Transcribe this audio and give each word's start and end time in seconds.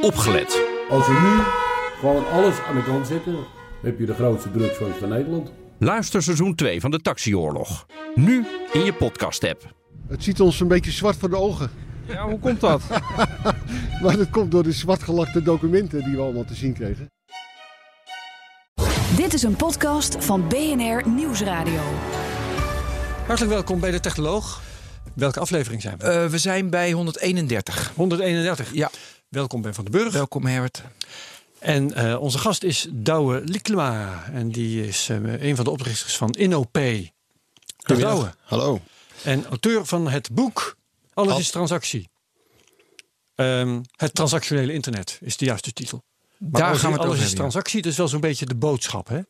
opgelet. 0.00 0.62
Als 0.90 1.06
we 1.06 1.12
nu 1.12 1.42
gewoon 2.00 2.28
alles 2.30 2.60
aan 2.68 2.74
de 2.74 2.82
kant 2.84 3.06
zetten, 3.06 3.36
heb 3.82 3.98
je 3.98 4.06
de 4.06 4.14
grootste 4.14 4.50
drugsfans 4.50 4.96
van 4.96 5.08
Nederland. 5.08 5.52
Luister 5.78 6.22
seizoen 6.22 6.54
2 6.54 6.80
van 6.80 6.90
de 6.90 7.00
Taxioorlog. 7.00 7.86
Nu 8.14 8.46
in 8.72 8.84
je 8.84 8.92
podcast-app. 8.92 9.74
Het 10.08 10.24
ziet 10.24 10.40
ons 10.40 10.60
een 10.60 10.68
beetje 10.68 10.90
zwart 10.90 11.16
voor 11.16 11.30
de 11.30 11.36
ogen. 11.36 11.70
Ja, 12.06 12.28
hoe 12.28 12.38
komt 12.38 12.60
dat? 12.60 12.82
Maar 14.02 14.16
dat 14.16 14.30
komt 14.30 14.50
door 14.50 14.62
de 14.62 14.72
zwartgelakte 14.72 15.42
documenten 15.42 16.04
die 16.04 16.16
we 16.16 16.22
allemaal 16.22 16.44
te 16.44 16.54
zien 16.54 16.72
kregen. 16.72 17.10
Dit 19.16 19.34
is 19.34 19.42
een 19.42 19.56
podcast 19.56 20.24
van 20.24 20.48
BNR 20.48 21.08
Nieuwsradio. 21.08 21.80
Hartelijk 23.26 23.52
welkom 23.52 23.80
bij 23.80 23.90
de 23.90 24.00
Technoloog. 24.00 24.60
Welke 25.14 25.40
aflevering 25.40 25.82
zijn 25.82 25.98
we? 25.98 26.04
Uh, 26.04 26.26
we 26.26 26.38
zijn 26.38 26.70
bij 26.70 26.92
131. 26.92 27.92
131. 27.94 28.74
Ja. 28.74 28.90
Welkom 29.28 29.62
Ben 29.62 29.74
van 29.74 29.84
den 29.84 29.92
Burg. 29.92 30.12
Welkom 30.12 30.46
Herbert. 30.46 30.82
En 31.58 31.98
uh, 31.98 32.20
onze 32.20 32.38
gast 32.38 32.62
is 32.62 32.86
Douwe 32.90 33.42
Lieklema. 33.44 34.24
En 34.32 34.48
die 34.50 34.86
is 34.86 35.08
uh, 35.08 35.42
een 35.42 35.56
van 35.56 35.64
de 35.64 35.70
oprichters 35.70 36.16
van 36.16 36.30
InnoP. 36.30 36.78
Douwe. 37.78 38.34
Hallo. 38.40 38.80
En 39.24 39.46
auteur 39.46 39.86
van 39.86 40.08
het 40.08 40.30
boek 40.32 40.76
Alles 41.14 41.32
Al 41.32 41.38
is 41.38 41.50
transactie. 41.50 42.08
Um, 43.34 43.82
het 43.96 44.14
transactionele 44.14 44.72
internet 44.72 45.18
is 45.20 45.36
de 45.36 45.44
juiste 45.44 45.72
titel. 45.72 46.02
Maar 46.38 46.60
Daar 46.60 46.76
gaan 46.76 46.90
we 46.90 46.96
het 46.96 47.06
alles 47.06 47.16
over 47.16 47.28
is 47.28 47.34
transactie, 47.34 47.82
dus 47.82 47.96
wel 47.96 48.08
zo'n 48.08 48.20
beetje 48.20 48.46
de 48.46 48.56
boodschap, 48.56 49.08
hè? 49.08 49.20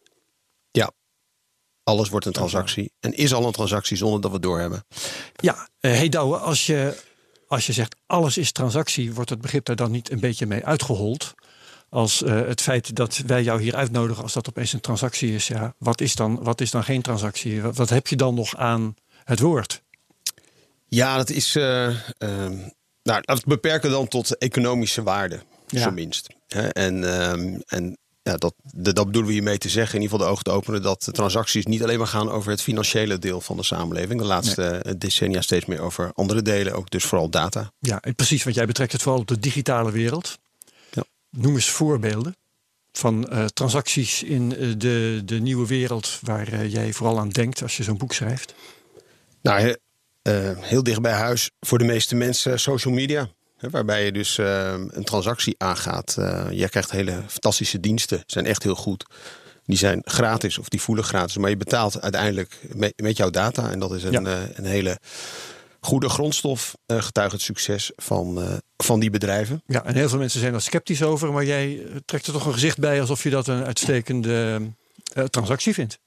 Ja. 0.70 0.91
Alles 1.83 2.09
wordt 2.09 2.27
een 2.27 2.33
transactie. 2.33 2.92
En 3.01 3.17
is 3.17 3.34
al 3.34 3.47
een 3.47 3.53
transactie 3.53 3.97
zonder 3.97 4.20
dat 4.20 4.30
we 4.30 4.37
het 4.37 4.47
doorhebben. 4.47 4.84
Ja, 5.34 5.69
uh, 5.80 5.92
hey 5.92 6.09
Douwe, 6.09 6.37
als 6.37 6.67
je, 6.67 6.97
als 7.48 7.66
je 7.66 7.73
zegt 7.73 7.97
alles 8.07 8.38
is 8.38 8.52
transactie, 8.52 9.15
wordt 9.15 9.30
het 9.30 9.41
begrip 9.41 9.65
daar 9.65 9.77
dan 9.77 9.91
niet 9.91 10.11
een 10.11 10.20
beetje 10.20 10.47
mee 10.47 10.65
uitgehold? 10.65 11.34
Als 11.91 12.23
uh, 12.23 12.41
het 12.47 12.61
feit 12.61 12.97
dat 12.97 13.16
wij 13.27 13.43
jou 13.43 13.62
hier 13.62 13.75
uitnodigen, 13.77 14.23
als 14.23 14.33
dat 14.33 14.48
opeens 14.48 14.72
een 14.72 14.81
transactie 14.81 15.34
is, 15.34 15.48
ja, 15.48 15.75
wat 15.78 16.00
is 16.00 16.14
dan, 16.14 16.42
wat 16.42 16.61
is 16.61 16.70
dan 16.70 16.84
geen 16.84 17.03
transactie? 17.03 17.62
Wat, 17.62 17.77
wat 17.77 17.89
heb 17.89 18.06
je 18.06 18.17
dan 18.17 18.34
nog 18.34 18.56
aan 18.56 18.95
het 19.25 19.41
woord? 19.41 19.83
Ja, 20.89 21.17
dat 21.17 21.31
is. 21.31 21.56
Uh, 21.56 21.97
nou, 23.03 23.22
dat 23.22 23.45
beperken 23.45 23.91
dan 23.91 24.09
tot 24.09 24.39
economische 24.39 25.03
waarde, 25.03 25.41
Ja. 25.67 25.83
zo 25.83 25.91
minst. 25.91 26.28
En, 26.72 27.22
um, 27.31 27.62
en 27.67 27.98
ja, 28.29 28.37
dat, 28.37 28.55
dat 28.73 29.07
bedoelen 29.07 29.27
we 29.27 29.33
hiermee 29.33 29.59
te 29.59 29.69
zeggen, 29.69 29.95
in 29.95 30.03
ieder 30.03 30.19
geval 30.19 30.27
de 30.27 30.33
ogen 30.33 30.45
te 30.45 30.51
openen, 30.51 30.83
dat 30.83 31.03
de 31.03 31.12
transacties 31.12 31.67
niet 31.67 31.83
alleen 31.83 31.98
maar 31.98 32.07
gaan 32.07 32.31
over 32.31 32.51
het 32.51 32.62
financiële 32.62 33.19
deel 33.19 33.41
van 33.41 33.57
de 33.57 33.62
samenleving. 33.62 34.21
De 34.21 34.27
laatste 34.27 34.81
nee. 34.83 34.98
decennia 34.98 35.41
steeds 35.41 35.67
meer 35.67 35.81
over 35.81 36.11
andere 36.15 36.43
delen, 36.43 36.73
ook 36.73 36.91
dus 36.91 37.05
vooral 37.05 37.29
data. 37.29 37.73
Ja, 37.79 38.03
precies, 38.17 38.45
want 38.45 38.56
jij 38.56 38.67
betrekt 38.67 38.93
het 38.93 39.03
vooral 39.03 39.21
op 39.21 39.29
de 39.29 39.39
digitale 39.39 39.91
wereld. 39.91 40.39
Ja. 40.91 41.05
Noem 41.31 41.55
eens 41.55 41.71
voorbeelden 41.71 42.37
van 42.93 43.29
uh, 43.33 43.45
transacties 43.45 44.23
in 44.23 44.55
uh, 44.59 44.75
de, 44.79 45.23
de 45.25 45.41
nieuwe 45.41 45.67
wereld 45.67 46.19
waar 46.23 46.53
uh, 46.53 46.73
jij 46.73 46.93
vooral 46.93 47.19
aan 47.19 47.29
denkt 47.29 47.62
als 47.62 47.77
je 47.77 47.83
zo'n 47.83 47.97
boek 47.97 48.12
schrijft. 48.12 48.55
Nou, 49.43 49.77
heel 50.61 50.83
dicht 50.83 51.01
bij 51.01 51.12
huis 51.12 51.51
voor 51.61 51.79
de 51.79 51.84
meeste 51.84 52.15
mensen 52.15 52.61
social 52.61 52.95
media. 52.95 53.29
Waarbij 53.61 54.05
je 54.05 54.12
dus 54.12 54.39
uh, 54.39 54.73
een 54.73 55.05
transactie 55.05 55.55
aangaat. 55.59 56.17
Uh, 56.19 56.47
je 56.51 56.69
krijgt 56.69 56.91
hele 56.91 57.23
fantastische 57.27 57.81
diensten. 57.81 58.23
zijn 58.27 58.47
echt 58.47 58.62
heel 58.62 58.75
goed. 58.75 59.05
Die 59.65 59.77
zijn 59.77 60.03
gratis 60.05 60.59
of 60.59 60.69
die 60.69 60.81
voelen 60.81 61.05
gratis. 61.05 61.37
Maar 61.37 61.50
je 61.50 61.56
betaalt 61.56 62.00
uiteindelijk 62.00 62.59
met, 62.75 62.92
met 62.97 63.17
jouw 63.17 63.31
data. 63.31 63.70
En 63.70 63.78
dat 63.78 63.92
is 63.92 64.05
een, 64.05 64.12
ja. 64.12 64.20
uh, 64.20 64.37
een 64.55 64.65
hele 64.65 64.98
goede 65.81 66.09
grondstof. 66.09 66.77
getuigt 66.87 67.33
het 67.33 67.41
succes 67.41 67.92
van, 67.97 68.61
van 68.77 69.00
die 69.00 69.11
bedrijven. 69.11 69.62
Ja, 69.67 69.84
en 69.84 69.95
heel 69.95 70.09
veel 70.09 70.19
mensen 70.19 70.41
zijn 70.41 70.55
er 70.55 70.62
sceptisch 70.62 71.03
over. 71.03 71.33
Maar 71.33 71.45
jij 71.45 71.87
trekt 72.05 72.27
er 72.27 72.33
toch 72.33 72.47
een 72.47 72.53
gezicht 72.53 72.78
bij 72.78 73.00
alsof 73.00 73.22
je 73.22 73.31
dat 73.31 73.47
een 73.47 73.65
uitstekende 73.65 74.61
transactie 75.31 75.75
vindt. 75.75 75.98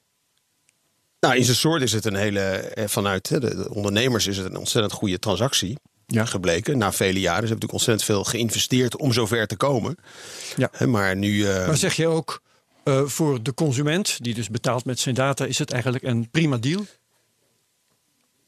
Nou, 1.20 1.36
in 1.36 1.44
zijn 1.44 1.56
soort 1.56 1.82
is 1.82 1.92
het 1.92 2.04
een 2.04 2.14
hele, 2.14 2.72
vanuit 2.86 3.28
de 3.28 3.68
ondernemers 3.70 4.26
is 4.26 4.36
het 4.36 4.46
een 4.46 4.56
ontzettend 4.56 4.92
goede 4.92 5.18
transactie 5.18 5.76
ja. 6.06 6.24
gebleken. 6.24 6.78
Na 6.78 6.92
vele 6.92 7.20
jaren. 7.20 7.46
Ze 7.46 7.48
hebben 7.48 7.68
natuurlijk 7.68 7.72
ontzettend 7.72 8.04
veel 8.04 8.24
geïnvesteerd 8.24 8.96
om 8.96 9.12
zover 9.12 9.46
te 9.46 9.56
komen. 9.56 9.96
Ja. 10.56 10.86
Maar 10.86 11.16
nu. 11.16 11.32
Uh... 11.32 11.66
Maar 11.66 11.76
zeg 11.76 11.94
je 11.94 12.06
ook 12.06 12.42
uh, 12.84 13.02
voor 13.04 13.42
de 13.42 13.54
consument, 13.54 14.24
die 14.24 14.34
dus 14.34 14.48
betaalt 14.48 14.84
met 14.84 14.98
zijn 14.98 15.14
data, 15.14 15.44
is 15.44 15.58
het 15.58 15.70
eigenlijk 15.70 16.04
een 16.04 16.30
prima 16.30 16.56
deal? 16.56 16.86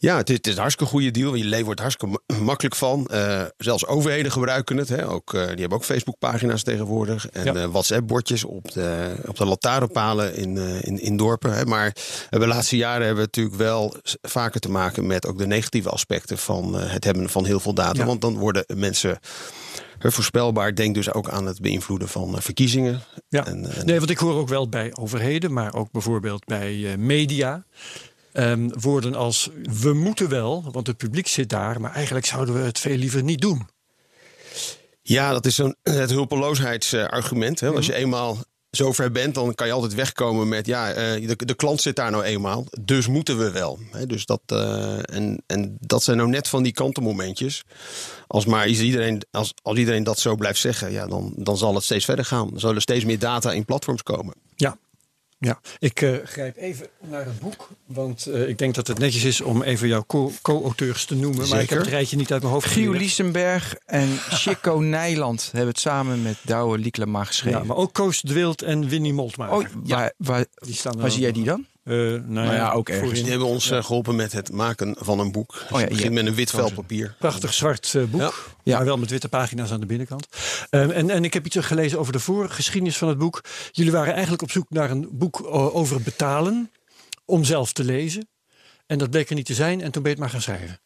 Ja, 0.04 0.16
het 0.16 0.31
is, 0.31 0.37
het 0.37 0.47
is 0.47 0.53
een 0.53 0.60
hartstikke 0.60 0.92
goede 0.92 1.10
deal. 1.10 1.34
Je 1.34 1.44
leven 1.44 1.65
wordt 1.65 1.81
hartstikke 1.81 2.20
makkelijk 2.41 2.76
van. 2.76 3.09
Uh, 3.12 3.42
zelfs 3.56 3.87
overheden 3.87 4.32
gebruiken 4.32 4.76
het. 4.76 4.88
Hè. 4.88 5.09
Ook, 5.09 5.32
uh, 5.32 5.41
die 5.41 5.60
hebben 5.60 5.78
ook 5.78 5.84
Facebookpagina's 5.84 6.62
tegenwoordig. 6.62 7.28
En 7.28 7.44
ja. 7.44 7.54
uh, 7.54 7.65
WhatsApp-bordjes 7.65 8.44
op 8.44 8.72
de, 8.72 9.15
op 9.26 9.37
de 9.37 9.47
lantaarnpalen 9.47 10.37
in, 10.37 10.56
in, 10.82 11.00
in 11.00 11.16
dorpen. 11.16 11.54
Hè. 11.54 11.65
Maar 11.65 11.97
de 12.31 12.47
laatste 12.47 12.76
jaren 12.76 13.06
hebben 13.06 13.25
we 13.25 13.31
natuurlijk 13.32 13.56
wel 13.56 13.94
vaker 14.22 14.60
te 14.60 14.70
maken 14.70 15.06
met 15.06 15.26
ook 15.26 15.38
de 15.38 15.47
negatieve 15.47 15.88
aspecten 15.88 16.38
van 16.38 16.75
het 16.75 17.04
hebben 17.04 17.28
van 17.28 17.44
heel 17.44 17.60
veel 17.60 17.75
data. 17.75 18.00
Ja. 18.00 18.06
Want 18.06 18.21
dan 18.21 18.38
worden 18.38 18.65
mensen 18.75 19.19
voorspelbaar. 19.98 20.75
Denk 20.75 20.94
dus 20.94 21.12
ook 21.12 21.28
aan 21.28 21.47
het 21.47 21.60
beïnvloeden 21.60 22.09
van 22.09 22.42
verkiezingen. 22.42 23.03
Ja. 23.28 23.47
En, 23.47 23.75
en... 23.75 23.86
Nee, 23.86 23.98
want 23.98 24.10
ik 24.10 24.19
hoor 24.19 24.34
ook 24.34 24.48
wel 24.48 24.69
bij 24.69 24.97
overheden, 25.00 25.53
maar 25.53 25.75
ook 25.75 25.91
bijvoorbeeld 25.91 26.44
bij 26.44 26.97
media. 26.98 27.65
Um, 28.37 28.81
woorden 28.81 29.15
als 29.15 29.50
we 29.81 29.93
moeten 29.93 30.28
wel, 30.28 30.65
want 30.72 30.87
het 30.87 30.97
publiek 30.97 31.27
zit 31.27 31.49
daar, 31.49 31.81
maar 31.81 31.93
eigenlijk 31.93 32.27
zouden 32.27 32.55
we 32.55 32.61
het 32.61 32.78
veel 32.78 32.97
liever 32.97 33.22
niet 33.22 33.41
doen. 33.41 33.69
Ja, 35.03 35.33
dat 35.33 35.47
is 35.47 35.55
zo'n 35.55 35.77
het 35.83 36.11
hulpeloosheidsargument. 36.11 37.61
Hè? 37.61 37.67
Mhm. 37.67 37.77
Als 37.77 37.87
je 37.87 37.95
eenmaal 37.95 38.39
zover 38.71 39.11
bent, 39.11 39.34
dan 39.34 39.55
kan 39.55 39.67
je 39.67 39.72
altijd 39.72 39.95
wegkomen 39.95 40.49
met 40.49 40.67
ja, 40.67 41.17
uh, 41.17 41.28
de, 41.28 41.37
de 41.45 41.55
klant 41.55 41.81
zit 41.81 41.97
daar 41.97 42.11
nou 42.11 42.22
eenmaal, 42.22 42.67
dus 42.81 43.06
moeten 43.06 43.39
we 43.39 43.50
wel. 43.50 43.78
Hè? 43.91 44.06
Dus 44.06 44.27
dat, 44.27 44.41
uh, 44.53 44.99
en, 45.15 45.43
en 45.47 45.77
dat 45.81 46.03
zijn 46.03 46.16
nou 46.16 46.28
net 46.28 46.49
van 46.49 46.62
die 46.62 46.72
kantenmomentjes. 46.72 47.65
Als 48.27 48.47
maar 48.47 48.69
iedereen, 48.69 49.22
als, 49.31 49.55
als 49.62 49.78
iedereen 49.78 50.05
dat 50.05 50.19
zo 50.19 50.37
blijft 50.37 50.61
zeggen, 50.61 50.93
ja, 50.93 51.06
dan, 51.06 51.33
dan 51.37 51.56
zal 51.56 51.75
het 51.75 51.84
steeds 51.84 52.05
verder 52.05 52.25
gaan. 52.25 52.49
Dan 52.51 52.61
zullen 52.61 52.77
er 52.77 52.83
steeds 52.83 53.05
meer 53.05 53.19
data 53.19 53.53
in 53.53 53.65
platforms 53.65 54.03
komen. 54.03 54.34
Ja, 54.56 54.78
ja, 55.44 55.60
ik 55.78 56.00
uh, 56.00 56.16
grijp 56.25 56.56
even 56.56 56.87
naar 57.00 57.25
het 57.25 57.38
boek. 57.38 57.69
Want 57.87 58.27
uh, 58.28 58.49
ik 58.49 58.59
denk 58.59 58.75
dat 58.75 58.87
het 58.87 58.99
netjes 58.99 59.25
is 59.25 59.41
om 59.41 59.62
even 59.62 59.88
jouw 59.88 60.05
co-auteurs 60.43 61.05
te 61.05 61.15
noemen. 61.15 61.34
Zeker. 61.34 61.55
Maar 61.55 61.62
ik 61.62 61.71
heb 61.71 61.78
het 61.78 61.88
rijtje 61.88 62.16
niet 62.16 62.32
uit 62.32 62.43
mijn 62.43 62.55
hoofd. 62.55 62.66
Giel 62.66 62.93
Liesenberg 62.93 63.77
en 63.87 64.09
Chico 64.16 64.78
Nijland 64.97 65.49
hebben 65.53 65.69
het 65.69 65.78
samen 65.78 66.22
met 66.22 66.37
Douwe 66.43 66.78
Lieklema 66.78 67.25
geschreven. 67.25 67.60
Ja, 67.60 67.66
maar 67.66 67.77
ook 67.77 67.93
Koos 67.93 68.21
de 68.21 68.33
Wild 68.33 68.62
en 68.62 68.88
Winnie 68.88 69.12
Moltmaker. 69.12 69.56
Oh, 69.56 69.65
waar, 69.84 70.12
waar, 70.16 70.44
die 70.54 70.75
staan 70.75 71.00
waar 71.00 71.10
zie 71.10 71.22
jij 71.22 71.33
die 71.33 71.44
dan? 71.44 71.66
Uh, 71.84 71.97
nou, 71.97 72.22
nou 72.28 72.55
ja, 72.55 72.72
ook 72.72 72.89
ergens. 72.89 73.21
Die 73.21 73.31
hebben 73.31 73.49
ons 73.49 73.69
ja. 73.69 73.83
geholpen 73.83 74.17
met 74.17 74.33
het 74.33 74.53
maken 74.53 74.97
van 74.99 75.19
een 75.19 75.33
boek. 75.33 75.53
Dus 75.53 75.62
oh, 75.62 75.71
ja, 75.71 75.78
het 75.78 75.89
begint 75.89 76.12
met 76.12 76.27
een 76.27 76.34
wit 76.34 76.50
vel 76.50 76.72
papier. 76.72 77.15
Prachtig 77.19 77.55
zwart 77.55 77.93
uh, 77.97 78.05
boek. 78.05 78.21
Ja. 78.21 78.33
Ja. 78.62 78.77
Maar 78.77 78.84
wel 78.84 78.97
met 78.97 79.11
witte 79.11 79.28
pagina's 79.28 79.72
aan 79.72 79.81
de 79.81 79.87
binnenkant. 79.87 80.27
Um, 80.71 80.91
en, 80.91 81.11
en 81.11 81.25
ik 81.25 81.34
heb 81.34 81.47
iets 81.47 81.56
gelezen 81.56 81.99
over 81.99 82.12
de 82.12 82.19
voorgeschiedenis 82.19 82.97
van 82.97 83.09
het 83.09 83.19
boek. 83.19 83.45
Jullie 83.72 83.93
waren 83.93 84.12
eigenlijk 84.12 84.43
op 84.43 84.50
zoek 84.50 84.71
naar 84.71 84.91
een 84.91 85.09
boek 85.12 85.47
over 85.53 86.03
betalen. 86.03 86.71
Om 87.25 87.45
zelf 87.45 87.72
te 87.72 87.84
lezen. 87.84 88.28
En 88.87 88.99
dat 88.99 89.11
bleek 89.11 89.28
er 89.28 89.34
niet 89.34 89.47
te 89.47 89.55
zijn. 89.55 89.81
En 89.81 89.91
toen 89.91 90.03
ben 90.03 90.11
je 90.12 90.16
het 90.16 90.19
maar 90.19 90.31
gaan 90.31 90.43
schrijven. 90.43 90.81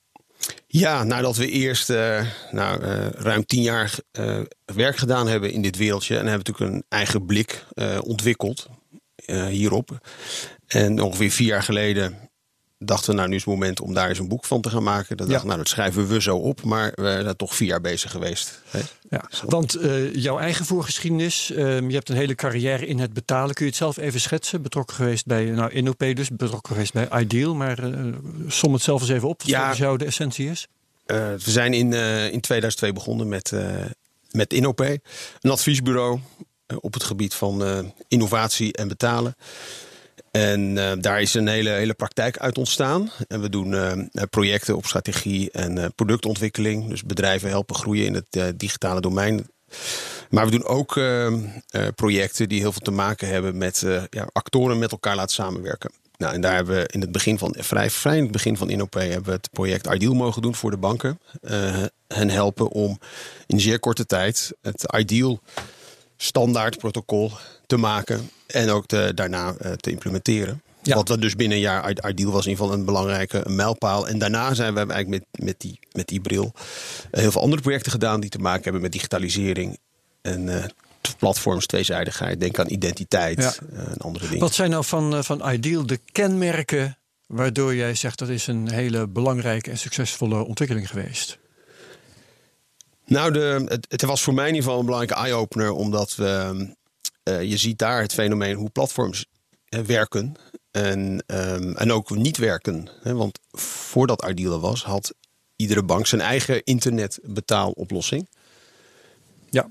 Ja, 0.67 1.05
nadat 1.05 1.37
we 1.37 1.51
eerst 1.51 1.91
uh, 1.91 2.27
nou, 2.51 2.83
uh, 2.83 3.07
ruim 3.11 3.47
tien 3.47 3.63
jaar 3.63 3.99
uh, 4.13 4.41
werk 4.65 4.97
gedaan 4.97 5.29
hebben 5.29 5.53
in 5.53 5.63
dit 5.63 5.77
wereldje. 5.77 6.19
En 6.19 6.27
hebben 6.27 6.45
we 6.45 6.51
natuurlijk 6.51 6.77
een 6.77 6.85
eigen 6.89 7.27
blik 7.27 7.65
ontwikkeld 8.01 8.69
hierop. 9.49 9.99
En 10.69 11.01
ongeveer 11.03 11.31
vier 11.31 11.47
jaar 11.47 11.63
geleden 11.63 12.19
dachten 12.79 13.11
we, 13.11 13.17
nou 13.17 13.29
nu 13.29 13.35
is 13.35 13.45
het 13.45 13.51
moment 13.55 13.81
om 13.81 13.95
daar 13.95 14.09
eens 14.09 14.19
een 14.19 14.29
boek 14.29 14.45
van 14.45 14.61
te 14.61 14.71
gaan 14.71 14.83
maken. 14.83 15.17
Dat 15.17 15.27
Ja. 15.27 15.33
dacht, 15.33 15.45
nou 15.45 15.57
dat 15.59 15.69
schrijven 15.69 16.09
we 16.09 16.23
zo 16.23 16.37
op, 16.37 16.63
maar 16.63 16.93
we 16.95 17.19
zijn 17.23 17.37
toch 17.37 17.55
vier 17.55 17.69
jaar 17.69 17.81
bezig 17.81 18.11
geweest. 18.11 18.63
Hè? 18.71 18.81
Ja, 19.11 19.29
want 19.47 19.77
uh, 19.77 20.15
jouw 20.15 20.39
eigen 20.39 20.65
voorgeschiedenis, 20.65 21.51
uh, 21.51 21.57
je 21.81 21.95
hebt 21.95 22.09
een 22.09 22.17
hele 22.17 22.35
carrière 22.35 22.87
in 22.87 22.99
het 22.99 23.13
betalen. 23.13 23.55
Kun 23.55 23.65
je 23.65 23.71
het 23.71 23.81
zelf 23.81 23.97
even 23.97 24.21
schetsen? 24.21 24.63
Betrokken 24.63 24.97
geweest 24.97 25.27
bij 25.27 25.45
nou, 25.45 25.71
InnoP 25.73 25.99
dus, 25.99 26.29
betrokken 26.31 26.73
geweest 26.73 26.93
bij 26.93 27.09
Ideal. 27.21 27.55
Maar 27.55 27.85
uh, 27.85 28.15
som 28.49 28.73
het 28.73 28.83
zelf 28.83 29.01
eens 29.01 29.11
even 29.11 29.29
op, 29.29 29.39
wat 29.43 29.51
Ja. 29.51 29.59
volgens 29.59 29.79
jou 29.79 29.99
de 29.99 30.05
essentie 30.05 30.51
is. 30.51 30.67
Uh, 31.07 31.17
we 31.17 31.51
zijn 31.51 31.75
in, 31.75 31.93
in 32.33 32.41
2002 32.41 32.93
begonnen 32.93 33.29
met, 33.29 33.53
met 34.31 34.53
InnoP, 34.53 34.81
een 34.81 35.51
adviesbureau 35.51 36.21
op 36.81 36.95
het 36.95 37.03
gebied 37.05 37.35
van 37.35 37.63
innovatie 38.09 38.73
en 38.73 38.89
betalen. 38.89 39.35
En 40.39 40.77
uh, 40.77 40.93
daar 41.01 41.21
is 41.21 41.35
een 41.35 41.49
hele, 41.49 41.71
hele 41.71 41.95
praktijk 41.95 42.39
uit 42.39 42.59
ontstaan. 42.59 43.11
En 43.29 43.41
we 43.41 43.49
doen 43.49 43.73
uh, 43.73 43.93
projecten 44.31 44.77
op 44.77 44.87
strategie 44.87 45.51
en 45.51 45.77
uh, 45.77 45.85
productontwikkeling. 45.95 46.89
Dus 46.89 47.05
bedrijven 47.05 47.49
helpen 47.49 47.75
groeien 47.75 48.07
in 48.07 48.15
het 48.15 48.59
digitale 48.61 49.01
domein. 49.01 49.49
Maar 50.31 50.45
we 50.45 50.51
doen 50.51 50.65
ook 50.65 50.97
uh, 50.97 51.33
projecten 51.95 52.49
die 52.49 52.61
heel 52.61 52.73
veel 52.73 52.81
te 52.81 52.91
maken 52.91 53.29
hebben 53.29 53.59
met 53.59 53.87
ja, 54.11 54.29
actoren 54.33 54.79
met 54.79 54.93
elkaar 54.93 55.17
laten 55.17 55.35
samenwerken. 55.35 55.91
Nou, 56.19 56.35
en 56.35 56.41
daar 56.41 56.55
hebben 56.55 56.75
we 56.77 56.89
in 56.93 57.01
het 57.01 57.13
begin 57.13 57.39
van, 57.39 57.55
vrij, 57.59 57.91
vrij 57.91 58.17
in 58.17 58.23
het 58.23 58.33
begin 58.33 58.57
van 58.57 58.71
InOP 58.71 58.95
hebben 58.95 59.25
we 59.25 59.31
het 59.31 59.51
project 59.53 59.87
Ideal 59.87 60.15
mogen 60.15 60.43
doen 60.43 60.55
voor 60.55 60.71
de 60.71 60.77
banken. 60.77 61.21
Eh, 61.41 61.83
hen 62.09 62.31
helpen 62.31 62.69
om 62.69 62.99
in 63.47 63.61
zeer 63.61 63.79
korte 63.79 64.07
tijd 64.07 64.53
het 64.63 64.95
Ideal 64.97 65.41
standaard 66.21 66.79
protocol 66.79 67.33
te 67.67 67.77
maken 67.77 68.31
en 68.47 68.71
ook 68.71 68.87
te, 68.87 69.13
daarna 69.15 69.55
eh, 69.59 69.73
te 69.73 69.91
implementeren. 69.91 70.63
Ja. 70.83 70.95
Wat 70.95 71.09
we 71.09 71.19
dus 71.19 71.37
binnen 71.37 71.57
een 71.57 71.63
jaar 71.63 72.09
Ideal 72.09 72.33
was 72.33 72.45
in 72.45 72.51
ieder 72.51 72.65
geval 72.65 72.79
een 72.79 72.85
belangrijke 72.85 73.45
mijlpaal. 73.47 74.09
En 74.09 74.19
daarna 74.19 74.55
zijn 74.55 74.75
we 74.75 74.79
eigenlijk 74.79 75.09
met, 75.09 75.45
met, 75.45 75.61
die, 75.61 75.79
met 75.93 76.09
die 76.09 76.21
bril 76.21 76.53
eh, 77.11 77.21
heel 77.21 77.31
veel 77.31 77.43
andere 77.43 77.63
projecten 77.63 77.93
gedaan 77.93 78.21
die 78.21 78.31
te 78.31 78.39
maken 78.39 78.63
hebben 78.63 78.83
met 78.83 78.93
digitalisering 78.93 79.79
en 80.23 80.63
eh, 80.63 80.65
platforms, 81.19 81.67
tweezijdigheid. 81.67 82.41
Denk 82.41 82.59
aan 82.59 82.71
identiteit 82.71 83.39
Ja. 83.39 83.55
en 83.73 83.97
andere 83.99 84.25
dingen. 84.25 84.41
Wat 84.41 84.55
zijn 84.55 84.71
nou 84.71 84.85
van, 84.85 85.25
van 85.25 85.51
Ideal 85.53 85.87
de 85.87 86.01
kenmerken 86.13 86.99
waardoor 87.27 87.75
jij 87.75 87.95
zegt 87.95 88.19
dat 88.19 88.29
is 88.29 88.47
een 88.47 88.71
hele 88.71 89.07
belangrijke 89.07 89.71
en 89.71 89.79
succesvolle 89.79 90.47
ontwikkeling 90.47 90.89
geweest? 90.89 91.39
Nou, 93.09 93.33
de, 93.33 93.65
het, 93.69 93.87
het 93.89 94.03
was 94.03 94.23
voor 94.23 94.35
mij 94.35 94.49
in 94.49 94.55
ieder 94.55 94.65
geval 94.65 94.79
een 94.81 94.87
belangrijke 94.87 95.23
eye-opener, 95.25 95.71
omdat 95.73 96.15
we, 96.15 96.67
eh, 97.23 97.43
je 97.43 97.57
ziet 97.57 97.79
daar 97.79 98.01
het 98.03 98.15
fenomeen 98.15 98.55
hoe 98.57 98.71
platforms 98.71 99.27
eh, 99.69 99.81
werken 99.81 100.35
en, 100.71 101.23
ehm, 101.27 101.73
en 101.73 101.93
ook 101.93 102.11
niet 102.11 102.37
werken. 102.37 102.89
Hè, 103.03 103.15
want 103.15 103.39
voordat 103.51 104.25
Ideal 104.29 104.61
was, 104.61 104.85
had 104.85 105.15
iedere 105.57 105.83
bank 105.83 106.07
zijn 106.07 106.21
eigen 106.21 106.65
internetbetaaloplossing. 106.65 108.29
Ja. 109.51 109.67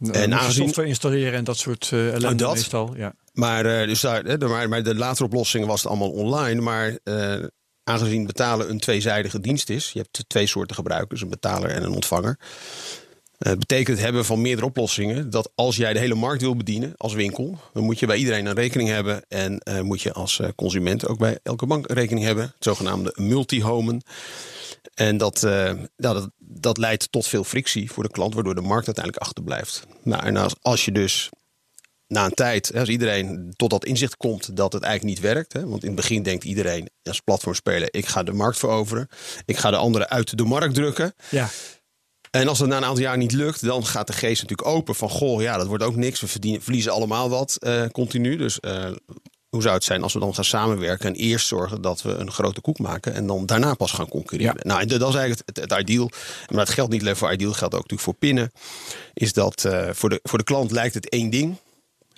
En 0.00 0.12
En 0.12 0.34
aangezien- 0.34 0.62
software 0.64 0.88
installeren 0.88 1.32
en 1.32 1.44
dat 1.44 1.56
soort 1.56 1.88
ellende 1.92 2.34
dat? 2.34 2.54
meestal. 2.54 2.96
Ja. 2.96 3.14
Maar, 3.32 3.62
dus 3.62 4.00
daar, 4.00 4.24
hè, 4.24 4.38
de, 4.38 4.46
maar, 4.46 4.68
maar 4.68 4.82
de 4.82 4.94
latere 4.94 5.24
oplossingen 5.24 5.66
was 5.68 5.82
het 5.82 5.88
allemaal 5.90 6.10
online. 6.10 6.60
Maar 6.60 6.98
aangezien 7.88 8.26
betalen 8.26 8.70
een 8.70 8.78
tweezijdige 8.78 9.40
dienst 9.40 9.70
is, 9.70 9.90
je 9.92 9.98
hebt 9.98 10.24
twee 10.28 10.46
soorten 10.46 10.76
gebruikers, 10.76 11.20
een 11.20 11.28
betaler 11.28 11.70
en 11.70 11.82
een 11.82 11.94
ontvanger. 11.94 12.38
Eh, 13.38 13.52
betekent 13.52 13.96
het 13.96 14.04
hebben 14.04 14.24
van 14.24 14.40
meerdere 14.40 14.66
oplossingen 14.66 15.30
dat 15.30 15.50
als 15.54 15.76
jij 15.76 15.92
de 15.92 15.98
hele 15.98 16.14
markt 16.14 16.42
wil 16.42 16.56
bedienen 16.56 16.94
als 16.96 17.14
winkel, 17.14 17.58
dan 17.72 17.82
moet 17.82 17.98
je 17.98 18.06
bij 18.06 18.16
iedereen 18.16 18.46
een 18.46 18.54
rekening 18.54 18.88
hebben 18.88 19.24
en 19.28 19.58
eh, 19.58 19.80
moet 19.80 20.02
je 20.02 20.12
als 20.12 20.40
eh, 20.40 20.48
consument 20.56 21.08
ook 21.08 21.18
bij 21.18 21.38
elke 21.42 21.66
bank 21.66 21.88
een 21.88 21.94
rekening 21.94 22.26
hebben, 22.26 22.44
het 22.44 22.64
zogenaamde 22.64 23.12
multihomen. 23.16 24.02
En 24.94 25.16
dat, 25.16 25.46
dat, 25.96 26.30
dat 26.38 26.78
leidt 26.78 27.12
tot 27.12 27.26
veel 27.26 27.44
frictie 27.44 27.92
voor 27.92 28.02
de 28.02 28.10
klant, 28.10 28.34
waardoor 28.34 28.54
de 28.54 28.60
markt 28.60 28.86
uiteindelijk 28.86 29.24
achterblijft. 29.24 29.86
Nou, 30.02 30.50
als 30.62 30.84
je 30.84 30.92
dus 30.92 31.30
na 32.08 32.24
een 32.24 32.34
tijd, 32.34 32.74
als 32.74 32.88
iedereen 32.88 33.52
tot 33.56 33.70
dat 33.70 33.84
inzicht 33.84 34.16
komt 34.16 34.56
dat 34.56 34.72
het 34.72 34.82
eigenlijk 34.82 35.14
niet 35.14 35.24
werkt. 35.24 35.52
Hè, 35.52 35.66
want 35.66 35.82
in 35.82 35.86
het 35.86 35.96
begin 35.96 36.22
denkt 36.22 36.44
iedereen 36.44 36.90
als 37.02 37.20
platformspeler, 37.20 37.88
ik 37.90 38.06
ga 38.06 38.22
de 38.22 38.32
markt 38.32 38.58
veroveren. 38.58 39.08
Ik 39.44 39.56
ga 39.56 39.70
de 39.70 39.76
anderen 39.76 40.08
uit 40.08 40.36
de 40.36 40.44
markt 40.44 40.74
drukken. 40.74 41.14
ja. 41.30 41.48
En 42.30 42.48
als 42.48 42.58
dat 42.58 42.68
na 42.68 42.76
een 42.76 42.84
aantal 42.84 43.02
jaar 43.02 43.16
niet 43.16 43.32
lukt, 43.32 43.64
dan 43.64 43.86
gaat 43.86 44.06
de 44.06 44.12
geest 44.12 44.42
natuurlijk 44.42 44.68
open 44.68 44.94
van, 44.94 45.10
goh, 45.10 45.42
ja, 45.42 45.56
dat 45.56 45.66
wordt 45.66 45.84
ook 45.84 45.96
niks. 45.96 46.20
We 46.20 46.26
verdienen, 46.26 46.62
verliezen 46.62 46.92
allemaal 46.92 47.28
wat 47.28 47.56
eh, 47.58 47.86
continu. 47.86 48.36
Dus 48.36 48.60
eh, 48.60 48.90
hoe 49.48 49.62
zou 49.62 49.74
het 49.74 49.84
zijn 49.84 50.02
als 50.02 50.12
we 50.12 50.18
dan 50.18 50.34
gaan 50.34 50.44
samenwerken 50.44 51.06
en 51.06 51.14
eerst 51.14 51.46
zorgen 51.46 51.82
dat 51.82 52.02
we 52.02 52.10
een 52.10 52.30
grote 52.30 52.60
koek 52.60 52.78
maken 52.78 53.14
en 53.14 53.26
dan 53.26 53.46
daarna 53.46 53.74
pas 53.74 53.92
gaan 53.92 54.08
concurreren? 54.08 54.66
Nou, 54.66 54.80
en 54.80 54.88
dat 54.88 55.08
is 55.08 55.14
eigenlijk 55.14 55.42
het, 55.46 55.56
het, 55.56 55.70
het 55.70 55.80
ideal. 55.80 56.10
Maar 56.50 56.60
het 56.60 56.74
geldt 56.74 56.92
niet 56.92 57.00
alleen 57.00 57.16
voor 57.16 57.32
ideal, 57.32 57.52
geldt 57.52 57.74
ook 57.74 57.80
natuurlijk 57.80 58.08
voor 58.08 58.14
pinnen. 58.14 58.52
Is 59.14 59.32
dat 59.32 59.64
eh, 59.64 59.88
voor, 59.92 60.08
de, 60.08 60.20
voor 60.22 60.38
de 60.38 60.44
klant 60.44 60.70
lijkt 60.70 60.94
het 60.94 61.08
één 61.08 61.30
ding. 61.30 61.56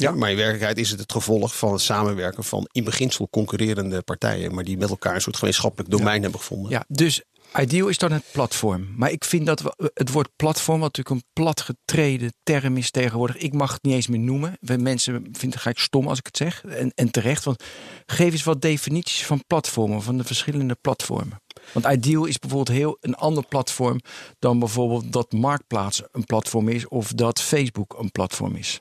Ja. 0.00 0.12
Maar 0.12 0.30
in 0.30 0.36
werkelijkheid 0.36 0.78
is 0.78 0.90
het 0.90 1.00
het 1.00 1.12
gevolg 1.12 1.56
van 1.56 1.72
het 1.72 1.80
samenwerken 1.80 2.44
van 2.44 2.68
in 2.72 2.84
beginsel 2.84 3.28
concurrerende 3.30 4.02
partijen, 4.02 4.54
maar 4.54 4.64
die 4.64 4.76
met 4.76 4.90
elkaar 4.90 5.14
een 5.14 5.20
soort 5.20 5.36
gemeenschappelijk 5.36 5.90
domein 5.90 6.22
hebben 6.22 6.40
gevonden. 6.40 6.70
Ja, 6.70 6.84
dus 6.88 7.22
Ideal 7.58 7.88
is 7.88 7.98
dan 7.98 8.12
het 8.12 8.24
platform. 8.32 8.88
Maar 8.96 9.10
ik 9.10 9.24
vind 9.24 9.46
dat 9.46 9.60
we, 9.60 9.90
het 9.94 10.10
woord 10.10 10.28
platform, 10.36 10.80
wat 10.80 10.96
natuurlijk 10.96 11.16
een 11.16 11.42
platgetreden 11.44 12.32
term 12.42 12.76
is 12.76 12.90
tegenwoordig. 12.90 13.36
Ik 13.36 13.52
mag 13.52 13.72
het 13.72 13.82
niet 13.82 13.94
eens 13.94 14.06
meer 14.06 14.20
noemen. 14.20 14.56
We 14.60 14.76
mensen 14.76 15.12
vinden 15.14 15.50
het 15.50 15.60
gelijk 15.60 15.78
stom 15.78 16.08
als 16.08 16.18
ik 16.18 16.26
het 16.26 16.36
zeg. 16.36 16.64
En, 16.64 16.92
en 16.94 17.10
terecht. 17.10 17.44
Want 17.44 17.64
geef 18.06 18.32
eens 18.32 18.44
wat 18.44 18.62
definities 18.62 19.26
van 19.26 19.44
platformen, 19.46 20.02
van 20.02 20.16
de 20.16 20.24
verschillende 20.24 20.76
platformen. 20.80 21.42
Want 21.72 21.86
Ideal 21.86 22.24
is 22.24 22.38
bijvoorbeeld 22.38 22.78
heel 22.78 22.96
een 23.00 23.14
ander 23.14 23.46
platform 23.46 24.00
dan 24.38 24.58
bijvoorbeeld 24.58 25.12
dat 25.12 25.32
Marktplaats 25.32 26.02
een 26.12 26.24
platform 26.24 26.68
is 26.68 26.88
of 26.88 27.12
dat 27.12 27.40
Facebook 27.40 27.96
een 27.98 28.10
platform 28.10 28.54
is. 28.56 28.80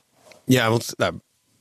Ja, 0.52 0.70
want 0.70 0.92
nou, 0.96 1.18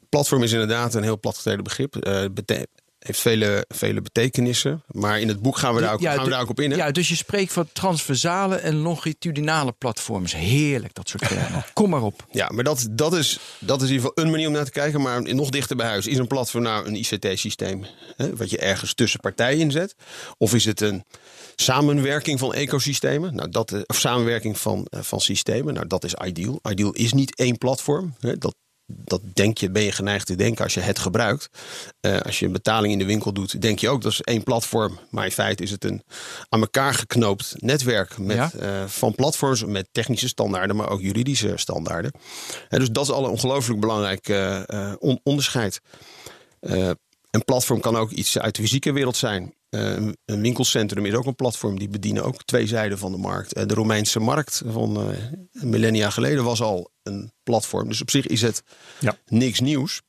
platform 0.10 0.44
is 0.44 0.52
inderdaad 0.52 0.94
een 0.94 1.04
heel 1.04 1.20
platgetreden 1.20 1.64
begrip. 1.64 1.96
Eh 1.96 2.26
bete- 2.32 2.68
heeft 3.00 3.20
vele, 3.20 3.66
vele 3.68 4.02
betekenissen. 4.02 4.84
Maar 4.88 5.20
in 5.20 5.28
het 5.28 5.42
boek 5.42 5.58
gaan 5.58 5.76
we 5.76 5.82
daar 5.82 5.94
ook, 5.94 6.02
gaan 6.02 6.24
we 6.24 6.30
daar 6.30 6.42
ook 6.42 6.50
op 6.50 6.60
in. 6.60 6.72
Hè? 6.72 6.78
Ja, 6.78 6.92
dus 6.92 7.10
je 7.10 7.16
spreekt 7.16 7.54
van 7.54 7.70
transversale 7.74 8.56
en 8.56 8.76
longitudinale 8.76 9.72
platforms. 9.72 10.36
Heerlijk, 10.36 10.94
dat 10.94 11.10
soort 11.10 11.28
termen. 11.28 11.66
Kom 11.74 11.90
maar 11.90 12.02
op. 12.02 12.26
Ja, 12.32 12.50
maar 12.54 12.64
dat, 12.64 12.88
dat, 12.92 13.14
is, 13.14 13.40
dat 13.60 13.82
is 13.82 13.88
in 13.90 13.94
ieder 13.94 14.10
geval 14.10 14.26
een 14.26 14.32
manier 14.32 14.48
om 14.48 14.54
naar 14.54 14.66
te 14.66 14.72
kijken. 14.72 15.02
Maar 15.02 15.22
nog 15.36 15.50
dichter 15.50 15.76
bij 15.76 15.88
huis. 15.88 16.08
Is 16.08 16.18
een 16.18 16.28
platform 16.28 16.64
nou 16.64 16.88
een 16.88 16.96
ICT-systeem? 16.96 17.86
Hè, 18.16 18.36
wat 18.36 18.50
je 18.50 18.58
ergens 18.58 18.94
tussen 18.94 19.20
partijen 19.20 19.60
inzet? 19.60 19.96
Of 20.38 20.54
is 20.54 20.66
het 20.66 20.82
een 20.82 21.04
samenwerking 21.56 22.40
van 22.40 22.54
ecosystemen? 22.54 23.36
Nou, 23.36 23.50
dat, 23.50 23.72
eh, 23.72 23.80
of 23.86 24.00
samenwerking 24.00 24.58
van, 24.58 24.86
eh, 24.90 25.00
van 25.02 25.20
systemen? 25.22 25.74
Nou, 25.74 25.88
dat 25.88 26.04
is 26.04 26.14
ideal. 26.26 26.60
Ideal 26.70 26.92
is 26.92 27.14
niet 27.14 27.36
één 27.36 27.58
platform. 27.58 28.16
Hè, 28.20 28.38
dat, 28.38 28.56
dat 28.92 29.22
denk 29.34 29.58
je, 29.58 29.70
ben 29.72 29.84
je 29.84 29.92
geneigd 29.92 30.26
te 30.26 30.36
denken 30.36 30.64
als 30.64 30.74
je 30.74 30.80
het 30.80 31.00
gebruikt. 31.00 31.50
Eh, 32.00 32.20
als 32.20 32.40
je 32.40 32.46
een 32.46 32.52
betaling 32.52 32.94
in 32.94 33.00
de 33.00 33.06
winkel 33.06 33.34
doet, 33.34 33.62
denk 33.62 33.80
je 33.80 33.90
ook 33.90 34.02
dat 34.02 34.12
is 34.12 34.22
één 34.22 34.44
platform. 34.44 35.00
Maar 35.10 35.26
in 35.26 35.32
feite 35.32 35.64
is 35.64 35.72
het 35.72 35.84
een 35.84 36.04
aan 36.50 36.60
elkaar 36.62 36.94
geknoopt 36.94 37.54
netwerk 37.58 38.18
met, 38.18 38.36
Ja. 38.38 38.52
eh, 38.60 38.84
van 38.88 39.16
platforms 39.16 39.66
met 39.66 39.88
technische 39.92 40.28
standaarden, 40.28 40.76
maar 40.76 40.90
ook 40.90 41.02
juridische 41.02 41.54
standaarden. 41.56 42.12
En 42.70 42.80
dus 42.80 42.90
dat 42.92 43.04
is 43.04 43.12
al 43.12 43.24
een 43.24 43.30
ongelooflijk 43.32 43.80
belangrijk 43.80 44.30
eh, 44.30 44.94
on- 45.00 45.20
onderscheid. 45.24 45.80
Een 46.60 47.44
platform 47.46 47.80
kan 47.80 47.96
ook 47.96 48.12
iets 48.12 48.40
uit 48.40 48.56
de 48.56 48.62
fysieke 48.62 48.92
wereld 48.92 49.18
zijn. 49.18 49.54
Eh, 49.70 49.96
een- 50.26 50.42
winkelcentrum 50.42 51.06
is 51.06 51.14
ook 51.14 51.26
een 51.26 51.36
platform. 51.36 51.80
Die 51.80 51.90
bedienen 51.90 52.24
ook 52.24 52.44
twee 52.44 52.68
zijden 52.68 52.98
van 52.98 53.12
de 53.12 53.18
markt. 53.18 53.54
Eh, 53.54 53.66
de 53.66 53.74
Romeinse 53.74 54.20
markt 54.20 54.62
van 54.66 54.98
eh, 54.98 55.18
millennia 55.52 56.10
geleden 56.10 56.44
was 56.44 56.62
al 56.62 56.92
een 57.04 57.32
platform. 57.44 57.88
Dus 57.88 58.02
op 58.02 58.10
zich 58.10 58.28
is 58.28 58.42
het 58.42 58.64
Ja. 59.00 59.18
niks 59.26 59.60
nieuws. 59.60 60.02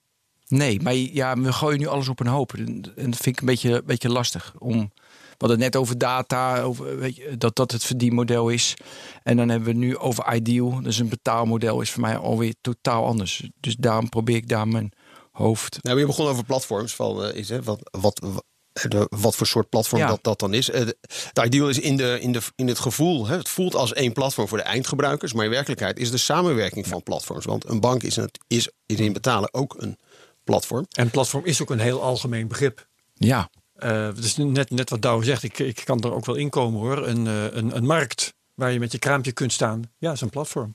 Nee, 0.46 0.80
maar 0.80 0.94
ja, 0.94 1.36
we 1.38 1.52
gooien 1.52 1.78
nu 1.78 1.86
alles 1.86 2.08
op 2.08 2.20
een 2.20 2.26
hoop. 2.26 2.52
En 2.54 2.80
dat 2.82 3.16
vind 3.16 3.26
ik 3.26 3.40
een 3.40 3.46
beetje, 3.46 3.82
beetje 3.86 4.08
lastig. 4.08 4.54
Om, 4.58 4.78
we 4.78 5.36
hadden 5.46 5.56
het 5.60 5.72
net 5.72 5.76
over 5.76 5.98
data, 5.98 6.60
over, 6.60 6.98
weet 6.98 7.16
je, 7.16 7.36
dat 7.38 7.56
dat 7.56 7.72
het 7.72 7.84
verdienmodel 7.84 8.48
is. 8.48 8.74
En 9.22 9.36
dan 9.36 9.48
hebben 9.48 9.68
we 9.68 9.74
nu 9.74 9.96
over 9.96 10.34
Ideal. 10.34 10.82
Dus 10.82 10.98
een 10.98 11.08
betaalmodel 11.08 11.80
is 11.80 11.90
voor 11.90 12.00
mij 12.00 12.16
alweer 12.16 12.54
totaal 12.60 13.06
anders. 13.06 13.48
Dus 13.60 13.76
daarom 13.76 14.08
probeer 14.08 14.36
ik 14.36 14.48
daar 14.48 14.68
mijn 14.68 14.92
hoofd... 15.30 15.78
Nou, 15.82 16.00
we 16.00 16.06
begonnen 16.06 16.32
over 16.32 16.44
platforms. 16.46 16.94
Van, 16.94 17.24
eh, 17.24 17.36
is, 17.36 17.48
hè, 17.48 17.62
wat, 17.62 17.90
wat, 18.00 18.42
de- 18.72 19.06
wat 19.10 19.36
voor 19.36 19.46
soort 19.46 19.68
platform 19.68 20.00
Ja. 20.00 20.06
dat, 20.08 20.18
dat 20.22 20.38
dan 20.38 20.54
is. 20.54 20.70
Eh, 20.70 20.84
de- 20.86 20.96
Het 21.32 21.44
ideal 21.44 21.68
is 21.68 21.78
in, 21.78 21.96
de, 21.96 22.18
in, 22.20 22.32
de, 22.32 22.40
in 22.56 22.68
het 22.68 22.78
gevoel. 22.78 23.26
Hè, 23.26 23.36
het 23.36 23.48
voelt 23.48 23.74
als 23.74 23.92
één 23.92 24.12
platform 24.12 24.48
voor 24.48 24.58
de 24.58 24.64
eindgebruikers. 24.64 25.32
Maar 25.32 25.44
in 25.44 25.50
werkelijkheid 25.50 25.98
is 25.98 26.10
de 26.10 26.16
samenwerking 26.18 26.86
van 26.86 27.02
platforms. 27.02 27.44
Want 27.44 27.68
een 27.68 27.80
bank 27.80 28.02
is, 28.02 28.16
het, 28.16 28.38
is, 28.46 28.70
is 28.86 28.96
in 28.98 29.12
betalen 29.12 29.54
ook 29.54 29.74
een 29.78 29.98
platform. 30.44 30.86
En 30.90 31.10
platform 31.10 31.44
is 31.44 31.62
ook 31.62 31.70
een 31.70 31.80
heel 31.80 32.02
algemeen 32.02 32.48
begrip. 32.48 32.86
Ja, 33.14 33.50
Eh 33.74 34.08
dus 34.14 34.36
net, 34.36 34.70
net 34.70 34.90
wat 34.90 35.02
Douwe 35.02 35.24
zegt, 35.24 35.42
ik, 35.42 35.58
ik 35.58 35.82
kan 35.84 36.00
er 36.00 36.12
ook 36.14 36.24
wel 36.26 36.34
in 36.34 36.50
komen 36.50 36.80
hoor. 36.80 37.06
Een, 37.06 37.26
eh, 37.26 37.44
een, 37.44 37.76
een 37.76 37.86
markt 37.86 38.34
waar 38.54 38.72
je 38.72 38.78
met 38.78 38.92
je 38.92 38.98
kraampje 38.98 39.32
kunt 39.32 39.52
staan, 39.52 39.90
ja, 39.98 40.12
is 40.12 40.20
een 40.20 40.30
platform. 40.30 40.74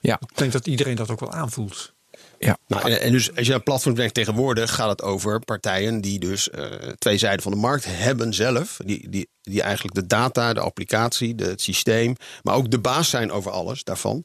ja, 0.00 0.20
Ik 0.20 0.36
denk 0.36 0.52
dat 0.52 0.66
iedereen 0.66 0.94
dat 0.96 1.10
ook 1.10 1.20
wel 1.20 1.32
aanvoelt. 1.32 1.93
Ja. 2.44 2.58
Nou, 2.66 2.90
en, 2.90 3.00
en 3.00 3.12
dus 3.12 3.36
als 3.36 3.46
je 3.46 3.54
een 3.54 3.62
platform 3.62 3.94
denkt 3.94 4.14
tegenwoordig, 4.14 4.74
gaat 4.74 4.88
het 4.88 5.02
over 5.02 5.40
partijen 5.40 6.00
die 6.00 6.18
dus 6.18 6.50
eh, 6.50 6.64
twee 6.98 7.18
zijden 7.18 7.42
van 7.42 7.52
de 7.52 7.58
markt 7.58 7.84
hebben 7.88 8.34
zelf. 8.34 8.80
Die, 8.84 9.08
die, 9.08 9.28
die 9.42 9.62
eigenlijk 9.62 9.94
de 9.94 10.06
data, 10.06 10.52
de 10.52 10.60
applicatie, 10.60 11.34
de, 11.34 11.44
het 11.44 11.60
systeem, 11.60 12.16
maar 12.42 12.54
ook 12.54 12.70
de 12.70 12.78
baas 12.78 13.10
zijn 13.10 13.32
over 13.32 13.50
alles 13.50 13.84
daarvan. 13.84 14.24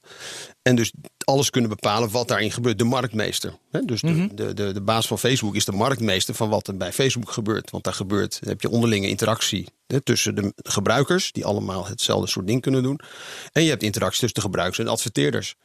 En 0.62 0.76
dus 0.76 0.94
alles 1.24 1.50
kunnen 1.50 1.70
bepalen 1.70 2.12
wat 2.12 2.28
daarin 2.28 2.52
gebeurt. 2.52 2.78
De 2.78 2.84
marktmeester. 2.84 3.58
Hè? 3.72 3.82
Dus 3.82 4.02
de, 4.02 4.34
de, 4.34 4.54
de, 4.54 4.74
de 4.74 4.82
baas 4.82 5.08
van 5.08 5.20
Facebook 5.20 5.56
is 5.56 5.66
de 5.66 5.72
marktmeester 5.72 6.34
van 6.34 6.50
wat 6.50 6.68
er 6.68 6.78
bij 6.78 6.94
Facebook 6.94 7.32
gebeurt. 7.32 7.70
Want 7.70 7.84
daar 7.84 7.94
gebeurt, 7.94 8.40
heb 8.44 8.62
je 8.62 8.70
onderlinge 8.70 9.08
interactie 9.08 9.68
hè, 9.88 10.02
tussen 10.02 10.36
de 10.36 10.54
gebruikers, 10.56 11.32
die 11.32 11.46
allemaal 11.46 11.88
hetzelfde 11.88 12.28
soort 12.28 12.48
ding 12.48 12.62
kunnen 12.62 12.84
doen. 12.84 13.00
En 13.52 13.64
je 13.64 13.70
hebt 13.70 13.84
interactie 13.84 14.20
tussen 14.20 14.40
de 14.42 14.48
gebruikers 14.48 14.80
en 14.80 14.88
adverteerders. 14.88 15.56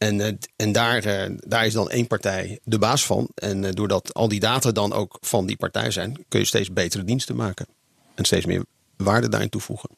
En, 0.00 0.20
eh, 0.20 0.32
en 0.56 0.72
daar, 0.72 1.04
eh, 1.04 1.30
daar 1.36 1.66
is 1.66 1.72
dan 1.72 1.90
één 1.90 2.06
partij 2.06 2.60
de 2.64 2.78
baas 2.78 3.06
van. 3.06 3.28
En 3.34 3.64
eh, 3.64 3.72
doordat 3.72 4.14
al 4.14 4.28
die 4.28 4.40
data 4.40 4.72
dan 4.72 4.92
ook 4.92 5.18
van 5.20 5.46
die 5.46 5.56
partij 5.56 5.90
zijn, 5.90 6.24
kun 6.28 6.40
je 6.40 6.46
steeds 6.46 6.72
betere 6.72 7.04
diensten 7.04 7.36
maken. 7.36 7.66
En 8.14 8.24
steeds 8.24 8.46
meer 8.46 8.64
waarde 8.96 9.28
daarin 9.28 9.48
toevoegen. 9.48 9.90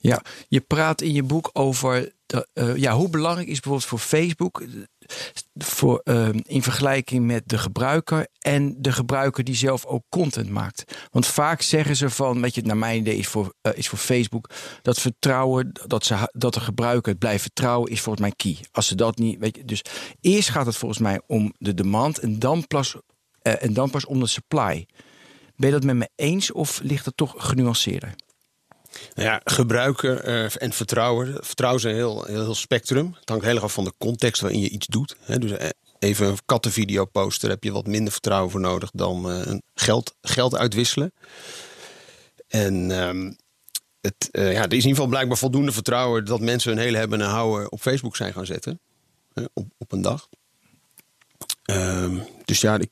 Ja, 0.00 0.22
je 0.48 0.60
praat 0.60 1.00
in 1.00 1.12
je 1.12 1.22
boek 1.22 1.50
over 1.52 2.12
de, 2.26 2.72
ja, 2.76 2.96
hoe 2.96 3.08
belangrijk 3.08 3.48
is 3.48 3.60
bijvoorbeeld 3.60 3.88
voor 3.88 3.98
Facebook 3.98 4.62
voor, 5.54 6.00
ehm, 6.04 6.38
in 6.42 6.62
vergelijking 6.62 7.26
met 7.26 7.42
de 7.46 7.58
gebruiker 7.58 8.26
en 8.38 8.74
de 8.78 8.92
gebruiker 8.92 9.44
die 9.44 9.54
zelf 9.54 9.84
ook 9.86 10.02
content 10.08 10.48
maakt. 10.48 11.08
Want 11.10 11.26
vaak 11.26 11.62
zeggen 11.62 11.96
ze 11.96 12.10
van, 12.10 12.40
weet 12.40 12.54
je, 12.54 12.62
naar 12.62 12.76
mijn 12.76 13.00
idee 13.00 13.16
is 13.16 13.28
voor, 13.28 13.54
eh, 13.60 13.72
is 13.74 13.88
voor 13.88 13.98
Facebook 13.98 14.50
dat 14.82 15.00
vertrouwen, 15.00 15.72
dat, 15.86 16.04
ze, 16.04 16.30
dat 16.32 16.54
de 16.54 16.60
gebruiker 16.60 17.10
het 17.10 17.18
blijft 17.18 17.42
vertrouwen, 17.42 17.90
is 17.90 18.00
volgens 18.00 18.26
mij 18.26 18.34
key. 18.36 18.66
Als 18.72 18.86
ze 18.86 18.94
dat 18.94 19.18
niet, 19.18 19.38
weet 19.38 19.56
je, 19.56 19.64
dus 19.64 19.82
eerst 20.20 20.48
gaat 20.48 20.66
het 20.66 20.76
volgens 20.76 21.00
mij 21.00 21.20
om 21.26 21.54
de 21.58 21.74
demand 21.74 22.18
en 22.18 22.38
dan 22.38 22.66
pas, 22.66 22.96
eh, 23.42 23.62
en 23.62 23.72
dan 23.72 23.90
pas 23.90 24.06
om 24.06 24.20
de 24.20 24.26
supply. 24.26 24.86
Ben 25.56 25.68
je 25.68 25.74
dat 25.74 25.84
met 25.84 25.96
me 25.96 26.08
eens 26.14 26.52
of 26.52 26.80
ligt 26.82 27.04
het 27.04 27.16
toch 27.16 27.34
genuanceerder? 27.36 28.14
Nou 29.14 29.28
ja, 29.28 29.40
gebruiken 29.44 30.24
eh, 30.24 30.62
en 30.62 30.72
vertrouwen. 30.72 31.44
Vertrouwen 31.44 31.82
is 31.82 31.90
een 31.90 31.96
heel, 31.96 32.24
heel, 32.24 32.54
spectrum. 32.54 33.16
Het 33.20 33.28
hangt 33.28 33.44
heel 33.44 33.54
erg 33.54 33.64
af 33.64 33.72
van 33.72 33.84
de 33.84 33.94
context 33.98 34.40
waarin 34.40 34.60
je 34.60 34.68
iets 34.68 34.86
doet. 34.86 35.16
Dus 35.38 35.50
eh, 35.50 35.68
even 35.98 36.26
een 36.26 36.38
kattenvideo 36.44 37.04
posten, 37.04 37.50
heb 37.50 37.64
je 37.64 37.72
wat 37.72 37.86
minder 37.86 38.12
vertrouwen 38.12 38.50
voor 38.50 38.60
nodig 38.60 38.90
dan 38.90 39.30
eh, 39.30 39.54
geld, 39.74 40.14
geld 40.20 40.56
uitwisselen. 40.56 41.12
En 42.48 42.90
ehm, 42.90 43.32
het, 44.00 44.28
ja, 44.30 44.42
er 44.42 44.54
is 44.54 44.62
in 44.62 44.74
ieder 44.74 44.88
geval 44.88 45.06
blijkbaar 45.06 45.38
voldoende 45.38 45.72
vertrouwen 45.72 46.24
dat 46.24 46.40
mensen 46.40 46.70
hun 46.72 46.80
hele 46.80 46.98
hebben 46.98 47.20
en 47.20 47.28
houden 47.28 47.72
op 47.72 47.80
Facebook 47.80 48.16
zijn 48.16 48.32
gaan 48.32 48.46
zetten. 48.46 48.80
Op, 49.52 49.66
op 49.78 49.92
een 49.92 50.02
dag. 50.02 50.28
Ehm, 51.64 52.18
dus 52.44 52.60
ja, 52.60 52.78
ik, 52.78 52.90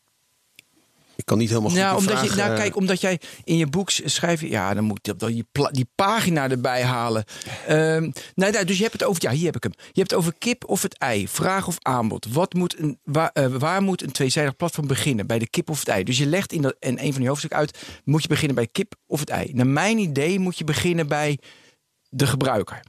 ik 1.22 1.28
kan 1.28 1.38
niet 1.38 1.48
helemaal 1.48 1.70
goed 1.70 1.78
Nou, 1.78 1.98
omdat, 1.98 2.24
je, 2.24 2.36
nou 2.36 2.50
eh, 2.50 2.56
kijk, 2.56 2.76
omdat 2.76 3.00
jij 3.00 3.20
in 3.44 3.56
je 3.56 3.66
boek 3.66 3.90
schrijft, 3.90 4.42
ja, 4.42 4.74
dan 4.74 4.84
moet 4.84 4.98
je 5.02 5.16
die, 5.16 5.46
die 5.70 5.90
pagina 5.94 6.50
erbij 6.50 6.82
halen. 6.82 7.24
Ehm 7.66 8.10
nou, 8.34 8.52
nou, 8.52 8.64
dus 8.64 8.76
je 8.76 8.82
hebt 8.82 8.92
het 8.92 9.04
over, 9.04 9.22
ja, 9.22 9.30
hier 9.30 9.44
heb 9.44 9.56
ik 9.56 9.62
hem. 9.62 9.72
Je 9.76 10.00
hebt 10.00 10.10
het 10.10 10.18
over 10.18 10.34
kip 10.38 10.64
of 10.64 10.82
het 10.82 10.98
ei, 10.98 11.28
vraag 11.28 11.66
of 11.66 11.76
aanbod. 11.78 12.26
Wat 12.32 12.54
moet 12.54 12.78
een, 12.78 12.98
waar, 13.04 13.30
eh, 13.32 13.46
waar 13.46 13.82
moet 13.82 14.02
een 14.02 14.12
tweezijdig 14.12 14.56
platform 14.56 14.86
beginnen? 14.86 15.26
Bij 15.26 15.38
de 15.38 15.48
kip 15.48 15.70
of 15.70 15.78
het 15.78 15.88
ei? 15.88 16.04
Dus 16.04 16.18
je 16.18 16.26
legt 16.26 16.52
in, 16.52 16.62
dat, 16.62 16.76
in 16.78 16.98
een 16.98 17.10
van 17.10 17.20
die 17.20 17.28
hoofdstukken 17.28 17.58
uit, 17.58 17.78
moet 18.04 18.22
je 18.22 18.28
beginnen 18.28 18.54
bij 18.54 18.66
kip 18.66 18.94
of 19.06 19.20
het 19.20 19.30
ei? 19.30 19.50
Naar 19.52 19.66
mijn 19.66 19.98
idee 19.98 20.38
moet 20.38 20.58
je 20.58 20.64
beginnen 20.64 21.08
bij 21.08 21.38
de 22.08 22.26
gebruiker. 22.26 22.82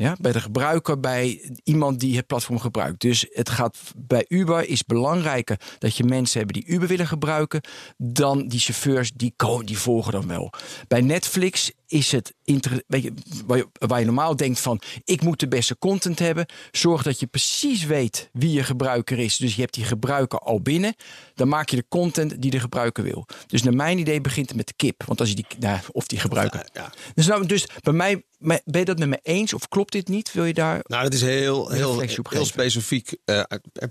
Ja, 0.00 0.16
bij 0.20 0.32
de 0.32 0.40
gebruiker, 0.40 1.00
bij 1.00 1.50
iemand 1.64 2.00
die 2.00 2.16
het 2.16 2.26
platform 2.26 2.58
gebruikt. 2.58 3.00
Dus 3.00 3.26
het 3.32 3.48
gaat 3.48 3.78
bij 3.96 4.24
Uber 4.28 4.68
is 4.68 4.84
belangrijker 4.84 5.60
dat 5.78 5.96
je 5.96 6.04
mensen 6.04 6.38
hebben 6.38 6.62
die 6.62 6.72
Uber 6.72 6.88
willen 6.88 7.06
gebruiken, 7.06 7.60
dan 7.96 8.48
die 8.48 8.60
chauffeurs 8.60 9.12
die, 9.12 9.32
komen, 9.36 9.66
die 9.66 9.78
volgen 9.78 10.12
dan 10.12 10.26
wel. 10.26 10.52
Bij 10.88 11.00
Netflix 11.00 11.72
is 11.90 12.12
het 12.12 12.34
inter- 12.44 12.82
weet 12.86 13.02
je, 13.02 13.12
waar, 13.46 13.56
je, 13.58 13.68
waar 13.72 13.98
je 13.98 14.04
normaal 14.04 14.36
denkt 14.36 14.60
van 14.60 14.80
ik 15.04 15.22
moet 15.22 15.40
de 15.40 15.48
beste 15.48 15.78
content 15.78 16.18
hebben. 16.18 16.46
Zorg 16.70 17.02
dat 17.02 17.20
je 17.20 17.26
precies 17.26 17.84
weet 17.84 18.28
wie 18.32 18.52
je 18.52 18.62
gebruiker 18.62 19.18
is. 19.18 19.36
Dus 19.36 19.54
je 19.54 19.60
hebt 19.60 19.74
die 19.74 19.84
gebruiker 19.84 20.38
al 20.38 20.60
binnen. 20.60 20.94
Dan 21.34 21.48
maak 21.48 21.68
je 21.68 21.76
de 21.76 21.84
content 21.88 22.42
die 22.42 22.50
de 22.50 22.60
gebruiker 22.60 23.02
wil. 23.04 23.26
Dus 23.46 23.62
naar 23.62 23.74
mijn 23.74 23.98
idee 23.98 24.20
begint 24.20 24.48
het 24.48 24.56
met 24.56 24.66
de 24.66 24.74
kip. 24.76 25.02
Want 25.06 25.20
als 25.20 25.28
je 25.28 25.34
die, 25.34 25.46
nou, 25.58 25.78
of 25.92 26.06
die 26.06 26.18
gebruiker. 26.18 26.68
ja. 26.72 26.92
Dus, 27.14 27.26
nou, 27.26 27.46
dus 27.46 27.66
bij 27.82 27.92
mij, 27.92 28.24
ben 28.38 28.60
je 28.78 28.84
dat 28.84 28.98
met 28.98 29.08
me 29.08 29.18
eens 29.22 29.54
of 29.54 29.68
klopt 29.68 29.92
dit 29.92 30.08
niet? 30.08 30.32
Wil 30.32 30.44
je 30.44 30.54
daar. 30.54 30.80
Nou, 30.82 31.02
dat 31.02 31.12
is 31.12 31.20
heel, 31.22 31.68
heel, 31.70 32.00
heel 32.28 32.44
specifiek 32.44 33.16
eh, 33.24 33.42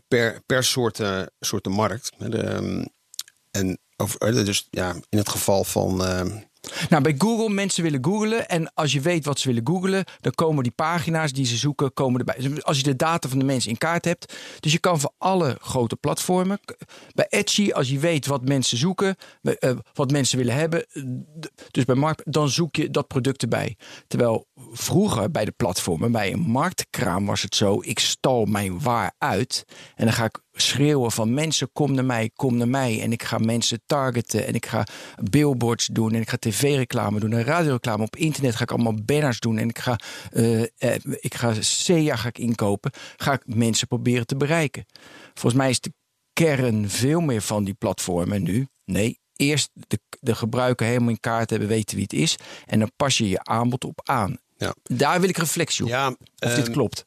per, 0.07 0.41
per 0.45 0.63
soort, 0.63 0.99
eh, 0.99 1.21
soort 1.39 1.63
de 1.63 1.69
markt. 1.69 2.11
De, 2.17 2.37
ehm, 2.37 2.85
en 3.51 3.79
over, 3.97 4.19
eh, 4.21 4.45
dus 4.45 4.67
ja, 4.69 4.95
in 5.09 5.17
het 5.17 5.29
geval 5.29 5.63
van. 5.63 6.05
ehm, 6.05 6.37
Nou, 6.89 7.03
bij 7.03 7.15
Google, 7.17 7.49
mensen 7.49 7.83
willen 7.83 8.05
googlen. 8.05 8.49
En 8.49 8.73
als 8.73 8.91
je 8.91 9.01
weet 9.01 9.25
wat 9.25 9.39
ze 9.39 9.47
willen 9.47 9.67
googlen, 9.67 10.03
dan 10.21 10.31
komen 10.31 10.63
die 10.63 10.71
pagina's 10.71 11.31
die 11.31 11.45
ze 11.45 11.57
zoeken, 11.57 11.93
komen 11.93 12.19
erbij. 12.19 12.35
Dus 12.49 12.63
als 12.63 12.77
je 12.77 12.83
de 12.83 12.95
data 12.95 13.29
van 13.29 13.39
de 13.39 13.45
mensen 13.45 13.69
in 13.69 13.77
kaart 13.77 14.05
hebt. 14.05 14.33
Dus 14.59 14.71
je 14.71 14.79
kan 14.79 14.99
voor 14.99 15.11
alle 15.17 15.57
grote 15.61 15.95
platformen. 15.95 16.59
Bij 17.13 17.27
Etsy, 17.29 17.71
als 17.71 17.89
je 17.89 17.99
weet 17.99 18.25
wat 18.25 18.45
mensen 18.47 18.77
zoeken, 18.77 19.15
eh, 19.41 19.71
wat 19.93 20.11
mensen 20.11 20.37
willen 20.37 20.55
hebben. 20.55 20.85
eh, 20.91 21.03
Dus 21.71 21.85
bij 21.85 21.95
markt, 21.95 22.31
dan 22.33 22.49
zoek 22.49 22.75
je 22.75 22.89
dat 22.89 23.07
product 23.07 23.41
erbij. 23.41 23.77
Terwijl 24.07 24.47
vroeger 24.71 25.31
bij 25.31 25.45
de 25.45 25.51
platformen, 25.51 26.11
bij 26.11 26.31
een 26.31 26.39
marktkraam 26.39 27.25
was 27.25 27.41
het 27.41 27.55
zo. 27.55 27.79
Ik 27.81 27.99
stal 27.99 28.45
mijn 28.45 28.81
waar 28.81 29.13
uit. 29.17 29.63
En 29.95 30.05
dan 30.05 30.13
ga 30.13 30.25
ik 30.25 30.39
schreeuwen 30.61 31.11
van 31.11 31.33
mensen, 31.33 31.69
kom 31.73 31.93
naar 31.93 32.05
mij, 32.05 32.31
kom 32.35 32.57
naar 32.57 32.67
mij. 32.67 33.01
En 33.01 33.11
ik 33.11 33.23
ga 33.23 33.37
mensen 33.37 33.81
targeten 33.85 34.47
en 34.47 34.53
ik 34.53 34.65
ga 34.65 34.87
billboards 35.29 35.85
doen 35.85 36.13
en 36.13 36.21
ik 36.21 36.29
ga 36.29 36.37
tv-reclame 36.37 37.19
doen 37.19 37.33
en 37.33 37.43
radioreclame. 37.43 38.03
Op 38.03 38.15
internet 38.15 38.55
ga 38.55 38.63
ik 38.63 38.71
allemaal 38.71 39.03
banners 39.05 39.39
doen 39.39 39.57
en 39.57 39.69
ik 39.69 39.79
ga, 39.79 39.99
eh, 40.31 40.61
eh, 40.61 40.67
ik 41.19 41.35
ga 41.35 41.53
SEA 41.59 42.15
ga 42.15 42.27
ik 42.27 42.37
inkopen. 42.37 42.91
Ga 43.17 43.33
ik 43.33 43.41
mensen 43.45 43.87
proberen 43.87 44.25
te 44.25 44.35
bereiken. 44.35 44.85
Volgens 45.33 45.61
mij 45.61 45.69
is 45.69 45.79
de 45.79 45.93
kern 46.33 46.89
veel 46.89 47.19
meer 47.19 47.41
van 47.41 47.63
die 47.63 47.73
platformen 47.73 48.43
nu. 48.43 48.67
Nee, 48.85 49.19
eerst 49.35 49.69
de, 49.73 49.99
de 50.19 50.35
gebruiker 50.35 50.87
helemaal 50.87 51.09
in 51.09 51.19
kaart 51.19 51.49
hebben, 51.49 51.67
weten 51.67 51.95
wie 51.95 52.03
het 52.03 52.13
is. 52.13 52.35
En 52.65 52.79
dan 52.79 52.91
pas 52.95 53.17
je 53.17 53.29
je 53.29 53.43
aanbod 53.43 53.83
op 53.83 54.01
aan. 54.03 54.37
ja. 54.57 54.75
Daar 54.83 55.19
wil 55.19 55.29
ik 55.29 55.37
reflectie 55.37 55.83
op. 55.83 55.89
Ja, 55.89 56.07
of 56.07 56.53
dit 56.53 56.65
ehm, 56.65 56.71
klopt. 56.71 57.05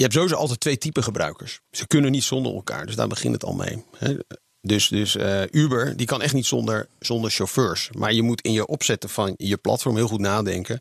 Je 0.00 0.06
hebt 0.06 0.18
sowieso 0.18 0.36
altijd 0.36 0.60
twee 0.60 0.78
typen 0.78 1.02
gebruikers. 1.02 1.60
Ze 1.70 1.86
kunnen 1.86 2.10
niet 2.10 2.22
zonder 2.22 2.54
elkaar, 2.54 2.86
dus 2.86 2.94
daar 2.94 3.08
begint 3.08 3.34
het 3.34 3.44
al 3.44 3.52
mee. 3.54 3.84
hè. 3.98 4.14
Dus, 4.60 4.88
dus 4.88 5.16
eh, 5.16 5.42
Uber 5.50 5.96
die 5.96 6.06
kan 6.06 6.22
echt 6.22 6.34
niet 6.34 6.46
zonder, 6.46 6.88
zonder 6.98 7.30
chauffeurs. 7.30 7.90
Maar 7.92 8.12
je 8.12 8.22
moet 8.22 8.40
in 8.40 8.52
je 8.52 8.66
opzetten 8.66 9.08
van 9.10 9.34
je 9.36 9.56
platform 9.56 9.96
heel 9.96 10.08
goed 10.08 10.20
nadenken. 10.20 10.80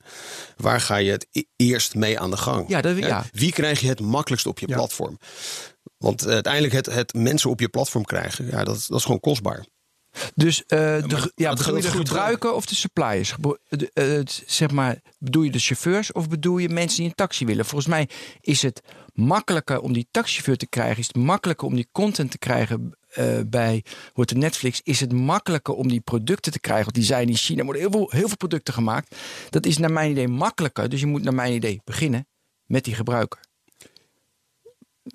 Waar 0.58 0.82
ga 0.82 0.96
je 0.96 1.12
het 1.12 1.28
e- 1.32 1.42
eerst 1.56 1.96
mee 1.96 2.20
aan 2.20 2.30
de 2.32 2.38
gang? 2.38 2.70
Ja, 3.02 3.08
dat- 3.10 3.24
ja. 3.32 3.40
Wie 3.40 3.52
krijg 3.52 3.80
je 3.80 3.88
het 3.88 4.00
makkelijkst 4.00 4.48
op 4.48 4.60
je 4.60 4.68
platform? 4.76 5.20
Want 5.98 6.26
eh, 6.26 6.34
uiteindelijk 6.34 6.74
het, 6.74 6.86
het 6.86 7.14
mensen 7.14 7.50
op 7.50 7.60
je 7.60 7.70
platform 7.70 8.06
krijgen, 8.06 8.46
ja, 8.46 8.64
dat, 8.64 8.86
dat 8.88 8.98
is 8.98 9.04
gewoon 9.06 9.20
kostbaar. 9.20 9.66
Dus 10.36 10.66
eh, 10.66 10.78
de, 10.80 11.32
ja, 11.36 11.54
bedoel 11.54 11.76
je 11.76 11.82
de 11.82 11.88
eh. 11.88 11.94
gebruiker 11.94 12.54
of 12.54 12.66
de 12.66 12.76
suppliers? 12.76 13.36
De- 13.70 13.92
eh, 13.94 14.20
zeg 14.46 14.72
maar, 14.72 15.00
bedoel 15.20 15.44
je 15.44 15.52
de 15.52 15.60
chauffeurs 15.60 16.12
of 16.12 16.30
bedoel 16.30 16.58
je 16.58 16.70
mensen 16.70 16.98
die 16.98 17.08
een 17.08 17.16
taxi 17.16 17.46
willen? 17.46 17.66
Volgens 17.66 17.90
mij 17.90 18.10
is 18.42 18.62
het 18.62 18.82
makkelijker 19.14 19.80
om 19.80 19.94
die 19.94 20.08
taxichauffeur 20.12 20.58
te 20.58 20.68
krijgen. 20.68 20.98
Is 20.98 21.08
het 21.08 21.16
makkelijker 21.16 21.68
om 21.68 21.76
die 21.76 21.90
content 21.92 22.32
te 22.32 22.38
krijgen 22.38 22.98
eh, 23.10 23.40
bij 23.48 23.84
wordt 24.14 24.36
Netflix? 24.36 24.82
Is 24.84 25.00
het 25.00 25.14
makkelijker 25.14 25.74
om 25.74 25.88
die 25.88 26.02
producten 26.02 26.52
te 26.52 26.60
krijgen? 26.60 26.84
Want 26.84 26.96
die 26.96 27.06
zijn 27.06 27.28
in 27.28 27.36
China, 27.36 27.60
er 27.60 27.66
worden 27.66 27.82
heel 27.82 27.92
veel, 27.92 28.08
heel 28.10 28.28
veel 28.28 28.38
producten 28.38 28.74
gemaakt. 28.74 29.16
Dat 29.50 29.66
is 29.66 29.78
naar 29.78 29.92
mijn 29.92 30.12
idee 30.12 30.28
makkelijker. 30.28 30.90
Dus 30.90 31.00
je 31.00 31.06
moet 31.06 31.24
naar 31.24 31.34
mijn 31.34 31.54
idee 31.54 31.82
beginnen 31.84 32.28
met 32.66 32.84
die 32.84 32.96
gebruiker. 32.96 33.40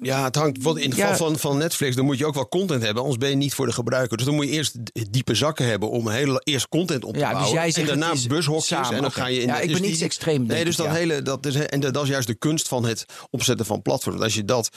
Ja, 0.01 0.25
het 0.25 0.35
hangt. 0.35 0.59
In 0.67 0.75
het 0.89 0.97
Ja. 0.97 1.11
geval 1.11 1.27
van, 1.29 1.39
van 1.39 1.59
Netflix, 1.59 1.97
dan 1.97 2.05
moet 2.05 2.19
je 2.19 2.27
ook 2.27 2.35
wel 2.35 2.49
content 2.49 2.83
hebben, 2.83 3.03
anders 3.03 3.21
ben 3.21 3.31
je 3.31 3.37
niet 3.37 3.55
voor 3.55 3.67
de 3.67 3.73
gebruiker. 3.73 4.17
Dus 4.17 4.27
dan 4.27 4.35
moet 4.35 4.45
je 4.45 4.51
eerst 4.51 4.77
diepe 5.11 5.35
zakken 5.35 5.67
hebben 5.67 5.91
om 5.91 6.09
heel, 6.09 6.41
eerst 6.45 6.69
content 6.69 7.05
op 7.05 7.13
te 7.13 7.19
Ja, 7.19 7.25
dus 7.29 7.35
bouwen. 7.39 7.55
jij 7.61 7.71
zegt 7.71 7.89
en 7.91 7.99
daarna 8.01 8.15
bushokjes. 8.29 8.67
samen, 8.67 8.93
en 8.97 9.03
dan 9.03 9.13
ga 9.13 9.27
je 9.27 9.41
in 9.41 9.47
Ja, 9.47 9.57
de- 9.57 9.63
ik 9.63 9.73
ben 9.73 9.89
iets 9.91 10.01
extreem, 10.01 10.47
Nee, 10.47 10.65
dus 10.65 10.73
ik, 10.73 10.79
dat 10.85 10.87
ja. 10.87 10.93
hele, 10.99 11.23
dat 11.23 11.47
is, 11.47 11.55
en 11.55 11.81
dat 11.81 12.03
is 12.03 12.09
juist 12.09 12.27
de 12.27 12.35
kunst 12.35 12.69
van 12.69 12.85
het 12.87 13.05
opzetten 13.31 13.67
van 13.67 13.83
platforms. 13.83 14.21
Als 14.21 14.35
je 14.35 14.45
dat, 14.45 14.69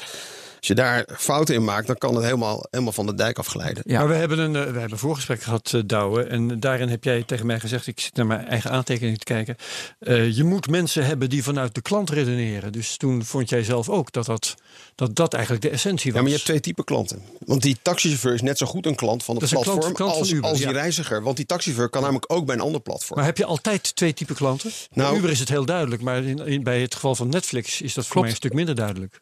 als 0.57 0.67
je 0.67 0.75
daar 0.75 1.05
fouten 1.17 1.55
in 1.55 1.63
maakt, 1.63 1.87
dan 1.87 1.97
kan 1.97 2.15
het 2.15 2.23
helemaal, 2.23 2.67
helemaal 2.69 2.93
van 2.93 3.05
de 3.05 3.13
dijk 3.15 3.37
afglijden. 3.39 3.83
Ja. 3.85 3.99
Maar 3.99 4.07
we 4.07 4.13
hebben 4.15 4.39
een, 4.39 4.55
eh, 4.55 4.61
we 4.61 4.67
hebben 4.71 4.91
een 4.91 4.97
voorgesprek 4.97 5.41
gehad, 5.41 5.71
eh, 5.73 5.81
Douwe. 5.85 6.23
En 6.23 6.59
daarin 6.59 6.89
heb 6.89 7.03
jij 7.03 7.23
tegen 7.23 7.45
mij 7.45 7.59
gezegd, 7.59 7.87
ik 7.87 7.99
zit 7.99 8.15
naar 8.15 8.25
mijn 8.25 8.47
eigen 8.47 8.71
aantekeningen 8.71 9.19
te 9.19 9.25
kijken. 9.25 9.55
eh, 9.99 10.35
je 10.35 10.43
moet 10.43 10.69
mensen 10.69 11.05
hebben 11.05 11.29
die 11.29 11.43
vanuit 11.43 11.75
de 11.75 11.81
klant 11.81 12.09
redeneren. 12.09 12.71
Dus 12.71 12.97
toen 12.97 13.25
vond 13.25 13.49
jij 13.49 13.63
zelf 13.63 13.89
ook 13.89 14.11
dat 14.11 14.25
dat, 14.25 14.55
dat, 14.95 15.15
dat 15.15 15.33
eigenlijk 15.33 15.63
de 15.63 15.69
essentie 15.69 16.05
was. 16.11 16.13
Ja, 16.13 16.19
maar 16.21 16.29
je 16.29 16.35
hebt 16.35 16.45
twee 16.45 16.59
typen 16.59 16.83
klanten. 16.83 17.21
Want 17.45 17.61
die 17.61 17.77
taxichauffeur 17.81 18.33
is 18.33 18.41
net 18.41 18.57
zo 18.57 18.65
goed 18.65 18.85
een 18.85 18.95
klant 18.95 19.23
van 19.23 19.35
het 19.35 19.49
klant- 19.49 19.65
platform 19.65 19.93
klant 19.93 20.15
als, 20.15 20.31
Uber, 20.31 20.49
als 20.49 20.57
die 20.57 20.67
ja. 20.67 20.73
reiziger. 20.73 21.23
Want 21.23 21.37
die 21.37 21.45
taxichauffeur 21.45 21.89
kan 21.89 22.01
namelijk 22.01 22.33
ook 22.33 22.45
bij 22.45 22.55
een 22.55 22.61
ander 22.61 22.81
platform. 22.81 23.17
Maar 23.17 23.27
heb 23.27 23.37
je 23.37 23.45
altijd 23.45 23.95
twee 23.95 24.13
typen 24.13 24.35
klanten? 24.35 24.71
Nou- 24.91 25.09
Bij 25.09 25.17
Uber 25.19 25.29
is 25.31 25.39
het 25.39 25.49
heel 25.49 25.65
duidelijk, 25.65 26.01
maar 26.01 26.23
in, 26.23 26.37
in- 26.45 26.63
bij 26.63 26.81
het 26.81 26.93
geval 26.95 27.15
van 27.15 27.29
Netflix 27.29 27.81
is 27.81 27.93
dat 27.93 28.03
voor 28.03 28.03
Klopt. 28.03 28.19
mij 28.21 28.29
een 28.29 28.35
stuk 28.35 28.53
minder 28.53 28.75
duidelijk. 28.75 29.21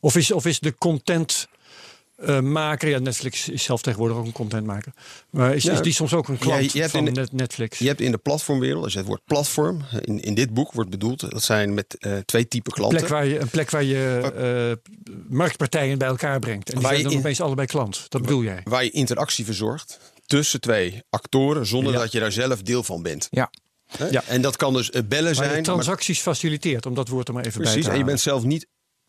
Of 0.00 0.16
is, 0.16 0.32
of 0.32 0.46
is 0.46 0.60
de 0.60 0.74
content 0.74 1.48
maker, 2.42 2.88
ja, 2.88 2.98
Netflix 2.98 3.48
is 3.48 3.62
zelf 3.62 3.82
tegenwoordig 3.82 4.16
ook 4.16 4.24
een 4.26 4.32
contentmaker. 4.32 4.92
Maar 5.30 5.54
is, 5.54 5.62
Ja. 5.62 5.72
is 5.72 5.80
die 5.80 5.92
soms 5.92 6.12
ook 6.14 6.28
een 6.28 6.38
klant 6.38 6.72
Ja, 6.72 6.88
van 6.88 7.04
de- 7.04 7.28
Netflix? 7.32 7.78
Je 7.78 7.86
hebt 7.86 8.00
in 8.00 8.10
de 8.10 8.18
platformwereld, 8.18 8.84
als 8.84 8.92
je 8.92 8.98
het 8.98 9.08
woord 9.08 9.24
platform 9.24 9.82
in, 10.00 10.20
in 10.20 10.34
dit 10.34 10.54
boek 10.54 10.72
wordt 10.72 10.90
bedoeld, 10.90 11.20
dat 11.30 11.42
zijn 11.42 11.74
met 11.74 11.96
eh, 11.98 12.16
twee 12.24 12.48
typen 12.48 12.72
Een 12.72 12.78
klanten. 12.78 12.98
plek 12.98 13.10
waar 13.10 13.26
je, 13.26 13.38
een 13.38 13.48
plek 13.48 13.70
waar 13.70 13.82
je 13.84 14.76
eh, 14.82 14.92
marktpartijen 15.28 15.98
bij 15.98 16.08
elkaar 16.08 16.38
brengt. 16.38 16.68
En 16.68 16.74
die 16.74 16.82
Waar 16.82 16.92
zijn 16.92 16.96
je 16.98 17.02
dan 17.04 17.12
in- 17.12 17.18
opeens 17.18 17.40
allebei 17.40 17.66
klant. 17.66 18.06
Dat 18.08 18.20
bedoel 18.22 18.42
jij? 18.42 18.60
Waar 18.64 18.84
je 18.84 18.90
interactie 18.90 19.44
verzorgt 19.44 19.98
tussen 20.26 20.60
twee 20.60 21.02
actoren, 21.10 21.66
zonder 21.66 21.92
Ja. 21.92 21.98
dat 21.98 22.12
je 22.12 22.20
daar 22.20 22.32
zelf 22.32 22.62
deel 22.62 22.82
van 22.82 23.02
bent. 23.02 23.28
Ja. 23.30 23.50
Ja. 24.10 24.22
En 24.26 24.42
dat 24.42 24.56
kan 24.56 24.72
dus 24.72 24.90
bellen 24.90 25.24
Waar 25.24 25.34
zijn. 25.34 25.48
je 25.48 25.54
maar- 25.54 25.62
transacties 25.62 26.20
faciliteert, 26.20 26.86
om 26.86 26.94
dat 26.94 27.08
woord 27.08 27.28
er 27.28 27.34
maar 27.34 27.44
even 27.44 27.56
bij 27.62 27.66
precies, 27.66 27.86
te 27.86 27.92
en 27.92 27.98
je 27.98 28.04
bent 28.04 28.20
zelf 28.20 28.42
niet 28.44 28.66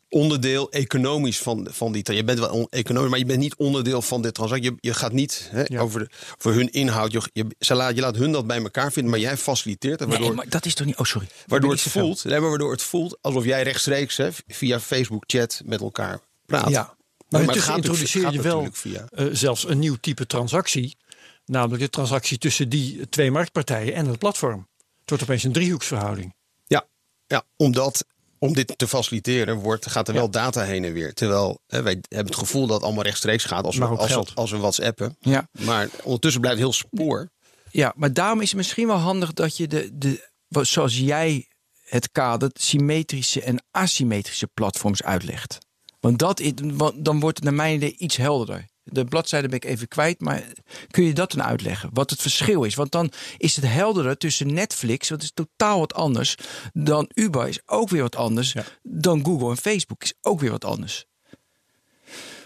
onderdeel 0.09 0.71
economisch 0.71 1.37
van, 1.39 1.67
van 1.71 1.91
die. 1.91 2.13
Je 2.13 2.23
bent 2.23 2.39
wel 2.39 2.49
on- 2.49 2.67
economisch, 2.69 3.09
maar 3.09 3.19
je 3.19 3.25
bent 3.25 3.39
niet 3.39 3.55
onderdeel 3.55 4.01
van 4.01 4.21
de 4.21 4.31
transactie. 4.31 4.71
Je, 4.71 4.77
je 4.79 4.93
gaat 4.93 5.11
niet 5.11 5.47
hè, 5.51 5.63
Ja. 5.65 5.79
over, 5.79 5.99
de, 5.99 6.09
over 6.37 6.53
hun 6.53 6.71
inhoud. 6.71 7.11
Je, 7.11 7.21
je, 7.33 7.45
ze 7.59 7.73
laat, 7.75 7.95
je 7.95 8.01
laat 8.01 8.15
hun 8.15 8.31
dat 8.31 8.47
bij 8.47 8.61
elkaar 8.61 8.91
vinden, 8.91 9.11
maar 9.11 9.19
jij 9.19 9.37
faciliteert 9.37 9.99
het. 9.99 10.09
Waardoor, 10.09 10.27
Nee, 10.27 10.35
maar 10.35 10.49
dat 10.49 10.65
is 10.65 10.73
toch 10.73 10.85
niet. 10.85 10.97
Oh, 10.97 11.05
sorry. 11.05 11.27
Waardoor, 11.47 11.71
het 11.71 11.81
voelt, 11.81 12.23
nee, 12.23 12.39
maar 12.39 12.49
waardoor 12.49 12.71
het 12.71 12.81
voelt 12.81 13.17
alsof 13.21 13.45
jij 13.45 13.63
rechtstreeks 13.63 14.17
hè, 14.17 14.29
via 14.47 14.79
Facebook 14.79 15.23
chat 15.27 15.61
met 15.65 15.81
elkaar 15.81 16.19
praat. 16.45 16.69
Ja. 16.69 16.97
Maar, 17.29 17.39
het 17.41 17.49
intussen 17.49 17.73
gaat 17.73 17.81
natuurlijk- 17.81 18.11
introduceer 18.11 18.31
je 18.33 18.41
wel 18.49 18.67
via- 18.71 19.07
eh, 19.11 19.25
zelfs 19.31 19.67
een 19.67 19.79
nieuw 19.79 19.95
type 20.01 20.25
transactie. 20.27 20.97
Namelijk 21.45 21.81
de 21.81 21.89
transactie 21.89 22.37
tussen 22.37 22.69
die 22.69 23.09
twee 23.09 23.31
marktpartijen 23.31 23.93
en 23.93 24.05
het 24.05 24.19
platform. 24.19 24.67
Het 24.99 25.09
wordt 25.09 25.23
opeens 25.23 25.43
een 25.43 25.51
driehoeksverhouding. 25.51 26.33
Ja, 26.67 26.85
ja 27.27 27.43
omdat 27.57 28.05
om 28.39 28.53
dit 28.53 28.73
te 28.77 28.87
faciliteren 28.87 29.55
wordt, 29.55 29.89
gaat 29.89 30.07
er 30.07 30.13
wel 30.13 30.29
data 30.31 30.63
heen 30.63 30.83
en 30.83 30.93
weer. 30.93 31.13
Terwijl 31.13 31.59
hè, 31.67 31.81
wij 31.81 31.97
hebben 32.07 32.25
het 32.33 32.35
gevoel 32.41 32.65
dat 32.67 32.75
het 32.75 32.85
allemaal 32.85 33.03
rechtstreeks 33.03 33.43
gaat 33.43 33.65
als 33.65 33.77
we, 33.77 33.85
als, 33.85 34.35
als 34.35 34.51
we 34.51 34.57
WhatsAppen. 34.57 35.15
Ja. 35.19 35.47
Maar 35.59 35.89
ondertussen 36.03 36.41
blijft 36.41 36.59
heel 36.59 36.73
spoor. 36.73 37.29
Ja, 37.71 37.93
maar 37.95 38.13
daarom 38.13 38.41
is 38.41 38.47
het 38.47 38.57
misschien 38.57 38.87
wel 38.87 38.95
handig 38.97 39.33
dat 39.33 39.57
je 39.57 39.67
de, 39.67 39.89
de 39.93 40.29
zoals 40.49 40.97
jij 40.97 41.47
het 41.83 42.11
kadert, 42.11 42.61
symmetrische 42.61 43.41
en 43.41 43.63
asymmetrische 43.71 44.47
platforms 44.53 45.03
uitlegt. 45.03 45.57
Want, 45.99 46.19
dat, 46.19 46.39
is- 46.39 46.51
want 46.63 47.05
dan 47.05 47.19
wordt 47.19 47.35
het 47.37 47.45
naar 47.45 47.53
mijn 47.55 47.75
idee 47.75 47.95
iets 47.97 48.17
helderder. 48.17 48.67
De 48.91 49.05
bladzijde 49.05 49.47
ben 49.47 49.57
ik 49.57 49.65
even 49.65 49.87
kwijt, 49.87 50.19
maar 50.19 50.43
kun 50.91 51.03
je 51.03 51.13
dat 51.13 51.31
dan 51.31 51.43
uitleggen? 51.43 51.89
Wat 51.93 52.09
het 52.09 52.21
verschil 52.21 52.63
is? 52.63 52.75
Want 52.75 52.91
dan 52.91 53.11
is 53.37 53.55
het 53.55 53.65
helderder 53.67 54.17
tussen 54.17 54.53
Netflix, 54.53 55.07
dat 55.07 55.21
is 55.23 55.31
totaal 55.33 55.79
wat 55.79 55.93
anders, 55.93 56.35
dan 56.73 57.09
Uber 57.13 57.47
is 57.47 57.59
ook 57.65 57.89
weer 57.89 58.01
wat 58.01 58.15
anders, 58.15 58.51
Ja. 58.51 58.63
dan 58.83 59.25
Google 59.25 59.49
en 59.49 59.57
Facebook 59.57 60.03
is 60.03 60.13
ook 60.21 60.39
weer 60.39 60.51
wat 60.51 60.65
anders. 60.65 61.05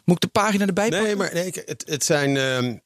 Moet 0.05 0.15
ik 0.15 0.21
de 0.21 0.39
pagina 0.39 0.65
erbij 0.65 0.89
pakken? 0.89 1.07
Nee, 1.07 1.15
maar 1.15 1.33
nee, 1.33 1.51
het, 1.65 1.83
het 1.88 2.03
zijn. 2.03 2.38
ehm, 2.38 2.77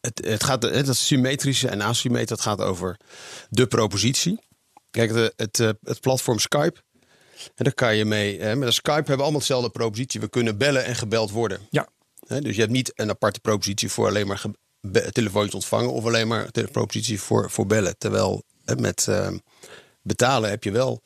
het, 0.00 0.24
het 0.24 0.44
gaat, 0.44 0.62
het, 0.62 0.86
dat 0.86 0.96
symmetrische 0.96 1.68
en 1.68 1.80
asymmetrische, 1.80 2.34
dat 2.34 2.44
gaat 2.44 2.60
over 2.66 2.96
de 3.48 3.66
propositie. 3.66 4.38
Kijk, 4.90 5.12
de, 5.12 5.32
het, 5.36 5.60
eh, 5.60 5.70
het 5.82 6.00
platform 6.00 6.38
Skype. 6.38 6.80
En 7.54 7.64
daar 7.64 7.74
kan 7.74 7.96
je 7.96 8.04
mee. 8.04 8.40
Hè, 8.40 8.56
met 8.56 8.66
een 8.68 8.72
Skype 8.72 8.92
hebben 8.94 9.16
we 9.16 9.22
allemaal 9.22 9.38
hetzelfde 9.38 9.70
propositie. 9.70 10.20
We 10.20 10.28
kunnen 10.28 10.58
bellen 10.58 10.84
en 10.84 10.96
gebeld 10.96 11.30
worden. 11.30 11.60
Ja. 11.70 11.88
Dus 12.28 12.54
je 12.54 12.60
hebt 12.60 12.72
niet 12.72 12.92
een 12.94 13.10
aparte 13.10 13.40
propositie 13.40 13.90
voor 13.90 14.06
alleen 14.06 14.26
maar 14.26 14.42
telefoontjes 15.12 15.54
ontvangen. 15.54 15.92
Of 15.92 16.04
alleen 16.04 16.28
maar 16.28 16.48
een 16.52 16.70
propositie 16.70 17.20
voor, 17.20 17.50
voor 17.50 17.66
bellen. 17.66 17.98
Terwijl 17.98 18.42
met 18.76 19.06
ehm, 19.08 19.38
betalen 20.02 20.50
heb 20.50 20.64
je 20.64 20.70
wel 20.70 21.02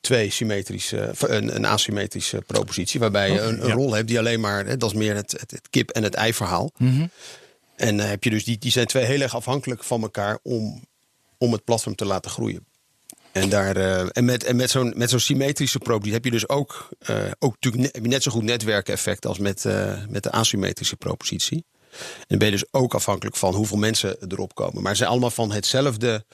twee 0.00 0.30
symmetrische, 0.30 1.08
of 1.10 1.22
een, 1.22 1.54
een 1.54 1.64
asymmetrische 1.64 2.42
propositie. 2.46 3.00
Waarbij 3.00 3.32
je 3.32 3.40
een, 3.40 3.62
een 3.62 3.68
ja. 3.68 3.74
rol 3.74 3.94
hebt 3.94 4.08
die 4.08 4.18
alleen 4.18 4.40
maar, 4.40 4.66
hè, 4.66 4.76
dat 4.76 4.90
is 4.90 4.96
meer 4.96 5.14
het, 5.14 5.30
het, 5.30 5.50
het 5.50 5.68
kip- 5.70 5.90
en 5.90 6.02
het 6.02 6.14
ei 6.14 6.34
verhaal. 6.34 6.72
En 7.76 8.00
eh, 8.00 8.08
heb 8.08 8.24
je 8.24 8.30
dus 8.30 8.44
die, 8.44 8.58
die 8.58 8.70
zijn 8.70 8.86
twee 8.86 9.04
heel 9.04 9.20
erg 9.20 9.34
afhankelijk 9.34 9.84
van 9.84 10.02
elkaar 10.02 10.38
om, 10.42 10.84
om 11.38 11.52
het 11.52 11.64
platform 11.64 11.94
te 11.94 12.04
laten 12.04 12.30
groeien. 12.30 12.66
En, 13.40 13.48
daar, 13.48 13.76
eh, 13.76 14.06
en 14.12 14.24
met, 14.24 14.44
en 14.44 14.56
met 14.56 14.70
zo'n 14.70 14.94
zo'n 14.96 15.20
symmetrische 15.20 15.78
propositie 15.78 16.12
heb 16.12 16.24
je 16.24 16.30
dus 16.30 16.48
ook, 16.48 16.88
eh, 16.98 17.16
ook 17.38 17.56
natuurlijk 17.60 18.06
net 18.06 18.22
zo 18.22 18.30
goed 18.30 18.42
netwerkeffect 18.42 19.26
als 19.26 19.38
met, 19.38 19.64
eh, 19.64 20.04
met 20.08 20.22
de 20.22 20.30
asymmetrische 20.30 20.96
propositie. 20.96 21.64
En 21.92 22.24
dan 22.26 22.38
ben 22.38 22.46
je 22.46 22.52
dus 22.52 22.72
ook 22.72 22.94
afhankelijk 22.94 23.36
van 23.36 23.54
hoeveel 23.54 23.76
mensen 23.76 24.16
erop 24.28 24.54
komen. 24.54 24.82
Maar 24.82 24.92
ze 24.92 24.96
zijn 24.96 25.10
allemaal 25.10 25.30
van 25.30 25.52
hetzelfde 25.52 26.24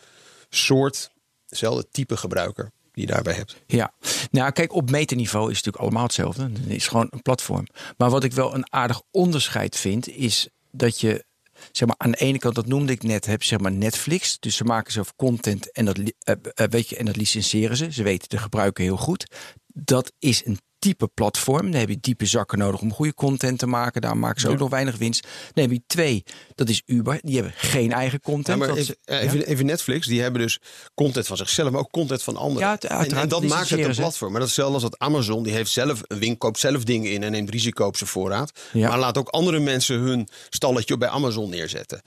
soort, 0.48 1.10
hetzelfde 1.48 1.88
type 1.90 2.16
gebruiker 2.16 2.70
die 2.92 3.06
je 3.06 3.12
daarbij 3.12 3.34
hebt. 3.34 3.56
Ja, 3.66 3.92
nou 4.30 4.52
kijk, 4.52 4.72
op 4.72 4.90
meterniveau 4.90 5.50
is 5.50 5.56
het 5.56 5.64
natuurlijk 5.64 5.84
allemaal 5.84 6.02
hetzelfde. 6.06 6.42
Het 6.42 6.76
is 6.76 6.88
gewoon 6.88 7.06
een 7.10 7.22
platform. 7.22 7.66
Maar 7.96 8.10
wat 8.10 8.24
ik 8.24 8.32
wel 8.32 8.54
een 8.54 8.72
aardig 8.72 9.02
onderscheid 9.10 9.76
vind, 9.76 10.08
is 10.08 10.48
dat 10.70 11.00
je, 11.00 11.24
zeg 11.72 11.88
maar, 11.88 11.96
aan 11.98 12.10
de 12.10 12.16
ene 12.16 12.38
kant, 12.38 12.54
dat 12.54 12.66
noemde 12.66 12.92
ik 12.92 13.02
net, 13.02 13.26
heb 13.26 13.42
zeg 13.42 13.58
maar 13.58 13.72
Netflix. 13.72 14.38
Dus 14.38 14.56
ze 14.56 14.64
maken 14.64 14.92
zelf 14.92 15.16
content 15.16 15.72
en 15.72 15.84
dat, 15.84 15.98
eh, 15.98 16.34
eh, 16.54 16.68
weet 16.70 16.88
je, 16.88 16.96
en 16.96 17.04
dat 17.04 17.16
licenseren 17.16 17.76
ze. 17.76 17.92
Ze 17.92 18.02
weten 18.02 18.28
de 18.28 18.38
gebruiker 18.38 18.84
heel 18.84 18.96
goed. 18.96 19.26
Dat 19.66 20.12
is 20.18 20.46
een 20.46 20.58
type 20.84 21.08
platform. 21.14 21.70
Dan 21.70 21.80
heb 21.80 21.88
je 21.88 21.98
diepe 22.00 22.26
zakken 22.26 22.58
nodig 22.58 22.80
om 22.80 22.92
goede 22.92 23.14
content 23.14 23.58
te 23.58 23.66
maken. 23.66 24.00
Daar 24.00 24.16
maken 24.16 24.40
ze 24.40 24.48
ook 24.48 24.58
nog 24.58 24.70
weinig 24.70 24.96
winst. 24.96 25.26
Dan 25.52 25.62
heb 25.64 25.72
je 25.72 25.82
twee, 25.86 26.24
dat 26.54 26.68
is 26.68 26.82
Uber. 26.86 27.18
Die 27.22 27.34
hebben 27.34 27.52
geen 27.56 27.92
eigen 27.92 28.18
Ja, 28.22 28.30
content. 28.30 28.58
maar 28.58 28.68
Dat 28.68 28.76
even, 28.76 28.96
eh, 29.04 29.22
even, 29.22 29.46
even 29.46 29.66
Netflix, 29.66 30.06
die 30.06 30.20
hebben 30.22 30.40
dus 30.40 30.58
content 30.94 31.26
van 31.26 31.36
zichzelf, 31.36 31.70
maar 31.70 31.80
ook 31.80 31.90
content 31.90 32.22
van 32.22 32.36
anderen. 32.36 32.68
Ja, 32.68 32.78
en, 32.78 33.28
dat 33.28 33.42
maakt 33.42 33.70
het 33.70 33.80
een 33.80 33.94
platform. 33.94 34.30
Maar 34.30 34.40
dat 34.40 34.50
is 34.50 34.56
hetzelfde 34.56 34.82
als 34.82 34.90
dat 34.90 34.98
Amazon, 34.98 35.42
die 35.42 35.52
heeft 35.52 35.70
zelf 35.70 36.00
een 36.06 36.18
winkel, 36.18 36.38
koopt 36.38 36.58
zelf 36.58 36.84
dingen 36.84 37.12
in 37.12 37.22
en 37.22 37.32
neemt 37.32 37.50
risico 37.50 37.86
op 37.86 37.96
zijn 37.96 38.10
voorraad. 38.10 38.52
Ja. 38.72 38.88
Maar 38.88 38.98
laat 38.98 39.18
ook 39.18 39.28
andere 39.28 39.58
mensen 39.58 39.98
hun 39.98 40.28
stalletje 40.50 40.98
bij 40.98 41.08
Amazon 41.08 41.50
neerzetten. 41.50 42.02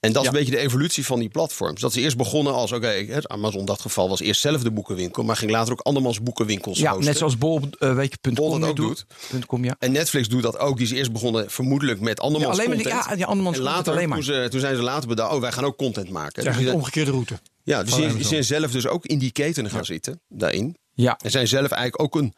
En 0.00 0.12
dat 0.12 0.22
is 0.22 0.28
een 0.28 0.34
beetje 0.34 0.50
de 0.50 0.58
evolutie 0.58 1.06
van 1.06 1.18
die 1.18 1.28
platforms. 1.28 1.80
Dat 1.80 1.92
ze 1.92 2.00
eerst 2.00 2.16
begonnen 2.16 2.52
als, 2.52 2.72
oké, 2.72 2.86
het 2.86 3.28
Amazon 3.28 3.60
in 3.60 3.66
dat 3.66 3.80
geval 3.80 4.08
was 4.08 4.20
eerst 4.20 4.40
zelf 4.40 4.62
de 4.62 4.70
boekenwinkel, 4.70 5.22
maar 5.22 5.36
ging 5.36 5.50
later 5.50 5.72
ook 5.72 5.80
andermans 5.80 6.22
boekenwinkels 6.22 6.78
ja, 6.78 6.88
hosten. 6.88 7.06
net 7.06 7.16
zoals 7.16 7.38
Bol, 7.38 7.60
eh, 7.78 7.94
weet 7.94 8.10
je, 8.12 8.18
Bol 8.20 8.50
com 8.50 8.50
dat 8.50 8.60
nu 8.60 8.66
ook 8.66 8.76
doet. 8.76 9.06
Com, 9.46 9.64
ja. 9.64 9.76
En 9.78 9.92
Netflix 9.92 10.28
doet 10.28 10.42
dat 10.42 10.58
ook. 10.58 10.76
Die 10.76 10.86
is 10.86 10.92
eerst 10.92 11.12
begonnen 11.12 11.50
vermoedelijk 11.50 12.00
met 12.00 12.20
andermans 12.20 12.56
Ja, 12.56 12.62
alleen 12.62 12.68
maar 12.74 12.82
die- 12.84 12.92
content. 12.92 13.10
ja, 13.10 13.16
die 13.16 13.26
andermans 13.26 13.56
en 13.56 13.62
later, 13.62 13.92
alleen 13.92 14.08
maar. 14.08 14.18
Toen, 14.18 14.26
ze, 14.34 14.46
toen 14.50 14.60
zijn 14.60 14.76
ze 14.76 14.82
later 14.82 15.08
bedacht, 15.08 15.32
oh, 15.32 15.40
wij 15.40 15.52
gaan 15.52 15.64
ook 15.64 15.76
content 15.76 16.10
maken. 16.10 16.44
Dus 16.44 16.56
de 16.56 16.72
omgekeerde 16.72 17.10
route. 17.10 17.38
ja, 17.62 17.82
dus 17.82 17.94
die, 17.94 18.24
zijn 18.24 18.44
zelf 18.44 18.70
dus 18.70 18.86
ook 18.86 19.06
in 19.06 19.18
die 19.18 19.30
keten 19.30 19.70
gaan 19.70 19.84
zitten, 19.84 20.20
daarin. 20.28 20.76
Ja, 20.94 21.18
En 21.22 21.30
zijn 21.30 21.48
zelf 21.48 21.70
eigenlijk 21.70 22.02
ook 22.02 22.22
een, 22.22 22.34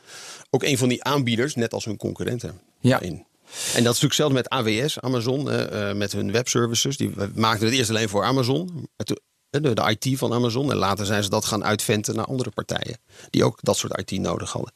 ook 0.51 0.62
een 0.62 0.79
van 0.79 0.88
die 0.88 1.05
aanbieders, 1.05 1.55
net 1.55 1.73
als 1.73 1.85
hun 1.85 1.97
concurrenten. 1.97 2.61
Ja. 2.81 2.90
daarin. 2.90 3.12
En 3.75 3.83
dat 3.85 3.95
is 3.95 4.01
natuurlijk 4.01 4.03
hetzelfde 4.03 4.35
met 4.35 4.49
AWS, 4.49 5.01
Amazon, 5.01 5.51
eh, 5.51 5.90
eh, 5.90 5.97
met 5.97 6.12
hun 6.12 6.33
webservices. 6.33 6.97
Die 6.97 7.12
maakten 7.35 7.66
het 7.66 7.77
eerst 7.77 7.90
alleen 7.90 8.09
voor 8.09 8.25
Amazon, 8.25 8.88
eh, 8.97 9.07
de, 9.51 9.75
de 9.75 9.97
IT 9.99 10.18
van 10.18 10.33
Amazon. 10.33 10.71
En 10.71 10.77
later 10.77 11.07
zijn 11.07 11.23
ze 11.23 11.29
dat 11.29 11.45
gaan 11.45 11.64
uitventen 11.64 12.14
naar 12.14 12.25
andere 12.25 12.51
partijen, 12.51 12.99
die 13.31 13.45
ook 13.45 13.59
dat 13.62 13.77
soort 13.77 13.99
IT 14.11 14.21
nodig 14.21 14.53
hadden. 14.53 14.73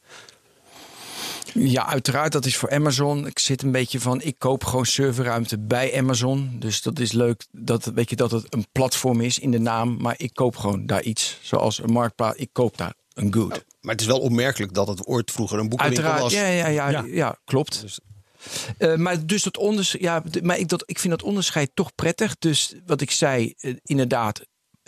Ja, 1.59 1.87
uiteraard. 1.87 2.31
Dat 2.31 2.45
is 2.45 2.57
voor 2.57 2.71
Amazon. 2.71 3.27
Ik 3.27 3.39
zit 3.39 3.61
een 3.61 3.71
beetje 3.71 3.99
van, 3.99 4.21
ik 4.21 4.35
koop 4.37 4.63
gewoon 4.63 4.85
serverruimte 4.85 5.59
bij 5.59 5.97
Amazon. 5.97 6.55
Dus 6.59 6.81
dat 6.81 6.99
is 6.99 7.11
leuk 7.11 7.45
dat, 7.51 7.85
weet 7.85 8.09
je, 8.09 8.15
dat 8.15 8.31
het 8.31 8.53
een 8.53 8.65
platform 8.71 9.21
is 9.21 9.39
in 9.39 9.51
de 9.51 9.59
naam. 9.59 9.97
Maar 10.01 10.15
ik 10.17 10.33
koop 10.33 10.55
gewoon 10.55 10.85
daar 10.85 11.03
iets. 11.03 11.39
Zoals 11.41 11.83
een 11.83 11.91
marktplaats. 11.91 12.37
Ik 12.37 12.49
koop 12.51 12.77
daar 12.77 12.93
een 13.13 13.33
good. 13.33 13.65
Maar 13.81 13.91
het 13.91 14.01
is 14.01 14.07
wel 14.07 14.19
opmerkelijk 14.19 14.73
dat 14.73 14.87
het 14.87 15.05
ooit 15.05 15.31
vroeger 15.31 15.59
een 15.59 15.69
boekenwinkel 15.69 16.03
Uiteraard, 16.03 16.33
was. 16.33 16.41
ja, 16.41 16.47
ja, 16.47 16.67
ja, 16.67 16.89
ja. 16.89 17.03
Ja. 17.07 17.37
klopt. 17.45 17.81
Dus- 17.81 17.99
Eh, 18.77 18.95
maar 18.95 19.25
dus 19.25 19.43
dat 19.43 19.57
onderscheid, 19.57 20.03
ja, 20.03 20.23
maar 20.41 20.57
ik, 20.59 20.67
dat, 20.67 20.83
ik 20.85 20.99
vind 20.99 21.13
dat 21.13 21.23
onderscheid 21.23 21.69
toch 21.73 21.95
prettig. 21.95 22.35
Dus 22.39 22.75
wat 22.85 23.01
ik 23.01 23.11
zei, 23.11 23.53
eh, 23.59 23.75
inderdaad, 23.83 24.41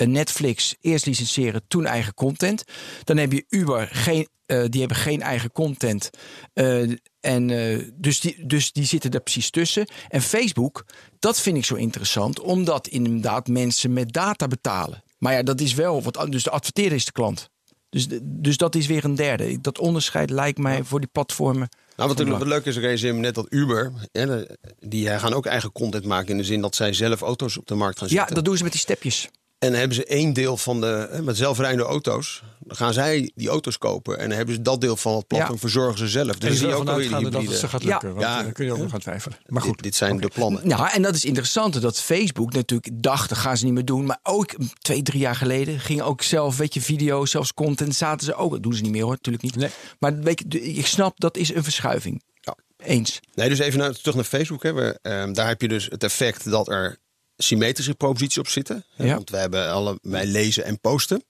Netflix 0.06 0.76
eerst 0.82 1.06
licenseren, 1.06 1.62
toen 1.68 1.86
eigen 1.86 2.14
content. 2.14 2.64
Dan 3.04 3.18
heb 3.18 3.32
je 3.32 3.46
Uber, 3.50 3.90
geen, 3.92 4.28
eh, 4.46 4.64
die 4.70 4.80
hebben 4.80 4.98
geen 4.98 5.22
eigen 5.22 5.52
content. 5.52 6.10
Eh, 6.54 6.82
en 7.20 7.50
eh, 7.50 7.90
dus, 7.94 8.20
die, 8.20 8.46
dus 8.46 8.72
die 8.72 8.86
zitten 8.86 9.12
er 9.12 9.22
precies 9.22 9.50
tussen. 9.50 9.88
En 10.08 10.22
Facebook, 10.22 10.86
dat 11.20 11.40
vind 11.40 11.58
ik 11.58 11.66
zo 11.66 11.76
interessant, 11.76 12.40
omdat 12.40 12.88
inderdaad 12.88 13.48
mensen 13.48 13.94
met 13.94 14.14
data 14.14 14.48
betalen. 14.48 15.04
Maar 15.18 15.34
ja, 15.34 15.44
dat 15.44 15.62
is 15.62 15.74
wel 15.74 16.02
wat, 16.02 16.28
dus 16.30 16.44
de 16.44 16.50
adverteerder 16.50 16.98
is 16.98 17.06
de 17.06 17.12
klant. 17.12 17.50
Dus, 17.90 18.08
dus 18.22 18.58
dat 18.58 18.76
is 18.76 18.88
weer 18.88 19.06
een 19.06 19.16
derde. 19.16 19.62
Dat 19.62 19.80
onderscheid 19.80 20.30
lijkt 20.30 20.58
mij 20.58 20.84
voor 20.84 21.00
die 21.00 21.10
platformen. 21.12 21.70
Nou, 21.96 22.14
wat, 22.14 22.28
wat 22.28 22.48
leuk 22.48 22.66
is, 22.66 22.78
Reza, 22.78 23.12
net 23.12 23.36
dat 23.36 23.46
Uber, 23.50 23.94
hè, 24.12 24.46
die 24.80 25.20
gaan 25.20 25.34
ook 25.34 25.46
eigen 25.46 25.72
content 25.72 26.06
maken 26.06 26.30
in 26.30 26.38
de 26.38 26.44
zin 26.44 26.62
dat 26.62 26.76
zij 26.76 26.94
zelf 26.94 27.22
auto's 27.22 27.58
op 27.58 27.68
de 27.68 27.76
markt 27.76 28.00
gaan 28.00 28.08
Ja, 28.08 28.16
zetten. 28.16 28.36
dat 28.36 28.46
doen 28.46 28.58
ze 28.58 28.64
met 28.64 28.72
die 28.72 28.82
stepjes. 28.82 29.30
En 29.60 29.70
dan 29.70 29.80
hebben 29.80 29.96
ze 29.98 30.06
één 30.06 30.34
deel 30.34 30.58
van 30.58 30.82
de, 30.82 31.08
hè, 31.12 31.22
met 31.22 31.38
zelfrijdende 31.38 31.84
auto's. 31.84 32.44
Dan 32.60 32.78
gaan 32.78 32.94
zij 32.94 33.32
die 33.36 33.50
auto's 33.50 33.78
kopen 33.78 34.20
en 34.20 34.28
dan 34.28 34.38
hebben 34.38 34.56
ze 34.56 34.62
dat 34.62 34.82
deel 34.82 34.96
van 34.96 35.16
het 35.16 35.28
platform 35.28 35.54
Ja. 35.54 35.60
verzorgen 35.60 35.98
ze 35.98 36.08
zelf. 36.08 36.38
Dus 36.38 36.50
En 36.50 36.56
zie 36.56 36.68
je 36.68 36.74
ook 36.74 36.80
ervan 36.80 36.94
alweer 36.94 37.08
die 37.08 37.16
uitgaan 37.16 37.34
dat 37.42 37.52
het 37.52 37.60
ze 37.60 37.68
gaat 37.68 37.82
Ja. 37.84 37.90
lukken. 37.90 38.10
Want 38.10 38.22
Ja. 38.22 38.44
dan 38.44 38.52
kun 38.52 38.66
je 38.66 38.72
ook 38.72 38.78
nog 38.78 38.90
gaan 38.92 39.00
twijfelen. 39.00 39.38
Maar 39.46 39.62
goed. 39.62 39.74
Dit, 39.74 39.84
dit 39.84 39.96
zijn 39.96 40.18
de 40.18 40.28
plannen. 40.28 40.68
Ja, 40.68 40.94
en 40.94 41.02
dat 41.02 41.16
is 41.16 41.26
interessant 41.26 41.82
dat 41.82 42.00
Facebook 42.02 42.54
natuurlijk 42.54 43.04
dacht, 43.04 43.30
dat 43.30 43.38
gaan 43.38 43.58
ze 43.58 43.66
niet 43.66 43.74
meer 43.74 43.86
doen. 43.86 44.06
Maar 44.06 44.20
ook 44.24 44.56
twee, 44.82 45.02
drie 45.02 45.20
jaar 45.20 45.36
geleden 45.36 45.80
gingen 45.80 46.06
ook 46.06 46.22
zelf, 46.22 46.58
weet 46.58 46.74
je, 46.74 46.82
video, 46.82 47.26
zelfs 47.26 47.54
content, 47.54 47.96
zaten 47.96 48.26
ze 48.26 48.36
ook. 48.36 48.52
Dat 48.52 48.64
doen 48.64 48.74
ze 48.74 48.82
niet 48.82 48.92
meer 48.92 49.04
hoor, 49.04 49.12
natuurlijk 49.12 49.44
niet. 49.44 49.56
Nee. 49.56 49.70
Maar 50.00 50.20
weet 50.20 50.44
je, 50.50 50.62
ik 50.74 50.86
snap, 50.86 51.20
dat 51.20 51.38
is 51.38 51.54
een 51.54 51.64
verschuiving. 51.64 52.24
Ja. 52.42 52.56
Eens. 52.78 53.20
Nee, 53.34 53.50
dus 53.50 53.60
even 53.60 53.80
naar, 53.80 53.92
terug 53.94 54.16
naar 54.16 54.24
Facebook. 54.24 54.64
Hè. 54.64 54.74
We, 54.74 55.00
ehm, 55.02 55.34
daar 55.34 55.48
heb 55.48 55.62
je 55.62 55.68
dus 55.68 55.86
het 55.90 56.04
effect 56.04 56.50
dat 56.50 56.68
er 56.68 56.98
symmetrische 57.44 57.96
proposities 57.96 58.38
op 58.38 58.48
zitten. 58.48 58.86
Ja. 58.96 59.14
Want 59.16 59.30
we 59.30 59.38
hebben 59.38 59.72
alle, 59.72 60.00
wij 60.02 60.26
lezen 60.26 60.64
en 60.64 60.80
posten. 60.80 61.24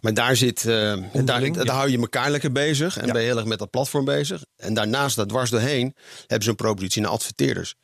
Maar 0.00 0.14
daar 0.14 0.36
zit, 0.36 0.64
eh, 0.66 0.96
daar, 1.12 1.66
hou 1.66 1.90
je 1.90 1.98
elkaar 1.98 2.30
lekker 2.30 2.52
bezig. 2.52 2.96
En 2.98 3.06
Ja. 3.06 3.12
ben 3.12 3.20
je 3.22 3.28
heel 3.28 3.36
erg 3.36 3.46
met 3.46 3.58
dat 3.58 3.70
platform 3.70 4.04
bezig. 4.04 4.44
En 4.56 4.74
daarnaast, 4.74 5.16
daar 5.16 5.26
dwars 5.26 5.50
doorheen, 5.50 5.94
hebben 6.18 6.42
ze 6.42 6.50
een 6.50 6.56
propositie 6.56 7.02
naar 7.02 7.10
adverteerders. 7.10 7.74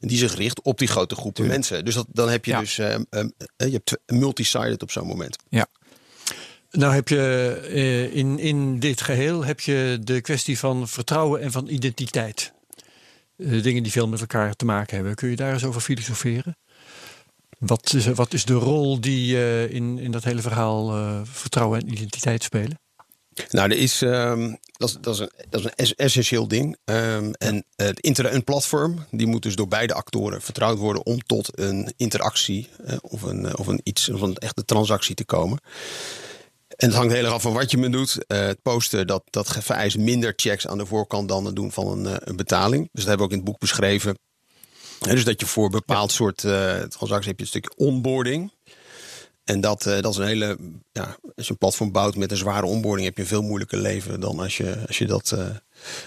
En 0.00 0.08
die 0.08 0.18
zich 0.18 0.34
richt 0.34 0.62
op 0.62 0.78
die 0.78 0.88
grote 0.88 1.14
groepen 1.14 1.46
mensen. 1.46 1.84
Dus 1.84 1.94
dat, 1.94 2.06
dan 2.08 2.28
heb 2.28 2.44
je 2.44 2.56
dus 2.56 2.78
ehm, 2.78 3.02
eh, 3.10 3.24
je 3.56 3.70
hebt 3.72 3.98
multi-sided 4.06 4.82
op 4.82 4.90
zo'n 4.90 5.06
moment. 5.06 5.36
Ja. 5.48 5.66
Nou 6.70 6.94
heb 6.94 7.08
je 7.08 7.60
eh, 7.70 8.14
in, 8.16 8.38
in 8.38 8.78
dit 8.78 9.00
geheel 9.00 9.44
heb 9.44 9.60
je 9.60 9.98
de 10.02 10.20
kwestie 10.20 10.58
van 10.58 10.88
vertrouwen 10.88 11.40
en 11.40 11.52
van 11.52 11.68
identiteit. 11.68 12.52
Eh, 13.36 13.62
dingen 13.62 13.82
die 13.82 13.92
veel 13.92 14.08
met 14.08 14.20
elkaar 14.20 14.54
te 14.54 14.64
maken 14.64 14.96
hebben. 14.96 15.14
Kun 15.14 15.28
je 15.30 15.36
daar 15.36 15.52
eens 15.52 15.64
over 15.64 15.80
filosoferen? 15.80 16.56
Wat 17.66 17.92
is, 17.94 18.06
wat 18.06 18.32
is 18.32 18.44
de 18.44 18.54
rol 18.54 19.00
die 19.00 19.36
eh, 19.36 19.70
in, 19.70 19.98
in 19.98 20.10
dat 20.10 20.24
hele 20.24 20.40
verhaal 20.40 20.96
eh, 20.96 21.20
vertrouwen 21.24 21.80
en 21.80 21.92
identiteit 21.92 22.42
spelen? 22.42 22.80
Nou, 23.50 23.74
is, 23.74 24.02
ehm, 24.02 24.54
dat, 24.72 24.88
is, 24.88 24.96
dat, 25.00 25.14
is 25.14 25.20
een, 25.20 25.30
dat 25.50 25.60
is 25.60 25.66
een 25.66 25.74
es- 25.76 25.94
essentieel 25.94 26.48
ding. 26.48 26.76
Ehm, 26.84 27.30
en 27.32 27.64
het 27.76 28.00
inter 28.00 28.42
platform, 28.42 29.06
die 29.10 29.26
moet 29.26 29.42
dus 29.42 29.56
door 29.56 29.68
beide 29.68 29.94
actoren 29.94 30.42
vertrouwd 30.42 30.78
worden 30.78 31.06
om 31.06 31.22
tot 31.22 31.58
een 31.58 31.92
interactie 31.96 32.68
eh, 32.84 32.96
of, 33.00 33.22
een, 33.22 33.46
eh, 33.46 33.52
of 33.56 33.66
een 33.66 33.80
iets, 33.82 34.08
of 34.08 34.20
een 34.20 34.34
echte 34.34 34.64
transactie 34.64 35.14
te 35.14 35.24
komen. 35.24 35.58
En 36.76 36.88
het 36.88 36.96
hangt 36.96 37.12
heel 37.12 37.24
erg 37.24 37.32
af 37.32 37.42
van 37.42 37.52
wat 37.52 37.70
je 37.70 37.78
me 37.78 37.88
doet. 37.88 38.26
Eh, 38.26 38.38
het 38.38 38.62
posten, 38.62 39.06
dat, 39.06 39.22
dat 39.30 39.48
vereist 39.60 39.98
minder 39.98 40.32
checks 40.36 40.66
aan 40.66 40.78
de 40.78 40.86
voorkant 40.86 41.28
dan 41.28 41.44
het 41.44 41.56
doen 41.56 41.72
van 41.72 41.86
een, 41.86 42.06
eh, 42.06 42.14
een 42.18 42.36
betaling. 42.36 42.88
Dus 42.92 43.04
dat 43.04 43.08
hebben 43.08 43.18
we 43.18 43.24
ook 43.24 43.30
in 43.30 43.36
het 43.36 43.46
boek 43.46 43.58
beschreven. 43.58 44.18
Dus 45.02 45.24
dat 45.24 45.40
je 45.40 45.46
voor 45.46 45.64
een 45.64 45.70
bepaald 45.70 46.12
soort 46.12 46.44
eh, 46.44 46.52
transacties 46.80 47.26
heb 47.26 47.36
je 47.36 47.42
een 47.42 47.46
stukje 47.46 47.72
onboarding. 47.76 48.52
En 49.44 49.60
dat, 49.60 49.86
eh, 49.86 50.00
dat 50.00 50.12
is 50.12 50.18
een 50.18 50.26
hele. 50.26 50.58
Ja, 50.92 51.16
als 51.36 51.46
je 51.46 51.50
een 51.52 51.58
platform 51.58 51.92
bouwt 51.92 52.16
met 52.16 52.30
een 52.30 52.36
zware 52.36 52.66
onboarding, 52.66 53.06
heb 53.06 53.16
je 53.16 53.22
een 53.22 53.28
veel 53.28 53.42
moeilijker 53.42 53.78
leven 53.78 54.20
dan 54.20 54.38
als 54.40 54.56
je, 54.56 54.84
als 54.86 54.98
je 54.98 55.06
dat, 55.06 55.32
eh, 55.32 55.46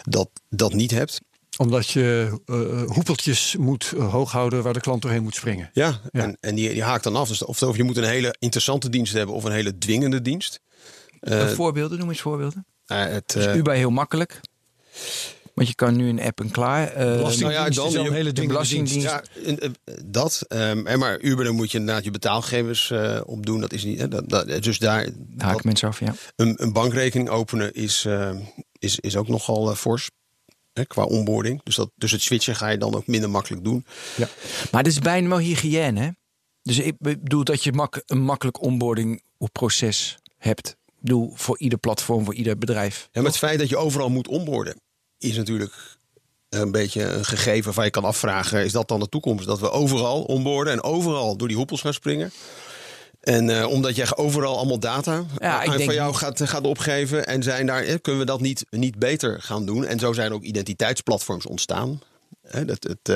dat, 0.03 0.29
dat 0.49 0.73
niet 0.73 0.91
hebt. 0.91 1.21
Omdat 1.57 1.89
je 1.89 2.39
eh, 2.45 2.83
hoepeltjes 2.95 3.55
moet 3.59 3.85
hoog 3.85 4.31
houden 4.31 4.63
waar 4.63 4.73
de 4.73 4.79
klant 4.79 5.01
doorheen 5.01 5.23
moet 5.23 5.35
springen. 5.35 5.69
Ja, 5.73 5.99
Ja. 6.11 6.21
en, 6.21 6.37
en 6.41 6.55
die, 6.55 6.69
die 6.69 6.83
haakt 6.83 7.03
dan 7.03 7.15
af. 7.15 7.27
Dus 7.27 7.43
of, 7.43 7.61
of 7.61 7.77
je 7.77 7.83
moet 7.83 7.97
een 7.97 8.03
hele 8.03 8.35
interessante 8.39 8.89
dienst 8.89 9.13
hebben 9.13 9.35
of 9.35 9.43
een 9.43 9.51
hele 9.51 9.77
dwingende 9.77 10.21
dienst. 10.21 10.59
Eh, 11.19 11.47
voorbeelden, 11.47 11.97
noem 11.99 12.09
eens 12.09 12.21
voorbeelden. 12.21 12.65
eh, 12.85 13.03
het, 13.05 13.31
Dus 13.33 13.45
eh, 13.45 13.55
Uber 13.55 13.73
heel 13.73 13.89
makkelijk. 13.89 14.39
Want 15.55 15.67
je 15.67 15.75
kan 15.75 15.95
nu 15.95 16.09
een 16.09 16.21
app 16.21 16.39
en 16.39 16.51
klaar. 16.51 16.87
Eh, 16.87 16.93
Belastingdienst 16.95 17.39
nou 17.39 17.53
ja, 17.53 17.59
dan 17.63 17.87
is 17.87 17.95
al 17.97 18.03
je- 18.03 18.07
een 18.09 18.13
hele 18.15 18.31
dienst. 18.31 18.49
belastingdienst. 18.49 19.07
Ja, 19.07 19.23
eh, 19.45 19.69
dat. 20.05 20.43
ehm, 20.47 20.87
en 20.87 20.99
maar 20.99 21.19
Uber, 21.19 21.45
dan 21.45 21.55
moet 21.55 21.71
je 21.71 21.77
inderdaad 21.77 22.03
je 22.03 22.11
betaalgegevens 22.11 22.91
eh 22.91 23.21
op 23.25 23.45
doen. 23.45 23.61
Dat 23.61 23.73
is 23.73 23.83
niet. 23.83 23.99
hè, 23.99 24.07
dat, 24.07 24.29
dat, 24.29 24.63
dus 24.63 24.79
daar. 24.79 25.09
Daar 25.17 25.47
haak 25.49 25.63
mensen 25.63 25.87
af, 25.87 25.99
ja. 25.99 26.13
een, 26.35 26.63
een 26.63 26.73
bankrekening 26.73 27.29
openen 27.29 27.73
is, 27.73 28.05
eh, 28.05 28.35
is, 28.79 28.99
is 28.99 29.15
ook 29.15 29.27
nogal 29.27 29.69
eh, 29.69 29.75
fors. 29.75 30.09
Hè, 30.73 30.85
qua 30.85 31.03
onboarding. 31.03 31.61
Dus, 31.63 31.75
dat, 31.75 31.91
dus 31.95 32.11
het 32.11 32.21
switchen 32.21 32.55
ga 32.55 32.67
je 32.69 32.77
dan 32.77 32.95
ook 32.95 33.07
minder 33.07 33.29
makkelijk 33.29 33.63
doen. 33.63 33.85
Maar 34.71 34.83
het 34.83 34.87
is 34.87 34.99
bijna 34.99 35.27
wel 35.27 35.37
hygiëne, 35.37 35.99
hè? 36.01 36.09
Dus 36.61 36.79
ik 36.79 36.95
bedoel 36.99 37.43
dat 37.43 37.63
je 37.63 37.71
mak 37.73 38.01
een 38.05 38.21
makkelijk 38.21 38.61
onboarding 38.61 39.21
proces 39.51 40.17
hebt. 40.37 40.67
Ik 40.87 41.01
bedoel, 41.01 41.31
voor 41.35 41.59
ieder 41.59 41.77
platform, 41.79 42.25
voor 42.25 42.33
ieder 42.33 42.57
bedrijf. 42.57 43.07
Ja, 43.11 43.21
maar 43.21 43.29
het 43.29 43.39
feit 43.39 43.59
dat 43.59 43.69
je 43.69 43.77
overal 43.77 44.09
moet 44.09 44.27
onboarden 44.27 44.75
is 45.29 45.37
natuurlijk 45.37 45.73
een 46.49 46.71
beetje 46.71 47.03
een 47.03 47.25
gegeven 47.25 47.73
waar 47.73 47.85
je 47.85 47.91
kan 47.91 48.03
afvragen: 48.03 48.63
is 48.63 48.71
dat 48.71 48.87
dan 48.87 48.99
de 48.99 49.09
toekomst? 49.09 49.45
Dat 49.45 49.59
we 49.59 49.71
overal 49.71 50.23
onboarden 50.23 50.73
en 50.73 50.83
overal 50.83 51.37
door 51.37 51.47
die 51.47 51.57
hoepels 51.57 51.81
gaan 51.81 51.93
springen. 51.93 52.31
En 53.21 53.59
eh, 53.59 53.67
omdat 53.67 53.95
je 53.95 54.17
overal 54.17 54.57
allemaal 54.57 54.79
data 54.79 55.25
Ja, 55.37 55.63
van 55.63 55.93
jou 55.93 56.13
gaat, 56.13 56.41
gaat 56.43 56.63
opgeven 56.63 57.25
en 57.25 57.43
zijn 57.43 57.65
daar, 57.65 57.83
eh, 57.83 57.95
kunnen 58.01 58.21
we 58.21 58.27
dat 58.27 58.41
niet, 58.41 58.65
niet 58.69 58.99
beter 58.99 59.41
gaan 59.41 59.65
doen? 59.65 59.85
En 59.85 59.99
zo 59.99 60.13
zijn 60.13 60.33
ook 60.33 60.43
identiteitsplatforms 60.43 61.45
ontstaan. 61.45 62.01
Hè, 62.47 62.65
dat, 62.65 62.83
het, 62.83 63.09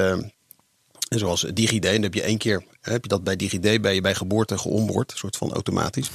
en 1.09 1.19
zoals 1.19 1.45
DigiD, 1.53 1.83
dan 1.83 2.01
heb 2.01 2.13
je 2.13 2.21
één 2.21 2.37
keer 2.37 2.63
heb 2.81 3.03
je 3.03 3.09
dat 3.09 3.23
bij 3.23 3.35
DigiD 3.35 3.81
ben 3.81 3.93
je 3.93 4.01
bij 4.01 4.15
geboorte 4.15 4.57
geonboard, 4.57 5.11
een 5.11 5.17
soort 5.17 5.37
van 5.37 5.51
automatisch. 5.53 6.09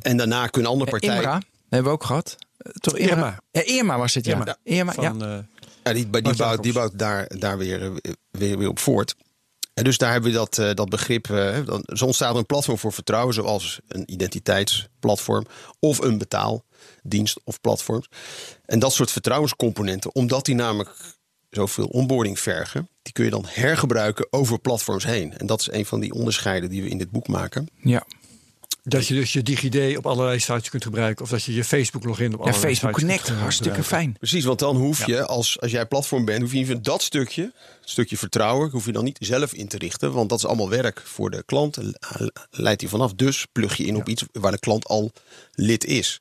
En 0.00 0.16
daarna 0.16 0.46
kunnen 0.46 0.70
andere 0.70 0.90
partijen. 0.90 1.42
Hebben 1.70 1.88
we 1.92 1.98
ook 1.98 2.04
gehad. 2.04 2.36
Eh, 2.56 2.72
Toch 2.72 2.96
Irma? 2.96 3.12
Irma. 3.12 3.40
Ja, 3.50 3.62
Irma 3.64 3.98
was 3.98 4.14
het, 4.14 4.24
ja. 4.24 4.32
Irma. 4.38 4.56
Irma, 4.62 4.92
ja. 5.00 5.08
Van, 5.10 5.24
eh, 5.24 5.38
Ja, 5.84 5.92
die, 5.92 6.10
die, 6.10 6.36
bouwt, 6.36 6.62
die 6.62 6.72
bouwt 6.72 6.98
daar, 6.98 7.30
daar 7.38 7.58
weer, 7.58 7.82
eh, 7.82 7.90
weer, 8.30 8.58
weer 8.58 8.68
op 8.68 8.78
voort. 8.78 9.14
En 9.74 9.84
dus 9.84 9.98
daar 9.98 10.12
hebben 10.12 10.30
we 10.30 10.36
dat, 10.36 10.58
eh, 10.58 10.74
dat 10.74 10.88
begrip. 10.88 11.30
eh, 11.30 11.58
dan, 11.66 11.82
zo 11.86 12.04
ontstaat 12.04 12.34
een 12.36 12.46
platform 12.46 12.78
voor 12.78 12.92
vertrouwen, 12.92 13.34
zoals 13.34 13.80
een 13.88 14.12
identiteitsplatform 14.12 15.46
of 15.78 15.98
een 15.98 16.18
betaaldienst 16.18 17.40
of 17.44 17.60
platforms. 17.60 18.08
En 18.66 18.78
dat 18.78 18.92
soort 18.92 19.10
vertrouwenscomponenten, 19.10 20.14
omdat 20.14 20.44
die 20.44 20.54
namelijk 20.54 20.90
zoveel 21.50 21.86
onboarding 21.86 22.38
vergen, 22.40 22.88
die 23.02 23.12
kun 23.12 23.24
je 23.24 23.30
dan 23.30 23.44
hergebruiken 23.48 24.26
over 24.30 24.58
platforms 24.58 25.04
heen. 25.04 25.38
En 25.38 25.46
dat 25.46 25.60
is 25.60 25.70
een 25.70 25.86
van 25.86 26.00
die 26.00 26.12
onderscheiden 26.12 26.70
die 26.70 26.82
we 26.82 26.88
in 26.88 26.98
dit 26.98 27.10
boek 27.10 27.28
maken. 27.28 27.68
ja. 27.82 28.04
Dat 28.90 29.06
je 29.06 29.14
dus 29.14 29.32
je 29.32 29.42
DigiD 29.42 29.96
op 29.96 30.06
allerlei 30.06 30.38
sites 30.40 30.70
kunt 30.70 30.82
gebruiken. 30.84 31.24
Of 31.24 31.30
dat 31.30 31.42
je 31.44 31.54
je 31.54 31.64
Facebook 31.64 32.04
login 32.04 32.26
op 32.26 32.32
Ja, 32.32 32.38
allerlei 32.38 32.60
Facebook 32.60 32.90
sites 32.90 33.00
Connect, 33.06 33.22
kunt, 33.24 33.36
eh, 33.36 33.42
hartstikke 33.42 33.82
fijn. 33.84 34.16
Precies, 34.18 34.44
want 34.44 34.58
dan 34.58 34.76
hoef 34.76 35.06
je, 35.06 35.26
als, 35.26 35.60
als 35.60 35.70
jij 35.70 35.86
platform 35.86 36.24
bent, 36.24 36.42
hoef 36.42 36.52
je 36.52 36.58
even 36.58 36.82
dat 36.82 37.02
stukje, 37.02 37.42
het 37.80 37.90
stukje 37.90 38.16
vertrouwen, 38.16 38.70
hoef 38.70 38.86
je 38.86 38.92
dan 38.92 39.04
niet 39.04 39.18
zelf 39.20 39.52
in 39.52 39.68
te 39.68 39.78
richten. 39.78 40.12
Want 40.12 40.28
dat 40.28 40.38
is 40.38 40.46
allemaal 40.46 40.68
werk 40.68 41.02
voor 41.04 41.30
de 41.30 41.42
klant. 41.46 41.76
Le- 41.76 42.30
Leidt 42.50 42.80
hij 42.80 42.90
vanaf. 42.90 43.12
Dus 43.14 43.46
plug 43.52 43.76
je 43.76 43.84
in 43.84 43.96
op 43.96 44.08
iets 44.08 44.24
waar 44.32 44.52
de 44.52 44.58
klant 44.58 44.86
al 44.86 45.12
lid 45.54 45.84
is. 45.84 46.20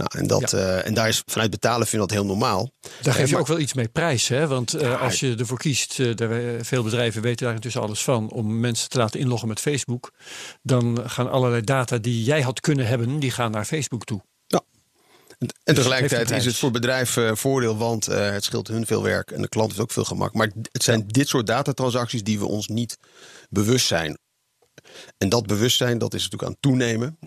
Nou, 0.00 0.18
en, 0.18 0.26
dat, 0.26 0.52
eh, 0.52 0.86
en 0.86 0.94
daar 0.94 1.08
is 1.08 1.22
vanuit 1.26 1.50
betalen 1.50 1.86
vind 1.86 2.02
dat 2.02 2.10
heel 2.10 2.24
normaal. 2.26 2.70
Daar 2.80 2.90
geef 3.14 3.22
Eh, 3.22 3.24
je 3.26 3.32
maar- 3.32 3.40
ook 3.40 3.46
wel 3.46 3.58
iets 3.58 3.74
mee 3.74 3.88
prijs. 3.88 4.28
Hè? 4.28 4.46
Want 4.46 4.74
eh, 4.74 5.00
als 5.00 5.20
je 5.20 5.34
ervoor 5.38 5.58
kiest, 5.58 6.16
daar, 6.16 6.64
veel 6.64 6.82
bedrijven 6.82 7.22
weten 7.22 7.46
daar 7.46 7.54
intussen 7.54 7.80
alles 7.80 8.02
van, 8.02 8.30
om 8.30 8.60
mensen 8.60 8.88
te 8.88 8.98
laten 8.98 9.20
inloggen 9.20 9.48
met 9.48 9.60
Facebook. 9.60 10.10
Dan 10.62 11.10
gaan 11.10 11.30
allerlei 11.30 11.62
data 11.62 11.98
die 11.98 12.24
jij 12.24 12.42
had 12.42 12.60
kunnen 12.60 12.86
hebben, 12.86 13.18
die 13.18 13.30
gaan 13.30 13.50
naar 13.50 13.64
Facebook 13.64 14.04
toe. 14.04 14.22
Ja. 14.46 14.62
En, 15.38 15.48
en 15.64 15.74
tegelijkertijd 15.74 16.30
is 16.30 16.44
het 16.44 16.56
voor 16.56 16.70
bedrijven 16.70 17.36
voordeel, 17.36 17.76
want 17.76 18.06
het 18.06 18.44
scheelt 18.44 18.68
hun 18.68 18.86
veel 18.86 19.02
werk 19.02 19.30
en 19.30 19.42
de 19.42 19.48
klant 19.48 19.68
heeft 19.68 19.80
ook 19.82 19.92
veel 19.92 20.04
gemak. 20.04 20.34
Maar 20.34 20.50
het 20.72 20.82
zijn 20.82 21.04
dit 21.06 21.28
soort 21.28 21.46
datatransacties 21.46 22.22
die 22.22 22.38
we 22.38 22.46
ons 22.46 22.68
niet 22.68 22.96
bewust 23.50 23.86
zijn. 23.86 24.18
En 25.18 25.28
dat 25.28 25.46
bewustzijn, 25.46 25.98
dat 25.98 26.14
is 26.14 26.22
natuurlijk 26.22 26.42
aan 26.48 26.56
het 26.60 26.62
toenemen. 26.62 27.18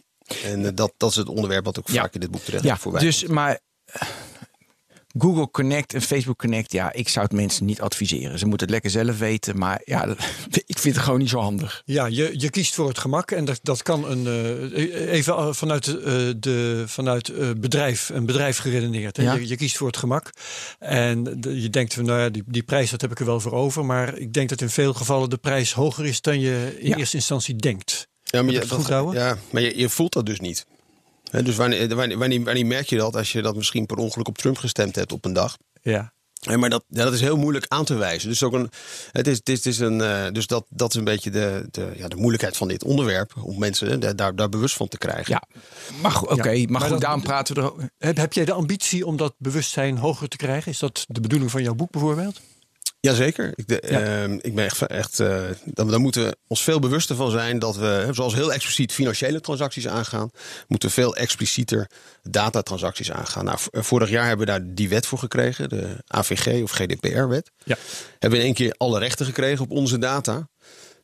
En 0.43 0.65
eh, 0.65 0.71
dat, 0.75 0.93
dat 0.97 1.09
is 1.09 1.15
het 1.15 1.29
onderwerp 1.29 1.65
wat 1.65 1.79
ook 1.79 1.87
Ja. 1.87 2.01
vaak 2.01 2.13
in 2.13 2.19
dit 2.19 2.31
boek 2.31 2.41
terecht 2.41 2.63
Ja, 2.63 2.77
voorbij 2.77 3.01
dus 3.01 3.25
maar 3.25 3.59
eh, 3.85 4.01
Google 5.17 5.49
Connect 5.51 5.93
en 5.93 6.01
Facebook 6.01 6.37
Connect, 6.37 6.71
ja, 6.71 6.93
ik 6.93 7.09
zou 7.09 7.25
het 7.25 7.35
mensen 7.35 7.65
niet 7.65 7.81
adviseren. 7.81 8.39
Ze 8.39 8.45
moeten 8.45 8.67
het 8.67 8.69
lekker 8.75 8.91
zelf 8.91 9.17
weten, 9.19 9.57
maar 9.57 9.81
ja, 9.85 10.07
ik 10.65 10.77
vind 10.79 10.95
het 10.95 11.03
gewoon 11.03 11.19
niet 11.19 11.29
zo 11.29 11.39
handig. 11.39 11.81
Ja, 11.85 12.05
je, 12.05 12.33
je 12.39 12.49
kiest 12.49 12.73
voor 12.75 12.87
het 12.87 12.97
gemak 12.97 13.31
en 13.31 13.45
dat, 13.45 13.59
dat 13.63 13.83
kan 13.83 14.09
een, 14.11 14.27
eh, 14.73 15.11
even 15.13 15.33
eh, 15.35 15.47
vanuit, 15.53 15.87
eh, 15.87 16.13
de, 16.37 16.83
vanuit 16.87 17.29
eh, 17.29 17.49
bedrijf, 17.57 18.09
een 18.09 18.25
bedrijf 18.25 18.57
geredeneerd. 18.57 19.17
hè. 19.17 19.23
Ja. 19.23 19.33
Je, 19.33 19.47
je 19.47 19.55
kiest 19.55 19.77
voor 19.77 19.87
het 19.87 19.97
gemak 19.97 20.29
en 20.79 21.23
de- 21.41 21.61
je 21.61 21.69
denkt 21.69 21.93
van 21.93 22.05
nou 22.05 22.19
ja, 22.19 22.29
die, 22.29 22.43
die 22.45 22.63
prijs 22.63 22.89
dat 22.91 23.01
heb 23.01 23.11
ik 23.11 23.19
er 23.19 23.25
wel 23.25 23.39
voor 23.39 23.53
over. 23.53 23.85
Maar 23.85 24.17
ik 24.17 24.33
denk 24.33 24.49
dat 24.49 24.61
in 24.61 24.69
veel 24.69 24.93
gevallen 24.93 25.29
de 25.29 25.37
prijs 25.37 25.73
hoger 25.73 26.05
is 26.05 26.21
dan 26.21 26.39
je 26.39 26.75
in 26.79 26.89
Ja. 26.89 26.97
eerste 26.97 27.17
instantie 27.17 27.55
denkt. 27.55 28.07
Ja, 28.33 28.41
maar, 28.41 28.53
je, 28.53 28.69
goed, 28.69 28.87
ja, 29.13 29.37
maar 29.49 29.61
je, 29.61 29.77
je 29.77 29.89
voelt 29.89 30.13
dat 30.13 30.25
dus 30.25 30.39
niet. 30.39 30.65
Hè, 31.31 31.43
dus 31.43 31.55
wanneer, 31.55 31.95
wanneer, 31.95 32.17
wanneer, 32.17 32.43
wanneer 32.43 32.65
merk 32.65 32.89
je 32.89 32.97
dat 32.97 33.15
als 33.15 33.31
je 33.31 33.41
dat 33.41 33.55
misschien 33.55 33.85
per 33.85 33.97
ongeluk 33.97 34.27
op 34.27 34.37
Trump 34.37 34.57
gestemd 34.57 34.95
hebt 34.95 35.11
op 35.11 35.25
een 35.25 35.33
dag? 35.33 35.57
Ja. 35.81 36.13
Maar 36.57 36.69
dat, 36.69 36.83
ja, 36.87 37.03
dat 37.03 37.13
is 37.13 37.21
heel 37.21 37.37
moeilijk 37.37 37.65
aan 37.67 37.85
te 37.85 37.95
wijzen. 37.95 38.29
Dus, 38.29 38.43
ook 38.43 38.53
een, 38.53 38.69
het 39.11 39.27
is, 39.27 39.37
het 39.37 39.49
is, 39.49 39.57
het 39.57 39.65
is 39.65 39.79
een, 39.79 40.01
eh, 40.01 40.31
dus 40.31 40.47
dat, 40.47 40.65
dat 40.69 40.89
is 40.89 40.95
een 40.95 41.03
beetje 41.03 41.29
de, 41.29 41.67
de, 41.71 41.91
ja, 41.95 42.07
de 42.07 42.15
moeilijkheid 42.15 42.57
van 42.57 42.67
dit 42.67 42.83
onderwerp. 42.83 43.33
Om 43.41 43.59
mensen 43.59 43.87
hè, 43.87 44.15
daar, 44.15 44.35
daar, 44.35 44.49
bewust 44.49 44.75
van 44.75 44.87
te 44.87 44.97
krijgen. 44.97 45.33
Ja, 45.33 45.61
maar 46.01 46.11
goed, 46.11 46.29
oké, 46.29 46.49
Ja, 46.49 46.61
maar, 46.69 46.81
maar 46.81 46.89
goed, 46.89 47.01
daarom 47.01 47.21
praten 47.21 47.55
we 47.55 47.61
er 47.61 47.67
ook. 47.67 47.81
Heb, 47.97 48.17
heb 48.17 48.33
jij 48.33 48.45
de 48.45 48.53
ambitie 48.53 49.05
om 49.05 49.17
dat 49.17 49.33
bewustzijn 49.37 49.97
hoger 49.97 50.27
te 50.27 50.37
krijgen? 50.37 50.71
Is 50.71 50.79
dat 50.79 51.05
de 51.07 51.21
bedoeling 51.21 51.51
van 51.51 51.63
jouw 51.63 51.75
boek 51.75 51.91
bijvoorbeeld? 51.91 52.41
Jazeker. 53.07 53.51
Ik, 53.55 53.67
de, 53.67 53.83
Ja. 53.87 54.01
ehm, 54.01 54.37
ik 54.41 54.55
ben 54.55 54.65
echt, 54.65 54.81
echt 54.81 55.19
uh, 55.19 55.27
daar, 55.65 55.87
daar 55.87 55.99
moeten 55.99 56.23
we 56.25 56.37
ons 56.47 56.63
veel 56.63 56.79
bewuster 56.79 57.15
van 57.15 57.31
zijn 57.31 57.59
dat 57.59 57.75
we, 57.75 58.07
zoals 58.11 58.33
heel 58.33 58.53
expliciet 58.53 58.91
financiële 58.91 59.41
transacties 59.41 59.87
aangaan, 59.87 60.29
moeten 60.67 60.87
we 60.87 60.93
veel 60.93 61.15
explicieter 61.15 61.89
datatransacties 62.21 63.11
aangaan. 63.11 63.45
Nou, 63.45 63.57
vorig 63.71 64.09
jaar 64.09 64.27
hebben 64.27 64.45
we 64.45 64.51
daar 64.51 64.61
die 64.73 64.89
wet 64.89 65.05
voor 65.05 65.19
gekregen, 65.19 65.69
de 65.69 65.97
AVG 66.07 66.63
of 66.63 66.71
GDPR-wet. 66.71 67.51
Ja. 67.63 67.77
Hebben 68.11 68.29
we 68.29 68.37
in 68.37 68.43
één 68.43 68.53
keer 68.53 68.73
alle 68.77 68.99
rechten 68.99 69.25
gekregen 69.25 69.63
op 69.65 69.71
onze 69.71 69.97
data. 69.97 70.47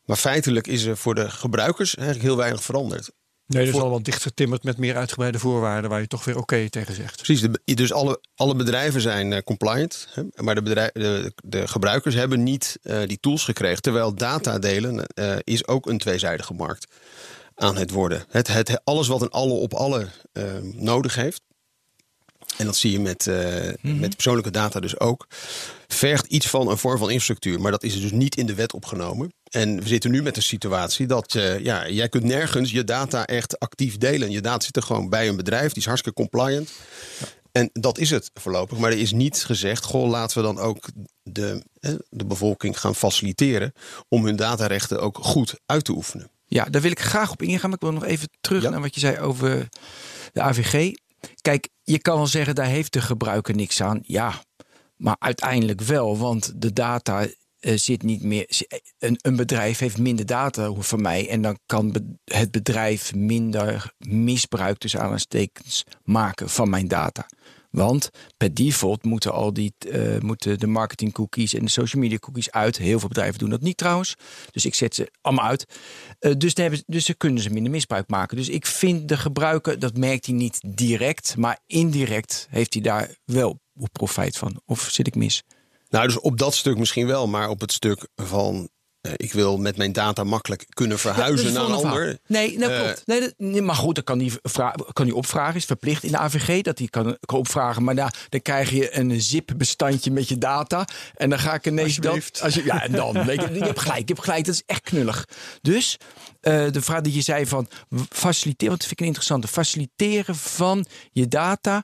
Maar 0.06 0.18
feitelijk 0.18 0.68
is 0.68 0.84
er 0.84 0.98
voor 0.98 1.16
de 1.16 1.30
gebruikers 1.30 1.96
eigenlijk 1.96 2.28
heel 2.28 2.38
weinig 2.38 2.64
veranderd. 2.64 3.12
Nee, 3.50 3.66
dat 3.66 3.74
is 3.74 3.80
Voor- 3.80 3.88
al 3.90 3.94
wat 3.94 4.06
dichtgetimmerd 4.06 4.64
met 4.64 4.78
meer 4.78 4.96
uitgebreide 4.96 5.40
voorwaarden 5.40 5.90
waar 5.90 6.02
je 6.02 6.08
toch 6.08 6.26
weer 6.26 6.38
oké 6.38 6.70
tegen 6.70 6.96
zegt. 6.96 7.16
Precies, 7.16 7.42
de- 7.42 7.74
dus 7.76 7.92
alle, 7.94 8.22
alle 8.36 8.56
bedrijven 8.56 9.02
zijn 9.02 9.34
eh, 9.34 9.42
compliant, 9.42 10.08
hè, 10.14 10.24
maar 10.36 10.56
de, 10.56 10.62
bedrijf, 10.62 10.92
de, 10.92 11.34
de 11.44 11.68
gebruikers 11.68 12.16
hebben 12.16 12.44
niet 12.44 12.78
eh, 12.82 13.00
die 13.06 13.20
tools 13.20 13.44
gekregen. 13.44 13.82
Terwijl 13.82 14.14
data 14.16 14.60
delen 14.60 15.06
eh, 15.06 15.36
is 15.44 15.68
ook 15.68 15.88
een 15.88 15.98
tweezijdige 15.98 16.54
markt 16.54 16.88
aan 17.56 17.78
het 17.78 17.92
worden. 17.92 18.26
Het, 18.30 18.48
het, 18.48 18.82
alles 18.84 19.08
wat 19.08 19.22
een 19.22 19.30
alle 19.30 19.54
op 19.54 19.74
alle 19.74 20.08
nodig 20.62 21.16
heeft, 21.16 21.42
en 22.58 22.66
dat 22.66 22.76
zie 22.76 22.92
je 22.92 23.00
met, 23.00 23.28
eh, 23.28 23.74
met 23.82 24.14
persoonlijke 24.14 24.52
data 24.52 24.80
dus 24.80 25.00
ook, 25.00 25.28
vergt 25.88 26.26
iets 26.26 26.48
van 26.48 26.68
een 26.68 26.78
vorm 26.78 26.98
van 26.98 27.10
infrastructuur. 27.10 27.62
Maar 27.62 27.72
dat 27.72 27.84
is 27.84 28.02
dus 28.02 28.12
niet 28.12 28.36
in 28.36 28.46
de 28.46 28.54
wet 28.56 28.74
opgenomen. 28.74 29.34
En 29.50 29.80
we 29.82 29.88
zitten 29.88 30.12
nu 30.12 30.22
met 30.22 30.36
een 30.36 30.44
situatie 30.44 31.08
dat 31.08 31.36
eh, 31.36 31.60
ja, 31.60 31.90
jij 31.90 32.10
kunt 32.10 32.24
nergens 32.24 32.72
je 32.72 32.84
data 32.84 33.26
echt 33.26 33.60
actief 33.60 33.98
delen. 33.98 34.32
Je 34.32 34.42
data 34.42 34.66
zit 34.66 34.76
er 34.76 34.84
gewoon 34.84 35.10
bij 35.10 35.28
een 35.28 35.36
bedrijf, 35.36 35.68
die 35.68 35.78
is 35.82 35.86
hartstikke 35.88 36.20
compliant. 36.22 36.72
En 37.52 37.70
dat 37.74 37.98
is 37.98 38.10
het 38.10 38.32
voorlopig. 38.34 38.78
Maar 38.78 38.92
er 38.92 38.98
is 38.98 39.12
niet 39.12 39.44
gezegd, 39.44 39.84
goh, 39.84 40.10
laten 40.10 40.38
we 40.38 40.44
dan 40.44 40.58
ook 40.60 40.88
de, 41.24 41.64
de 42.10 42.26
bevolking 42.26 42.80
gaan 42.80 42.96
faciliteren 42.96 43.74
om 44.08 44.26
hun 44.26 44.36
datarechten 44.36 45.02
ook 45.02 45.18
goed 45.22 45.60
uit 45.66 45.84
te 45.84 45.92
oefenen. 45.92 46.30
Ja, 46.46 46.64
daar 46.66 46.82
wil 46.82 46.92
ik 46.92 47.00
graag 47.00 47.32
op 47.32 47.42
ingaan. 47.42 47.70
Maar 47.70 47.80
ik 47.82 47.84
wil 47.90 47.92
nog 47.94 48.06
even 48.06 48.30
terug 48.42 48.64
Ja. 48.64 48.70
naar 48.70 48.82
wat 48.82 48.94
je 48.94 49.00
zei 49.00 49.20
over 49.20 49.68
de 50.34 50.42
AVG. 50.42 50.94
Kijk, 51.42 51.70
je 51.84 52.00
kan 52.00 52.16
wel 52.18 52.28
zeggen, 52.28 52.56
daar 52.56 52.66
heeft 52.66 52.94
de 52.94 53.02
gebruiker 53.02 53.56
niks 53.56 53.82
aan. 53.82 54.00
Ja, 54.04 54.42
maar 54.96 55.16
uiteindelijk 55.20 55.82
wel, 55.82 56.18
want 56.18 56.52
de 56.62 56.74
data 56.74 57.28
eh, 57.60 57.78
zit 57.78 58.04
niet 58.04 58.24
meer. 58.24 58.48
Een, 59.00 59.18
een 59.22 59.36
bedrijf 59.36 59.80
heeft 59.80 59.98
minder 59.98 60.26
data 60.26 60.74
van 60.74 61.02
mij. 61.02 61.30
En 61.30 61.42
dan 61.42 61.60
kan 61.66 61.96
het 62.24 62.52
bedrijf 62.52 63.16
minder 63.16 63.94
misbruik 63.98 64.78
tussen 64.78 65.00
aanhalingstekens 65.00 65.84
maken 66.04 66.50
van 66.50 66.70
mijn 66.70 66.88
data. 66.88 67.26
Want 67.70 68.10
per 68.38 68.54
default 68.54 69.04
moeten 69.04 69.32
al 69.34 69.54
die 69.54 69.74
eh, 69.92 70.20
moeten 70.20 70.60
de 70.60 70.68
marketing 70.68 71.14
cookies 71.14 71.54
en 71.54 71.64
de 71.66 71.70
social 71.72 72.02
media 72.02 72.18
cookies 72.18 72.52
uit. 72.52 72.78
Heel 72.78 73.00
veel 73.00 73.08
bedrijven 73.08 73.40
doen 73.40 73.50
dat 73.50 73.62
niet 73.62 73.78
trouwens. 73.78 74.16
Dus 74.52 74.66
ik 74.66 74.76
zet 74.76 74.96
ze 74.96 75.12
allemaal 75.22 75.46
uit. 75.46 75.66
Eh, 76.20 76.34
dus, 76.38 76.54
hebben, 76.56 76.78
ze- 76.78 76.84
dus 76.88 77.14
kunnen 77.18 77.44
ze 77.44 77.50
minder 77.50 77.72
misbruik 77.72 78.10
maken. 78.10 78.38
Dus 78.38 78.50
ik 78.50 78.66
vind 78.66 79.08
de 79.08 79.18
gebruiker, 79.18 79.80
dat 79.80 79.98
merkt 79.98 80.26
hij 80.26 80.36
niet 80.36 80.60
direct, 80.68 81.38
maar 81.38 81.60
indirect 81.68 82.48
heeft 82.50 82.74
hij 82.74 82.84
daar 82.84 83.16
wel 83.26 83.60
profijt 83.92 84.38
van. 84.38 84.62
Of 84.66 84.88
zit 84.92 85.08
ik 85.08 85.16
mis? 85.16 85.44
Nou, 85.90 86.08
dus 86.08 86.20
op 86.20 86.38
dat 86.38 86.54
stuk 86.54 86.78
misschien 86.78 87.08
wel, 87.08 87.28
maar 87.28 87.50
op 87.50 87.60
het 87.60 87.72
stuk 87.72 88.08
van 88.16 88.70
ik 89.16 89.34
wil 89.34 89.58
met 89.58 89.78
mijn 89.78 89.92
data 89.92 90.24
makkelijk 90.24 90.66
kunnen 90.70 91.00
verhuizen 91.00 91.48
Ja, 91.48 91.54
naar 91.54 91.64
een 91.66 91.72
ander. 91.72 91.92
vraag. 92.04 92.16
Nee, 92.28 92.58
dat 92.60 92.70
Eh, 92.70 92.80
klopt. 92.84 93.02
Nee, 93.06 93.20
dat- 93.20 93.34
nee, 93.38 93.62
maar 93.62 93.76
goed, 93.76 93.96
dan 93.96 94.04
kan 94.04 94.30
vra- 94.44 94.76
kan 94.94 95.12
opvragen. 95.12 95.56
Is 95.56 95.66
verplicht 95.66 96.04
in 96.04 96.12
de 96.12 96.18
AVG 96.18 96.62
dat 96.62 96.78
hij 96.78 96.88
kan, 96.88 97.18
kan 97.26 97.38
opvragen. 97.40 97.84
Maar 97.84 97.96
daar, 97.96 98.14
dan 98.30 98.42
krijg 98.42 98.70
je 98.70 98.98
een 98.98 99.22
zip-bestandje 99.22 100.12
met 100.12 100.28
je 100.30 100.38
data. 100.38 100.88
En 101.16 101.30
dan 101.30 101.40
ga 101.40 101.54
ik 101.54 101.66
ineens 101.68 101.96
dat. 101.96 102.42
Als 102.42 102.54
je, 102.54 102.64
ja, 102.64 102.84
en 102.84 102.92
dan. 102.92 103.26
Weet 103.26 103.42
je, 103.42 103.54
je 103.54 103.64
hebt 103.64 103.80
gelijk, 103.80 104.08
je 104.08 104.14
hebt 104.14 104.24
gelijk. 104.26 104.46
Dat 104.46 104.54
is 104.54 104.64
echt 104.66 104.82
knullig. 104.82 105.26
Dus 105.62 105.98
eh, 106.42 106.72
de 106.72 106.82
vraag 106.82 107.02
die 107.02 107.14
je 107.14 107.22
zei 107.22 107.46
van 107.46 107.68
faciliteren, 108.10 108.68
want 108.70 108.80
dat 108.80 108.88
vind 108.88 108.92
ik 108.92 109.00
een 109.00 109.06
interessante. 109.06 109.48
Faciliteren 109.48 110.36
van 110.36 110.86
je 111.12 111.28
data 111.28 111.84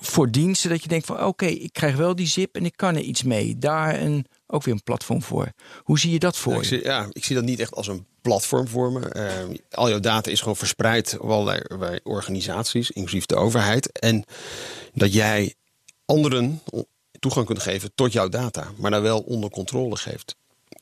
voor 0.00 0.30
diensten. 0.30 0.70
Dat 0.70 0.82
je 0.82 0.88
denkt 0.88 1.06
van 1.06 1.24
oké, 1.24 1.46
ik 1.46 1.72
krijg 1.72 1.96
wel 1.96 2.14
die 2.14 2.26
zip 2.26 2.54
en 2.56 2.64
ik 2.64 2.76
kan 2.76 2.94
er 2.96 3.02
iets 3.02 3.22
mee. 3.22 3.58
Daar 3.58 4.00
een, 4.00 4.26
ook 4.50 4.62
weer 4.62 4.74
een 4.74 4.82
platform 4.82 5.22
voor. 5.22 5.52
Hoe 5.82 5.98
zie 5.98 6.12
je 6.12 6.18
dat 6.18 6.36
voor 6.36 6.52
ik, 6.54 6.60
je? 6.60 6.66
zie, 6.66 6.84
ja, 6.84 7.06
ik 7.12 7.24
zie 7.24 7.34
dat 7.34 7.44
niet 7.44 7.60
echt 7.60 7.74
als 7.74 7.86
een 7.88 8.06
platform 8.22 8.68
voor 8.68 8.92
me. 8.92 9.08
Eh, 9.08 9.32
al 9.70 9.88
jouw 9.88 10.00
data 10.00 10.30
is 10.30 10.40
gewoon 10.40 10.56
verspreid 10.56 11.16
op 11.20 11.30
allerlei 11.30 11.60
allerlei 11.68 11.98
organisaties, 12.02 12.90
inclusief 12.90 13.26
de 13.26 13.36
overheid. 13.36 13.98
En 13.98 14.24
dat 14.94 15.12
jij 15.12 15.54
anderen 16.04 16.62
toegang 17.18 17.46
kunt 17.46 17.62
geven 17.62 17.90
tot 17.94 18.12
jouw 18.12 18.28
data, 18.28 18.70
maar 18.76 18.90
dan 18.90 19.02
wel 19.02 19.20
onder 19.20 19.50
controle 19.50 19.96
geeft. 19.96 20.36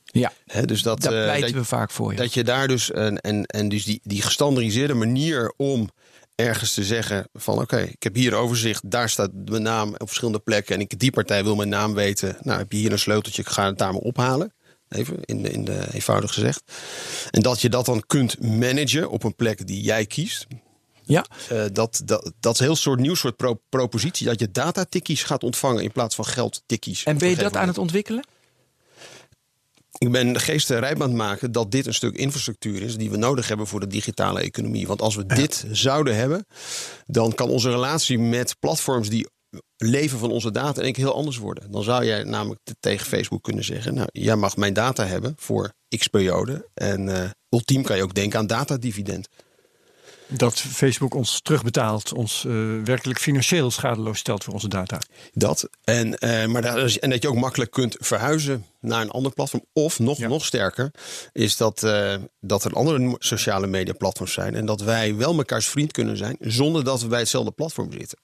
Ja, 0.05 0.33
Hè, 0.47 0.65
dus 0.65 0.83
dat, 0.83 1.01
daar 1.01 1.13
eh, 1.13 1.23
pleiten 1.25 1.53
dat- 1.53 1.61
we 1.61 1.65
vaak 1.69 1.91
voor. 1.91 2.11
Ja. 2.13 2.19
Dat 2.19 2.35
je 2.35 2.45
daar 2.45 2.69
dus 2.69 2.95
een, 2.95 3.19
en, 3.21 3.47
en 3.47 3.69
dus 3.69 3.85
die, 3.85 4.01
die 4.03 4.23
gestandardiseerde 4.23 4.95
manier 4.95 5.53
om 5.57 5.89
ergens 6.39 6.75
te 6.75 6.85
zeggen 6.85 7.29
van 7.33 7.59
oké, 7.61 7.79
ik 7.79 8.03
heb 8.03 8.15
hier 8.15 8.35
overzicht, 8.35 8.91
daar 8.91 9.09
staat 9.09 9.31
mijn 9.45 9.63
naam 9.63 9.95
op 9.97 10.07
verschillende 10.07 10.39
plekken 10.39 10.75
en 10.75 10.81
ik 10.81 10.99
die 10.99 11.11
partij 11.11 11.45
wil 11.45 11.57
mijn 11.57 11.69
naam 11.69 11.95
weten. 11.95 12.37
Nou, 12.43 12.59
heb 12.59 12.73
je 12.73 12.79
hier 12.79 12.93
een 12.93 12.99
sleuteltje, 12.99 13.43
ik 13.43 13.49
ga 13.49 13.67
het 13.67 13.79
daar 13.79 13.93
maar 13.93 14.01
ophalen. 14.03 14.53
Even 14.89 15.17
in 15.25 15.43
de, 15.43 15.51
in 15.51 15.65
de 15.65 15.87
eenvoudig 15.93 16.33
gezegd. 16.33 16.63
En 17.31 17.43
dat 17.43 17.61
je 17.61 17.69
dat 17.69 17.87
dan 17.87 18.03
kunt 18.07 18.41
managen 18.41 19.11
op 19.11 19.25
een 19.25 19.35
plek 19.35 19.67
die 19.67 19.83
jij 19.83 20.07
kiest. 20.07 20.47
ja. 21.05 21.25
eh, 21.49 21.65
dat, 21.73 22.03
dat, 22.05 22.33
dat 22.41 22.55
is 22.55 22.61
een 22.61 22.67
heel 22.67 22.77
soort 22.77 23.01
nieuw 23.01 23.15
soort 23.15 23.37
pro- 23.37 23.61
propositie. 23.69 24.27
Dat 24.27 24.41
je 24.41 24.51
datatikkies 24.51 25.23
gaat 25.23 25.43
ontvangen 25.45 25.83
in 25.83 25.93
plaats 25.93 26.15
van 26.15 26.25
geldtikkies. 26.25 27.05
En 27.05 27.19
ben 27.19 27.29
je 27.29 27.37
dat 27.37 27.57
aan 27.57 27.69
het 27.69 27.79
ontwikkelen? 27.79 28.25
Ik 29.99 30.11
ben 30.13 30.33
de 30.33 30.39
geesten 30.39 30.79
rijp 30.81 31.03
aan 31.03 31.09
het 31.09 31.17
maken 31.17 31.53
dat 31.53 31.71
dit 31.71 31.87
een 31.87 31.95
stuk 31.95 32.17
infrastructuur 32.17 32.83
is 32.83 32.97
die 32.97 33.11
we 33.11 33.17
nodig 33.17 33.49
hebben 33.49 33.67
voor 33.67 33.81
de 33.81 33.87
digitale 33.87 34.41
economie. 34.41 34.87
Want 34.87 35.03
als 35.03 35.15
we 35.15 35.27
dit 35.27 35.65
zouden 35.71 36.17
hebben, 36.17 36.47
dan 37.07 37.35
kan 37.35 37.49
onze 37.49 37.71
relatie 37.71 38.19
met 38.19 38.57
platforms 38.59 39.09
die 39.09 39.27
leven 39.77 40.19
van 40.19 40.31
onze 40.31 40.51
data 40.51 40.83
één 40.83 40.93
keer 40.93 41.05
heel 41.05 41.15
anders 41.15 41.37
worden. 41.37 41.71
Dan 41.71 41.83
zou 41.83 42.05
jij 42.05 42.23
namelijk 42.25 42.61
te- 42.65 42.77
tegen 42.81 43.07
Facebook 43.07 43.43
kunnen 43.43 43.65
zeggen: 43.65 43.95
Nou, 43.95 44.09
jij 44.13 44.37
mag 44.37 44.57
mijn 44.57 44.73
data 44.73 45.07
hebben 45.07 45.33
voor 45.37 45.73
x 45.99 46.07
periode. 46.09 46.69
En 46.75 47.09
eh, 47.23 47.31
ultiem 47.49 47.83
kan 47.83 47.97
je 47.97 48.03
ook 48.03 48.15
denken 48.15 48.39
aan 48.39 48.47
datadividend. 48.47 49.29
Dat 50.29 50.61
Facebook 50.61 51.15
ons 51.15 51.41
terugbetaalt, 51.43 52.13
ons 52.13 52.45
eh, 52.45 52.53
werkelijk 52.85 53.19
financieel 53.19 53.71
schadeloos 53.71 54.19
stelt 54.19 54.45
voor 54.45 54.53
onze 54.53 54.69
data. 54.69 54.99
Dat. 55.33 55.69
En, 55.85 56.19
eh, 56.19 56.47
maar 56.47 56.63
dat 56.63 56.95
en 56.95 57.11
dat 57.11 57.23
je 57.23 57.29
ook 57.29 57.37
makkelijk 57.37 57.71
kunt 57.71 57.97
verhuizen 57.99 58.65
naar 58.81 59.01
een 59.03 59.11
ander 59.11 59.33
platform. 59.33 59.65
Of 59.73 59.99
nog, 59.99 60.19
Ja. 60.19 60.29
nog 60.29 60.45
sterker, 60.45 60.91
is 61.33 61.57
dat, 61.57 61.83
eh, 61.83 62.15
dat 62.41 62.65
er 62.65 62.73
andere 62.73 63.15
sociale 63.19 63.67
media 63.67 63.93
platforms 63.93 64.33
zijn. 64.33 64.55
En 64.55 64.67
dat 64.67 64.81
wij 64.81 65.17
wel 65.17 65.35
mekaars 65.35 65.67
vriend 65.67 65.93
kunnen 65.93 66.17
zijn 66.17 66.37
zonder 66.41 66.85
dat 66.85 67.03
we 67.03 67.09
bij 67.09 67.19
hetzelfde 67.19 67.51
platform 67.51 67.93
zitten. 67.93 68.19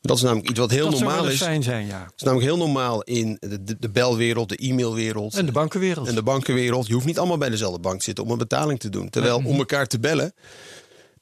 Dat 0.00 0.16
is 0.16 0.22
namelijk 0.22 0.48
iets 0.48 0.58
wat 0.58 0.70
heel 0.70 0.90
dat 0.90 1.00
normaal 1.00 1.24
is. 1.24 1.32
Het 1.32 1.42
fijn 1.48 1.62
zijn, 1.62 1.86
ja. 1.86 2.06
is 2.16 2.22
namelijk 2.22 2.48
heel 2.48 2.58
normaal 2.58 3.02
in 3.02 3.36
de, 3.40 3.64
de, 3.64 3.76
de 3.78 3.90
belwereld, 3.90 4.48
de 4.48 4.56
e-mailwereld. 4.56 5.34
En 5.34 5.46
de 5.46 5.52
bankenwereld. 5.52 6.08
En 6.08 6.14
de 6.14 6.22
bankenwereld. 6.22 6.86
Je 6.86 6.92
hoeft 6.92 7.06
niet 7.06 7.18
allemaal 7.18 7.38
bij 7.38 7.50
dezelfde 7.50 7.80
bank 7.80 7.98
te 7.98 8.04
zitten 8.04 8.24
om 8.24 8.30
een 8.30 8.38
betaling 8.38 8.80
te 8.80 8.88
doen. 8.88 9.10
Terwijl 9.10 9.42
om 9.44 9.58
elkaar 9.58 9.86
te 9.86 10.00
bellen. 10.00 10.34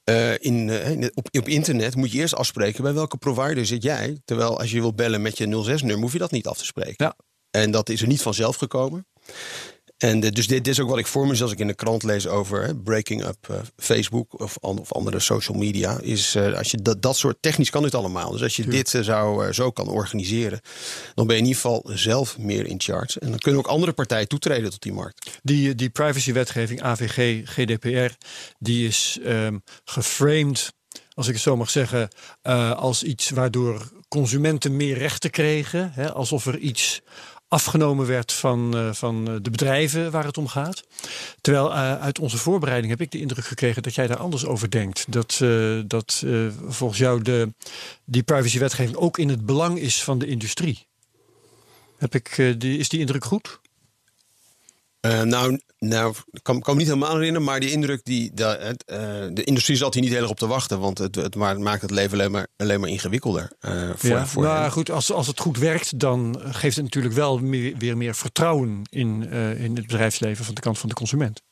Eh, 0.09 0.33
in, 0.38 0.71
eh, 0.71 0.90
in- 0.90 1.11
op, 1.14 1.29
op 1.38 1.49
internet 1.49 1.97
moet 1.97 2.12
je 2.12 2.18
eerst 2.18 2.35
afspreken 2.35 2.83
bij 2.83 2.94
welke 2.94 3.16
provider 3.16 3.66
zit 3.66 3.83
jij. 3.83 4.21
Terwijl 4.25 4.59
als 4.59 4.71
je 4.71 4.81
wilt 4.81 4.97
bellen 4.97 5.23
met 5.23 5.38
je 5.38 5.47
06-nummer, 5.47 6.01
hoef 6.03 6.12
je 6.12 6.18
dat 6.18 6.31
niet 6.31 6.47
af 6.47 6.59
te 6.59 6.64
spreken. 6.64 6.94
Ja. 7.05 7.16
En 7.51 7.71
dat 7.71 7.88
is 7.88 8.01
er 8.03 8.09
niet 8.09 8.23
vanzelf 8.23 8.57
gekomen. 8.57 9.07
En 9.99 10.23
eh, 10.23 10.31
dus 10.31 10.47
dit, 10.47 10.65
dit 10.65 10.75
is 10.75 10.81
ook 10.81 10.89
wat 10.89 10.99
ik 10.99 11.07
voor 11.07 11.27
me 11.27 11.35
zie 11.35 11.43
als 11.43 11.53
ik 11.53 11.59
in 11.59 11.67
de 11.67 11.75
krant 11.75 12.03
lees 12.03 12.27
over 12.27 12.63
hè, 12.63 12.77
breaking 12.77 13.25
up 13.25 13.49
eh, 13.49 13.57
Facebook 13.77 14.41
of, 14.41 14.57
an- 14.61 14.79
of 14.79 14.93
andere 14.93 15.19
social 15.21 15.59
media. 15.59 15.99
Is 16.01 16.35
eh, 16.35 16.57
als 16.57 16.71
je 16.71 16.83
dat, 16.83 17.03
dat 17.03 17.17
soort 17.17 17.37
technisch 17.41 17.71
kan 17.71 17.83
dit 17.83 17.95
allemaal. 17.95 18.31
Dus 18.31 18.43
als 18.43 18.57
je 18.57 18.67
dit 18.67 18.89
zou, 18.89 19.53
zo 19.53 19.71
kan 19.71 19.89
organiseren, 19.89 20.61
dan 21.15 21.27
ben 21.27 21.37
je 21.37 21.43
in 21.43 21.49
ieder 21.49 21.61
geval 21.63 21.91
zelf 21.95 22.39
meer 22.39 22.67
in 22.67 22.81
charge. 22.81 23.21
En 23.21 23.31
dan 23.31 23.39
kunnen 23.39 23.61
ook 23.61 23.67
andere 23.67 23.93
partijen 23.93 24.29
toetreden 24.29 24.71
tot 24.71 24.83
die 24.83 24.93
markt. 24.93 25.31
Die, 25.43 25.75
die 25.75 25.91
privacywetgeving 25.91 26.83
AVG, 26.83 27.41
GDPR, 27.45 28.15
die 28.59 28.89
is 28.89 29.19
ehm, 29.25 29.59
geframed, 29.85 30.73
als 31.15 31.27
ik 31.27 31.33
het 31.33 31.43
zo 31.43 31.57
mag 31.57 31.71
zeggen, 31.71 32.09
als 32.77 33.03
iets 33.03 33.31
waardoor 33.31 33.91
consumenten 34.09 34.77
meer 34.77 34.99
rechten 34.99 35.31
kregen. 35.31 35.93
Hè, 35.93 36.13
alsof 36.13 36.47
er 36.47 36.59
iets 36.59 37.01
afgenomen 37.49 38.07
werd 38.07 38.33
van, 38.33 38.77
eh, 38.77 38.93
van 38.93 39.29
eh, 39.29 39.35
de 39.43 39.51
bedrijven 39.51 40.11
waar 40.11 40.25
het 40.25 40.39
om 40.39 40.49
gaat. 40.49 40.85
Terwijl 41.41 41.73
eh, 41.73 42.01
uit 42.01 42.19
onze 42.19 42.39
voorbereiding 42.39 42.91
heb 42.91 43.01
ik 43.01 43.11
de 43.11 43.21
indruk 43.21 43.45
gekregen 43.45 43.83
dat 43.83 43.95
jij 43.95 44.07
daar 44.07 44.17
anders 44.17 44.47
over 44.47 44.71
denkt. 44.71 45.05
Dat, 45.09 45.43
dat 45.87 46.25
volgens 46.69 46.99
jou 46.99 47.23
de, 47.23 47.53
die 48.05 48.23
privacywetgeving 48.23 48.97
ook 48.97 49.19
in 49.19 49.29
het 49.29 49.47
belang 49.47 49.79
is 49.79 50.05
van 50.05 50.19
de 50.19 50.27
industrie. 50.27 50.87
Heb 51.99 52.15
ik, 52.15 52.55
die, 52.59 52.79
is 52.79 52.89
die 52.89 53.01
indruk 53.01 53.25
goed? 53.25 53.61
Eh, 55.01 55.23
nou, 55.23 55.61
nou, 55.79 56.15
ik 56.31 56.43
kan, 56.43 56.61
kan 56.61 56.75
me 56.75 56.81
niet 56.81 56.89
helemaal 56.89 57.15
herinneren, 57.17 57.47
maar 57.47 57.61
die 57.61 57.71
indruk, 57.71 58.01
die, 58.05 58.31
de, 58.35 58.45
het, 58.45 58.85
eh, 58.85 58.99
de 59.33 59.45
industrie 59.45 59.77
zat 59.77 59.95
hier 59.95 60.03
niet 60.03 60.13
heel 60.13 60.21
erg 60.23 60.31
op 60.31 60.39
te 60.39 60.47
wachten, 60.47 60.79
want 60.81 60.99
het, 60.99 61.15
het 61.15 61.35
ma- 61.35 61.59
maakt 61.59 61.83
het 61.83 61.91
leven 61.91 62.13
alleen 62.19 62.31
maar, 62.31 62.47
alleen 62.57 62.81
maar 62.81 62.89
ingewikkelder. 62.89 63.51
eh, 63.61 63.91
voor, 63.97 64.09
ja, 64.11 64.27
voor 64.27 64.47
hen. 64.47 64.71
goed, 64.73 64.91
als, 64.91 65.13
als 65.13 65.27
het 65.27 65.41
goed 65.41 65.59
werkt, 65.59 65.99
dan 65.99 66.41
geeft 66.45 66.77
het 66.77 66.85
natuurlijk 66.85 67.15
wel 67.15 67.39
meer, 67.39 67.75
weer 67.79 67.97
meer 67.97 68.15
vertrouwen 68.15 68.83
in, 68.91 69.31
in 69.59 69.77
het 69.77 69.87
bedrijfsleven 69.87 70.45
van 70.45 70.55
de 70.55 70.61
kant 70.61 70.79
van 70.79 70.89
de 70.89 70.95
consument. 70.95 71.43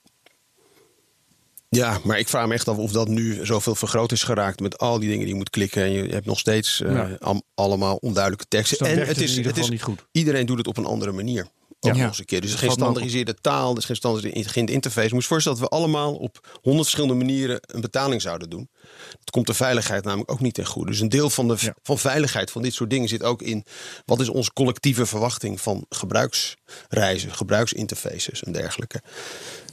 Ja, 1.69 1.99
maar 2.05 2.19
ik 2.19 2.29
vraag 2.29 2.47
me 2.47 2.55
echt 2.55 2.69
af 2.69 2.77
of 2.77 2.93
dat 2.93 3.09
nu 3.09 3.47
zoveel 3.47 3.75
vergroot 3.75 4.13
is 4.13 4.23
geraakt 4.23 4.61
met 4.61 4.79
al 4.79 4.99
die 4.99 5.09
dingen 5.09 5.21
die 5.25 5.29
je 5.33 5.35
moet 5.35 5.51
klikken. 5.51 5.83
En 5.83 5.91
je 5.93 6.03
hebt 6.09 6.27
nog 6.27 6.39
steeds 6.39 6.79
Ja. 6.79 7.19
allemaal 7.55 7.97
onduidelijke 7.97 8.47
teksten. 8.49 8.79
Dus 8.79 8.89
en 8.89 8.99
het 8.99 9.17
het 9.17 9.31
geval 9.31 9.69
niet 9.69 9.83
goed. 9.83 10.05
Iedereen 10.13 10.47
doet 10.47 10.59
het 10.59 10.67
op 10.67 10.77
een 10.77 10.85
andere 10.85 11.13
manier. 11.13 11.47
Ook 11.81 11.93
Ja. 11.95 11.99
nog 11.99 12.09
eens 12.09 12.19
een 12.19 12.25
keer. 12.25 12.41
Dus 12.41 12.55
geen 12.55 12.71
standaardiseerde 12.71 13.35
taal, 13.35 13.77
is 13.77 13.85
geen 13.85 13.97
standaardiseerde 13.97 14.73
interface. 14.73 15.07
Je 15.07 15.13
moet 15.15 15.23
je 15.23 15.29
voorstellen 15.29 15.59
dat 15.61 15.69
we 15.71 15.77
allemaal 15.77 16.15
op 16.15 16.59
honderd 16.63 16.89
verschillende 16.89 17.25
manieren 17.25 17.59
een 17.67 17.81
betaling 17.81 18.23
zouden 18.23 18.51
doen. 18.51 18.69
Dat 19.11 19.31
komt 19.31 19.47
de 19.47 19.55
veiligheid 19.55 20.05
namelijk 20.05 20.31
ook 20.31 20.41
niet 20.41 20.55
ten 20.55 20.67
goede. 20.67 20.91
Dus 20.91 21.01
een 21.01 21.09
deel 21.09 21.31
van 21.31 21.49
de 21.49 21.57
Ja. 21.59 21.75
van 21.83 21.99
veiligheid 21.99 22.51
van 22.51 22.63
dit 22.63 22.75
soort 22.75 22.91
dingen 22.91 23.09
zit 23.09 23.23
ook 23.23 23.43
in 23.43 23.65
wat 24.05 24.21
is 24.21 24.29
onze 24.29 24.53
collectieve 24.53 25.07
verwachting 25.07 25.61
van 25.61 25.87
gebruiksreizen, 25.89 27.33
gebruiksinterfaces 27.35 28.43
en 28.43 28.53
dergelijke. 28.53 29.03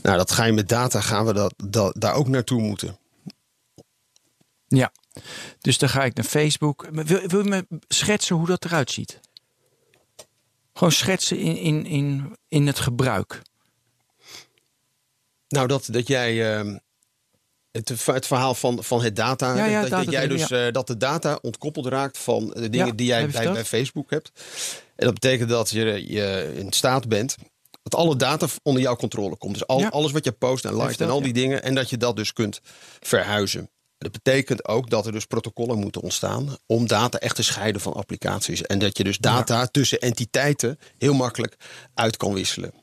Nou, 0.02 0.18
dat 0.18 0.32
ga 0.32 0.44
je 0.44 0.52
met 0.54 0.70
data, 0.70 1.02
gaan 1.02 1.26
we 1.26 1.34
dat, 1.34 1.54
dat, 1.68 1.96
daar 1.98 2.14
ook 2.14 2.28
naartoe 2.28 2.62
moeten. 2.62 2.98
Ja. 4.68 4.92
Dus 5.60 5.78
dan 5.78 5.90
ga 5.90 6.04
ik 6.04 6.16
naar 6.16 6.26
Facebook. 6.26 6.88
Wil, 6.92 7.28
wil 7.28 7.44
je 7.44 7.50
me 7.50 7.66
schetsen 7.88 8.36
hoe 8.36 8.48
dat 8.48 8.66
eruit 8.66 8.92
ziet? 8.92 9.20
Gewoon 10.74 10.92
schetsen 10.92 11.38
in, 11.38 11.58
in, 11.58 11.86
in, 11.86 12.38
in 12.48 12.68
het 12.68 12.80
gebruik. 12.80 13.42
Nou, 15.48 15.68
dat, 15.68 15.88
dat 15.92 16.08
jij. 16.08 16.56
ehm, 16.58 16.78
het, 17.72 18.06
het 18.06 18.28
verhaal 18.28 18.56
van, 18.56 18.84
van 18.84 19.02
het 19.04 19.16
data. 19.16 19.56
Ja, 19.56 19.66
ja, 19.66 19.86
dat, 19.86 20.12
jij 20.12 20.28
dus 20.28 20.52
eh, 20.52 20.72
dat 20.72 20.88
de 20.88 20.98
data 20.98 21.40
ontkoppeld 21.42 21.86
raakt 21.86 22.18
van 22.18 22.48
de 22.48 22.70
dingen 22.70 22.96
die 22.96 23.08
jij 23.08 23.30
bij, 23.30 23.52
bij 23.52 23.66
Facebook 23.66 24.10
hebt. 24.10 24.32
En 24.96 25.06
dat 25.06 25.14
betekent 25.14 25.50
dat 25.50 25.70
je, 25.70 26.12
je 26.12 26.54
in 26.56 26.72
staat 26.72 27.08
bent. 27.08 27.36
Dat 27.84 27.96
alle 27.96 28.16
data 28.16 28.48
onder 28.64 28.82
jouw 28.82 28.96
controle 28.96 29.38
komt. 29.38 29.54
Dus 29.54 29.68
al, 29.68 29.86
alles 29.86 30.12
wat 30.12 30.26
je 30.26 30.32
post 30.32 30.66
en 30.66 30.78
liked 30.78 31.02
en 31.02 31.10
al 31.10 31.22
die 31.22 31.34
dingen. 31.34 31.64
En 31.64 31.76
dat 31.76 31.90
je 31.90 31.98
dat 31.98 32.16
dus 32.16 32.34
kunt 32.34 32.60
verhuizen. 33.00 33.70
Dat 34.04 34.12
betekent 34.12 34.68
ook 34.68 34.90
dat 34.90 35.06
er 35.06 35.12
dus 35.12 35.26
protocollen 35.26 35.78
moeten 35.78 36.02
ontstaan 36.02 36.58
om 36.66 36.88
data 36.88 37.18
echt 37.18 37.36
te 37.36 37.44
scheiden 37.44 37.82
van 37.82 37.94
applicaties. 37.94 38.62
En 38.62 38.80
dat 38.80 38.98
je 38.98 39.04
dus 39.04 39.18
data 39.18 39.66
tussen 39.66 40.00
entiteiten 40.00 40.80
heel 40.98 41.14
makkelijk 41.14 41.56
uit 41.94 42.18
kan 42.18 42.34
wisselen. 42.34 42.74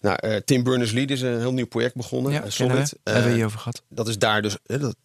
Nou, 0.00 0.16
eh, 0.16 0.36
Tim 0.36 0.62
Berners-Lee 0.62 1.06
is 1.06 1.20
een 1.20 1.38
heel 1.38 1.52
nieuw 1.52 1.66
project 1.66 1.94
begonnen. 1.94 2.32
Ja, 2.32 2.42
eh. 2.42 2.50
Solid. 2.50 2.92
Eh, 3.02 3.12
hebben 3.12 3.30
we 3.30 3.36
hier 3.36 3.46
over 3.46 3.58
gehad. 3.58 3.82
dat 3.88 4.08
is 4.08 4.18
daar 4.18 4.42
dus, 4.42 4.56
dat 4.62 4.96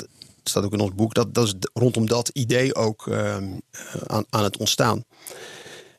staat 0.43 0.63
ook 0.63 0.73
in 0.73 0.79
ons 0.79 0.93
boek, 0.93 1.13
dat, 1.13 1.33
dat 1.33 1.45
is 1.45 1.53
rondom 1.73 2.07
dat 2.07 2.29
idee 2.29 2.75
ook 2.75 3.07
ehm, 3.07 3.51
aan, 4.07 4.25
aan 4.29 4.43
het 4.43 4.57
ontstaan. 4.57 5.03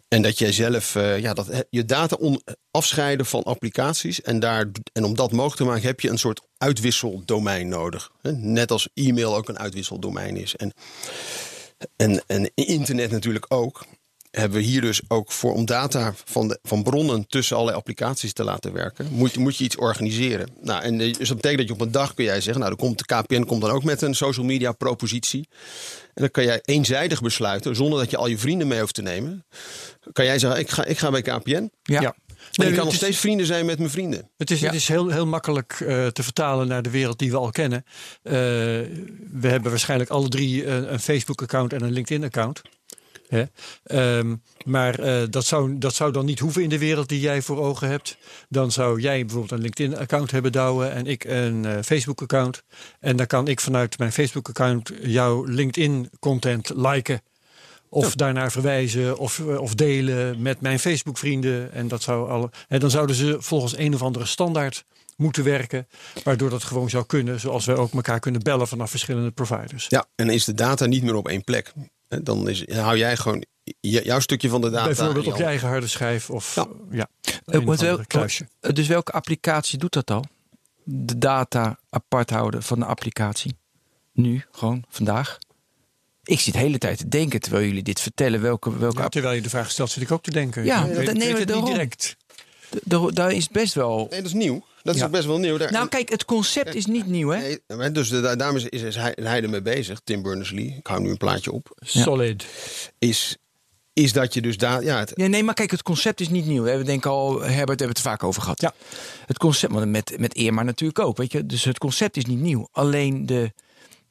En 0.09 0.23
dat 0.23 0.39
jij 0.39 0.53
zelf 0.53 0.95
eh, 0.95 1.19
ja, 1.19 1.35
dat, 1.35 1.67
je 1.71 1.85
data 1.85 2.17
on, 2.17 2.43
afscheiden 2.71 3.27
van 3.27 3.43
applicaties. 3.43 4.23
En, 4.23 4.41
daar, 4.41 4.67
en 4.93 5.05
om 5.05 5.15
dat 5.15 5.33
mogelijk 5.33 5.57
te 5.57 5.65
maken 5.65 5.87
heb 5.87 6.01
je 6.01 6.11
een 6.11 6.19
soort 6.19 6.41
uitwisseldomein 6.59 7.69
nodig. 7.69 8.13
Net 8.33 8.71
als 8.71 8.89
e-mail 8.95 9.37
ook 9.37 9.49
een 9.49 9.59
uitwisseldomein 9.59 10.37
is. 10.37 10.57
En, 10.57 10.73
en, 11.97 12.23
en 12.27 12.51
internet 12.55 13.11
natuurlijk 13.11 13.47
ook. 13.49 13.85
Hebben 14.39 14.59
we 14.59 14.65
hier 14.65 14.81
dus 14.81 15.01
ook 15.09 15.33
voor 15.33 15.55
om 15.55 15.65
data 15.65 16.15
van, 16.25 16.49
de, 16.49 16.59
van 16.63 16.83
bronnen 16.83 17.27
tussen 17.29 17.55
allerlei 17.57 17.79
applicaties 17.79 18.33
te 18.33 18.45
laten 18.45 18.73
werken, 18.73 19.07
moet, 19.11 19.33
je- 19.33 19.41
moet 19.41 19.57
je 19.57 19.65
iets 19.65 19.77
organiseren. 19.77 20.49
Nou, 20.61 20.83
en 20.83 21.01
eh, 21.01 21.13
dus 21.13 21.29
dat 21.29 21.37
betekent 21.37 21.59
dat 21.59 21.67
je 21.69 21.75
op 21.75 21.81
een 21.81 21.93
dag 21.93 22.15
kun 22.15 22.25
jij 22.25 22.41
zeggen, 22.41 22.63
nou, 22.63 22.77
dan 22.77 22.87
komt 22.87 22.99
de 22.99 23.05
KPN 23.05 23.43
komt 23.45 23.61
dan 23.61 23.71
ook 23.71 23.85
met 23.85 24.03
een 24.03 24.15
social 24.15 24.47
media 24.47 24.73
propositie. 24.73 25.49
En 26.15 26.23
dan 26.23 26.31
kan 26.31 26.45
jij 26.45 26.61
eenzijdig 26.65 27.23
besluiten, 27.23 27.77
zonder 27.77 27.99
dat 27.99 28.11
je 28.11 28.17
al 28.17 28.27
je 28.27 28.39
vrienden 28.39 28.69
mee 28.69 28.81
hoeft 28.81 28.95
te 28.95 29.03
nemen. 29.03 29.45
Kan 30.13 30.25
jij 30.25 30.39
zeggen, 30.39 30.61
ik 30.61 30.71
ga, 30.71 30.85
ik 30.85 30.99
ga 30.99 31.11
bij 31.11 31.23
KPN. 31.23 31.71
Ja. 31.83 32.01
Ja. 32.01 32.15
En 32.37 32.53
Nee, 32.53 32.69
ik 32.69 32.75
kan 32.75 32.85
nog 32.85 32.93
is- 32.93 32.99
steeds 33.01 33.19
vrienden 33.19 33.47
zijn 33.47 33.67
met 33.67 33.79
mijn 33.79 33.91
vrienden. 33.91 34.31
Het 34.37 34.51
is, 34.51 34.61
Ja. 34.61 34.67
het 34.67 34.75
is 34.75 34.89
heel, 34.89 35.09
heel 35.09 35.27
makkelijk 35.27 35.73
eh, 35.81 36.07
te 36.07 36.23
vertalen 36.23 36.69
naar 36.69 36.83
de 36.83 36.91
wereld 36.91 37.19
die 37.19 37.31
we 37.31 37.37
al 37.37 37.51
kennen. 37.51 37.85
Eh, 38.23 38.33
we 39.33 39.49
hebben 39.49 39.71
waarschijnlijk 39.71 40.11
alle 40.11 40.29
drie 40.29 40.67
een, 40.67 40.93
een 40.93 41.01
Facebook-account 41.01 41.73
en 41.73 41.83
een 41.83 41.93
LinkedIn-account. 41.93 42.63
Hè? 43.29 43.45
Ehm, 43.85 44.35
maar 44.65 44.99
eh, 44.99 45.23
dat, 45.31 45.45
zou, 45.45 45.79
dat 45.79 45.95
zou 45.95 46.13
dan 46.13 46.25
niet 46.25 46.39
hoeven 46.39 46.63
in 46.63 46.69
de 46.69 46.79
wereld 46.79 47.09
die 47.09 47.21
jij 47.21 47.43
voor 47.43 47.59
ogen 47.59 47.89
hebt. 47.89 48.17
Dan 48.49 48.73
zou 48.73 49.01
jij 49.01 49.21
bijvoorbeeld 49.21 49.53
een 49.53 49.61
LinkedIn-account 49.61 50.31
hebben, 50.31 50.53
Douwe, 50.53 50.87
en 50.87 51.07
ik 51.07 51.25
een 51.25 51.65
eh, 51.65 51.79
Facebook-account. 51.83 52.63
En 53.01 53.17
dan 53.17 53.27
kan 53.27 53.49
ik 53.49 53.61
vanuit 53.61 53.99
mijn 53.99 54.13
Facebook-account 54.13 54.93
jouw 55.03 55.45
LinkedIn-content 55.45 56.73
liken. 56.75 57.21
Of 57.89 58.15
daarnaar 58.15 58.53
verwijzen 58.53 59.19
of, 59.19 59.39
eh, 59.39 59.61
of 59.61 59.75
delen 59.75 60.43
met 60.43 60.61
mijn 60.61 60.79
Facebook-vrienden. 60.79 61.73
En, 61.73 61.89
dat 61.89 62.03
zou 62.03 62.31
alle, 62.31 62.51
en 62.69 62.81
dan 62.81 62.91
zouden 62.91 63.17
ze 63.17 63.37
volgens 63.39 63.77
een 63.79 63.95
of 63.95 64.03
andere 64.03 64.25
standaard 64.25 64.85
moeten 65.17 65.45
werken. 65.45 65.89
Waardoor 66.25 66.51
dat 66.51 66.65
gewoon 66.65 66.91
zou 66.91 67.07
kunnen. 67.07 67.41
Zoals 67.41 67.65
wij 67.65 67.77
ook 67.77 67.93
elkaar 67.93 68.21
kunnen 68.21 68.43
bellen 68.43 68.69
vanaf 68.69 68.91
verschillende 68.91 69.31
providers. 69.31 69.87
Ja, 69.89 70.07
en 70.15 70.31
is 70.31 70.45
de 70.45 70.55
data 70.55 70.87
niet 70.87 71.03
meer 71.03 71.15
op 71.15 71.29
één 71.29 71.45
plek. 71.45 71.73
Dan 72.09 72.49
is, 72.49 72.69
hou 72.73 72.97
jij 72.97 73.17
gewoon 73.17 73.45
jouw 73.81 74.21
stukje 74.21 74.49
van 74.49 74.61
de 74.61 74.71
data. 74.71 74.85
Bijvoorbeeld 74.87 75.27
op 75.27 75.37
je 75.37 75.45
eigen 75.45 75.69
harde 75.69 75.87
schijf 75.87 76.31
of 76.31 76.55
Ja. 76.55 76.67
ja. 76.91 77.09
Eh, 77.21 77.31
een 77.45 77.77
wel- 77.77 78.01
kluisje. 78.07 78.49
eh, 78.61 78.73
dus 78.73 78.87
welke 78.89 79.13
applicatie 79.13 79.79
doet 79.79 79.93
dat 79.93 80.11
al? 80.11 80.25
De 80.85 81.19
data 81.19 81.79
apart 81.91 82.31
houden 82.31 82.63
van 82.63 82.79
de 82.79 82.85
applicatie. 82.85 83.57
Nu, 84.13 84.45
gewoon, 84.51 84.85
vandaag. 84.89 85.39
Ik 86.25 86.41
zit 86.41 86.53
de 86.53 86.59
hele 86.59 86.79
tijd 86.79 86.99
te 86.99 87.09
denken 87.09 87.41
terwijl 87.41 87.67
jullie 87.67 87.83
dit 87.83 88.01
vertellen. 88.01 88.41
Welke, 88.41 88.79
welke 88.79 88.97
Ja, 88.99 89.03
app- 89.03 89.13
terwijl 89.13 89.35
je 89.35 89.43
de 89.43 89.49
vraag 89.49 89.71
stelt, 89.71 89.91
zit 89.91 90.03
ik 90.03 90.11
ook 90.11 90.23
te 90.23 90.31
denken. 90.31 90.65
Ja, 90.65 90.85
ik 90.85 91.07
dat- 91.07 91.15
niet 91.15 91.65
direct. 91.67 92.17
Daar 93.15 93.33
is 93.33 93.49
best 93.49 93.75
wel. 93.75 93.97
Nee, 94.11 94.19
dat 94.23 94.27
is 94.29 94.33
nieuw. 94.33 94.65
Dat 94.87 94.95
is 94.95 95.01
Ja. 95.01 95.07
ook 95.07 95.13
best 95.13 95.27
wel 95.27 95.39
nieuw. 95.39 95.57
Daar, 95.57 95.73
Nou, 95.73 95.89
kijk, 95.89 96.09
het 96.09 96.25
concept 96.25 96.75
is 96.75 96.87
niet 96.87 97.07
nieuw, 97.07 97.29
hè? 97.29 97.57
Nee, 97.67 97.91
dus 97.93 98.09
de, 98.09 98.21
daar- 98.21 98.37
daarom 98.37 98.57
is, 98.57 98.65
is, 98.65 98.83
is 98.83 98.95
hij, 98.97 99.17
hij 99.23 99.43
ermee 99.43 99.63
bezig, 99.63 100.01
Tim 100.05 100.23
Berners-Lee. 100.23 100.75
Ik 100.79 100.87
hou 100.87 101.01
nu 101.01 101.11
een 101.11 101.17
plaatje 101.17 101.53
op. 101.53 101.69
Solid. 101.81 102.47
Is, 102.99 103.37
is 103.93 104.13
dat 104.13 104.35
je 104.35 104.41
dus 104.43 104.57
daar... 104.57 104.83
Ja, 104.85 104.99
het, 104.99 105.13
Ja, 105.15 105.27
nee, 105.27 105.43
maar 105.43 105.55
kijk, 105.55 105.71
het 105.71 105.83
concept 105.83 106.21
is 106.21 106.29
niet 106.29 106.47
nieuw. 106.47 106.65
Hè? 106.65 106.77
We 106.77 106.85
denken 106.85 107.11
al, 107.11 107.31
Herbert, 107.41 107.57
hebben 107.57 107.77
we 107.77 107.85
het 107.87 107.97
er 107.97 108.03
vaak 108.03 108.23
over 108.25 108.43
gehad. 108.43 108.61
Ja. 108.61 108.75
Het 109.27 109.39
concept, 109.39 109.73
maar 109.73 109.89
met, 109.89 110.15
met 110.19 110.35
Irma 110.35 110.63
natuurlijk 110.63 110.99
ook, 110.99 111.17
weet 111.17 111.33
je. 111.33 111.47
Dus 111.47 111.65
het 111.65 111.79
concept 111.79 112.17
is 112.17 112.25
niet 112.25 112.41
nieuw. 112.41 112.69
Alleen 112.73 113.27
de, 113.27 113.53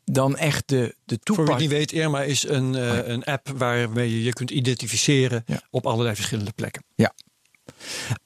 dan 0.05 0.37
echt 0.37 0.63
de, 0.67 0.75
de 0.75 0.83
Voor 0.85 0.95
wie 1.05 1.15
het 1.15 1.25
toepassing. 1.25 1.59
niet 1.59 1.69
weet, 1.69 1.91
Irma 1.91 2.21
is 2.23 2.47
een, 2.47 2.75
eh, 2.75 3.07
een 3.07 3.23
app 3.23 3.49
waarmee 3.57 4.11
je 4.11 4.23
je 4.23 4.33
kunt 4.33 4.51
identificeren 4.51 5.43
Ja. 5.47 5.61
op 5.69 5.85
allerlei 5.87 6.15
verschillende 6.15 6.51
plekken. 6.55 6.83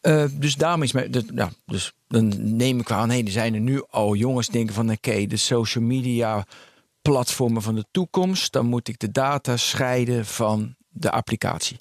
Eh, 0.02 0.26
dus 0.32 0.56
daarom 0.56 0.84
is 0.84 0.92
mij, 0.92 1.10
dat, 1.10 1.26
ja, 1.36 1.52
dus 1.66 1.94
dan 2.08 2.56
neem 2.56 2.80
ik 2.80 2.92
aan, 2.92 3.10
hé, 3.10 3.22
er 3.24 3.32
zijn 3.32 3.54
er 3.54 3.60
nu 3.60 3.84
al 3.90 4.16
jongens 4.16 4.48
denken 4.48 4.76
van, 4.76 4.92
oké, 4.92 5.26
de 5.26 5.38
social 5.38 5.84
media 5.84 6.46
platformen 7.02 7.62
van 7.62 7.76
de 7.76 7.86
toekomst, 7.92 8.52
dan 8.52 8.66
moet 8.66 8.88
ik 8.88 9.00
de 9.00 9.12
data 9.12 9.58
scheiden 9.58 10.26
van 10.26 10.76
de 10.90 11.12
applicatie. 11.12 11.78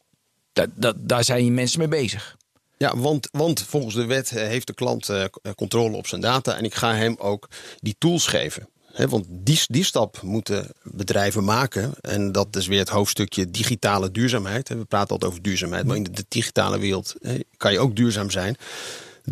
Dat, 0.74 0.94
daar 0.98 1.24
zijn 1.24 1.54
mensen 1.54 1.78
mee 1.78 1.88
bezig. 1.88 2.36
ja 2.76 2.96
want, 2.96 3.28
want 3.32 3.62
volgens 3.62 3.94
de 3.94 4.04
wet 4.04 4.30
eh, 4.30 4.46
heeft 4.46 4.66
de 4.66 4.74
klant 4.74 5.08
eh, 5.08 5.24
controle 5.54 5.96
op 5.96 6.06
zijn 6.06 6.20
data. 6.20 6.56
En 6.56 6.64
ik 6.64 6.74
ga 6.74 6.94
hem 6.94 7.16
ook 7.18 7.48
die 7.80 7.94
tools 7.98 8.26
geven. 8.26 8.68
Want 9.06 9.26
die, 9.28 9.60
die 9.66 9.84
stap 9.84 10.22
moeten 10.22 10.66
bedrijven 10.82 11.44
maken. 11.44 11.92
En 12.00 12.32
dat 12.32 12.56
is 12.56 12.66
weer 12.66 12.78
het 12.78 12.88
hoofdstukje 12.88 13.50
digitale 13.50 14.10
duurzaamheid. 14.10 14.68
We 14.68 14.84
praten 14.84 15.10
altijd 15.10 15.30
over 15.30 15.42
duurzaamheid. 15.42 15.86
Maar 15.86 15.96
in 15.96 16.02
de, 16.02 16.24
digitale 16.28 16.78
wereld 16.78 17.14
kan 17.56 17.72
je 17.72 17.78
ook 17.78 17.96
duurzaam 17.96 18.30
zijn. 18.30 18.56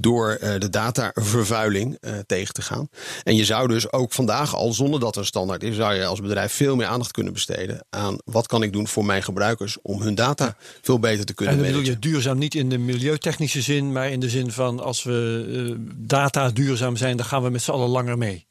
Door 0.00 0.30
eh, 0.30 0.60
de 0.60 0.68
datavervuiling 0.68 1.96
eh, 2.00 2.12
tegen 2.26 2.54
te 2.54 2.62
gaan. 2.62 2.88
En 3.22 3.36
je 3.36 3.44
zou 3.44 3.68
dus 3.68 3.92
ook 3.92 4.12
vandaag 4.12 4.54
al, 4.54 4.72
zonder 4.72 5.00
dat 5.00 5.14
er 5.14 5.20
een 5.20 5.26
standaard 5.26 5.62
is, 5.62 5.76
zou 5.76 5.94
je 5.94 6.04
als 6.04 6.20
bedrijf 6.20 6.52
veel 6.52 6.76
meer 6.76 6.86
aandacht 6.86 7.10
kunnen 7.10 7.32
besteden 7.32 7.84
aan 7.90 8.16
wat 8.24 8.46
kan 8.46 8.62
ik 8.62 8.72
doen 8.72 8.88
voor 8.88 9.04
mijn 9.04 9.22
gebruikers 9.22 9.78
om 9.82 10.02
hun 10.02 10.14
data 10.14 10.56
veel 10.82 10.98
beter 10.98 11.24
te 11.24 11.34
kunnen 11.34 11.54
En 11.54 11.60
dan 11.60 11.70
bedoel 11.70 11.86
je 11.86 11.98
duurzaam 11.98 12.38
niet 12.38 12.54
in 12.54 12.68
de 12.68 12.78
milieutechnische 12.78 13.62
zin, 13.62 13.92
maar 13.92 14.10
in 14.10 14.20
de 14.20 14.28
zin 14.28 14.50
van 14.50 14.80
als 14.80 15.02
we 15.02 15.46
eh, 15.70 15.74
data 15.96 16.50
duurzaam 16.50 16.96
zijn, 16.96 17.16
dan 17.16 17.26
gaan 17.26 17.42
we 17.42 17.50
met 17.50 17.62
z'n 17.62 17.70
allen 17.70 17.88
langer 17.88 18.18
mee. 18.18 18.46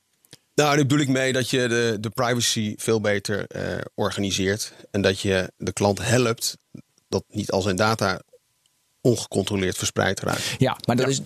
Nou, 0.55 0.75
daar 0.75 0.85
bedoel 0.85 0.99
ik 0.99 1.07
mee 1.07 1.33
dat 1.33 1.49
je 1.49 1.67
de, 1.67 1.97
de 1.99 2.09
privacy 2.09 2.75
veel 2.77 3.01
beter 3.01 3.47
eh, 3.47 3.77
organiseert. 3.95 4.73
En 4.91 5.01
dat 5.01 5.19
je 5.19 5.51
de 5.57 5.73
klant 5.73 5.99
helpt 6.01 6.57
dat 7.07 7.23
niet 7.27 7.51
al 7.51 7.61
zijn 7.61 7.75
data 7.75 8.21
ongecontroleerd 9.01 9.77
verspreid 9.77 10.19
raakt. 10.19 10.55
Ja, 10.57 10.77
maar 10.85 10.95
dat, 10.95 11.07
is, 11.07 11.21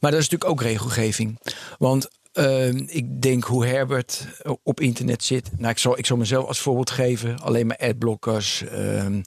maar 0.00 0.10
dat 0.10 0.20
is 0.20 0.28
natuurlijk 0.28 0.50
ook 0.50 0.62
regelgeving. 0.62 1.40
Want 1.78 2.08
ehm, 2.32 2.82
ik 2.86 3.22
denk 3.22 3.44
hoe 3.44 3.66
Herbert 3.66 4.26
op 4.62 4.80
internet 4.80 5.24
zit. 5.24 5.50
Nou, 5.58 5.70
ik 5.70 5.78
zal, 5.78 5.98
ik 5.98 6.06
zal 6.06 6.16
mezelf 6.16 6.46
als 6.46 6.58
voorbeeld 6.58 6.90
geven. 6.90 7.38
Alleen 7.38 7.66
maar 7.66 7.76
adblockers, 7.76 8.62
ehm, 8.62 9.22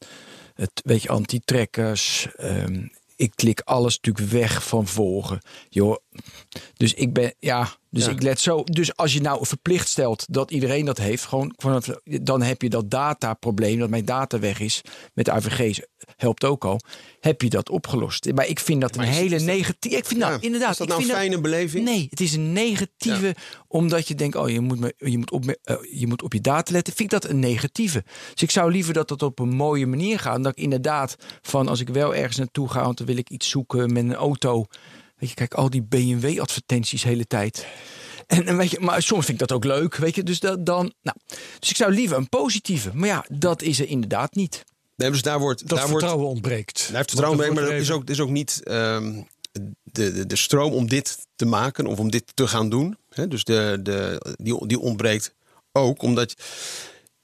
het, 0.53 0.81
weet 0.83 1.01
je, 1.01 1.09
anti-trackers. 1.09 2.27
ehm, 2.35 2.87
ik 3.15 3.31
klik 3.35 3.59
alles 3.59 3.99
natuurlijk 3.99 4.31
weg 4.31 4.63
van 4.63 4.87
volgen. 4.87 5.41
Joh, 5.69 5.97
dus 6.73 6.93
ik 6.93 7.13
ben, 7.13 7.35
ja, 7.39 7.69
dus 7.93 8.06
Ja. 8.06 8.12
ik 8.12 8.21
let 8.21 8.39
zo. 8.39 8.63
Dus 8.63 8.95
als 8.95 9.13
je 9.13 9.21
nou 9.21 9.45
verplicht 9.45 9.88
stelt 9.89 10.25
dat 10.29 10.51
iedereen 10.51 10.86
dat 10.86 10.97
heeft, 10.97 11.25
gewoon, 11.25 11.56
dan 12.21 12.41
heb 12.41 12.62
je 12.62 12.69
dat 12.69 12.89
dataprobleem, 12.89 13.79
dat 13.79 13.89
mijn 13.89 14.06
data 14.06 14.39
weg 14.39 14.60
is 14.60 14.82
met 15.13 15.25
de 15.25 15.32
AVG's, 15.32 15.82
helpt 16.17 16.43
ook 16.43 16.65
al. 16.65 16.79
Heb 17.19 17.41
je 17.41 17.49
dat 17.49 17.69
opgelost? 17.69 18.32
Maar 18.34 18.47
ik 18.47 18.60
vind 18.60 18.82
dat 18.82 18.95
een 18.95 19.01
hele 19.03 19.39
negatieve. 19.39 19.97
Ik 19.97 20.06
vind 20.06 20.19
nou, 20.19 20.32
Ja, 20.34 20.38
inderdaad. 20.41 20.71
Is 20.71 20.77
dat 20.77 20.88
nou 20.88 21.01
een 21.01 21.08
fijne 21.08 21.41
beleving? 21.41 21.86
Nee, 21.86 22.08
het 22.10 22.19
is 22.19 22.34
een 22.34 22.51
negatieve, 22.53 23.36
omdat 23.67 24.08
je 24.08 24.15
denkt, 24.15 24.36
oh, 24.36 24.49
je 24.49 24.60
moet, 24.60 24.79
me, 24.79 24.93
je, 24.97 25.17
moet 25.17 25.32
op, 25.32 25.45
me- 25.45 25.60
eh, 25.63 25.75
je 25.91 26.08
moet 26.08 26.21
op 26.23 26.34
je 26.34 26.41
data 26.41 26.71
letten. 26.71 26.93
Vind 26.93 27.13
ik 27.13 27.21
dat 27.21 27.32
een 27.32 27.39
negatieve. 27.39 28.03
Dus 28.34 28.41
ik 28.43 28.51
zou 28.51 28.71
liever 28.71 28.93
dat 28.93 29.08
dat 29.08 29.21
op 29.23 29.39
een 29.39 29.56
mooie 29.56 29.88
manier 29.88 30.19
gaat. 30.19 30.43
Dat 30.43 30.51
ik 30.58 30.63
inderdaad, 30.63 31.15
van 31.41 31.67
als 31.67 31.79
ik 31.79 31.89
wel 31.89 32.15
ergens 32.15 32.38
naartoe 32.38 32.69
ga, 32.69 32.84
want 32.84 32.97
dan 32.97 33.08
wil 33.08 33.17
ik 33.17 33.29
iets 33.29 33.49
zoeken 33.49 33.93
met 33.93 34.03
een 34.03 34.15
auto. 34.15 34.65
Weet 35.23 35.31
je, 35.31 35.38
kijk, 35.38 35.53
al 35.53 35.69
die 35.69 35.83
BMW-advertenties 35.83 37.01
de 37.01 37.07
hele 37.07 37.27
tijd. 37.27 37.65
En, 38.27 38.45
en 38.45 38.57
weet 38.57 38.71
je, 38.71 38.79
maar 38.79 39.01
soms 39.01 39.25
vind 39.25 39.41
ik 39.41 39.47
dat 39.47 39.57
ook 39.57 39.63
leuk, 39.63 39.95
weet 39.95 40.15
je. 40.15 40.23
Dus, 40.23 40.39
dat, 40.39 40.65
dan, 40.65 40.93
nou, 41.01 41.17
dus 41.59 41.69
ik 41.69 41.75
zou 41.75 41.93
liever 41.93 42.17
een 42.17 42.29
positieve. 42.29 42.91
Maar 42.93 43.07
ja, 43.07 43.25
dat 43.29 43.62
is 43.62 43.79
er 43.79 43.88
inderdaad 43.88 44.36
niet. 44.36 44.63
Nee, 44.95 45.12
dus 45.12 45.21
daar 45.21 45.39
wordt, 45.39 45.59
Dat 45.59 45.69
daar 45.69 45.77
wordt, 45.77 45.91
vertrouwen 45.91 46.27
ontbreekt. 46.27 46.88
daar 46.88 46.95
heeft 46.95 47.09
vertrouwen 47.09 47.39
mee, 47.39 47.47
Want 47.47 47.59
maar 47.59 47.69
dat 47.69 47.81
is 47.81 47.91
ook, 47.91 48.09
is 48.09 48.19
ook 48.19 48.29
niet 48.29 48.62
ehm, 48.63 49.21
de, 49.83 50.12
de, 50.12 50.25
de 50.25 50.36
stroom 50.36 50.73
om 50.73 50.88
dit 50.88 51.17
te 51.36 51.45
maken 51.45 51.86
of 51.86 51.99
om 51.99 52.12
dit 52.12 52.31
te 52.33 52.47
gaan 52.47 52.69
doen. 52.69 52.97
Hè? 53.09 53.27
Dus 53.27 53.43
de, 53.43 53.79
de, 53.83 54.25
die, 54.36 54.67
die 54.67 54.79
ontbreekt 54.79 55.33
ook, 55.71 56.02
omdat 56.02 56.33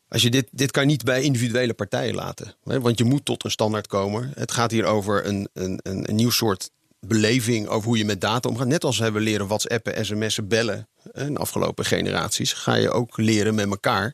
als 0.07 0.21
je 0.21 0.29
dit, 0.29 0.47
dit 0.51 0.71
kan 0.71 0.83
je 0.83 0.89
niet 0.89 1.03
bij 1.03 1.21
individuele 1.21 1.73
partijen 1.73 2.15
laten. 2.15 2.55
Hè? 2.63 2.81
Want 2.81 2.97
je 2.97 3.03
moet 3.03 3.25
tot 3.25 3.43
een 3.43 3.51
standaard 3.51 3.87
komen. 3.87 4.31
Het 4.35 4.51
gaat 4.51 4.71
hier 4.71 4.85
over 4.85 5.25
een, 5.25 5.49
een, 5.53 5.79
een, 5.83 6.09
een 6.09 6.15
nieuw 6.15 6.29
soort 6.29 6.69
beleving 7.07 7.67
over 7.67 7.87
hoe 7.87 7.97
je 7.97 8.05
met 8.05 8.21
data 8.21 8.49
omgaat. 8.49 8.67
Net 8.67 8.83
als 8.83 8.97
we 8.97 9.03
hebben 9.03 9.21
leren 9.21 9.47
WhatsAppen, 9.47 10.05
sms'en, 10.05 10.47
bellen. 10.47 10.87
In 11.13 11.33
de 11.33 11.39
afgelopen 11.39 11.85
generaties, 11.85 12.53
ga 12.53 12.75
je 12.75 12.91
ook 12.91 13.17
leren 13.17 13.55
met 13.55 13.69
elkaar 13.69 14.13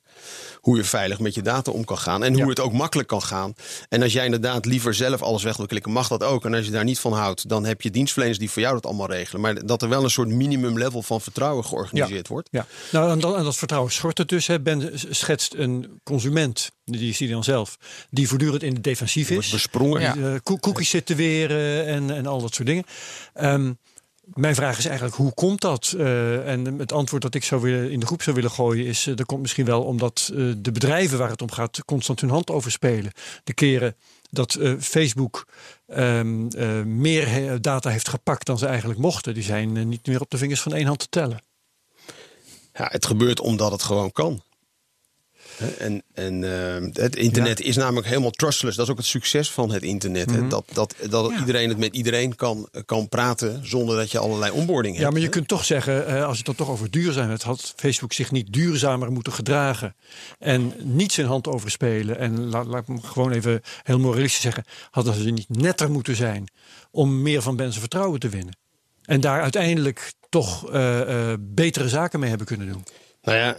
hoe 0.56 0.78
je 0.78 0.84
veilig 0.84 1.20
met 1.20 1.34
je 1.34 1.42
data 1.42 1.72
om 1.72 1.86
kan 1.86 1.98
gaan. 1.98 2.24
En 2.24 2.32
hoe 2.34 2.42
Ja. 2.42 2.48
het 2.50 2.60
ook 2.60 2.74
makkelijk 2.74 3.08
kan 3.08 3.22
gaan. 3.22 3.54
En 3.90 4.02
als 4.02 4.14
jij 4.14 4.26
inderdaad 4.26 4.66
liever 4.66 4.94
zelf 4.94 5.22
alles 5.22 5.44
weg 5.44 5.58
wil 5.58 5.66
klikken, 5.66 5.92
mag 5.92 6.08
dat 6.08 6.24
ook. 6.24 6.46
En 6.46 6.54
als 6.54 6.66
je 6.66 6.72
daar 6.72 6.84
niet 6.84 7.00
van 7.00 7.14
houdt, 7.14 7.50
dan 7.50 7.66
heb 7.66 7.82
je 7.82 7.92
dienstverleners 7.92 8.40
die 8.40 8.50
voor 8.52 8.62
jou 8.62 8.74
dat 8.74 8.86
allemaal 8.86 9.10
regelen. 9.12 9.42
Maar 9.42 9.66
dat 9.66 9.82
er 9.82 9.90
wel 9.90 10.04
een 10.04 10.10
soort 10.10 10.28
minimum 10.30 10.78
level 10.78 11.02
van 11.02 11.22
vertrouwen 11.22 11.66
georganiseerd 11.66 12.28
wordt. 12.28 12.48
Ja, 12.52 12.66
nou 12.92 13.06
en, 13.12 13.36
en 13.38 13.44
dat 13.44 13.58
vertrouwen 13.58 13.92
schort 13.92 14.18
het 14.18 14.30
dus. 14.30 14.48
Hè. 14.48 14.60
Ben 14.60 14.92
schetst 15.10 15.54
een 15.54 16.00
consument, 16.04 16.72
die 16.86 17.14
zie 17.14 17.28
je 17.28 17.34
dan 17.34 17.44
zelf, 17.44 17.78
die 18.10 18.28
voortdurend 18.28 18.64
in 18.64 18.74
de 18.74 18.82
defensief 18.82 19.30
Wordt 19.30 19.46
is. 19.46 19.52
besprongen. 19.52 20.02
Ja. 20.02 20.14
Die, 20.14 20.24
eh, 20.26 20.34
ko- 20.44 20.58
cookies 20.58 20.90
zit 20.90 21.06
te 21.06 21.16
weren 21.16 21.86
en, 21.86 22.12
en 22.12 22.26
al 22.26 22.42
dat 22.42 22.54
soort 22.54 22.68
dingen. 22.68 22.84
Ehm, 23.34 23.72
mijn 24.34 24.56
vraag 24.56 24.78
is 24.78 24.86
eigenlijk, 24.86 25.16
hoe 25.16 25.34
komt 25.34 25.62
dat? 25.62 25.94
Eh, 25.98 26.52
en 26.52 26.80
het 26.80 26.92
antwoord 26.92 27.22
dat 27.22 27.36
ik 27.36 27.44
zou 27.44 27.62
willen, 27.62 27.92
in 27.92 28.00
de 28.00 28.06
groep 28.06 28.22
zou 28.22 28.36
willen 28.36 28.52
gooien 28.52 28.86
is... 28.86 29.08
eh, 29.08 29.16
dat 29.16 29.26
komt 29.26 29.42
misschien 29.42 29.66
wel 29.66 29.84
omdat 29.84 30.32
eh, 30.34 30.52
de 30.58 30.72
bedrijven 30.72 31.18
waar 31.18 31.30
het 31.30 31.42
om 31.42 31.52
gaat... 31.52 31.86
constant 31.86 32.22
hun 32.22 32.30
hand 32.30 32.50
over 32.50 32.72
spelen. 32.72 33.12
De 33.44 33.54
keren 33.54 33.96
dat 34.30 34.60
Facebook 34.80 35.48
ehm, 35.88 36.48
eh, 36.48 36.82
meer 36.82 37.62
data 37.62 37.90
heeft 37.90 38.08
gepakt 38.08 38.46
dan 38.46 38.58
ze 38.58 38.66
eigenlijk 38.66 39.00
mochten... 39.00 39.34
die 39.34 39.44
zijn 39.44 39.90
niet 39.90 40.08
meer 40.08 40.22
op 40.22 40.30
de 40.30 40.38
vingers 40.38 40.62
van 40.62 40.74
één 40.74 40.86
hand 40.86 41.00
te 41.00 41.10
tellen. 41.10 41.42
Ja, 42.74 42.88
het 42.92 43.06
gebeurt 43.06 43.40
omdat 43.40 43.72
het 43.72 43.84
gewoon 43.84 44.12
kan. 44.12 44.42
En, 45.78 46.04
en 46.14 46.44
eh, 46.44 47.04
het 47.04 47.16
internet 47.16 47.62
is 47.62 47.76
namelijk 47.76 48.08
helemaal 48.08 48.32
trustless. 48.32 48.78
Dat 48.78 48.86
is 48.86 48.92
ook 48.92 48.98
het 48.98 49.06
succes 49.06 49.52
van 49.52 49.72
het 49.72 49.84
internet. 49.84 50.32
Mhm. 50.32 50.42
hè. 50.42 50.48
Dat, 50.48 50.66
dat, 50.74 50.96
dat 51.10 51.32
Ja. 51.32 51.40
iedereen 51.40 51.70
het 51.70 51.78
met 51.78 51.96
iedereen 51.96 52.36
kan, 52.36 52.70
kan 52.86 53.10
praten 53.10 53.68
zonder 53.68 53.98
dat 53.98 54.12
je 54.12 54.20
allerlei 54.20 54.52
onboarding 54.52 54.94
hebt. 54.96 55.06
Ja, 55.06 55.12
maar 55.12 55.22
je 55.22 55.26
hè. 55.26 55.32
kunt 55.32 55.48
toch 55.48 55.66
zeggen, 55.66 56.08
eh, 56.08 56.24
als 56.24 56.32
je 56.32 56.38
het 56.38 56.46
dan 56.46 56.56
toch 56.56 56.70
over 56.70 56.92
duurzaamheid 56.92 57.44
had, 57.44 57.74
Facebook 57.76 58.14
zich 58.14 58.32
niet 58.32 58.54
duurzamer 58.54 59.12
moeten 59.12 59.34
gedragen 59.34 59.96
en 60.40 60.74
niet 60.84 61.12
zijn 61.12 61.28
hand 61.28 61.48
overspelen. 61.48 62.18
En 62.18 62.50
laat, 62.50 62.66
laat 62.66 62.88
me 62.88 63.02
gewoon 63.02 63.32
even 63.32 63.62
heel 63.84 64.00
moralistisch 64.00 64.42
zeggen, 64.42 64.64
hadden 64.92 65.14
ze 65.14 65.30
niet 65.30 65.50
netter 65.50 65.92
moeten 65.92 66.16
zijn 66.16 66.48
om 66.92 67.22
meer 67.22 67.42
van 67.42 67.56
mensen 67.56 67.80
vertrouwen 67.80 68.20
te 68.20 68.30
winnen. 68.30 68.58
En 69.06 69.22
daar 69.22 69.42
uiteindelijk 69.42 70.14
toch 70.30 70.72
eh, 70.72 71.34
betere 71.40 71.90
zaken 71.90 72.20
mee 72.20 72.30
hebben 72.30 72.48
kunnen 72.48 72.68
doen. 72.68 72.84
Nou 73.22 73.38
ja, 73.38 73.56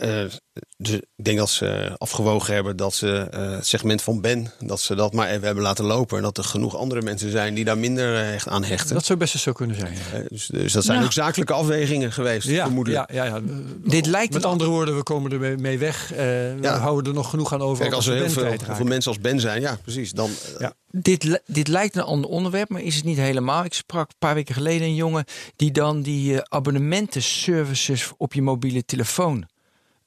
dus 0.77 0.91
ik 0.93 1.25
denk 1.25 1.39
dat 1.39 1.51
ze 1.51 1.95
afgewogen 1.99 2.55
hebben 2.55 2.77
dat 2.77 2.95
ze 2.95 3.29
eh, 3.31 3.51
het 3.51 3.67
segment 3.67 4.03
van 4.03 4.21
Ben, 4.21 4.53
dat 4.61 4.81
ze 4.81 4.95
dat 4.95 5.13
maar 5.13 5.29
even 5.29 5.43
hebben 5.45 5.63
laten 5.65 5.85
lopen. 5.85 6.17
En 6.17 6.23
dat 6.23 6.39
er 6.39 6.45
genoeg 6.45 6.77
andere 6.77 7.03
mensen 7.03 7.31
zijn 7.31 7.55
die 7.55 7.65
daar 7.65 7.79
minder 7.79 8.15
eh, 8.15 8.35
echt 8.35 8.49
aan 8.49 8.65
hechten. 8.65 8.95
Dat 8.95 9.05
zou 9.05 9.19
best 9.19 9.35
eens 9.35 9.43
zo 9.43 9.53
kunnen 9.53 9.77
zijn. 9.77 9.93
Ja, 9.93 10.19
Eh, 10.19 10.25
dus, 10.29 10.47
dus 10.47 10.73
dat 10.73 10.85
zijn 10.85 11.05
ook 11.05 11.13
zakelijke 11.13 11.53
afwegingen 11.53 12.13
geweest, 12.13 12.49
ja, 12.49 12.65
vermoedelijk. 12.65 13.11
ja, 13.13 13.25
ja, 13.25 13.35
ja. 13.37 13.41
Dit 13.85 14.07
lijkt 14.07 14.33
Met 14.33 14.45
andere 14.45 14.71
woorden, 14.71 14.97
we 14.97 15.03
komen 15.03 15.33
er 15.33 15.39
mee- 15.39 15.57
mee 15.57 15.79
weg. 15.79 16.13
Eh, 16.13 16.17
We 16.17 16.69
houden 16.69 17.11
er 17.13 17.19
nog 17.19 17.31
genoeg 17.31 17.53
aan 17.53 17.61
over. 17.63 17.83
Kijk, 17.83 17.95
als 17.95 18.05
we 18.07 18.11
er 18.11 18.17
heel 18.17 18.25
Ben 18.27 18.35
veel, 18.35 18.43
kwijtraken. 18.43 18.75
heel 18.75 18.83
veel 18.85 18.93
mensen 18.93 19.11
als 19.13 19.21
Ben 19.21 19.41
zijn, 19.41 19.61
ja, 19.61 19.79
precies. 19.83 20.13
Dan, 20.13 20.31
Ja. 20.59 20.73
Dit, 20.91 21.23
li- 21.25 21.39
dit 21.47 21.69
lijkt 21.69 21.97
een 21.97 22.03
ander 22.03 22.31
onderwerp, 22.31 22.69
maar 22.69 22.81
is 22.83 22.95
het 22.97 23.05
niet 23.05 23.17
helemaal. 23.17 23.65
Ik 23.65 23.75
sprak 23.75 24.09
een 24.09 24.15
paar 24.19 24.35
weken 24.35 24.55
geleden 24.55 24.87
een 24.87 24.95
jongen 24.95 25.25
die 25.57 25.71
dan 25.71 26.03
die 26.03 26.35
eh, 26.35 26.41
abonnementenservices 26.49 28.11
op 28.17 28.33
je 28.35 28.43
mobiele 28.43 28.85
telefoon 28.85 29.47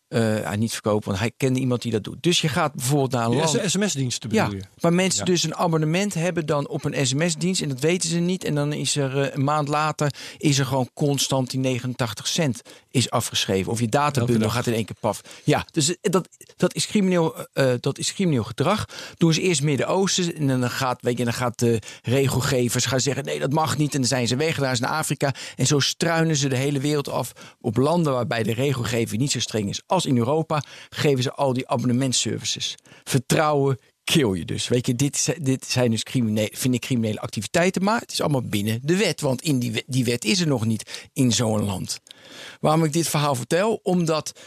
eh, 0.09 0.41
ja, 0.41 0.55
niet 0.55 0.71
verkoopt, 0.71 1.05
want 1.05 1.19
hij 1.19 1.31
kende 1.37 1.59
iemand 1.59 1.81
die 1.81 1.91
dat 1.91 2.03
doet. 2.03 2.23
Dus 2.23 2.41
je 2.41 2.47
gaat 2.47 2.73
bijvoorbeeld 2.73 3.11
naar 3.11 3.25
een 3.25 3.35
land. 3.35 3.59
sms-diensten 3.65 4.29
Ja, 4.33 4.45
bedoel 4.45 4.59
je? 4.59 4.65
maar 4.81 4.93
mensen 4.93 5.19
Ja. 5.19 5.25
dus 5.25 5.43
een 5.43 5.55
abonnement 5.55 6.13
hebben 6.13 6.45
dan 6.45 6.67
op 6.67 6.85
een 6.85 7.07
sms-dienst 7.07 7.61
en 7.61 7.69
dat 7.69 7.79
weten 7.79 8.09
ze 8.09 8.17
niet. 8.17 8.43
En 8.43 8.55
dan 8.55 8.73
is 8.73 8.95
er 8.95 9.21
eh, 9.21 9.35
een 9.35 9.43
maand 9.43 9.67
later 9.67 10.13
is 10.37 10.59
er 10.59 10.65
gewoon 10.65 10.89
constant 10.93 11.49
die 11.49 11.59
89 11.59 12.27
cent 12.27 12.61
is 12.91 13.09
afgeschreven. 13.09 13.71
Of 13.71 13.79
je 13.79 13.87
databundel 13.87 14.49
gaat 14.49 14.67
in 14.67 14.73
één 14.73 14.85
keer 14.85 14.95
paf. 14.99 15.21
Ja, 15.43 15.65
dus 15.71 15.89
eh, 15.89 15.95
dat, 16.01 16.29
dat, 16.57 16.75
is 16.75 16.87
crimineel, 16.87 17.35
dat 17.79 17.97
is 17.97 18.13
crimineel 18.13 18.43
gedrag. 18.43 18.85
Doen 19.17 19.33
ze 19.33 19.41
eerst 19.41 19.61
Midden-Oosten 19.61 20.35
en 20.35 20.47
dan 20.47 20.69
gaat, 20.69 21.01
weet 21.01 21.17
je, 21.17 21.23
dan 21.23 21.33
gaat 21.33 21.59
de 21.59 21.81
regelgevers 22.03 22.85
gaan 22.85 22.99
zeggen 22.99 23.25
nee 23.25 23.39
dat 23.39 23.53
mag 23.53 23.77
niet. 23.77 23.93
En 23.93 23.99
dan 23.99 24.09
zijn 24.09 24.27
ze 24.27 24.35
weg, 24.35 24.57
daar 24.57 24.71
is 24.71 24.79
naar 24.79 24.89
Afrika. 24.89 25.33
En 25.55 25.65
zo 25.65 25.79
struinen 25.79 26.35
ze 26.35 26.49
de 26.49 26.55
hele 26.55 26.79
wereld 26.79 27.09
af 27.09 27.31
op 27.61 27.77
landen 27.77 28.13
waarbij 28.13 28.43
de 28.43 28.53
regelgeving 28.53 29.21
niet 29.21 29.31
zo 29.31 29.39
streng 29.39 29.69
is 29.69 29.81
als 29.98 29.98
in 30.05 30.17
Europa. 30.17 30.63
Geven 30.89 31.23
ze 31.23 31.33
al 31.33 31.53
die 31.53 31.67
abonnementservices. 31.67 32.75
Vertrouwen 33.03 33.77
kill 34.03 34.33
je 34.33 34.45
dus. 34.45 34.67
Weet 34.67 34.85
je, 34.85 34.95
dit, 34.95 35.35
dit 35.41 35.65
zijn 35.65 35.91
dus 35.91 36.03
criminele, 36.03 36.51
vind 36.53 36.73
ik 36.73 36.81
criminele 36.81 37.19
activiteiten, 37.19 37.83
maar 37.83 37.99
het 37.99 38.11
is 38.11 38.21
allemaal 38.21 38.47
binnen 38.47 38.79
de 38.83 38.97
wet. 38.97 39.21
Want 39.21 39.41
in 39.41 39.59
die, 39.59 39.83
die 39.85 40.05
wet 40.05 40.25
is 40.25 40.39
er 40.39 40.47
nog 40.47 40.65
niet 40.65 41.09
in 41.13 41.31
zo'n 41.31 41.63
land. 41.63 41.99
Waarom 42.59 42.83
ik 42.83 42.93
dit 42.93 43.07
verhaal 43.07 43.35
vertel? 43.35 43.79
Omdat 43.83 44.39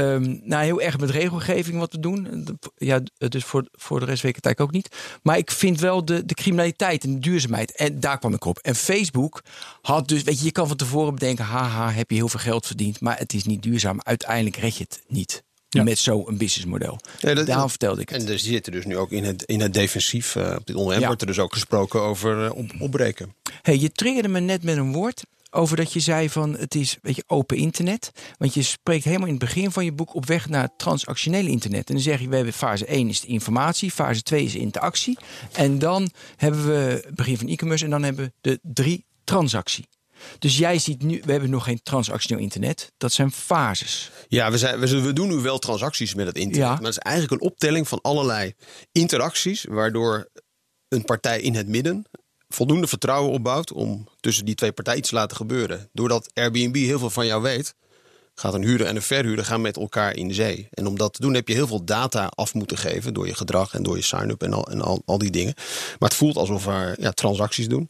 ehm 0.00 0.36
nou, 0.42 0.64
heel 0.64 0.80
erg 0.80 0.98
met 0.98 1.10
regelgeving 1.10 1.78
wat 1.78 1.90
te 1.90 2.00
doen. 2.00 2.46
Ja, 2.76 3.00
dus 3.28 3.44
voor, 3.44 3.68
voor 3.72 4.00
de 4.00 4.06
rest 4.06 4.22
weet 4.22 4.30
ik 4.30 4.36
het 4.36 4.44
eigenlijk 4.46 4.76
ook 4.76 4.82
niet. 4.82 5.18
Maar 5.22 5.38
ik 5.38 5.50
vind 5.50 5.80
wel 5.80 6.04
de, 6.04 6.24
de 6.26 6.34
criminaliteit 6.34 7.04
en 7.04 7.12
de 7.12 7.18
duurzaamheid. 7.18 7.76
En 7.76 8.00
daar 8.00 8.18
kwam 8.18 8.34
ik 8.34 8.44
op. 8.44 8.58
En 8.58 8.74
Facebook 8.74 9.42
had 9.82 10.08
dus, 10.08 10.22
weet 10.22 10.38
je, 10.38 10.44
je 10.44 10.52
kan 10.52 10.68
van 10.68 10.76
tevoren 10.76 11.14
bedenken, 11.14 11.44
haha, 11.44 11.90
heb 11.92 12.10
je 12.10 12.16
heel 12.16 12.28
veel 12.28 12.40
geld 12.40 12.66
verdiend. 12.66 13.00
Maar 13.00 13.18
het 13.18 13.32
is 13.32 13.44
niet 13.44 13.62
duurzaam. 13.62 14.00
Uiteindelijk 14.02 14.56
red 14.56 14.76
je 14.76 14.84
het 14.88 15.02
niet. 15.08 15.44
Ja. 15.68 15.82
Met 15.82 15.98
zo'n 15.98 16.36
businessmodel. 16.36 16.98
Ja, 17.18 17.34
dat- 17.34 17.46
Daarom 17.46 17.68
vertelde 17.68 18.00
ik 18.00 18.08
het. 18.08 18.22
En 18.24 18.28
er 18.32 18.38
zitten 18.38 18.72
dus 18.72 18.84
nu 18.84 18.96
ook 18.96 19.10
in 19.10 19.24
het, 19.24 19.42
in 19.42 19.60
het 19.60 19.74
defensief. 19.74 20.36
eh, 20.36 20.54
op 20.58 20.66
dit 20.66 20.74
onderwerp 20.76 21.00
Ja. 21.00 21.06
wordt 21.06 21.20
er 21.20 21.26
dus 21.26 21.38
ook 21.38 21.52
gesproken 21.52 22.00
over 22.00 22.52
op, 22.52 22.70
opbreken. 22.78 23.34
Hey, 23.62 23.78
je 23.78 23.92
triggerde 23.92 24.28
me 24.28 24.40
net 24.40 24.62
met 24.62 24.76
een 24.76 24.92
woord 24.92 25.22
over 25.56 25.76
dat 25.76 25.92
je 25.92 26.00
zei 26.00 26.30
van 26.30 26.56
het 26.56 26.74
is 26.74 26.98
weet 27.02 27.16
je, 27.16 27.24
open 27.26 27.56
internet. 27.56 28.10
Want 28.38 28.54
je 28.54 28.62
spreekt 28.62 29.04
helemaal 29.04 29.26
in 29.26 29.34
het 29.34 29.44
begin 29.44 29.70
van 29.70 29.84
je 29.84 29.92
boek 29.92 30.14
op 30.14 30.26
weg 30.26 30.48
naar 30.48 30.62
het 30.62 30.78
transactionele 30.78 31.48
internet. 31.48 31.88
En 31.88 31.94
dan 31.94 32.02
zeg 32.02 32.20
je, 32.20 32.28
we 32.28 32.36
hebben 32.36 32.52
fase 32.52 32.86
1 32.86 33.08
is 33.08 33.20
de 33.20 33.26
informatie, 33.26 33.90
fase 33.90 34.22
2 34.22 34.44
is 34.44 34.54
interactie. 34.54 35.18
En 35.52 35.78
dan 35.78 36.10
hebben 36.36 36.66
we 36.66 37.02
het 37.04 37.14
begin 37.14 37.38
van 37.38 37.48
e-commerce 37.48 37.84
en 37.84 37.90
dan 37.90 38.02
hebben 38.02 38.24
we 38.24 38.32
de 38.40 38.60
drie 38.62 39.04
transactie. 39.24 39.88
Dus 40.38 40.58
jij 40.58 40.78
ziet 40.78 41.02
nu, 41.02 41.22
we 41.24 41.32
hebben 41.32 41.50
nog 41.50 41.64
geen 41.64 41.80
transactioneel 41.82 42.42
internet. 42.42 42.92
Dat 42.96 43.12
zijn 43.12 43.32
fases. 43.32 44.10
Ja, 44.28 44.50
we, 44.50 44.58
zijn, 44.58 44.78
we, 44.78 45.00
we 45.00 45.12
doen 45.12 45.28
nu 45.28 45.34
wel 45.34 45.58
transacties 45.58 46.14
met 46.14 46.26
het 46.26 46.36
internet. 46.36 46.68
Ja. 46.68 46.74
Maar 46.74 46.82
het 46.82 46.96
is 46.96 46.98
eigenlijk 46.98 47.42
een 47.42 47.48
optelling 47.48 47.88
van 47.88 48.00
allerlei 48.00 48.54
interacties. 48.92 49.64
Waardoor 49.68 50.30
een 50.88 51.04
partij 51.04 51.40
in 51.40 51.54
het 51.54 51.68
midden 51.68 52.06
voldoende 52.48 52.86
vertrouwen 52.86 53.32
opbouwt. 53.32 53.72
om 53.72 54.08
tussen 54.20 54.44
die 54.44 54.54
twee 54.54 54.72
partijen 54.72 54.98
iets 54.98 55.08
te 55.08 55.14
laten 55.14 55.36
gebeuren. 55.36 55.88
Doordat 55.92 56.30
Airbnb 56.34 56.74
heel 56.74 56.98
veel 56.98 57.10
van 57.10 57.26
jou 57.26 57.42
weet. 57.42 57.74
gaat 58.34 58.54
een 58.54 58.64
huurder 58.64 58.86
en 58.86 58.96
een 58.96 59.02
verhuurder 59.02 59.44
gaan 59.44 59.60
met 59.60 59.76
elkaar 59.76 60.16
in 60.16 60.34
zee. 60.34 60.68
En 60.70 60.86
om 60.86 60.98
dat 60.98 61.12
te 61.12 61.20
doen 61.20 61.34
heb 61.34 61.48
je 61.48 61.54
heel 61.54 61.66
veel 61.66 61.84
data 61.84 62.26
af 62.26 62.54
moeten 62.54 62.78
geven. 62.78 63.14
door 63.14 63.26
je 63.26 63.34
gedrag 63.34 63.74
en 63.74 63.82
door 63.82 63.96
je 63.96 64.02
sign-up 64.02 64.42
en, 64.42 64.52
al, 64.52 64.70
en 64.70 64.80
al, 64.80 65.02
al 65.04 65.18
die 65.18 65.30
dingen. 65.30 65.54
Maar 65.98 66.08
het 66.08 66.18
voelt 66.18 66.36
alsof 66.36 66.64
we 66.64 66.96
ja, 66.98 67.10
transacties 67.10 67.68
doen. 67.68 67.88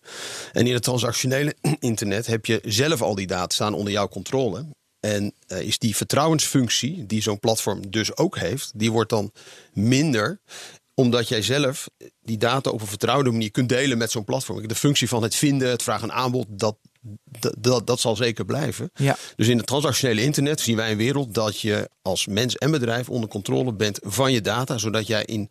En 0.52 0.66
in 0.66 0.74
het 0.74 0.82
transactionele 0.82 1.54
internet 1.78 2.26
heb 2.26 2.46
je 2.46 2.60
zelf 2.64 3.02
al 3.02 3.14
die 3.14 3.26
data 3.26 3.54
staan 3.54 3.74
onder 3.74 3.92
jouw 3.92 4.08
controle. 4.08 4.66
En 5.00 5.32
eh, 5.46 5.60
is 5.60 5.78
die 5.78 5.96
vertrouwensfunctie, 5.96 7.06
die 7.06 7.22
zo'n 7.22 7.40
platform 7.40 7.90
dus 7.90 8.16
ook 8.16 8.38
heeft, 8.38 8.70
die 8.74 8.92
wordt 8.92 9.10
dan 9.10 9.32
minder 9.72 10.40
omdat 10.98 11.28
jij 11.28 11.42
zelf 11.42 11.88
die 12.22 12.38
data 12.38 12.70
op 12.70 12.80
een 12.80 12.86
vertrouwde 12.86 13.30
manier 13.30 13.50
kunt 13.50 13.68
delen 13.68 13.98
met 13.98 14.10
zo'n 14.10 14.24
platform. 14.24 14.68
De 14.68 14.74
functie 14.74 15.08
van 15.08 15.22
het 15.22 15.34
vinden, 15.34 15.68
het 15.68 15.82
vragen 15.82 16.10
en 16.10 16.14
aanbod, 16.14 16.46
dat, 16.48 16.76
dat, 17.58 17.86
dat, 17.86 18.00
zal 18.00 18.16
zeker 18.16 18.44
blijven. 18.44 18.90
Ja. 18.94 19.16
Dus 19.36 19.48
in 19.48 19.56
het 19.56 19.66
transactionele 19.66 20.22
internet 20.22 20.60
zien 20.60 20.76
wij 20.76 20.90
een 20.90 20.96
wereld 20.96 21.34
dat 21.34 21.60
je 21.60 21.90
als 22.02 22.26
mens 22.26 22.56
en 22.56 22.70
bedrijf 22.70 23.08
onder 23.08 23.28
controle 23.28 23.72
bent 23.72 23.98
van 24.02 24.32
je 24.32 24.40
data, 24.40 24.78
zodat 24.78 25.06
jij 25.06 25.24
in, 25.24 25.50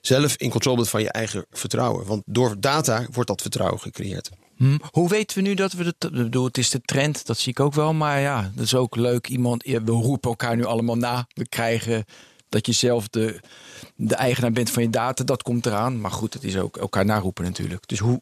zelf 0.00 0.36
in 0.36 0.50
controle 0.50 0.76
bent 0.76 0.88
van 0.88 1.02
je 1.02 1.10
eigen 1.10 1.46
vertrouwen. 1.50 2.06
Want 2.06 2.22
door 2.26 2.60
data 2.60 3.06
wordt 3.10 3.28
dat 3.28 3.40
vertrouwen 3.40 3.80
gecreëerd. 3.80 4.30
Hm. 4.56 4.78
Hoe 4.90 5.08
weten 5.08 5.36
we 5.36 5.42
nu 5.42 5.54
dat 5.54 5.72
we 5.72 5.84
het. 5.84 6.04
Ik 6.04 6.10
bedoel, 6.10 6.44
het 6.44 6.58
is 6.58 6.70
de 6.70 6.80
trend, 6.80 7.26
dat 7.26 7.38
zie 7.38 7.50
ik 7.50 7.60
ook 7.60 7.74
wel. 7.74 7.92
Maar 7.92 8.20
ja, 8.20 8.52
dat 8.54 8.64
is 8.64 8.74
ook 8.74 8.96
leuk. 8.96 9.28
Iemand, 9.28 9.64
we 9.64 9.82
roepen 9.84 10.30
elkaar 10.30 10.56
nu 10.56 10.64
allemaal 10.64 10.96
na. 10.96 11.26
We 11.34 11.48
krijgen 11.48 12.04
dat 12.52 12.66
je 12.66 12.72
zelf 12.72 13.08
de, 13.08 13.40
de 13.96 14.14
eigenaar 14.14 14.52
bent 14.52 14.70
van 14.70 14.82
je 14.82 14.90
data. 14.90 15.24
Dat 15.24 15.42
komt 15.42 15.66
eraan. 15.66 16.00
Maar 16.00 16.10
goed, 16.10 16.34
het 16.34 16.44
is 16.44 16.56
ook 16.56 16.76
elkaar 16.76 17.04
naroepen 17.04 17.44
natuurlijk. 17.44 17.88
Dus 17.88 17.98
hoe, 17.98 18.20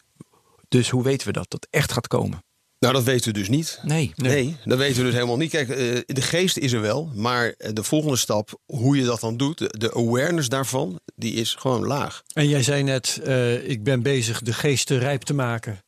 dus 0.69 0.91
hoe 0.91 1.03
weten 1.03 1.27
we 1.27 1.33
dat 1.33 1.51
dat 1.51 1.67
echt 1.71 1.93
gaat 1.93 2.09
komen? 2.09 2.43
Nou, 2.79 2.95
dat 2.95 3.05
weten 3.05 3.33
we 3.33 3.39
dus 3.39 3.49
niet. 3.49 3.79
Nee. 3.83 4.13
Nee, 4.17 4.57
dat 4.65 4.79
weten 4.79 4.97
we 4.97 5.05
dus 5.05 5.15
helemaal 5.15 5.37
niet. 5.37 5.51
Kijk, 5.51 5.69
eh, 5.69 5.77
de 6.07 6.23
geest 6.23 6.57
is 6.57 6.73
er 6.73 6.81
wel, 6.81 7.11
maar 7.15 7.55
eh, 7.59 7.73
de 7.73 7.83
volgende 7.83 8.17
stap, 8.17 8.61
hoe 8.67 8.97
je 8.97 9.05
dat 9.05 9.21
dan 9.21 9.37
doet, 9.37 9.81
de, 9.81 9.95
awareness 9.95 10.49
daarvan, 10.49 11.01
die 11.17 11.35
is 11.35 11.55
gewoon 11.55 11.87
laag. 11.87 12.23
En 12.33 12.49
jij 12.49 12.63
zei 12.63 12.83
net, 12.83 13.21
eh, 13.25 13.69
ik 13.69 13.83
ben 13.83 14.03
bezig 14.03 14.43
de 14.43 14.53
geesten 14.53 14.99
rijp 14.99 15.23
te 15.23 15.35
maken 15.35 15.79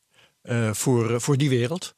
eh, 0.41 0.73
voor, 0.73 1.21
voor 1.21 1.37
die 1.37 1.49
wereld. 1.49 1.93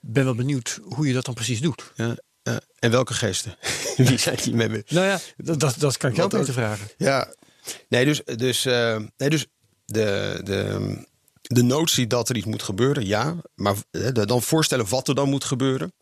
Ben 0.00 0.24
wel 0.24 0.34
benieuwd 0.34 0.80
hoe 0.82 1.06
je 1.06 1.12
dat 1.12 1.24
dan 1.24 1.34
precies 1.34 1.60
doet. 1.60 1.92
Ja, 1.94 2.16
ja. 2.52 2.60
En 2.78 2.90
welke 2.90 3.14
geesten? 3.14 3.56
Wie 3.96 4.18
zijn 4.18 4.36
die 4.42 4.54
met 4.54 4.70
me? 4.70 4.84
Nou 4.88 5.06
ja, 5.06 5.18
dat, 5.36 5.60
dat, 5.60 5.74
dat 5.78 5.96
kan 5.96 6.10
ik 6.10 6.16
jou 6.16 6.28
beter 6.28 6.52
vragen. 6.52 6.88
Ja, 6.96 7.34
nee, 7.88 8.04
dus, 8.04 8.22
dus, 8.24 8.64
eh, 8.64 8.96
nee, 9.16 9.30
dus 9.30 9.46
de, 9.84 10.40
de, 10.44 10.98
de 11.42 11.62
notie 11.62 12.06
dat 12.06 12.28
er 12.28 12.36
iets 12.36 12.46
moet 12.46 12.62
gebeuren, 12.62 13.06
ja. 13.06 13.36
Maar 13.54 13.74
eh, 13.90 14.08
de- 14.12 14.26
dan 14.26 14.42
voorstellen 14.42 14.88
wat 14.88 15.08
er 15.08 15.14
dan 15.14 15.28
moet 15.28 15.44
gebeuren. 15.44 15.92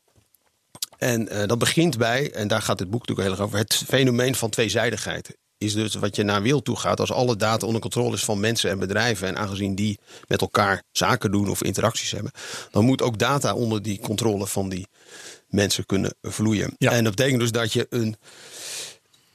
En 0.99 1.28
eh, 1.28 1.47
dat 1.47 1.59
begint 1.59 1.99
bij, 1.99 2.32
en 2.32 2.49
daar 2.49 2.62
gaat 2.62 2.78
het 2.78 2.90
boek 2.90 3.01
natuurlijk 3.07 3.28
heel 3.28 3.36
erg 3.36 3.47
over, 3.47 3.59
het 3.59 3.74
fenomeen 3.88 4.34
van 4.34 4.51
tweezijdigheid. 4.51 5.36
Is 5.59 5.74
dus 5.74 5.95
wat 5.95 6.16
je 6.16 6.22
naar 6.22 6.42
wil 6.42 6.62
toe 6.62 6.76
gaat 6.76 7.01
als 7.01 7.12
alle 7.12 7.36
data 7.36 7.66
onder 7.66 7.80
controle 7.80 8.14
is 8.14 8.24
van 8.24 8.40
mensen 8.40 8.70
en 8.70 8.78
bedrijven. 8.78 9.28
En 9.28 9.36
aangezien 9.36 9.74
die 9.74 9.99
met 10.26 10.40
elkaar 10.40 10.82
zaken 10.92 11.30
doen 11.30 11.49
of 11.49 11.62
interacties 11.62 12.11
hebben, 12.11 12.32
dan 12.70 12.84
moet 12.84 13.03
ook 13.03 13.18
data 13.18 13.55
onder 13.55 13.82
die 13.82 14.01
controle 14.01 14.47
van 14.47 14.68
die 14.68 14.86
mensen 15.55 15.86
kunnen 15.86 16.14
vloeien. 16.22 16.74
Ja. 16.78 16.90
En 16.90 17.05
dat 17.05 17.14
betekent 17.14 17.40
dus 17.40 17.52
dat 17.52 17.72
je 17.72 17.86
een, 17.90 18.16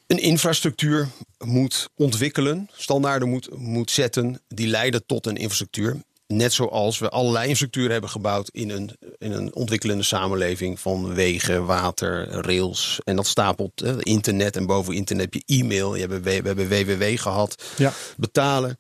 een 0.08 0.20
infrastructuur 0.20 1.08
moet 1.46 1.90
ontwikkelen, 1.96 2.70
standaarden 2.74 3.30
moet, 3.30 3.50
moet 3.58 3.92
zetten, 3.92 4.42
die 4.48 4.68
leiden 4.68 5.06
tot 5.06 5.26
een 5.26 5.38
infrastructuur. 5.38 5.98
Net 6.28 6.54
zoals 6.54 7.00
we 7.00 7.10
allerlei 7.10 7.42
infrastructuren 7.44 7.92
hebben 7.92 8.10
gebouwd 8.10 8.50
in 8.50 8.70
een, 8.70 8.98
in 9.18 9.32
een 9.32 9.56
ontwikkelende 9.56 10.04
samenleving 10.04 10.80
van 10.80 11.14
wegen, 11.14 11.66
water, 11.66 12.28
rails. 12.30 13.00
En 13.04 13.16
dat 13.16 13.28
stapelt 13.28 13.82
eh, 13.82 13.96
internet 14.00 14.56
en 14.56 14.66
boven 14.66 14.94
internet 14.94 15.34
heb 15.34 15.44
je 15.44 15.60
e-mail. 15.60 15.96
Je 15.96 16.08
hebt, 16.08 16.24
we 16.24 16.32
hebben 16.32 16.70
WWW 16.70 17.18
gehad, 17.20 17.64
Ja. 17.78 17.94
betalen. 18.18 18.80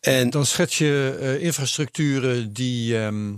En 0.00 0.30
Dan 0.30 0.46
schets 0.46 0.78
je 0.78 1.16
eh, 1.20 1.42
infrastructuren 1.42 2.52
die 2.52 2.98
ehm, 2.98 3.34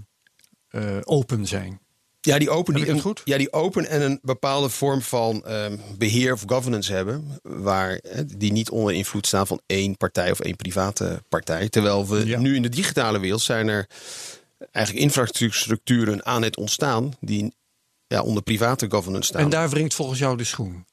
eh, 0.69 0.97
open 1.05 1.47
zijn. 1.47 1.81
Ja, 2.25 2.39
die 2.39 2.51
open, 2.51 2.75
die, 2.75 2.89
een-? 2.89 3.17
Ja, 3.25 3.39
die 3.39 3.53
open 3.53 3.89
en 3.89 4.03
een 4.03 4.19
bepaalde 4.23 4.69
vorm 4.69 5.03
van 5.03 5.45
ehm, 5.45 5.77
beheer 5.99 6.33
of 6.33 6.43
governance 6.47 6.93
hebben. 6.93 7.39
Waar, 7.43 8.01
die 8.37 8.53
niet 8.53 8.71
onder 8.71 8.95
invloed 8.95 9.27
staan 9.27 9.47
van 9.47 9.61
één 9.67 9.97
partij 9.97 10.31
of 10.31 10.41
één 10.41 10.57
private 10.57 11.23
partij. 11.29 11.69
Terwijl 11.69 12.09
we 12.09 12.27
Ja. 12.27 12.39
nu 12.39 12.55
in 12.57 12.63
de 12.63 12.69
digitale 12.69 13.19
wereld 13.19 13.41
zijn 13.43 13.69
er 13.69 13.87
eigenlijk 14.71 15.05
infrastructuren 15.05 16.27
aan 16.27 16.43
het 16.43 16.57
ontstaan. 16.57 17.13
die 17.21 17.55
ja, 18.07 18.23
onder 18.23 18.43
private 18.43 18.87
governance 18.91 19.29
staan. 19.29 19.43
En 19.43 19.51
daar 19.51 19.69
wringt 19.71 19.95
volgens 19.95 20.19
jou 20.19 20.37
de 20.37 20.45
schoen. 20.45 20.85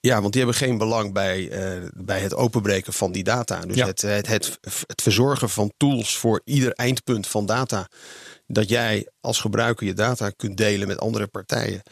Ja, 0.00 0.20
want 0.20 0.32
die 0.32 0.42
hebben 0.42 0.60
geen 0.60 0.78
belang 0.78 1.12
bij, 1.12 1.48
eh, 1.50 1.88
bij 1.94 2.20
het 2.20 2.34
openbreken 2.34 2.92
van 2.92 3.12
die 3.12 3.22
data. 3.24 3.60
Dus 3.60 3.76
Ja. 3.76 3.86
het, 3.86 4.02
het, 4.02 4.26
het, 4.26 4.58
het 4.86 5.02
verzorgen 5.02 5.48
van 5.50 5.72
tools 5.76 6.16
voor 6.16 6.40
ieder 6.44 6.72
eindpunt 6.72 7.26
van 7.26 7.46
data. 7.46 7.88
Dat 8.50 8.68
jij 8.68 9.06
als 9.20 9.40
gebruiker 9.40 9.86
je 9.86 9.92
data 9.94 10.30
kunt 10.30 10.56
delen 10.56 10.88
met 10.88 10.98
andere 10.98 11.26
partijen. 11.26 11.82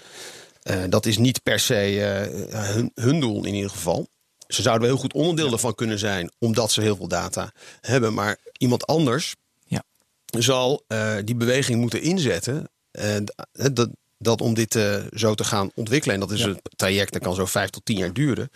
Eh, 0.63 0.83
dat 0.89 1.07
is 1.07 1.19
niet 1.19 1.43
per 1.43 1.59
se 1.61 1.75
eh, 2.05 2.59
hun, 2.75 2.91
hun 2.95 3.21
doel 3.21 3.45
in 3.45 3.55
ieder 3.55 3.71
geval. 3.71 4.07
Ze 4.49 4.63
zouden 4.63 4.83
wel 4.89 4.97
heel 4.97 5.03
goed 5.03 5.13
onderdeel 5.13 5.53
ervan 5.53 5.75
kunnen 5.75 5.99
zijn, 5.99 6.31
omdat 6.39 6.73
ze 6.73 6.81
heel 6.81 6.97
veel 6.97 7.09
data 7.09 7.53
hebben. 7.81 8.15
Maar 8.15 8.37
iemand 8.59 8.87
anders 8.87 9.35
Ja. 9.65 9.83
zal 10.27 10.85
eh, 10.87 11.17
die 11.25 11.35
beweging 11.35 11.81
moeten 11.81 12.03
inzetten. 12.03 12.71
En 12.91 13.25
dat, 13.73 13.89
dat 14.19 14.41
om 14.41 14.55
dit 14.55 14.79
zo 15.15 15.35
te 15.35 15.45
gaan 15.45 15.71
ontwikkelen. 15.75 16.15
En 16.15 16.21
dat 16.21 16.31
is 16.31 16.41
Ja. 16.41 16.47
een 16.47 16.61
traject 16.77 17.13
dat 17.13 17.23
kan 17.23 17.35
zo 17.35 17.47
vijf 17.47 17.71
tot 17.71 17.85
tien 17.85 17.97
jaar 17.99 18.13
duren. 18.13 18.51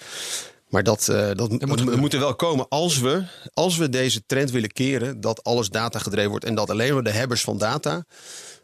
Maar 0.71 0.83
dat, 0.83 1.09
eh, 1.09 1.17
dat, 1.35 1.61
dat 1.61 1.97
moet 1.97 2.13
er 2.13 2.21
wel 2.21 2.35
komen 2.35 2.67
als 2.69 2.99
we, 2.99 3.23
als 3.55 3.77
we 3.77 3.89
deze 3.89 4.23
trend 4.27 4.51
willen 4.51 4.73
keren. 4.73 5.21
Dat 5.21 5.45
alles 5.45 5.69
data 5.69 5.99
gedreven 5.99 6.31
wordt. 6.31 6.45
En 6.45 6.55
dat 6.55 6.71
alleen 6.71 6.95
maar 6.95 7.03
de 7.03 7.11
hebbers 7.11 7.43
van 7.43 7.59
data 7.59 8.05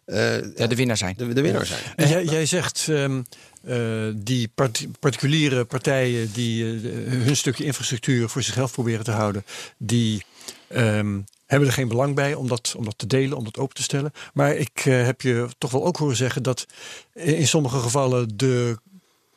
eh, 0.04 0.56
Ja, 0.56 0.66
de 0.66 0.74
winnaar 0.74 0.96
zijn. 0.96 1.14
de, 1.16 1.32
de 1.32 1.40
winnaar 1.40 1.66
zijn. 1.66 1.80
En 1.96 2.08
jij, 2.08 2.24
jij 2.24 2.46
zegt 2.46 2.86
ehm, 2.88 3.22
eh, 3.62 4.08
die 4.16 4.50
part- 4.54 4.86
particuliere 5.00 5.64
partijen 5.64 6.32
die 6.32 6.64
hun 7.08 7.36
stukje 7.36 7.64
infrastructuur 7.64 8.28
voor 8.28 8.42
zichzelf 8.42 8.72
proberen 8.72 9.04
te 9.04 9.10
houden, 9.10 9.44
die 9.78 10.24
ehm, 10.68 11.20
hebben 11.46 11.68
er 11.68 11.74
geen 11.74 11.88
belang 11.88 12.14
bij 12.14 12.34
om 12.34 12.48
dat, 12.48 12.74
om 12.76 12.84
dat 12.84 12.98
te 12.98 13.06
delen, 13.06 13.36
om 13.36 13.44
dat 13.44 13.58
open 13.58 13.74
te 13.76 13.82
stellen. 13.82 14.12
Maar 14.32 14.54
ik 14.54 14.82
eh, 14.84 15.04
heb 15.04 15.20
je 15.20 15.48
toch 15.58 15.70
wel 15.70 15.84
ook 15.86 15.96
horen 15.96 16.16
zeggen 16.16 16.42
dat 16.42 16.66
in 17.14 17.46
sommige 17.46 17.78
gevallen 17.78 18.36
de 18.36 18.78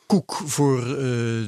koek 0.10 0.42
voor 0.46 0.80
eh, 0.80 0.96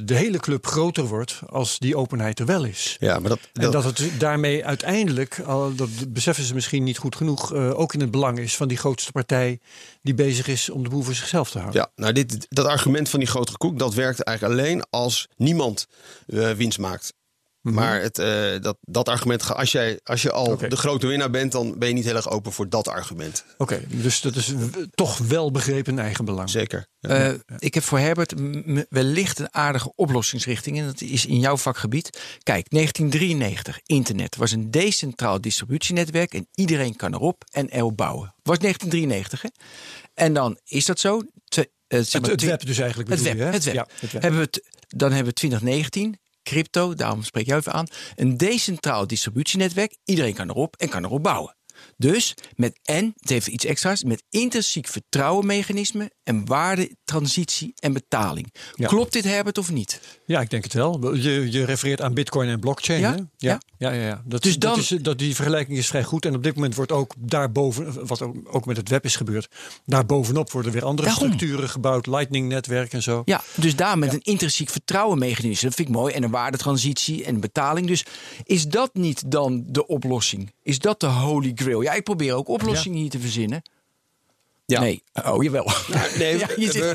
de 0.04 0.14
hele 0.14 0.38
club 0.38 0.66
groter 0.66 1.04
wordt 1.04 1.40
als 1.48 1.78
die 1.78 1.96
openheid 1.96 2.38
er 2.38 2.46
wel 2.46 2.64
is. 2.64 2.96
Ja, 3.00 3.18
maar 3.18 3.28
dat, 3.28 3.38
En 3.52 3.70
dat 3.70 3.84
het 3.84 4.10
daarmee 4.18 4.64
uiteindelijk, 4.64 5.40
al, 5.46 5.74
dat 5.74 5.88
beseffen 6.08 6.44
ze 6.44 6.54
misschien 6.54 6.84
niet 6.84 6.98
goed 6.98 7.16
genoeg, 7.16 7.54
eh, 7.54 7.78
ook 7.78 7.94
in 7.94 8.00
het 8.00 8.10
belang 8.10 8.38
is 8.38 8.56
van 8.56 8.68
die 8.68 8.76
grootste 8.76 9.12
partij 9.12 9.60
die 10.02 10.14
bezig 10.14 10.48
is 10.48 10.70
om 10.70 10.82
de 10.82 10.88
boel 10.88 11.02
voor 11.02 11.14
zichzelf 11.14 11.50
te 11.50 11.58
houden. 11.58 11.80
Ja, 11.80 11.90
nou 12.02 12.12
dit, 12.12 12.46
dat 12.48 12.66
argument 12.66 13.08
van 13.08 13.18
die 13.18 13.28
grotere 13.28 13.58
koek, 13.58 13.78
dat 13.78 13.94
werkt 13.94 14.22
eigenlijk 14.22 14.60
alleen 14.60 14.82
als 14.90 15.28
niemand 15.36 15.86
eh, 16.26 16.50
winst 16.50 16.78
maakt. 16.78 17.12
Maar 17.62 18.00
het, 18.00 18.18
eh, 18.18 18.60
dat, 18.60 18.76
dat 18.80 19.08
argument, 19.08 19.54
als, 19.54 19.72
jij, 19.72 20.00
als 20.04 20.22
je 20.22 20.32
al 20.32 20.56
de 20.56 20.76
grote 20.76 21.06
winnaar 21.06 21.30
bent, 21.30 21.52
dan 21.52 21.78
ben 21.78 21.88
je 21.88 21.94
niet 21.94 22.04
heel 22.04 22.16
erg 22.16 22.30
open 22.30 22.52
voor 22.52 22.68
dat 22.68 22.88
argument. 22.88 23.44
Oké, 23.58 23.82
dus 23.88 24.20
dat 24.20 24.36
is 24.36 24.52
toch 24.90 25.18
wel 25.18 25.50
begrepen 25.50 25.98
eigen 25.98 26.24
belang. 26.24 26.50
Zeker. 26.50 26.86
Ja. 26.98 27.08
Eh, 27.08 27.34
ik 27.58 27.74
heb 27.74 27.82
voor 27.82 27.98
Herbert 27.98 28.34
wellicht 28.88 29.38
een 29.38 29.54
aardige 29.54 29.92
oplossingsrichting. 29.94 30.78
En 30.78 30.86
dat 30.86 31.00
is 31.00 31.26
in 31.26 31.38
jouw 31.38 31.56
vakgebied. 31.56 32.18
Kijk, 32.42 32.70
1993, 32.70 33.80
internet 33.86 34.36
was 34.36 34.50
een 34.52 34.70
decentraal 34.70 35.40
distributienetwerk. 35.40 36.34
En 36.34 36.48
iedereen 36.54 36.96
kan 36.96 37.14
erop 37.14 37.44
en 37.50 37.68
erop 37.68 37.96
bouwen. 37.96 38.34
Was 38.42 38.58
1993, 38.58 39.42
hè? 39.42 39.48
En 40.14 40.32
dan 40.32 40.58
is 40.64 40.84
dat 40.84 41.00
zo. 41.00 41.18
Eh, 41.18 41.98
zeg 42.00 42.12
Het, 42.12 42.20
maar 42.20 42.30
het 42.30 42.38
twi- 42.38 42.48
web 42.48 42.66
dus 42.66 42.78
eigenlijk 42.78 43.10
Het 43.10 43.18
bedoel 43.18 43.34
web, 43.34 43.42
je, 43.42 43.48
hè? 43.48 43.56
het 43.56 43.64
web. 43.64 43.74
Ja, 43.74 43.86
het 44.00 44.12
web. 44.12 44.22
Hebben 44.22 44.40
we 44.40 44.46
het, 44.46 44.62
dan 44.88 45.08
hebben 45.12 45.28
we 45.28 45.32
2019, 45.32 46.20
crypto, 46.42 46.94
daarom 46.94 47.22
spreek 47.22 47.46
jij 47.46 47.56
even 47.56 47.72
aan. 47.72 47.86
Een 48.14 48.36
decentraal 48.36 49.06
distributienetwerk. 49.06 49.96
Iedereen 50.04 50.34
kan 50.34 50.50
erop 50.50 50.76
en 50.76 50.88
kan 50.88 51.04
erop 51.04 51.22
bouwen. 51.22 51.56
Dus 51.96 52.34
met 52.56 52.78
en, 52.82 53.12
het 53.20 53.28
heeft 53.28 53.46
iets 53.46 53.64
extra's, 53.64 54.04
met 54.04 54.22
intrinsiek 54.30 54.86
vertrouwenmechanisme 54.88 56.10
en 56.22 56.46
waardetransitie 56.46 57.72
en 57.78 57.92
betaling. 57.92 58.52
Ja. 58.74 58.86
Klopt 58.88 59.12
dit 59.12 59.24
Herbert 59.24 59.58
of 59.58 59.70
niet? 59.70 60.00
Ja, 60.26 60.40
ik 60.40 60.50
denk 60.50 60.64
het 60.64 60.72
wel. 60.72 61.14
Je, 61.14 61.50
je 61.50 61.64
refereert 61.64 62.00
aan 62.00 62.14
bitcoin 62.14 62.48
en 62.48 62.60
blockchain. 62.60 63.00
Ja? 63.00 63.10
Hè? 63.10 63.16
Ja. 63.16 63.26
Ja, 63.38 63.58
ja, 63.78 63.90
ja, 63.92 64.06
ja. 64.06 64.22
Dat, 64.24 64.42
Dus 64.42 64.58
dan- 64.58 64.70
dat 64.74 64.78
is, 64.82 64.88
dat, 64.88 65.18
die 65.18 65.34
vergelijking 65.34 65.78
is 65.78 65.86
vrij 65.86 66.02
goed. 66.04 66.24
En 66.24 66.34
op 66.34 66.42
dit 66.42 66.54
moment 66.54 66.74
wordt 66.74 66.92
ook 66.92 67.14
daarboven, 67.18 68.06
wat 68.06 68.20
ook, 68.44 68.66
met 68.66 68.76
het 68.76 68.88
web 68.88 69.04
is 69.04 69.16
gebeurd, 69.16 69.48
daarbovenop 69.84 70.50
worden 70.50 70.72
weer 70.72 70.84
andere 70.84 71.08
Daarom. 71.08 71.32
structuren 71.32 71.68
gebouwd, 71.68 72.06
lightning-netwerk 72.06 72.92
en 72.92 73.02
zo. 73.02 73.22
Ja, 73.24 73.42
dus 73.54 73.76
daar 73.76 73.98
met 73.98 74.12
een 74.12 74.22
intrinsiek 74.22 74.68
vertrouwenmechanisme. 74.70 75.68
Dat 75.68 75.76
vind 75.76 75.88
ik 75.88 75.94
mooi. 75.94 76.14
En 76.14 76.22
een 76.22 76.30
waardetransitie 76.30 77.24
en 77.24 77.40
betaling. 77.40 77.86
Dus 77.86 78.04
is 78.44 78.66
dat 78.66 78.94
niet 78.94 79.30
dan 79.30 79.64
de 79.66 79.86
oplossing? 79.86 80.52
Is 80.62 80.78
dat 80.78 81.00
de 81.00 81.06
holy 81.06 81.52
grail? 81.54 81.71
Ja, 81.80 81.92
ik 81.92 82.04
probeer 82.04 82.34
ook 82.34 82.48
oplossingen 82.48 82.98
hier 82.98 83.10
te 83.10 83.20
verzinnen. 83.20 83.62
Ja. 84.66 84.80
Nee, 84.80 85.02
oh 85.24 85.42
jawel. 85.42 85.70
Nee, 86.18 86.38
Ja, 86.38 86.46
we, 86.46 86.60
je 86.60 86.72
zit 86.72 86.92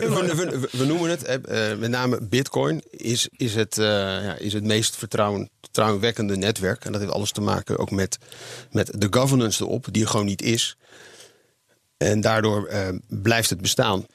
we, 0.72 0.86
noemen 0.86 1.10
het, 1.10 1.24
eh, 1.24 1.72
eh, 1.72 1.78
met 1.78 1.90
name 1.90 2.22
Bitcoin, 2.22 2.82
is, 2.90 3.30
is, 3.32 3.56
het, 3.56 3.78
eh, 3.78 3.86
ja, 3.86 4.38
is 4.38 4.54
het 4.54 4.64
meest 4.64 4.96
vertrouwen, 4.96 5.50
vertrouwenwekkende 5.62 6.36
netwerk. 6.36 6.86
En 6.86 6.92
dat 6.92 7.02
heeft 7.02 7.14
alles 7.14 7.32
te 7.32 7.42
maken 7.42 7.78
ook 7.78 7.92
met, 7.92 8.18
met 8.72 8.92
de 9.02 9.08
governance 9.10 9.64
erop, 9.64 9.88
die 9.92 10.04
er 10.04 10.10
gewoon 10.10 10.26
niet 10.26 10.42
is. 10.42 10.78
En 11.98 12.22
daardoor 12.22 12.66
eh, 12.66 12.88
blijft 13.08 13.50
het 13.50 13.62
bestaan. 13.62 14.06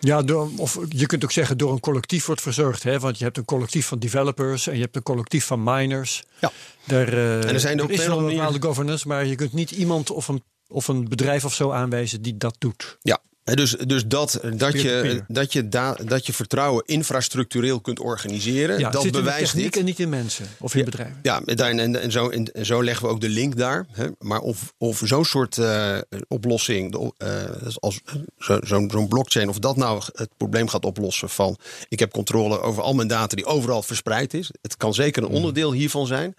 Ja, 0.00 0.22
door, 0.22 0.50
of 0.56 0.78
je 0.88 1.06
kunt 1.06 1.24
ook 1.24 1.32
zeggen 1.32 1.58
door 1.58 1.72
een 1.72 1.80
collectief 1.80 2.26
wordt 2.26 2.40
verzorgd. 2.40 2.82
Hè? 2.82 2.98
Want 2.98 3.18
je 3.18 3.24
hebt 3.24 3.36
een 3.36 3.44
collectief 3.44 3.86
van 3.86 3.98
developers 3.98 4.66
en 4.66 4.74
je 4.74 4.80
hebt 4.80 4.96
een 4.96 5.02
collectief 5.02 5.44
van 5.44 5.62
miners. 5.62 6.22
Ja. 6.40 6.52
Daar, 6.84 7.08
eh, 7.08 7.50
er 7.52 7.60
zijn 7.60 7.78
er 7.78 7.84
op 7.84 7.90
is 7.90 8.04
een 8.04 8.08
wel 8.08 8.24
bepaalde 8.24 8.62
governance, 8.62 9.08
maar 9.08 9.26
je 9.26 9.34
kunt 9.34 9.52
niet 9.52 9.70
iemand 9.70 10.10
of 10.10 10.28
een, 10.28 10.42
of 10.68 10.88
een 10.88 11.08
bedrijf 11.08 11.44
of 11.44 11.54
zo 11.54 11.70
aanwijzen 11.70 12.22
die 12.22 12.36
dat 12.36 12.56
doet. 12.58 12.98
Ja. 13.02 13.18
Dus 13.54 13.70
dus 13.86 14.06
dat, 14.06 14.40
dat, 14.56 14.80
je, 14.82 15.22
dat, 15.28 15.52
je 15.52 15.68
da, 15.68 15.96
dat 16.04 16.26
je 16.26 16.32
vertrouwen 16.32 16.82
infrastructureel 16.86 17.80
kunt 17.80 17.98
organiseren, 18.00 18.78
Ja, 18.78 18.90
dat 18.90 19.10
bewijst 19.10 19.54
dit. 19.54 19.76
en 19.76 19.84
niet 19.84 19.98
in 19.98 20.08
mensen 20.08 20.46
of 20.58 20.74
in 20.74 20.84
bedrijven. 20.84 21.18
Ja, 21.22 21.42
en, 21.44 21.56
daar- 21.56 21.70
en, 21.70 22.00
en, 22.00 22.12
zo, 22.12 22.28
en, 22.28 22.52
en 22.52 22.66
zo 22.66 22.84
leggen 22.84 23.06
we 23.06 23.12
ook 23.12 23.20
de 23.20 23.28
link 23.28 23.56
daar. 23.56 23.86
Hè. 23.92 24.06
Maar 24.18 24.40
of, 24.40 24.72
of 24.78 25.02
zo'n 25.04 25.24
soort 25.24 25.58
eh, 25.58 25.98
oplossing, 26.28 27.12
eh, 27.16 27.44
als 27.78 28.00
zo- 28.38 28.58
zo'n 28.62 28.90
zo'n 28.90 29.08
blockchain, 29.08 29.48
of 29.48 29.58
dat 29.58 29.76
nou 29.76 30.02
het 30.14 30.30
probleem 30.36 30.68
gaat 30.68 30.84
oplossen 30.84 31.28
van 31.28 31.56
ik 31.88 31.98
heb 31.98 32.10
controle 32.10 32.60
over 32.60 32.82
al 32.82 32.94
mijn 32.94 33.08
data 33.08 33.36
die 33.36 33.46
overal 33.46 33.82
verspreid 33.82 34.34
is. 34.34 34.50
Het 34.62 34.76
kan 34.76 34.94
zeker 34.94 35.22
een 35.22 35.28
onderdeel 35.28 35.72
hiervan 35.72 36.06
zijn. 36.06 36.34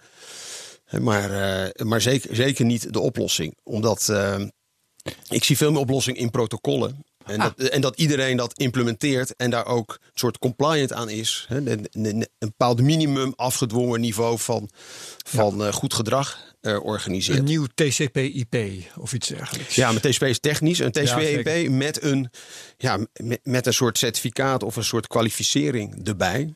Maar, 1.00 1.30
eh, 1.64 1.84
maar 1.84 2.00
zeker, 2.00 2.36
zeker 2.36 2.64
niet 2.64 2.92
de 2.92 3.00
oplossing. 3.00 3.56
Omdat 3.62 4.08
ik 5.28 5.44
zie 5.44 5.56
veel 5.56 5.70
meer 5.70 5.80
oplossing 5.80 6.16
in 6.16 6.30
protocollen. 6.30 7.04
En, 7.24 7.38
dat, 7.38 7.68
en 7.68 7.80
dat 7.80 7.98
iedereen 7.98 8.36
dat 8.36 8.58
implementeert 8.58 9.36
en 9.36 9.50
daar 9.50 9.66
ook 9.66 9.98
een 10.02 10.10
soort 10.14 10.38
compliant 10.38 10.92
aan 10.92 11.08
is. 11.08 11.46
Hè, 11.48 11.56
een, 11.56 11.86
een, 11.90 12.04
een 12.04 12.28
bepaald 12.38 12.82
minimum 12.82 13.32
afgedwongen 13.36 14.00
niveau 14.00 14.38
van, 14.38 14.70
van 15.26 15.64
eh, 15.64 15.72
goed 15.72 15.94
gedrag 15.94 16.54
eh, 16.60 16.84
organiseert. 16.84 17.38
Een 17.38 17.44
nieuw 17.44 17.66
TCP/IP 17.74 18.56
of 18.98 19.12
iets 19.12 19.28
dergelijks. 19.28 19.74
Ja, 19.74 19.92
met 19.92 20.02
TCP 20.02 20.22
is 20.22 20.40
technisch. 20.40 20.78
Een 20.78 20.92
TCP/IP 20.92 21.68
met, 21.70 22.02
een, 22.02 22.30
ja, 22.76 22.98
met, 23.22 23.40
met 23.42 23.66
een 23.66 23.74
soort 23.74 23.98
certificaat 23.98 24.62
of 24.62 24.76
een 24.76 24.84
soort 24.84 25.06
kwalificering 25.06 26.08
erbij. 26.08 26.54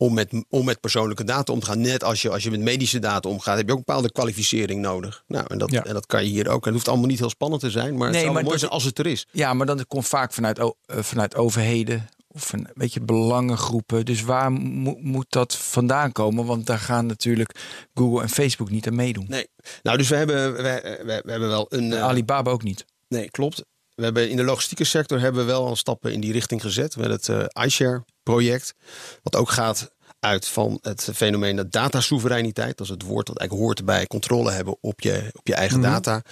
Om 0.00 0.14
met, 0.14 0.44
om 0.48 0.64
met 0.64 0.80
persoonlijke 0.80 1.24
data 1.24 1.52
om 1.52 1.60
te 1.60 1.66
gaan. 1.66 1.80
Net 1.80 2.04
als 2.04 2.22
je, 2.22 2.30
als 2.30 2.42
je 2.42 2.50
met 2.50 2.60
medische 2.60 2.98
data 2.98 3.28
omgaat, 3.28 3.56
heb 3.56 3.66
je 3.66 3.72
ook 3.72 3.78
een 3.78 3.84
bepaalde 3.86 4.12
kwalificering 4.12 4.80
nodig. 4.80 5.24
Nou, 5.26 5.44
en 5.48 5.58
dat, 5.58 5.70
Ja. 5.70 5.84
en 5.84 5.94
dat 5.94 6.06
kan 6.06 6.24
je 6.24 6.30
hier 6.30 6.48
ook. 6.48 6.60
En 6.60 6.64
het 6.64 6.72
hoeft 6.72 6.88
allemaal 6.88 7.06
niet 7.06 7.18
heel 7.18 7.30
spannend 7.30 7.60
te 7.62 7.70
zijn, 7.70 7.96
maar 7.96 8.02
het 8.06 8.10
Nee, 8.12 8.20
zou 8.22 8.32
maar 8.34 8.42
mooi 8.42 8.50
dat- 8.52 8.60
zijn 8.60 8.72
als 8.72 8.84
het 8.84 8.98
er 8.98 9.06
is. 9.06 9.26
Ja, 9.32 9.54
maar 9.54 9.66
dan 9.66 9.84
komt 9.86 10.06
vaak 10.08 10.32
vanuit, 10.32 10.60
o- 10.60 10.76
eh, 10.86 10.98
vanuit 11.02 11.36
overheden 11.36 12.08
of 12.28 12.46
van 12.46 12.68
weet 12.74 12.92
je, 12.92 13.00
belangengroepen. 13.00 14.04
Dus 14.04 14.22
waar 14.22 14.52
mo- 14.52 14.98
moet 15.00 15.26
dat 15.28 15.54
vandaan 15.56 16.12
komen? 16.12 16.44
Want 16.46 16.66
daar 16.66 16.78
gaan 16.78 17.06
natuurlijk 17.06 17.54
Google 17.94 18.22
en 18.22 18.28
Facebook 18.28 18.70
niet 18.70 18.86
aan 18.86 18.94
meedoen. 18.94 19.24
Nee. 19.28 19.46
Nou, 19.82 19.96
dus 19.98 20.08
we 20.08 20.16
hebben, 20.16 20.52
we, 20.52 20.62
we, 20.62 21.20
we 21.24 21.30
hebben 21.30 21.48
wel 21.48 21.66
een. 21.68 21.92
eh, 21.92 22.02
Alibaba 22.02 22.50
ook 22.50 22.62
niet. 22.62 22.84
Nee, 23.08 23.30
klopt. 23.30 23.64
We 23.98 24.04
hebben 24.04 24.30
in 24.30 24.36
de 24.36 24.44
logistieke 24.44 24.84
sector 24.84 25.20
hebben 25.20 25.40
we 25.40 25.52
wel 25.52 25.66
al 25.66 25.76
stappen 25.76 26.12
in 26.12 26.20
die 26.20 26.32
richting 26.32 26.60
gezet 26.60 26.96
met 26.96 27.10
het 27.10 27.28
eh 27.28 27.64
iShare-project. 27.64 28.74
Wat 29.22 29.36
ook 29.36 29.50
gaat 29.50 29.90
uit 30.20 30.48
van 30.48 30.78
het 30.82 31.08
fenomeen 31.14 31.56
dat 31.56 31.72
datasoevereiniteit. 31.72 32.76
Dat 32.76 32.86
is 32.86 32.92
het 32.92 33.02
woord 33.02 33.26
dat 33.26 33.38
eigenlijk 33.38 33.66
hoort 33.68 33.84
bij 33.84 34.06
controle 34.06 34.50
hebben 34.50 34.76
op 34.80 35.00
je, 35.00 35.30
op 35.32 35.46
je 35.46 35.54
eigen 35.54 35.80
data. 35.80 36.22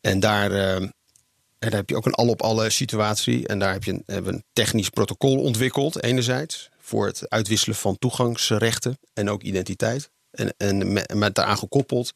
En 0.00 0.20
daar, 0.20 0.52
eh, 0.52 0.74
en 0.74 0.92
daar 1.58 1.72
heb 1.72 1.88
je 1.88 1.96
ook 1.96 2.06
een 2.06 2.14
al-op-alle 2.14 2.70
situatie. 2.70 3.46
En 3.46 3.58
daar 3.58 3.72
heb 3.72 3.84
je 3.84 3.92
een, 3.92 4.02
hebben 4.06 4.30
we 4.30 4.36
een 4.38 4.44
technisch 4.52 4.90
protocol 4.90 5.40
ontwikkeld, 5.40 6.02
enerzijds. 6.02 6.68
Voor 6.78 7.06
het 7.06 7.28
uitwisselen 7.28 7.76
van 7.76 7.98
toegangsrechten 7.98 8.98
en 9.12 9.30
ook 9.30 9.42
identiteit. 9.42 10.10
En, 10.30 10.54
en 10.56 10.92
met, 10.92 11.14
met 11.14 11.34
daaraan 11.34 11.58
gekoppeld 11.58 12.12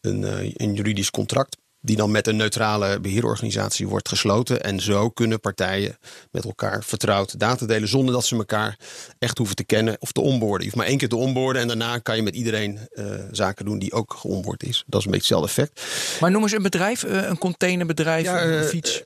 een, 0.00 0.24
eh, 0.24 0.52
een 0.54 0.74
juridisch 0.74 1.10
contract. 1.10 1.56
Die 1.86 1.96
dan 1.96 2.10
met 2.10 2.26
een 2.26 2.36
neutrale 2.36 3.00
beheerorganisatie 3.00 3.88
wordt 3.88 4.08
gesloten. 4.08 4.62
En 4.62 4.80
zo 4.80 5.10
kunnen 5.10 5.40
partijen 5.40 5.98
met 6.30 6.44
elkaar 6.44 6.84
vertrouwd 6.84 7.38
data 7.38 7.66
delen. 7.66 7.88
Zonder 7.88 8.14
dat 8.14 8.24
ze 8.24 8.36
elkaar 8.36 8.78
echt 9.18 9.38
hoeven 9.38 9.56
te 9.56 9.64
kennen 9.64 9.96
of 9.98 10.12
te 10.12 10.20
onboorden. 10.20 10.58
Je 10.58 10.64
hoeft 10.64 10.76
maar 10.76 10.86
één 10.86 10.98
keer 10.98 11.08
te 11.08 11.16
onboorden. 11.16 11.62
En 11.62 11.68
daarna 11.68 11.98
kan 11.98 12.16
je 12.16 12.22
met 12.22 12.34
iedereen 12.34 12.78
eh, 12.92 13.04
zaken 13.30 13.64
doen 13.64 13.78
die 13.78 13.92
ook 13.92 14.14
geonboord 14.18 14.62
is. 14.62 14.84
Dat 14.86 15.00
is 15.00 15.06
een 15.06 15.12
beetje 15.12 15.34
hetzelfde 15.34 15.62
effect. 15.62 16.20
Maar 16.20 16.30
noem 16.30 16.42
eens 16.42 16.52
een 16.52 16.62
bedrijf, 16.62 17.02
eh, 17.04 17.22
een 17.22 17.38
containerbedrijf, 17.38 18.24
Ja, 18.24 18.42
een 18.44 18.60
eh, 18.60 18.66
fiets. 18.66 19.02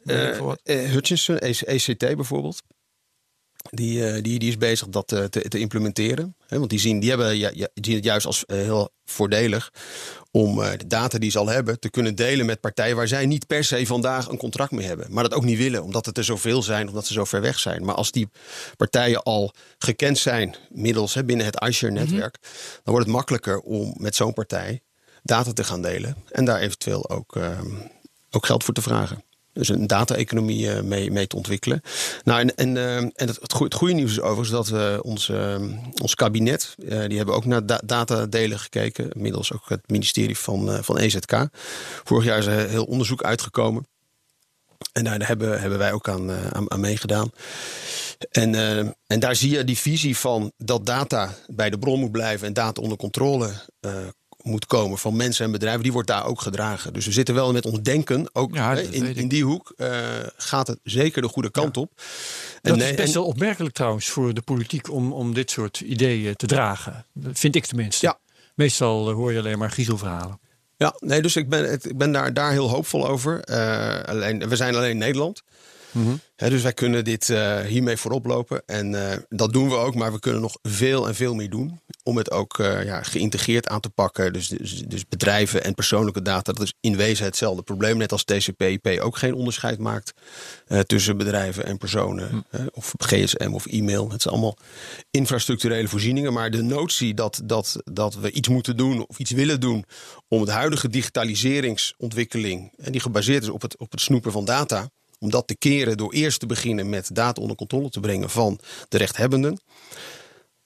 Hutchinson, 0.65 1.37
EC- 1.39 1.61
ECT 1.67 1.99
bijvoorbeeld. 2.17 2.63
Die, 3.71 4.07
eh, 4.07 4.23
die, 4.23 4.39
die 4.39 4.49
is 4.49 4.59
bezig 4.59 4.89
dat 4.89 5.13
eh, 5.13 5.25
te, 5.25 5.49
te 5.49 5.59
implementeren. 5.59 6.37
Want 6.49 6.71
die 6.71 6.79
zien, 6.79 7.01
die 7.01 7.09
hebben, 7.09 7.39
ja, 7.39 7.51
die 7.51 7.69
zien 7.75 7.95
het 7.95 8.05
juist 8.05 8.27
als 8.27 8.45
eh, 8.45 8.57
heel 8.57 8.91
voordelig 9.05 9.73
om 10.31 10.57
de 10.57 10.87
data 10.87 11.19
die 11.19 11.31
ze 11.31 11.39
al 11.39 11.47
hebben 11.47 11.81
te 11.81 11.91
kunnen 11.91 12.15
delen 12.15 12.47
met 12.47 12.61
partijen 12.61 12.97
waar 12.97 13.09
zij 13.09 13.27
niet 13.27 13.47
per 13.47 13.65
se 13.65 13.87
vandaag 13.87 14.29
een 14.29 14.37
contract 14.37 14.71
mee 14.71 14.87
hebben. 14.87 15.07
Maar 15.11 15.23
dat 15.23 15.35
ook 15.35 15.45
niet 15.45 15.59
willen, 15.59 15.83
omdat 15.83 16.07
het 16.07 16.19
er 16.19 16.25
zoveel 16.25 16.63
zijn, 16.63 16.89
omdat 16.89 17.07
ze 17.07 17.13
zo 17.13 17.25
ver 17.25 17.41
weg 17.41 17.59
zijn. 17.59 17.85
Maar 17.85 17.95
als 17.95 18.11
die 18.11 18.29
partijen 18.77 19.23
al 19.23 19.53
gekend 19.79 20.19
zijn 20.19 20.57
middels 20.69 21.15
hè, 21.15 21.25
binnen 21.25 21.47
het 21.47 21.65
iShare-netwerk, 21.69 22.37
dan 22.83 22.95
wordt 22.95 23.07
het 23.07 23.15
makkelijker 23.15 23.61
om 23.61 23.95
met 23.97 24.15
zo'n 24.15 24.33
partij 24.33 24.81
data 25.23 25.53
te 25.53 25.65
gaan 25.65 25.83
delen. 25.83 26.17
En 26.31 26.45
daar 26.45 26.61
eventueel 26.61 27.11
ook, 27.11 27.37
ehm, 27.37 27.71
ook 28.31 28.47
geld 28.47 28.65
voor 28.65 28.75
te 28.75 28.83
vragen. 28.83 29.23
Dus 29.59 29.69
een 29.69 29.87
data-economie 29.87 30.73
eh, 30.73 30.83
mee, 30.83 31.11
mee 31.11 31.27
te 31.27 31.37
ontwikkelen. 31.37 31.83
Nou, 32.25 32.41
en, 32.41 32.55
en, 32.55 32.77
eh, 32.77 32.97
en 32.97 33.13
het, 33.15 33.39
het, 33.41 33.53
goe- 33.53 33.65
het 33.65 33.75
goede 33.75 33.95
nieuws 33.95 34.11
is 34.11 34.21
overigens 34.21 34.51
dat 34.51 34.69
we 34.69 34.99
ons, 35.03 35.29
eh, 35.29 35.63
ons 36.03 36.15
kabinet, 36.15 36.75
die 36.79 37.17
hebben 37.17 37.35
ook 37.35 37.45
naar 37.45 37.67
da 37.67 37.81
datadelen 37.85 38.59
gekeken. 38.59 39.11
Inmiddels 39.13 39.53
ook 39.53 39.69
het 39.69 39.91
ministerie 39.91 40.39
van, 40.39 40.85
van 40.85 40.99
EZK. 40.99 41.49
Vorig 42.05 42.25
jaar 42.25 42.39
is 42.39 42.47
er 42.47 42.69
heel 42.69 42.85
onderzoek 42.85 43.23
uitgekomen. 43.23 43.87
En 44.93 45.05
daar 45.05 45.27
hebben, 45.27 45.61
hebben 45.61 45.79
wij 45.79 45.93
ook 45.93 46.09
aan, 46.09 46.31
aan, 46.53 46.71
aan 46.71 46.81
meegedaan. 46.81 47.31
En, 48.31 48.55
en 49.07 49.21
daar 49.21 49.37
zie 49.37 49.51
je 49.51 49.65
die 49.65 49.79
visie 49.79 50.17
van 50.17 50.53
dat 50.57 50.87
data 50.87 51.35
bij 51.47 51.71
de 51.71 51.79
bron 51.79 52.01
moet 52.01 52.13
blijven 52.13 52.47
en 52.47 52.53
data 52.53 52.83
onder 52.83 52.99
controle 52.99 53.51
eh, 53.81 53.93
moet 54.49 54.67
komen 54.67 54.99
van 54.99 55.17
mensen 55.17 55.45
en 55.45 55.51
bedrijven, 55.53 55.83
die 55.83 55.93
wordt 55.93 56.09
daar 56.09 56.27
ook 56.27 56.41
gedragen. 56.41 56.93
Dus 56.93 57.07
we 57.07 57.13
zitten 57.13 57.35
wel 57.35 57.53
met 57.53 57.67
ons 57.67 57.81
denken, 57.83 58.31
ook 58.33 58.55
Ja, 58.55 58.75
hè, 58.75 58.83
dat 58.83 58.93
in, 58.93 59.29
die 59.29 59.45
hoek 59.45 59.73
eh, 59.77 59.91
gaat 60.37 60.67
het 60.67 60.79
zeker 60.83 61.23
de 61.23 61.29
goede 61.29 61.51
kant 61.51 61.77
op. 61.77 61.93
En 61.97 62.71
Dat 62.71 62.77
nee, 62.79 62.91
is 62.91 62.97
best 62.97 63.09
en- 63.09 63.15
wel 63.15 63.25
opmerkelijk 63.25 63.75
trouwens 63.75 64.09
voor 64.09 64.35
de 64.35 64.43
politiek 64.43 64.91
om, 64.93 65.13
om 65.13 65.35
dit 65.35 65.51
soort 65.51 65.81
ideeën 65.81 66.37
te 66.37 66.47
dragen. 66.47 67.07
Dat 67.13 67.39
vind 67.39 67.57
ik 67.57 67.67
tenminste. 67.67 68.07
Ja. 68.07 68.19
Meestal 68.55 69.09
eh, 69.09 69.15
hoor 69.15 69.33
je 69.33 69.39
alleen 69.39 69.59
maar 69.59 69.71
griezelverhalen. 69.71 70.41
Ja, 70.77 70.95
nee, 70.99 71.23
dus 71.23 71.37
ik 71.37 71.49
ben, 71.49 71.73
ik 71.73 71.97
ben 71.97 72.13
daar, 72.13 72.35
daar 72.35 72.51
heel 72.53 72.69
hoopvol 72.71 73.09
over. 73.09 73.41
Eh, 73.41 74.03
alleen, 74.05 74.49
we 74.49 74.57
zijn 74.57 74.75
alleen 74.75 74.99
Hè, 76.39 76.51
dus 76.51 76.63
wij 76.63 76.73
kunnen 76.73 77.05
dit 77.05 77.31
eh, 77.31 77.61
hiermee 77.61 77.97
voorop 77.97 78.27
lopen. 78.27 78.63
En 78.67 79.11
eh, 79.11 79.19
dat 79.29 79.53
doen 79.53 79.69
we 79.69 79.75
ook, 79.75 79.95
maar 79.95 80.13
we 80.13 80.19
kunnen 80.19 80.41
nog 80.41 80.59
veel 80.63 81.09
en 81.09 81.15
veel 81.15 81.35
meer 81.35 81.51
doen. 81.51 81.81
Om 82.03 82.17
het 82.17 82.31
ook 82.31 82.59
eh, 82.59 82.85
ja, 82.85 83.03
geïntegreerd 83.03 83.69
aan 83.69 83.81
te 83.81 83.91
pakken. 83.91 84.33
Dus, 84.33 84.49
dus, 84.49 84.83
dus 84.87 85.07
bedrijven 85.09 85.65
en 85.65 85.75
persoonlijke 85.75 86.23
data, 86.23 86.53
dat 86.53 86.63
is 86.63 86.75
in 86.81 86.97
wezen 86.97 87.25
hetzelfde 87.25 87.63
probleem. 87.63 87.97
Net 87.97 88.13
als 88.13 88.25
TCP/IP 88.25 89.01
ook 89.01 89.17
geen 89.17 89.35
onderscheid 89.35 89.79
maakt 89.79 90.13
tussen 90.87 91.17
bedrijven 91.17 91.65
en 91.65 91.79
personen. 91.79 92.45
hè, 92.51 92.65
of 92.73 92.95
gsm 92.99 93.51
of 93.53 93.67
e-mail. 93.67 94.11
Het 94.11 94.23
zijn 94.23 94.35
allemaal 94.35 94.57
infrastructurele 95.11 95.89
voorzieningen. 95.89 96.33
Maar 96.33 96.51
de 96.51 96.63
notie 96.63 97.15
dat, 97.15 97.41
dat, 97.45 97.77
dat 97.85 98.15
we 98.15 98.31
iets 98.31 98.49
moeten 98.49 98.77
doen 98.77 99.07
of 99.07 99.19
iets 99.19 99.31
willen 99.31 99.61
doen 99.61 99.85
om 100.29 100.45
de 100.45 100.53
huidige 100.53 100.89
digitaliseringsontwikkeling, 100.89 102.73
en 102.77 102.93
die 102.93 103.01
gebaseerd 103.01 103.43
is 103.43 103.49
op 103.49 103.63
het, 103.63 103.77
op 103.79 103.91
het 103.91 104.01
snoepen 104.01 104.33
van 104.33 104.45
data, 104.45 104.91
om 105.19 105.31
dat 105.31 105.47
te 105.47 105.57
keren 105.57 105.97
door 105.97 106.13
eerst 106.13 106.41
te 106.41 106.47
beginnen 106.47 106.89
met 106.89 107.15
data 107.15 107.41
onder 107.43 107.57
controle 107.57 107.91
te 107.91 108.01
brengen 108.01 108.31
van 108.31 108.59
de 108.89 108.97
rechthebbenden. 108.99 109.61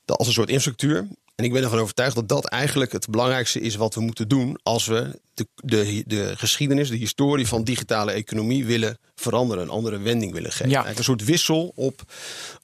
Dat 0.04 0.18
als 0.18 0.26
een 0.26 0.32
soort 0.32 0.48
infrastructuur. 0.48 1.08
En 1.34 1.44
ik 1.44 1.52
ben 1.52 1.62
ervan 1.62 1.78
overtuigd 1.78 2.14
dat 2.14 2.28
dat 2.28 2.46
eigenlijk 2.48 2.92
het 2.92 3.08
belangrijkste 3.10 3.60
is 3.60 3.74
wat 3.74 3.94
we 3.94 4.00
moeten 4.00 4.28
doen 4.28 4.58
als 4.62 4.86
we 4.86 5.20
de, 5.34 5.46
de, 5.54 6.02
de 6.06 6.32
geschiedenis, 6.36 6.88
de 6.88 6.96
historie 6.96 7.46
van 7.46 7.64
digitale 7.64 8.12
economie 8.12 8.64
willen 8.64 8.98
veranderen, 9.14 9.62
een 9.62 9.68
andere 9.70 9.98
wending 9.98 10.32
willen 10.32 10.50
geven. 10.50 10.68
Ja. 10.68 10.84
Eigenlijk 10.84 10.98
een 10.98 11.04
soort 11.16 11.24
wissel 11.24 11.72
op, 11.74 12.02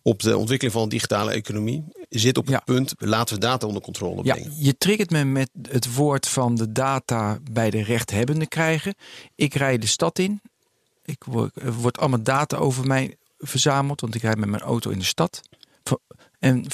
op 0.02 0.20
de 0.22 0.36
ontwikkeling 0.36 0.76
van 0.76 0.88
de 0.88 0.94
digitale 0.94 1.30
economie 1.32 1.84
zit 2.08 2.38
op 2.38 2.44
het 2.46 2.54
Ja. 2.54 2.60
punt, 2.64 2.94
laten 2.98 3.34
we 3.34 3.40
data 3.40 3.66
onder 3.66 3.82
controle 3.82 4.20
Ja, 4.24 4.34
brengen. 4.34 4.52
je 4.58 4.78
triggert 4.78 5.10
me 5.10 5.24
met 5.24 5.50
het 5.68 5.94
woord 5.94 6.28
van 6.28 6.54
de 6.54 6.72
data 6.72 7.38
bij 7.50 7.70
de 7.70 7.82
rechthebbenden 7.82 8.48
krijgen. 8.48 8.94
Ik 9.34 9.54
rijd 9.54 9.80
de 9.80 9.86
stad 9.88 10.18
in. 10.18 10.40
Ik 11.08 11.24
word, 11.24 11.56
er 11.56 11.72
wordt 11.72 11.98
allemaal 11.98 12.22
data 12.22 12.56
over 12.56 12.86
mij 12.86 13.16
verzameld, 13.38 14.00
want 14.00 14.14
ik 14.14 14.22
rijd 14.22 14.38
met 14.38 14.48
mijn 14.48 14.62
auto 14.62 14.90
in 14.90 14.98
de 14.98 15.04
stad. 15.04 15.40
En, 16.38 16.66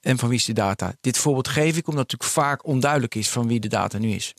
en 0.00 0.18
van 0.18 0.28
wie 0.28 0.38
is 0.38 0.44
die 0.44 0.54
data? 0.54 0.94
Dit 1.00 1.18
voorbeeld 1.18 1.48
geef 1.48 1.76
ik 1.76 1.88
omdat 1.88 2.10
het 2.10 2.12
natuurlijk 2.12 2.46
vaak 2.46 2.66
onduidelijk 2.66 3.14
is 3.14 3.28
van 3.28 3.46
wie 3.46 3.60
de 3.60 3.68
data 3.68 3.98
nu 3.98 4.10
is. 4.10 4.34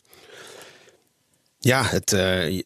Ja, 1.58 1.84
het, 1.84 2.12
eh, 2.12 2.58
eh, 2.58 2.62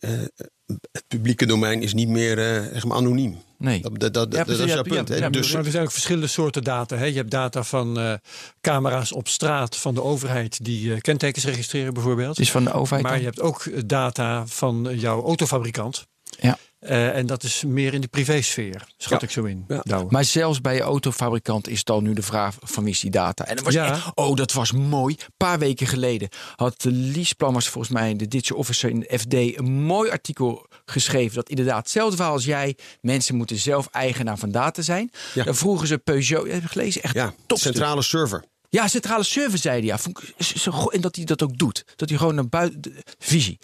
het 0.66 1.04
publieke 1.08 1.46
domein 1.46 1.82
is 1.82 1.94
niet 1.94 2.08
meer 2.08 2.38
eh, 2.38 2.72
zeg 2.72 2.84
maar 2.84 2.96
anoniem. 2.96 3.42
Nee. 3.60 3.80
Dat, 3.80 4.00
dat, 4.00 4.14
dat, 4.14 4.32
Ja, 4.32 4.44
dat 4.44 4.58
is 4.58 4.58
ja, 4.58 4.64
jouw 4.64 4.82
punt. 4.82 5.08
ja, 5.08 5.30
dus, 5.30 5.52
Maar 5.52 5.64
er 5.64 5.70
zijn 5.70 5.84
ook 5.84 5.92
verschillende 5.92 6.26
soorten 6.26 6.64
data. 6.64 6.96
Hè. 6.96 7.04
Je 7.04 7.16
hebt 7.16 7.30
data 7.30 7.62
van 7.62 7.98
eh, 7.98 8.14
camera's 8.60 9.12
op 9.12 9.28
straat 9.28 9.76
van 9.76 9.94
de 9.94 10.02
overheid 10.02 10.64
die 10.64 10.94
eh, 10.94 11.00
kentekens 11.00 11.44
registreren 11.44 11.94
bijvoorbeeld. 11.94 12.38
Is 12.38 12.50
van 12.50 12.64
de 12.64 12.72
overheid. 12.72 13.02
Maar 13.02 13.12
dan? 13.12 13.20
je 13.20 13.26
hebt 13.26 13.40
ook 13.40 13.64
eh, 13.64 13.80
data 13.86 14.46
van 14.46 14.88
eh, 14.88 15.00
jouw 15.00 15.22
autofabrikant. 15.24 16.06
Ja. 16.40 16.58
Eh, 16.80 17.16
en 17.16 17.26
dat 17.26 17.42
is 17.42 17.64
meer 17.66 17.94
in 17.94 18.00
de 18.00 18.08
privésfeer, 18.08 18.86
schat 18.96 19.20
Ja. 19.20 19.26
ik 19.26 19.32
zo 19.32 19.44
in. 19.44 19.64
Ja. 19.82 20.04
Maar 20.08 20.24
zelfs 20.24 20.60
bij 20.60 20.74
je 20.74 20.80
autofabrikant 20.80 21.68
is 21.68 21.78
het 21.78 21.90
al 21.90 22.00
nu 22.00 22.12
de 22.14 22.22
vraag 22.22 22.56
van 22.62 22.84
wie 22.84 22.92
is 22.92 23.00
die 23.00 23.10
data. 23.10 23.44
En 23.46 23.56
dat 23.56 23.64
was 23.64 23.74
Ja. 23.74 23.90
echt, 23.90 24.10
oh, 24.14 24.36
dat 24.36 24.52
was 24.52 24.72
mooi. 24.72 25.14
Een 25.18 25.32
paar 25.36 25.58
weken 25.58 25.86
geleden 25.86 26.28
had 26.56 26.84
Lies 26.88 27.32
Plammers 27.32 27.68
volgens 27.68 27.92
mij, 27.92 28.16
de 28.16 28.28
Digital 28.28 28.56
Officer 28.58 28.90
in 28.90 29.00
de 29.00 29.18
FD, 29.18 29.34
een 29.58 29.72
mooi 29.82 30.10
artikel 30.10 30.66
geschreven. 30.84 31.34
Dat 31.34 31.48
inderdaad 31.48 31.78
hetzelfde 31.78 32.16
verhaal 32.16 32.34
als 32.34 32.44
jij. 32.44 32.76
Mensen 33.00 33.34
moeten 33.34 33.56
zelf 33.56 33.88
eigenaar 33.90 34.38
van 34.38 34.50
data 34.50 34.82
zijn. 34.82 35.10
Ja. 35.34 35.44
Dan 35.44 35.54
vroegen 35.54 35.86
ze 35.86 35.98
Peugeot, 35.98 36.46
je 36.46 36.52
hebt 36.52 36.70
gelezen, 36.70 37.02
echt 37.02 37.14
ja, 37.14 37.34
topstuk. 37.46 37.72
centrale 37.72 38.02
server. 38.02 38.44
Ja, 38.72 38.88
centrale 38.88 39.22
server 39.22 39.58
zei 39.58 39.76
hij. 39.76 39.86
Ja, 39.86 39.98
en 40.90 41.00
dat 41.00 41.16
hij 41.16 41.24
dat 41.24 41.42
ook 41.42 41.58
doet. 41.58 41.84
Dat 41.96 42.08
hij 42.08 42.18
gewoon 42.18 42.34
naar 42.34 42.48
buiten. 42.48 42.92
Visie. 43.18 43.58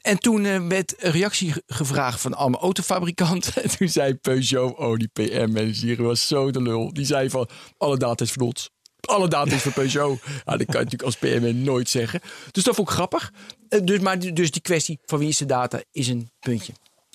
En 0.00 0.18
toen 0.18 0.44
eh, 0.44 0.66
werd 0.66 0.94
een 1.04 1.10
reactie 1.10 1.52
ge- 1.52 1.62
gevraagd 1.66 2.20
van 2.20 2.34
allemaal 2.34 2.60
autofabrikanten. 2.60 3.52
En 3.62 3.76
toen 3.76 3.88
zei 3.88 4.14
Peugeot, 4.14 4.76
oh 4.78 4.96
die 4.96 5.08
PR-manager 5.12 5.84
hier 5.84 6.02
was 6.02 6.26
zo 6.26 6.50
de 6.50 6.62
lul. 6.62 6.92
Die 6.92 7.04
zei 7.04 7.30
van, 7.30 7.48
alle 7.78 7.96
data 7.98 8.24
is 8.24 8.32
van 8.32 8.42
ons. 8.46 8.70
Alle 9.00 9.28
data 9.28 9.54
is 9.54 9.62
van 9.62 9.72
Peugeot. 9.72 10.20
Ja, 10.46 10.56
dat 10.56 10.66
kan 10.66 10.80
je 10.80 10.84
natuurlijk 10.84 11.02
als 11.02 11.16
PR-man 11.16 11.62
nooit 11.62 11.88
zeggen. 11.88 12.20
Dus 12.50 12.64
dat 12.64 12.74
vond 12.74 12.88
ik 12.88 12.94
grappig. 12.94 13.32
Eh, 13.68 13.80
Dus, 13.84 13.98
maar 14.00 14.18
dus 14.34 14.50
die 14.50 14.62
kwestie 14.62 14.98
van 15.04 15.18
wie 15.18 15.28
is 15.28 15.36
de 15.36 15.46
data 15.46 15.82
is 15.92 16.08
een 16.08 16.30
puntje. 16.40 16.72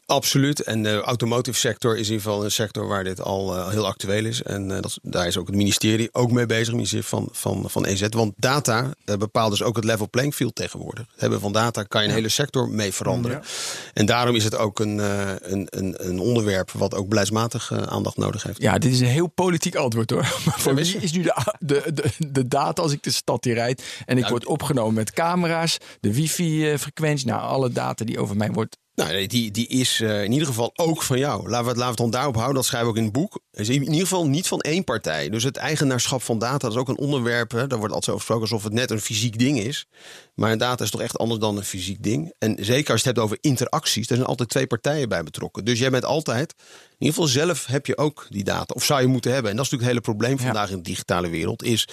Absoluut. 0.07 0.63
En 0.63 0.83
de 0.83 1.01
automotive 1.01 1.57
sector 1.57 1.97
is 1.97 2.07
in 2.07 2.13
ieder 2.13 2.21
geval 2.21 2.43
een 2.43 2.51
sector 2.51 2.87
waar 2.87 3.03
dit 3.03 3.21
al 3.21 3.55
eh, 3.55 3.69
heel 3.69 3.85
actueel 3.85 4.25
is. 4.25 4.43
En 4.43 4.71
eh, 4.71 4.81
dat, 4.81 4.99
daar 5.01 5.27
is 5.27 5.37
ook 5.37 5.47
het 5.47 5.55
ministerie 5.55 6.09
ook 6.11 6.31
mee 6.31 6.45
bezig, 6.45 6.65
het 6.65 6.75
ministerie 6.75 7.05
van, 7.05 7.29
van, 7.31 7.69
van 7.69 7.85
EZ. 7.85 8.07
Want 8.09 8.33
data 8.37 8.93
bepaalt 9.05 9.51
dus 9.51 9.63
ook 9.63 9.75
het 9.75 9.85
level 9.85 10.09
playing 10.09 10.35
field 10.35 10.55
tegenwoordig. 10.55 11.05
Het 11.11 11.21
hebben 11.21 11.39
van 11.39 11.51
data 11.51 11.83
kan 11.83 12.01
je 12.01 12.07
een 12.07 12.13
hele 12.13 12.29
sector 12.29 12.69
mee 12.69 12.93
veranderen. 12.93 13.41
En 13.93 14.05
daarom 14.05 14.35
is 14.35 14.43
het 14.43 14.57
ook 14.57 14.79
een, 14.79 14.99
eh, 14.99 15.29
een, 15.39 15.67
een, 15.69 15.95
een 15.97 16.19
onderwerp 16.19 16.71
wat 16.71 16.95
ook 16.95 17.07
beleidsmatig 17.07 17.71
aandacht 17.71 18.17
nodig 18.17 18.43
heeft. 18.43 18.61
Ja, 18.61 18.77
dit 18.77 18.91
is 18.91 18.99
een 18.99 19.05
heel 19.05 19.27
politiek 19.27 19.75
antwoord 19.75 20.09
hoor. 20.09 20.35
Maar 20.45 20.59
voor 20.59 20.75
wie 20.75 20.97
is 20.97 21.11
nu 21.11 21.21
de, 21.23 21.33
de, 21.59 21.93
de, 21.93 22.11
de 22.31 22.47
data 22.47 22.81
als 22.81 22.91
ik 22.91 23.03
de 23.03 23.11
stad 23.11 23.43
hier 23.43 23.53
rijd 23.53 23.83
en 24.05 24.15
ik 24.15 24.23
Nou, 24.23 24.31
word 24.31 24.45
opgenomen 24.45 24.93
met 24.93 25.11
camera's, 25.11 25.77
de 25.99 26.13
wifi-frequentie, 26.13 27.27
nou 27.27 27.41
alle 27.41 27.69
data 27.69 28.05
die 28.05 28.19
over 28.19 28.35
mij 28.35 28.51
wordt. 28.51 28.77
Nou, 29.03 29.27
die, 29.27 29.51
die 29.51 29.67
is 29.67 30.01
eh, 30.01 30.23
in 30.23 30.31
ieder 30.31 30.47
geval 30.47 30.71
ook 30.75 31.03
van 31.03 31.17
jou. 31.17 31.49
Laten 31.49 31.63
we, 31.63 31.69
het, 31.69 31.77
laten 31.77 31.79
we 31.79 31.85
het 31.85 31.97
dan 31.97 32.09
daarop 32.09 32.35
houden. 32.35 32.55
Dat 32.55 32.65
schrijven 32.65 32.89
we 32.89 32.93
ook 32.93 32.99
in 32.99 33.09
het 33.09 33.13
boek. 33.13 33.39
Is 33.51 33.69
in 33.69 33.83
ieder 33.83 33.99
geval 33.99 34.27
niet 34.27 34.47
van 34.47 34.59
één 34.59 34.83
partij. 34.83 35.29
Dus 35.29 35.43
het 35.43 35.57
eigenaarschap 35.57 36.21
van 36.21 36.39
data 36.39 36.57
dat 36.57 36.71
is 36.71 36.77
ook 36.77 36.87
een 36.87 36.97
onderwerp. 36.97 37.51
Hè, 37.51 37.67
daar 37.67 37.79
wordt 37.79 37.93
altijd 37.93 38.15
over 38.15 38.25
gesproken 38.25 38.41
alsof 38.41 38.63
het 38.63 38.73
net 38.73 38.91
een 38.91 39.01
fysiek 39.01 39.39
ding 39.39 39.59
is. 39.59 39.85
Maar 40.33 40.57
data 40.57 40.83
is 40.83 40.89
toch 40.89 41.01
echt 41.01 41.17
anders 41.17 41.39
dan 41.39 41.57
een 41.57 41.63
fysiek 41.63 42.03
ding. 42.03 42.33
En 42.39 42.57
zeker 42.59 42.91
als 42.91 43.01
je 43.01 43.07
het 43.07 43.17
hebt 43.17 43.19
over 43.19 43.37
interacties. 43.41 44.09
Er 44.09 44.15
zijn 44.15 44.27
altijd 44.27 44.49
twee 44.49 44.67
partijen 44.67 45.09
bij 45.09 45.23
betrokken. 45.23 45.65
Dus 45.65 45.79
jij 45.79 45.89
bent 45.89 46.05
altijd... 46.05 46.53
In 46.57 47.05
ieder 47.05 47.15
geval 47.15 47.45
zelf 47.45 47.65
heb 47.65 47.85
je 47.85 47.97
ook 47.97 48.25
die 48.29 48.43
data. 48.43 48.73
Of 48.73 48.83
zou 48.83 49.01
je 49.01 49.07
moeten 49.07 49.31
hebben. 49.31 49.51
En 49.51 49.57
dat 49.57 49.65
is 49.65 49.71
natuurlijk 49.71 49.99
het 49.99 50.05
hele 50.07 50.17
probleem 50.17 50.45
vandaag 50.45 50.69
in 50.69 50.77
de 50.77 50.89
digitale 50.89 51.29
wereld. 51.29 51.63
Is 51.63 51.87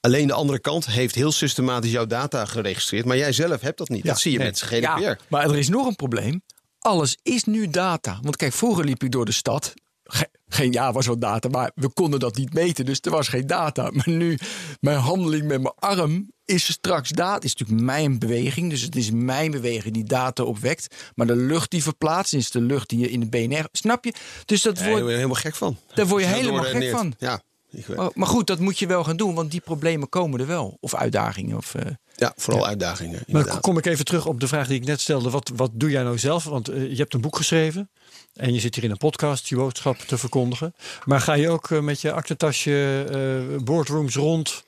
Alleen 0.00 0.26
de 0.26 0.32
andere 0.32 0.58
kant 0.58 0.86
heeft 0.86 1.14
heel 1.14 1.32
systematisch 1.32 1.90
jouw 1.90 2.06
data 2.06 2.44
geregistreerd. 2.44 3.04
Maar 3.04 3.16
jij 3.16 3.32
zelf 3.32 3.60
hebt 3.60 3.78
dat 3.78 3.88
niet. 3.88 4.04
dat 4.04 4.20
zie 4.20 4.32
je 4.32 4.38
nee. 4.38 4.46
met 4.46 4.60
GDPR. 4.60 5.00
Ja, 5.00 5.18
maar 5.28 5.50
er 5.50 5.58
is 5.58 5.68
nog 5.68 5.86
een 5.86 5.96
probleem. 5.96 6.42
Alles 6.80 7.18
is 7.22 7.44
nu 7.44 7.68
data. 7.68 8.18
Want 8.22 8.36
kijk, 8.36 8.52
vroeger 8.52 8.84
liep 8.84 9.02
ik 9.04 9.10
door 9.12 9.24
de 9.24 9.32
stad. 9.32 9.74
Ge- 10.04 10.30
geen 10.48 10.72
ja 10.72 10.92
was 10.92 11.06
wat 11.06 11.20
data, 11.20 11.48
maar 11.48 11.70
we 11.74 11.88
konden 11.88 12.20
dat 12.20 12.36
niet 12.36 12.52
meten. 12.54 12.84
Dus 12.84 12.98
er 13.00 13.10
was 13.10 13.28
geen 13.28 13.46
data. 13.46 13.90
Maar 13.94 14.08
nu, 14.08 14.38
mijn 14.80 14.98
handeling 14.98 15.46
met 15.46 15.60
mijn 15.62 15.74
arm 15.78 16.30
is 16.44 16.72
straks 16.72 17.08
data. 17.08 17.34
Het 17.34 17.44
is 17.44 17.54
natuurlijk 17.56 17.86
mijn 17.86 18.18
beweging. 18.18 18.70
Dus 18.70 18.80
het 18.80 18.96
is 18.96 19.10
mijn 19.10 19.50
beweging 19.50 19.94
die 19.94 20.04
data 20.04 20.42
opwekt. 20.42 20.94
Maar 21.14 21.26
de 21.26 21.36
lucht 21.36 21.70
die 21.70 21.82
verplaatst 21.82 22.34
is 22.34 22.50
de 22.50 22.60
lucht 22.60 22.88
die 22.88 22.98
je 22.98 23.10
in 23.10 23.20
de 23.20 23.26
BNR... 23.28 23.68
Snap 23.72 24.04
je? 24.04 24.12
Dus 24.44 24.62
dat 24.62 24.76
Daar 24.76 24.88
word 24.88 25.04
je 25.04 25.10
helemaal 25.14 25.34
gek 25.34 25.54
van. 25.54 25.76
Daar 25.94 26.06
word 26.06 26.22
je 26.22 26.28
helemaal 26.28 26.62
gek 26.64 26.90
van. 26.90 27.14
Ja, 27.18 27.42
ik 27.70 27.86
weet- 27.86 27.96
Maar, 27.96 28.10
maar 28.14 28.28
goed, 28.28 28.46
dat 28.46 28.58
moet 28.58 28.78
je 28.78 28.86
wel 28.86 29.04
gaan 29.04 29.16
doen. 29.16 29.34
Want 29.34 29.50
die 29.50 29.60
problemen 29.60 30.08
komen 30.08 30.40
er 30.40 30.46
wel. 30.46 30.76
Of 30.80 30.94
uitdagingen. 30.94 31.56
Of, 31.56 31.74
eh, 31.74 31.86
ja 32.20 32.32
vooral 32.36 32.66
uitdagingen. 32.66 33.12
Maar 33.12 33.22
Inderdaad. 33.26 33.60
kom 33.60 33.78
ik 33.78 33.86
even 33.86 34.04
terug 34.04 34.26
op 34.26 34.40
de 34.40 34.48
vraag 34.48 34.66
die 34.66 34.76
ik 34.80 34.86
net 34.86 35.00
stelde. 35.00 35.30
Wat, 35.30 35.50
wat 35.56 35.70
doe 35.74 35.90
jij 35.90 36.02
nou 36.02 36.18
zelf? 36.18 36.44
Want 36.44 36.68
eh, 36.68 36.90
je 36.90 36.96
hebt 36.96 37.14
een 37.14 37.20
boek 37.20 37.36
geschreven. 37.36 37.90
En 38.34 38.54
je 38.54 38.60
zit 38.60 38.74
hier 38.74 38.84
in 38.84 38.90
een 38.90 38.96
podcast 38.96 39.48
je 39.48 39.56
boodschap 39.56 39.96
te 39.98 40.18
verkondigen. 40.18 40.74
Maar 41.04 41.20
ga 41.20 41.32
je 41.32 41.48
ook 41.48 41.70
eh, 41.70 41.80
met 41.80 42.00
je 42.00 42.12
aktentasje 42.12 43.04
eh 43.10 43.62
boardrooms 43.64 44.14
rond 44.14 44.62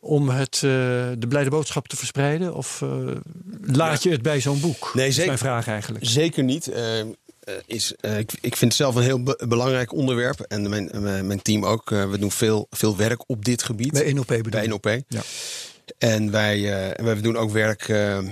om 0.00 0.28
het, 0.28 0.58
de 0.60 1.26
blijde 1.28 1.50
boodschap 1.50 1.88
te 1.88 1.96
verspreiden? 1.96 2.54
Of 2.54 2.82
laat 3.62 4.02
je 4.02 4.10
het 4.10 4.22
bij 4.22 4.40
zo'n 4.40 4.60
boek? 4.60 4.80
Nee, 4.94 5.02
Dat 5.02 5.04
is 5.04 5.14
zeker. 5.14 5.26
mijn 5.26 5.38
vraag 5.38 5.68
eigenlijk. 5.68 6.04
Zeker 6.06 6.44
niet. 6.44 6.70
Is, 7.66 7.92
ik, 7.92 8.32
ik 8.40 8.56
vind 8.56 8.60
het 8.60 8.74
zelf 8.74 8.94
een 8.94 9.02
heel 9.02 9.22
be- 9.22 9.44
belangrijk 9.48 9.92
onderwerp. 9.92 10.40
En 10.40 10.68
mijn, 10.68 10.90
mijn, 11.00 11.26
mijn 11.26 11.42
team 11.42 11.64
ook. 11.64 11.90
We 11.90 12.16
doen 12.18 12.30
veel, 12.30 12.66
veel 12.70 12.96
werk 12.96 13.22
op 13.26 13.44
dit 13.44 13.62
gebied. 13.62 13.92
Bij 13.92 14.12
NOP 14.12 14.26
bedoel 14.26 14.50
Bij? 14.50 14.66
NOP. 14.66 14.84
Ja. 15.08 15.20
En 15.98 16.30
wij, 16.30 16.60
wij 16.96 17.20
doen 17.20 17.36
ook 17.36 17.50
werk 17.50 17.88
eh, 17.88 18.18
eh, 18.18 18.24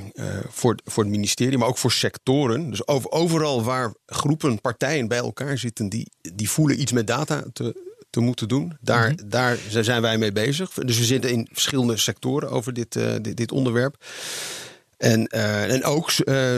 voor, 0.49 0.79
voor 0.85 1.03
het 1.03 1.13
ministerie, 1.13 1.59
maar 1.59 1.69
ook 1.69 1.79
voor 1.79 1.93
sectoren. 1.93 2.71
Dus 2.71 2.87
over, 2.87 3.11
overal 3.11 3.65
waar 3.65 3.95
groepen, 4.07 4.61
partijen 4.61 5.09
bij 5.09 5.19
elkaar 5.19 5.59
zitten, 5.59 5.89
die, 5.89 6.11
die 6.35 6.51
voelen 6.51 6.81
iets 6.81 6.93
met 6.93 7.07
data 7.07 7.45
te, 7.53 7.93
te 8.11 8.21
moeten 8.21 8.49
doen. 8.49 8.77
Daar, 8.81 9.11
Mhm. 9.13 9.29
daar 9.29 9.59
zijn 9.69 10.03
wij 10.03 10.19
mee 10.19 10.33
bezig. 10.33 10.71
Dus 10.71 10.99
we 10.99 11.05
zitten 11.05 11.31
in 11.31 11.49
verschillende 11.53 11.97
sectoren 11.97 12.51
over 12.51 12.73
dit, 12.73 12.93
dit, 12.93 13.37
dit 13.37 13.53
onderwerp. 13.53 14.05
En, 14.97 15.27
en 15.27 15.85
ook 15.85 16.15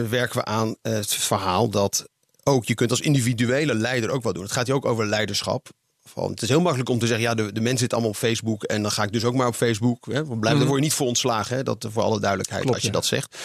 werken 0.09 0.39
we 0.39 0.45
aan 0.45 0.77
het 0.83 1.15
verhaal 1.15 1.69
dat 1.69 2.09
ook 2.45 2.65
je 2.65 2.75
kunt 2.75 2.91
als 2.91 3.01
individuele 3.01 3.75
leider 3.75 4.11
ook 4.11 4.23
wat 4.23 4.35
doen. 4.35 4.43
Het 4.43 4.53
gaat 4.53 4.67
hier 4.67 4.75
ook 4.75 4.85
over 4.85 5.07
leiderschap. 5.07 5.69
Van, 6.09 6.31
het 6.31 6.43
is 6.43 6.49
heel 6.49 6.61
makkelijk 6.61 6.91
om 6.91 6.99
te 6.99 7.07
zeggen, 7.07 7.25
ja, 7.25 7.35
de, 7.35 7.53
de 7.53 7.61
mensen 7.61 7.79
zitten 7.79 7.99
allemaal 7.99 8.15
op 8.15 8.21
Facebook 8.21 8.63
en 8.63 8.83
dan 8.83 8.91
ga 8.91 9.03
ik 9.03 9.13
dus 9.13 9.25
ook 9.25 9.35
maar 9.35 9.47
op 9.47 9.55
Facebook. 9.55 10.07
Hè. 10.11 10.27
We 10.27 10.37
blijven, 10.37 10.59
Daar 10.59 10.69
word 10.69 10.81
je 10.81 10.85
niet 10.87 10.95
voor 10.95 11.07
ontslagen, 11.07 11.57
hè. 11.57 11.63
dat 11.63 11.87
voor 11.93 12.03
alle 12.03 12.21
duidelijkheid 12.21 12.63
Klopt, 12.63 12.75
als 12.75 12.85
je 12.85 12.91
ja. 12.91 12.95
dat 12.95 13.07
zegt. 13.07 13.37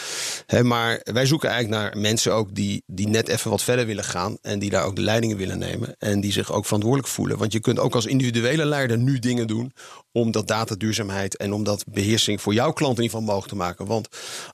Hè, 0.46 0.64
maar 0.64 1.00
wij 1.04 1.26
zoeken 1.26 1.50
eigenlijk 1.50 1.82
naar 1.82 2.02
mensen 2.02 2.34
ook 2.34 2.56
die, 2.56 2.84
die 2.86 3.08
net 3.08 3.28
even 3.28 3.50
wat 3.50 3.64
verder 3.64 3.86
willen 3.86 4.04
gaan 4.04 4.38
en 4.42 4.60
die 4.60 4.70
daar 4.70 4.86
ook 4.86 4.96
de 4.96 5.02
leidingen 5.02 5.38
willen 5.38 5.58
nemen 5.58 5.96
en 5.98 6.22
die 6.22 6.32
zich 6.32 6.52
ook 6.52 6.66
verantwoordelijk 6.66 7.10
voelen. 7.10 7.38
Want 7.38 7.54
je 7.54 7.60
kunt 7.60 7.80
ook 7.80 7.96
als 7.96 8.06
individuele 8.06 8.66
leider 8.66 8.98
nu 8.98 9.20
dingen 9.20 9.48
doen 9.48 9.74
om 10.12 10.32
dat 10.32 10.48
dataduurzaamheid 10.48 11.38
en 11.38 11.54
om 11.54 11.64
dat 11.64 11.84
beheersing 11.88 12.42
voor 12.42 12.54
jouw 12.54 12.72
klant 12.72 12.98
in 12.98 13.04
ieder 13.04 13.18
geval 13.18 13.34
mogelijk 13.34 13.54
te 13.54 13.66
maken. 13.66 13.86
Want 13.86 14.08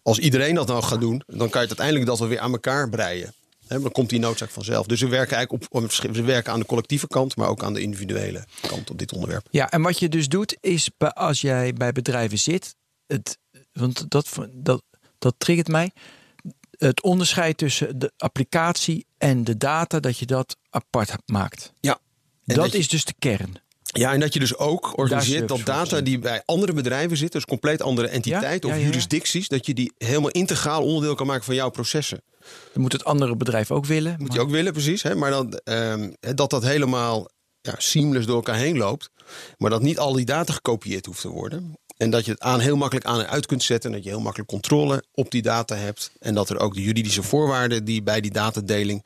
als 0.03 0.19
iedereen 0.19 0.55
dat 0.55 0.67
nou 0.67 0.83
gaat 0.83 1.01
doen, 1.01 1.23
dan 1.27 1.49
kan 1.49 1.61
je 1.61 1.67
het 1.67 1.79
uiteindelijk 1.79 2.05
dat 2.05 2.19
wel 2.19 2.27
weer 2.27 2.39
aan 2.39 2.51
elkaar 2.51 2.89
breien. 2.89 3.33
Dan 3.67 3.91
komt 3.91 4.09
die 4.09 4.19
noodzaak 4.19 4.49
vanzelf. 4.49 4.85
Dus 4.85 5.01
we 5.01 5.07
werken 5.07 5.35
eigenlijk 5.35 5.71
op, 5.73 5.81
we 6.13 6.21
werken 6.21 6.53
aan 6.53 6.59
de 6.59 6.65
collectieve 6.65 7.07
kant, 7.07 7.35
maar 7.35 7.47
ook 7.47 7.63
aan 7.63 7.73
de 7.73 7.81
individuele 7.81 8.45
kant 8.61 8.89
op 8.89 8.97
dit 8.99 9.13
onderwerp. 9.13 9.47
Ja, 9.51 9.69
en 9.71 9.81
wat 9.81 9.99
je 9.99 10.09
dus 10.09 10.27
doet 10.29 10.57
is 10.59 10.89
als 10.97 11.41
jij 11.41 11.73
bij 11.73 11.91
bedrijven 11.91 12.39
zit, 12.39 12.75
het, 13.07 13.37
want 13.71 14.09
dat, 14.09 14.37
dat, 14.53 14.83
dat 15.17 15.35
triggert 15.37 15.67
mij. 15.67 15.91
Het 16.77 17.01
onderscheid 17.01 17.57
tussen 17.57 17.99
de 17.99 18.11
applicatie 18.17 19.05
en 19.17 19.43
de 19.43 19.57
data, 19.57 19.99
dat 19.99 20.17
je 20.17 20.25
dat 20.25 20.57
apart 20.69 21.15
maakt. 21.25 21.73
Ja. 21.79 21.99
Dat, 22.45 22.55
dat 22.57 22.71
je- 22.71 22.77
is 22.77 22.87
dus 22.87 23.05
de 23.05 23.13
kern. 23.19 23.61
Ja, 23.87 24.13
en 24.13 24.19
dat 24.19 24.33
je 24.33 24.39
dus 24.39 24.57
ook 24.57 24.97
organiseert 24.97 25.47
dat 25.47 25.65
data 25.65 26.01
die 26.01 26.19
bij 26.19 26.41
andere 26.45 26.73
bedrijven 26.73 27.17
zitten, 27.17 27.39
dus 27.39 27.49
compleet 27.49 27.81
andere 27.81 28.07
entiteiten 28.07 28.69
Ja, 28.69 28.75
of 28.75 28.81
ja, 28.81 28.85
ja. 28.85 28.91
jurisdicties, 28.91 29.47
dat 29.47 29.65
je 29.65 29.73
die 29.73 29.93
helemaal 29.97 30.29
integraal 30.29 30.83
onderdeel 30.83 31.15
kan 31.15 31.27
maken 31.27 31.43
van 31.43 31.55
jouw 31.55 31.69
processen. 31.69 32.21
Dat 32.73 32.81
moet 32.81 32.91
het 32.91 33.03
andere 33.03 33.35
bedrijf 33.35 33.71
ook 33.71 33.85
willen. 33.85 34.15
Moet 34.19 34.27
maar- 34.27 34.37
je 34.37 34.43
ook 34.43 34.49
willen, 34.49 34.73
precies. 34.73 35.03
Hè? 35.03 35.15
Maar 35.15 35.31
dan, 35.31 35.59
ehm, 35.63 36.11
dat 36.19 36.49
dat 36.49 36.63
helemaal 36.63 37.29
ja, 37.61 37.73
seamless 37.77 38.25
door 38.25 38.35
elkaar 38.35 38.57
heen 38.57 38.77
loopt. 38.77 39.09
Maar 39.57 39.69
dat 39.69 39.81
niet 39.81 39.99
al 39.99 40.13
die 40.13 40.25
data 40.25 40.53
gekopieerd 40.53 41.05
hoeft 41.05 41.21
te 41.21 41.29
worden. 41.29 41.73
En 41.97 42.09
dat 42.09 42.25
je 42.25 42.31
het 42.31 42.41
aan 42.41 42.59
heel 42.59 42.75
makkelijk 42.75 43.05
aan 43.07 43.19
en 43.19 43.29
uit 43.29 43.45
kunt 43.45 43.63
zetten. 43.63 43.89
En 43.89 43.95
dat 43.95 44.05
je 44.05 44.11
heel 44.11 44.21
makkelijk 44.21 44.49
controle 44.49 45.03
op 45.11 45.31
die 45.31 45.41
data 45.41 45.75
hebt. 45.75 46.11
En 46.19 46.33
dat 46.33 46.49
er 46.49 46.59
ook 46.59 46.73
de 46.73 46.81
juridische 46.81 47.23
voorwaarden 47.23 47.85
die 47.85 48.03
bij 48.03 48.21
die 48.21 48.31
datadeling 48.31 49.05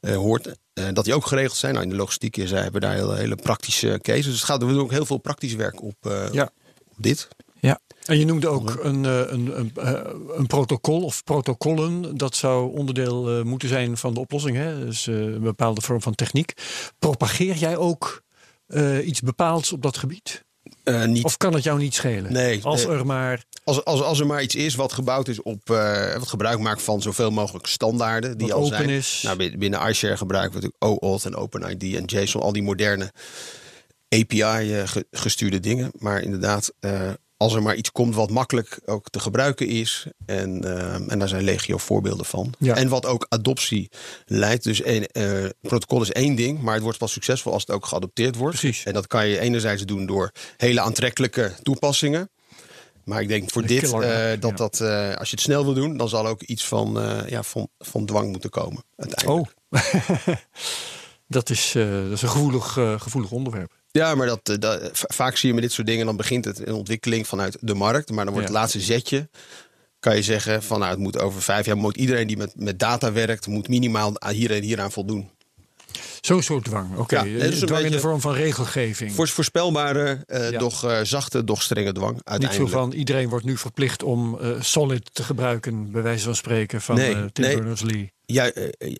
eh, 0.00 0.16
hoort. 0.16 0.54
Eh, 0.74 0.84
dat 0.92 1.04
die 1.04 1.14
ook 1.14 1.26
geregeld 1.26 1.56
zijn. 1.58 1.72
Nou, 1.72 1.84
in 1.84 1.90
de 1.90 1.96
logistiek 1.98 2.36
is, 2.36 2.50
hebben 2.50 2.72
we 2.72 2.80
daar 2.80 2.94
hele, 2.94 3.16
hele 3.16 3.36
praktische 3.36 3.98
cases. 4.02 4.24
Dus 4.24 4.34
het 4.34 4.44
gaat, 4.44 4.62
we 4.62 4.72
doen 4.72 4.80
ook 4.80 4.90
heel 4.90 5.06
veel 5.06 5.18
praktisch 5.18 5.54
werk 5.54 5.82
op, 5.82 5.94
eh, 6.00 6.32
Ja. 6.32 6.50
op 6.88 6.96
dit. 7.02 7.28
Ja, 7.60 7.80
En 8.04 8.18
je 8.18 8.24
noemde 8.24 8.48
ook 8.48 8.78
een, 8.82 9.04
eh, 9.04 9.18
een, 9.26 9.58
een, 9.58 9.72
eh, 9.74 10.00
een 10.36 10.46
protocol 10.46 11.02
of 11.02 11.24
protocollen. 11.24 12.16
Dat 12.16 12.36
zou 12.36 12.72
onderdeel 12.76 13.38
eh, 13.38 13.44
moeten 13.44 13.68
zijn 13.68 13.96
van 13.96 14.14
de 14.14 14.20
oplossing. 14.20 14.56
Hè? 14.56 14.84
Dus 14.84 15.06
eh, 15.06 15.14
een 15.14 15.40
bepaalde 15.40 15.80
vorm 15.80 16.02
van 16.02 16.14
techniek. 16.14 16.52
Propageer 16.98 17.54
jij 17.56 17.76
ook 17.76 18.22
eh, 18.66 19.06
iets 19.06 19.20
bepaalds 19.20 19.72
op 19.72 19.82
dat 19.82 19.96
gebied? 19.96 20.44
Eh, 20.82 21.04
niet 21.04 21.24
Of 21.24 21.36
kan 21.36 21.54
het 21.54 21.62
jou 21.64 21.78
niet 21.78 21.94
schelen? 21.94 22.32
Nee, 22.32 22.60
Als 22.64 22.86
nee. 22.86 22.96
er 22.96 23.06
maar 23.06 23.44
Als, 23.64 23.84
als, 23.84 24.00
als 24.02 24.20
er 24.20 24.26
maar 24.26 24.42
iets 24.42 24.54
is 24.54 24.74
wat 24.74 24.92
gebouwd 24.92 25.28
is 25.28 25.42
op 25.42 25.70
eh, 25.70 26.16
wat 26.16 26.28
gebruik 26.28 26.58
maakt 26.58 26.82
van 26.82 27.02
zoveel 27.02 27.30
mogelijk 27.30 27.66
standaarden 27.66 28.38
die 28.38 28.46
Wat 28.46 28.56
al 28.56 28.62
open 28.64 28.76
zijn. 28.76 28.88
is. 28.88 29.20
Nou, 29.24 29.56
binnen- 29.58 29.88
iShare 29.88 30.16
gebruiken 30.16 30.60
we 30.60 30.66
natuurlijk 30.66 31.02
OAuth 31.04 31.24
en 31.24 31.36
OpenID 31.36 31.82
en 31.94 32.04
JSON, 32.04 32.42
al 32.42 32.52
die 32.52 32.62
moderne 32.62 33.12
API-gestuurde 34.08 35.60
dingen. 35.60 35.90
Maar 35.98 36.22
inderdaad, 36.22 36.72
eh, 36.80 37.10
als 37.36 37.54
er 37.54 37.62
maar 37.62 37.74
iets 37.74 37.92
komt 37.92 38.14
wat 38.14 38.30
makkelijk 38.30 38.80
ook 38.84 39.10
te 39.10 39.20
gebruiken 39.20 39.66
is. 39.66 40.06
En, 40.26 40.64
eh, 40.64 40.94
en 41.12 41.18
daar 41.18 41.28
zijn 41.28 41.44
legio 41.44 41.76
voorbeelden 41.76 42.26
van. 42.26 42.54
Ja. 42.58 42.74
En 42.74 42.88
wat 42.88 43.06
ook 43.06 43.26
adoptie 43.28 43.90
leidt. 44.26 44.64
Dus 44.64 44.84
een, 44.84 45.06
eh, 45.06 45.44
protocol 45.60 46.02
is 46.02 46.12
één 46.12 46.34
ding, 46.34 46.60
maar 46.62 46.74
het 46.74 46.82
wordt 46.82 46.98
pas 46.98 47.12
succesvol 47.12 47.52
als 47.52 47.62
het 47.66 47.76
ook 47.76 47.86
geadopteerd 47.86 48.36
wordt. 48.36 48.58
Precies. 48.58 48.84
En 48.84 48.92
dat 48.92 49.06
kan 49.06 49.28
je 49.28 49.38
enerzijds 49.38 49.82
doen 49.84 50.06
door 50.06 50.30
hele 50.56 50.80
aantrekkelijke 50.80 51.52
toepassingen. 51.62 52.28
Maar 53.04 53.20
ik 53.22 53.28
denk 53.28 53.50
voor 53.50 53.62
De 53.62 53.68
dit, 53.68 53.82
eh, 53.82 53.90
dat, 54.40 54.50
ja. 54.50 54.56
dat 54.56 54.80
eh, 54.80 55.14
als 55.16 55.28
je 55.30 55.34
het 55.36 55.44
snel 55.44 55.64
wil 55.64 55.74
doen, 55.74 55.96
dan 55.96 56.08
zal 56.08 56.26
ook 56.26 56.42
iets 56.42 56.64
van, 56.64 57.00
eh, 57.00 57.28
ja, 57.28 57.42
van, 57.42 57.68
van 57.78 58.06
dwang 58.06 58.30
moeten 58.30 58.50
komen. 58.50 58.82
Uiteindelijk. 58.96 59.48
Oh, 59.70 59.78
dat, 61.26 61.50
is, 61.50 61.72
dat 61.72 62.10
is 62.12 62.22
een 62.22 62.28
gevoelig, 62.28 62.72
gevoelig 63.02 63.30
onderwerp. 63.30 63.72
Ja, 63.90 64.14
maar 64.14 64.26
dat, 64.26 64.60
dat, 64.60 64.90
va- 64.92 65.06
vaak 65.14 65.36
zie 65.36 65.48
je 65.48 65.54
met 65.54 65.62
dit 65.62 65.72
soort 65.72 65.86
dingen, 65.86 66.06
dan 66.06 66.16
begint 66.16 66.44
het 66.44 66.66
een 66.66 66.74
ontwikkeling 66.74 67.26
vanuit 67.26 67.56
de 67.60 67.74
markt. 67.74 68.10
Maar 68.10 68.24
dan 68.24 68.34
wordt 68.34 68.48
Ja. 68.48 68.54
het 68.54 68.62
laatste 68.62 68.80
zetje, 68.80 69.28
kan 69.98 70.16
je 70.16 70.22
zeggen 70.22 70.62
van 70.62 70.78
nou, 70.78 70.90
het 70.90 71.00
moet 71.00 71.18
over 71.18 71.42
vijf 71.42 71.66
jaar, 71.66 71.76
moet 71.76 71.96
iedereen 71.96 72.26
die 72.26 72.36
met, 72.36 72.52
met 72.56 72.78
data 72.78 73.12
werkt, 73.12 73.46
moet 73.46 73.68
minimaal 73.68 74.12
hier 74.30 74.50
en 74.52 74.62
hieraan 74.62 74.92
voldoen. 74.92 75.30
Zo'n 76.20 76.42
soort 76.42 76.64
dwang. 76.64 76.96
Oké, 76.96 77.20
Ja, 77.20 77.44
een 77.44 77.52
dwang 77.66 77.84
in 77.84 77.90
de 77.90 78.00
vorm 78.00 78.20
van 78.20 78.34
regelgeving. 78.34 79.12
Voor 79.12 79.28
voorspelbare, 79.28 80.24
Ja. 80.26 80.50
doch 80.50 80.84
eh, 80.84 80.98
zachte, 81.02 81.44
doch 81.44 81.62
strenge 81.62 81.92
dwang 81.92 82.12
Niet 82.14 82.22
zo 82.24 82.30
uiteindelijk. 82.30 82.70
van 82.72 82.92
iedereen 82.92 83.28
wordt 83.28 83.44
nu 83.44 83.56
verplicht 83.56 84.02
om 84.02 84.38
Solid 84.60 85.14
te 85.14 85.22
gebruiken, 85.22 85.90
bij 85.90 86.02
wijze 86.02 86.24
van 86.24 86.36
spreken 86.36 86.80
van 86.80 86.94
Nee, 86.96 87.32
Tim 87.32 87.44
nee. 87.44 87.54
Berners-Lee. 87.54 88.12
Ja, 88.26 88.52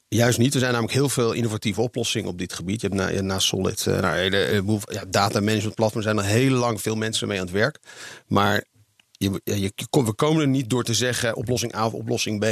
juist 0.09 0.39
niet. 0.39 0.53
Er 0.55 0.61
zijn 0.61 0.73
namelijk 0.73 0.97
heel 0.97 1.09
veel 1.09 1.33
innovatieve 1.33 1.81
oplossingen 1.81 2.29
op 2.29 2.39
dit 2.39 2.53
gebied. 2.53 2.81
Je 2.81 2.87
hebt 2.87 3.01
na, 3.01 3.21
naast 3.21 3.47
Solid, 3.47 3.87
uh, 3.89 4.01
nou, 4.01 4.17
hele, 4.17 4.63
ja, 4.91 5.05
data 5.09 5.41
management 5.41 5.75
platforms 5.75 6.07
zijn 6.07 6.19
er 6.19 6.25
heel 6.25 6.51
lang 6.51 6.81
veel 6.81 6.97
mensen 6.97 7.29
mee 7.29 7.39
aan 7.39 7.45
het 7.45 7.55
werk. 7.55 7.79
Maar 8.27 8.65
je, 9.11 9.41
je, 9.45 9.73
we 9.91 10.15
komen 10.15 10.43
er 10.43 10.49
niet 10.49 10.71
door 10.71 10.85
te 10.85 10.95
zeggen 10.95 11.37
oplossing 11.37 11.75
A 11.75 11.87
of 11.87 11.93
oplossing 11.93 12.41
B. 12.41 12.45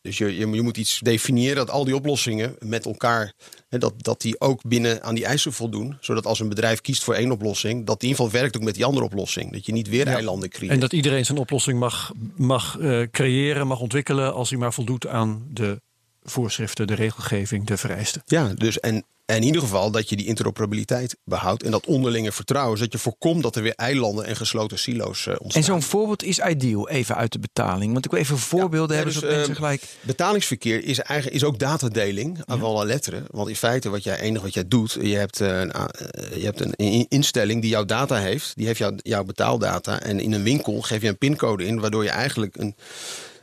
Dus 0.00 0.18
je, 0.18 0.36
je, 0.36 0.50
je, 0.50 0.62
moet 0.62 0.76
iets 0.76 1.00
definiëren 1.02 1.56
dat 1.56 1.70
al 1.70 1.84
die 1.84 1.94
oplossingen 1.94 2.56
met 2.58 2.84
elkaar, 2.86 3.32
dat, 3.68 3.92
dat 3.96 4.20
die 4.20 4.40
ook 4.40 4.62
binnen 4.62 5.02
aan 5.02 5.14
die 5.14 5.24
eisen 5.24 5.52
voldoen. 5.52 5.96
Zodat 6.00 6.26
als 6.26 6.40
een 6.40 6.48
bedrijf 6.48 6.80
kiest 6.80 7.04
voor 7.04 7.14
één 7.14 7.30
oplossing, 7.32 7.86
dat 7.86 8.00
die 8.00 8.08
in 8.08 8.14
ieder 8.14 8.24
geval 8.24 8.40
werkt 8.40 8.56
ook 8.56 8.62
met 8.62 8.74
die 8.74 8.84
andere 8.84 9.04
oplossing. 9.04 9.52
Dat 9.52 9.66
je 9.66 9.72
niet 9.72 9.88
weer 9.88 10.06
Ja. 10.06 10.12
eilanden 10.14 10.48
creëert. 10.48 10.72
En 10.72 10.80
dat 10.80 10.92
iedereen 10.92 11.24
zijn 11.24 11.38
oplossing 11.38 11.78
mag, 11.78 12.12
mag 12.36 12.78
eh, 12.78 13.02
creëren, 13.10 13.66
mag 13.66 13.80
ontwikkelen 13.80 14.34
als 14.34 14.50
hij 14.50 14.58
maar 14.58 14.72
voldoet 14.72 15.06
aan 15.06 15.46
de 15.50 15.80
voorschriften, 16.22 16.86
de 16.86 16.94
regelgeving, 16.94 17.66
de 17.66 17.76
vereisten. 17.76 18.22
Ja, 18.26 18.52
dus 18.54 18.80
en, 18.80 19.04
en 19.28 19.36
in 19.36 19.42
ieder 19.42 19.60
geval 19.60 19.90
dat 19.90 20.08
je 20.08 20.16
die 20.16 20.26
interoperabiliteit 20.26 21.16
behoudt 21.24 21.62
en 21.62 21.70
dat 21.70 21.86
onderlinge 21.86 22.32
vertrouwen, 22.32 22.78
zodat 22.78 22.92
je 22.92 22.98
voorkomt 22.98 23.42
dat 23.42 23.56
er 23.56 23.62
weer 23.62 23.74
eilanden 23.76 24.24
en 24.24 24.36
gesloten 24.36 24.78
silo's 24.78 25.26
eh, 25.26 25.34
ontstaan. 25.38 25.62
En 25.62 25.68
zo'n 25.68 25.82
voorbeeld 25.82 26.22
is 26.22 26.38
ideal, 26.38 26.88
even 26.88 27.16
uit 27.16 27.32
de 27.32 27.38
betaling. 27.38 27.92
Want 27.92 28.04
ik 28.04 28.10
wil 28.10 28.20
even 28.20 28.38
voorbeelden 28.38 28.96
Ja, 28.96 29.02
hebben, 29.02 29.12
dus, 29.12 29.22
zodat 29.22 29.36
mensen 29.36 29.54
ehm, 29.54 29.64
gelijk... 29.64 29.82
Betalingsverkeer 30.00 30.84
is, 30.84 30.98
eigenlijk, 30.98 31.36
is 31.36 31.44
ook 31.44 31.58
datadeling 31.58 32.38
aan 32.44 32.62
alle 32.62 32.84
letteren. 32.86 33.24
Want 33.30 33.48
in 33.48 33.56
feite, 33.56 33.88
wat 33.90 34.02
jij, 34.04 34.18
enig 34.20 34.42
wat 34.42 34.54
jij 34.54 34.68
doet, 34.68 34.96
je 35.00 35.16
hebt, 35.16 35.40
eh, 35.40 35.58
een, 35.60 35.72
eh, 35.72 36.36
je 36.36 36.44
hebt 36.44 36.60
een 36.60 36.72
in- 36.76 37.06
instelling 37.08 37.60
die 37.60 37.70
jouw 37.70 37.84
data 37.84 38.16
heeft. 38.16 38.52
Die 38.56 38.66
heeft 38.66 38.78
jouw, 38.78 38.92
jouw 38.96 39.24
betaaldata. 39.24 40.00
En 40.00 40.20
in 40.20 40.32
een 40.32 40.42
winkel 40.42 40.80
geef 40.80 41.02
je 41.02 41.08
een 41.08 41.18
pincode 41.18 41.66
in, 41.66 41.80
waardoor 41.80 42.04
je 42.04 42.10
eigenlijk 42.10 42.56
een, 42.56 42.74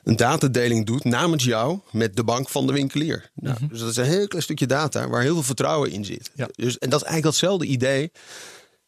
een 0.05 0.15
datadeling 0.15 0.85
doet 0.85 1.03
namens 1.03 1.43
jou 1.43 1.79
met 1.91 2.15
de 2.15 2.23
bank 2.23 2.49
van 2.49 2.67
de 2.67 2.73
winkelier. 2.73 3.31
Nou, 3.35 3.57
Dus 3.69 3.79
dat 3.79 3.89
is 3.89 3.97
een 3.97 4.05
heel 4.05 4.27
klein 4.27 4.43
stukje 4.43 4.65
data 4.65 5.09
waar 5.09 5.21
heel 5.21 5.33
veel 5.33 5.43
vertrouwen 5.43 5.91
in 5.91 6.05
zit. 6.05 6.31
Ja. 6.35 6.47
Dus, 6.55 6.77
en 6.77 6.89
dat 6.89 7.01
is 7.01 7.07
eigenlijk 7.07 7.23
datzelfde 7.23 7.65
idee. 7.65 8.11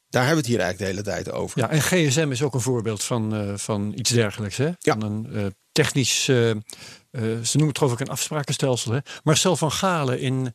Daar 0.09 0.25
hebben 0.25 0.43
we 0.43 0.49
het 0.49 0.57
hier 0.57 0.65
eigenlijk 0.65 0.77
de 0.77 0.85
hele 0.85 1.21
tijd 1.23 1.35
over. 1.35 1.59
Ja, 1.59 1.69
en 1.69 1.81
GSM 1.81 2.31
is 2.31 2.41
ook 2.41 2.53
een 2.53 2.61
voorbeeld 2.61 3.03
van, 3.03 3.35
eh, 3.35 3.53
van 3.55 3.93
iets 3.95 4.09
dergelijks. 4.09 4.57
Hè? 4.57 4.65
Ja. 4.79 4.97
Van 4.99 5.01
een 5.01 5.27
eh, 5.33 5.45
technisch, 5.71 6.27
eh, 6.27 6.35
ze 7.11 7.51
noemen 7.51 7.67
het 7.67 7.77
geloof 7.77 7.93
ik 7.93 7.99
een 7.99 8.09
afsprakenstelsel. 8.09 8.91
Hè? 8.91 8.99
Marcel 9.23 9.55
van 9.55 9.71
Galen 9.71 10.19
in 10.19 10.53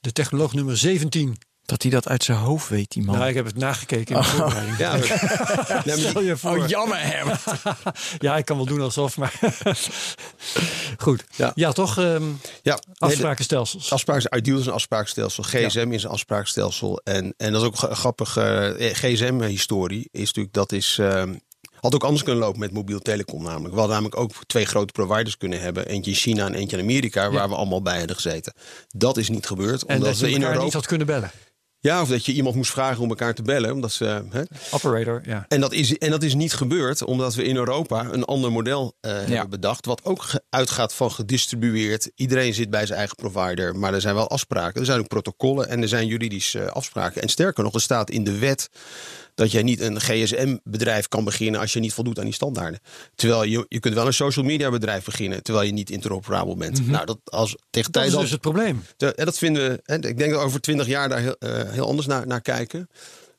de 0.00 0.12
technoloog 0.12 0.54
nummer 0.54 0.76
17. 0.76 1.36
Dat 1.66 1.82
hij 1.82 1.90
dat 1.90 2.08
uit 2.08 2.24
zijn 2.24 2.38
hoofd 2.38 2.68
weet, 2.68 2.90
die 2.90 3.02
man. 3.02 3.14
Nou, 3.16 3.28
ik 3.28 3.34
heb 3.34 3.44
het 3.46 3.56
nagekeken 3.56 4.14
in 4.16 4.20
de 4.22 4.26
voorbereiding. 4.28 4.78
Ja, 4.78 4.90
maar 4.92 5.82
die- 5.94 6.08
Stel 6.08 6.20
je 6.22 6.36
voor. 6.36 6.58
oh, 6.58 6.68
jammer, 6.68 6.98
Herbert. 7.00 7.40
Ja, 8.18 8.36
ik 8.36 8.44
kan 8.44 8.56
wel 8.56 8.66
doen 8.66 8.80
alsof, 8.80 9.16
maar 9.16 9.38
goed. 10.98 11.24
Ja, 11.36 11.52
Ja. 11.54 11.72
toch? 11.72 11.98
ehm, 11.98 12.22
ja, 12.62 12.78
afsprakenstelsels. 12.98 13.92
Afspraken, 13.92 14.36
Ideal 14.36 14.58
is 14.58 14.66
een 14.66 14.72
afspraakstelsel. 14.72 15.42
GSM 15.42 15.92
is 15.92 16.02
een 16.02 16.10
afspraakstelsel. 16.10 17.00
En, 17.04 17.34
en 17.36 17.52
dat 17.52 17.60
is 17.62 17.66
ook 17.66 17.82
een 17.90 17.96
grappige 17.96 18.76
GSM-historie. 18.92 20.08
Is 20.12 20.26
natuurlijk, 20.26 20.54
dat 20.54 20.72
is, 20.72 20.98
ehm, 21.00 21.34
had 21.80 21.94
ook 21.94 22.04
anders 22.04 22.22
kunnen 22.22 22.42
lopen 22.42 22.60
met 22.60 22.72
mobiel 22.72 22.98
telecom 22.98 23.42
namelijk. 23.42 23.72
We 23.74 23.80
hadden 23.80 23.94
namelijk 23.96 24.16
ook 24.20 24.32
twee 24.46 24.64
grote 24.64 24.92
providers 24.92 25.36
kunnen 25.36 25.60
hebben. 25.60 25.86
Eentje 25.86 26.10
in 26.10 26.16
China 26.16 26.46
en 26.46 26.54
eentje 26.54 26.76
in 26.76 26.82
Amerika, 26.82 27.30
waar 27.30 27.48
we 27.48 27.54
allemaal 27.54 27.82
bij 27.82 27.98
hadden 27.98 28.16
gezeten. 28.16 28.52
Dat 28.88 29.16
is 29.16 29.28
niet 29.28 29.46
gebeurd. 29.46 29.84
en 29.84 29.96
omdat 29.96 30.10
dat 30.12 30.20
we 30.20 30.30
in 30.30 30.42
Europa. 30.42 30.64
niet 30.64 30.72
had 30.72 30.86
kunnen 30.86 31.06
bellen. 31.06 31.30
Ja, 31.84 32.00
of 32.00 32.08
dat 32.08 32.26
je 32.26 32.32
iemand 32.32 32.54
moest 32.54 32.70
vragen 32.70 33.02
om 33.02 33.08
elkaar 33.08 33.34
te 33.34 33.42
bellen. 33.42 33.72
Omdat 33.72 33.92
ze, 33.92 34.22
hè? 34.30 34.42
Operator, 34.70 35.22
ja. 35.24 35.44
En, 35.48 35.60
dat 35.60 35.72
is, 35.72 35.98
en 35.98 36.10
dat 36.10 36.22
is 36.22 36.34
niet 36.34 36.54
gebeurd 36.54 37.02
omdat 37.02 37.34
we 37.34 37.44
in 37.44 37.56
Europa 37.56 38.08
een 38.10 38.24
ander 38.24 38.52
model 38.52 38.96
eh, 39.00 39.12
hebben 39.12 39.50
bedacht. 39.50 39.86
Wat 39.86 40.04
ook 40.04 40.26
uitgaat 40.50 40.94
van 40.94 41.10
gedistribueerd. 41.10 42.10
Iedereen 42.14 42.54
zit 42.54 42.70
bij 42.70 42.86
zijn 42.86 42.98
eigen 42.98 43.16
provider. 43.16 43.76
Maar 43.76 43.94
er 43.94 44.00
zijn 44.00 44.14
wel 44.14 44.28
afspraken. 44.28 44.80
Er 44.80 44.86
zijn 44.86 44.98
ook 44.98 45.08
protocollen 45.08 45.68
en 45.68 45.82
er 45.82 45.88
zijn 45.88 46.06
juridische 46.06 46.60
eh, 46.60 46.72
afspraken. 46.72 47.22
En 47.22 47.28
sterker 47.28 47.64
nog, 47.64 47.74
er 47.74 47.80
staat 47.80 48.10
in 48.10 48.24
de 48.24 48.38
wet 48.38 48.68
dat 49.34 49.50
jij 49.52 49.62
niet 49.62 49.80
een 49.80 50.00
GSM-bedrijf 50.00 51.08
kan 51.08 51.24
beginnen 51.24 51.60
als 51.60 51.72
je 51.72 51.80
niet 51.80 51.92
voldoet 51.92 52.18
aan 52.18 52.24
die 52.24 52.34
standaarden. 52.34 52.80
Terwijl 53.14 53.42
je, 53.44 53.66
je 53.68 53.80
kunt 53.80 53.94
wel 53.94 54.06
een 54.06 54.12
social 54.14 54.44
media 54.44 54.70
bedrijf 54.70 55.04
beginnen 55.04 55.42
terwijl 55.42 55.66
je 55.66 55.72
niet 55.72 55.90
interoperabel 55.90 56.56
bent. 56.56 56.86
Nou, 56.86 57.06
dat 57.06 57.18
als 57.24 57.56
tegen 57.70 57.92
Dat 57.92 58.04
is 58.04 58.12
dus 58.14 58.30
het 58.30 58.40
probleem. 58.40 58.84
de- 58.96 59.14
en 59.14 59.24
dat 59.24 59.38
vinden 59.38 59.68
we, 59.86 59.96
ik 60.08 60.18
denk 60.18 60.30
dat 60.30 60.40
we 60.40 60.46
over 60.46 60.60
twintig 60.60 60.86
jaar 60.86 61.08
daar 61.08 61.20
heel, 61.20 61.36
eh, 61.38 61.70
heel 61.70 61.86
anders 61.86 62.06
naar, 62.06 62.26
naar 62.26 62.40
kijken. 62.40 62.88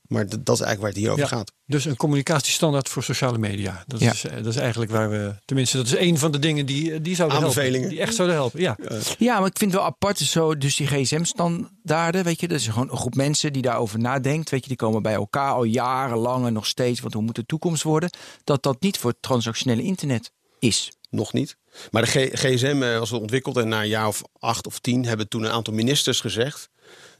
Maar 0.07 0.25
dat 0.29 0.37
is 0.55 0.61
eigenlijk 0.61 0.79
waar 0.79 0.89
het 0.89 0.97
hier 0.99 1.09
over 1.09 1.21
Ja. 1.23 1.27
gaat. 1.27 1.51
Dus 1.65 1.85
een 1.85 1.95
communicatiestandaard 1.95 2.89
voor 2.89 3.03
sociale 3.03 3.37
media. 3.37 3.83
Dat, 3.87 3.99
Ja. 3.99 4.11
is, 4.11 4.23
eh, 4.25 4.35
dat 4.35 4.45
is 4.45 4.55
eigenlijk 4.55 4.91
waar 4.91 5.09
we. 5.09 5.33
Tenminste, 5.45 5.77
dat 5.77 5.85
is 5.85 5.95
een 5.95 6.17
van 6.17 6.31
de 6.31 6.39
dingen 6.39 6.65
die, 6.65 6.93
eh, 6.93 6.99
die 7.01 7.15
zouden 7.15 7.37
helpen. 7.39 7.57
Aanbevelingen. 7.61 7.89
Die 7.89 7.99
echt 7.99 8.15
zouden 8.15 8.37
helpen. 8.37 8.59
Ja. 8.61 8.77
Ja, 9.17 9.39
maar 9.39 9.47
ik 9.49 9.57
vind 9.57 9.71
het 9.71 9.79
wel 9.81 9.89
apart. 9.89 10.17
Zo, 10.17 10.57
dus 10.57 10.75
die 10.75 10.87
GSM-standaarden, 10.87 12.23
weet 12.23 12.39
je, 12.39 12.47
dat 12.47 12.59
is 12.59 12.67
gewoon 12.67 12.91
een 12.91 12.97
groep 12.97 13.15
mensen 13.15 13.53
die 13.53 13.61
daarover 13.61 13.99
nadenkt. 13.99 14.49
Weet 14.49 14.61
je, 14.61 14.67
die 14.67 14.77
komen 14.77 15.01
bij 15.01 15.13
elkaar 15.13 15.51
al 15.51 15.63
jarenlang 15.63 16.45
en 16.45 16.53
nog 16.53 16.65
steeds. 16.65 16.99
Want 16.99 17.13
hoe 17.13 17.23
moet 17.23 17.35
de 17.35 17.45
toekomst 17.45 17.83
worden? 17.83 18.09
Dat 18.43 18.63
dat 18.63 18.81
niet 18.81 18.97
voor 18.97 19.09
het 19.11 19.21
transactionele 19.21 19.81
internet 19.81 20.31
is. 20.59 20.91
Nog 21.09 21.33
niet. 21.33 21.57
Maar 21.91 22.01
de 22.01 22.07
G- 22.09 22.39
GSM 22.39 22.81
eh, 22.83 22.99
was 22.99 23.11
ontwikkeld 23.11 23.57
en 23.57 23.67
na 23.67 23.81
een 23.81 23.87
jaar 23.87 24.07
of 24.07 24.21
acht 24.39 24.67
of 24.67 24.79
tien 24.79 25.05
hebben 25.05 25.27
toen 25.27 25.43
een 25.43 25.51
aantal 25.51 25.73
ministers 25.73 26.19
gezegd: 26.19 26.69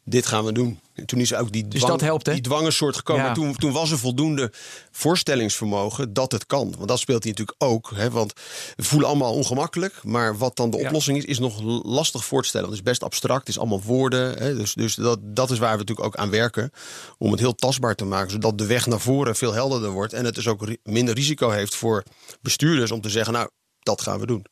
dit 0.08 0.26
gaan 0.26 0.46
we 0.46 0.52
doen. 0.52 0.80
En 0.94 1.06
toen 1.06 1.20
is 1.20 1.34
ook 1.34 1.52
die, 1.52 1.68
Dus 1.68 1.82
dat 1.82 2.02
helpt, 2.02 2.26
hè? 2.26 2.34
die 2.34 2.42
dwangensoort 2.42 2.96
gekomen. 2.96 3.26
Ja. 3.26 3.34
Toen, 3.34 3.56
toen 3.56 3.72
was 3.72 3.92
er 3.92 3.98
voldoende 4.00 4.52
voorstellingsvermogen 4.92 6.14
dat 6.14 6.32
het 6.32 6.46
kan. 6.46 6.74
Want 6.78 6.88
dat 6.88 7.00
speelt 7.00 7.24
hij 7.24 7.32
natuurlijk 7.32 7.64
ook. 7.64 7.92
Hè? 7.96 8.10
Want 8.10 8.34
we 8.76 8.84
voelen 8.84 9.08
allemaal 9.10 9.34
ongemakkelijk. 9.34 10.04
Maar 10.04 10.38
wat 10.38 10.56
dan 10.56 10.70
de 10.70 10.78
Ja. 10.78 10.86
oplossing 10.86 11.18
is, 11.18 11.26
is 11.26 11.40
nog 11.40 11.62
lastig 11.84 12.26
voor 12.26 12.42
te 12.42 12.48
stellen. 12.48 12.68
Het 12.68 12.76
is 12.78 12.84
best 12.84 13.04
abstract. 13.04 13.40
Het 13.40 13.50
is 13.50 13.60
allemaal 13.60 13.82
woorden. 13.82 14.38
Hè? 14.38 14.56
Dus, 14.56 14.74
dus 14.74 14.96
dat, 14.96 15.20
dat 15.22 15.52
is 15.52 15.58
waar 15.60 15.72
we 15.72 15.78
natuurlijk 15.78 16.08
ook 16.08 16.16
aan 16.16 16.30
werken. 16.30 16.72
Om 17.18 17.32
het 17.32 17.40
heel 17.40 17.56
tastbaar 17.56 17.96
te 17.96 18.06
maken. 18.06 18.32
Zodat 18.32 18.58
de 18.58 18.66
weg 18.66 18.86
naar 18.86 19.00
voren 19.00 19.36
veel 19.36 19.54
helderder 19.54 19.90
wordt. 19.92 20.14
En 20.14 20.26
het 20.26 20.36
dus 20.36 20.48
ook 20.48 20.66
ri- 20.66 20.78
minder 20.84 21.14
risico 21.16 21.50
heeft 21.50 21.76
voor 21.76 22.04
bestuurders 22.42 22.92
om 22.92 23.02
te 23.02 23.10
zeggen: 23.10 23.34
nou, 23.34 23.50
dat 23.80 24.02
gaan 24.02 24.20
we 24.20 24.26
doen. 24.26 24.46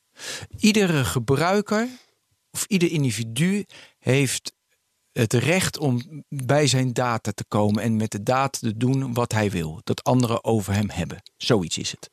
Iedere 0.59 1.05
gebruiker 1.05 1.87
of 2.51 2.65
ieder 2.67 2.91
individu 2.91 3.65
heeft 3.99 4.53
het 5.13 5.33
recht 5.33 5.77
om 5.77 6.23
bij 6.29 6.67
zijn 6.67 6.93
data 6.93 7.31
te 7.31 7.43
komen 7.47 7.83
en 7.83 7.95
met 7.95 8.11
de 8.11 8.23
data 8.23 8.59
te 8.59 8.77
doen 8.77 9.13
wat 9.13 9.31
hij 9.31 9.51
wil. 9.51 9.81
Dat 9.83 10.03
anderen 10.03 10.43
over 10.43 10.73
hem 10.73 10.89
hebben. 10.89 11.21
Zoiets 11.37 11.77
is 11.77 11.91
het. 11.91 12.09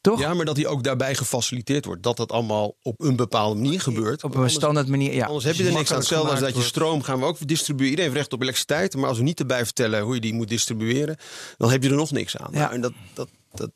Toch? 0.00 0.20
Ja, 0.20 0.34
maar 0.34 0.44
dat 0.44 0.54
die 0.54 0.68
ook 0.68 0.82
daarbij 0.82 1.14
gefaciliteerd 1.14 1.84
wordt. 1.84 2.02
Dat 2.02 2.16
dat 2.16 2.32
allemaal 2.32 2.76
op 2.82 3.00
een 3.00 3.16
bepaalde 3.16 3.60
manier 3.60 3.80
gebeurt. 3.80 4.24
Op 4.24 4.30
een 4.30 4.36
Anders- 4.36 4.54
standaard 4.54 4.88
manier. 4.88 5.14
Ja. 5.14 5.26
Anders 5.26 5.44
heb 5.44 5.54
je 5.54 5.66
er 5.66 5.72
niks 5.72 5.90
aan. 5.90 5.98
Hetzelfde 5.98 6.30
als 6.30 6.40
dat 6.40 6.56
je 6.56 6.62
stroom 6.62 7.02
gaan 7.02 7.18
we 7.18 7.24
ook 7.24 7.48
distribueren. 7.48 7.90
Iedereen 7.90 8.10
heeft 8.10 8.20
recht 8.20 8.32
op 8.32 8.40
elektriciteit. 8.42 8.96
Maar 8.96 9.08
als 9.08 9.18
we 9.18 9.24
niet 9.24 9.40
erbij 9.40 9.64
vertellen 9.64 10.02
hoe 10.02 10.14
je 10.14 10.20
die 10.20 10.34
moet 10.34 10.48
distribueren, 10.48 11.16
dan 11.56 11.70
heb 11.70 11.82
je 11.82 11.88
er 11.88 11.94
nog 11.96 12.10
niks 12.10 12.36
aan. 12.36 12.48
Ja. 12.52 12.58
Nou, 12.58 12.72
en 12.72 12.80
dat, 12.80 12.92
dat, 13.14 13.28
dat, 13.52 13.70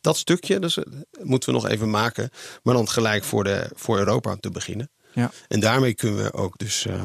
dat 0.00 0.16
stukje 0.16 0.58
dus, 0.58 0.76
eh, 0.76 0.84
moeten 1.22 1.48
we 1.48 1.60
nog 1.60 1.68
even 1.68 1.90
maken. 1.90 2.30
Maar 2.62 2.74
dan 2.74 2.88
gelijk 2.88 3.24
voor, 3.24 3.44
de, 3.44 3.70
voor 3.74 3.98
Europa 3.98 4.36
te 4.40 4.50
beginnen. 4.50 4.90
Ja. 5.14 5.30
En 5.48 5.60
daarmee 5.60 5.94
kunnen 5.94 6.22
we 6.24 6.32
ook 6.32 6.58
dus. 6.58 6.86
eh, 6.86 7.02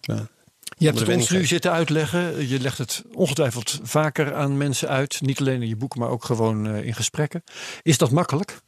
ja, 0.00 0.28
Je 0.76 0.86
hebt 0.86 0.98
het 0.98 1.08
ons 1.08 1.30
nu 1.30 1.46
zitten 1.46 1.72
uitleggen. 1.72 2.48
Je 2.48 2.60
legt 2.60 2.78
het 2.78 3.02
ongetwijfeld 3.12 3.80
vaker 3.82 4.34
aan 4.34 4.56
mensen 4.56 4.88
uit. 4.88 5.20
Niet 5.20 5.40
alleen 5.40 5.62
in 5.62 5.68
je 5.68 5.76
boek, 5.76 5.96
maar 5.96 6.08
ook 6.08 6.24
gewoon 6.24 6.66
eh, 6.66 6.84
in 6.84 6.94
gesprekken. 6.94 7.42
Is 7.82 7.98
dat 7.98 8.10
makkelijk? 8.10 8.60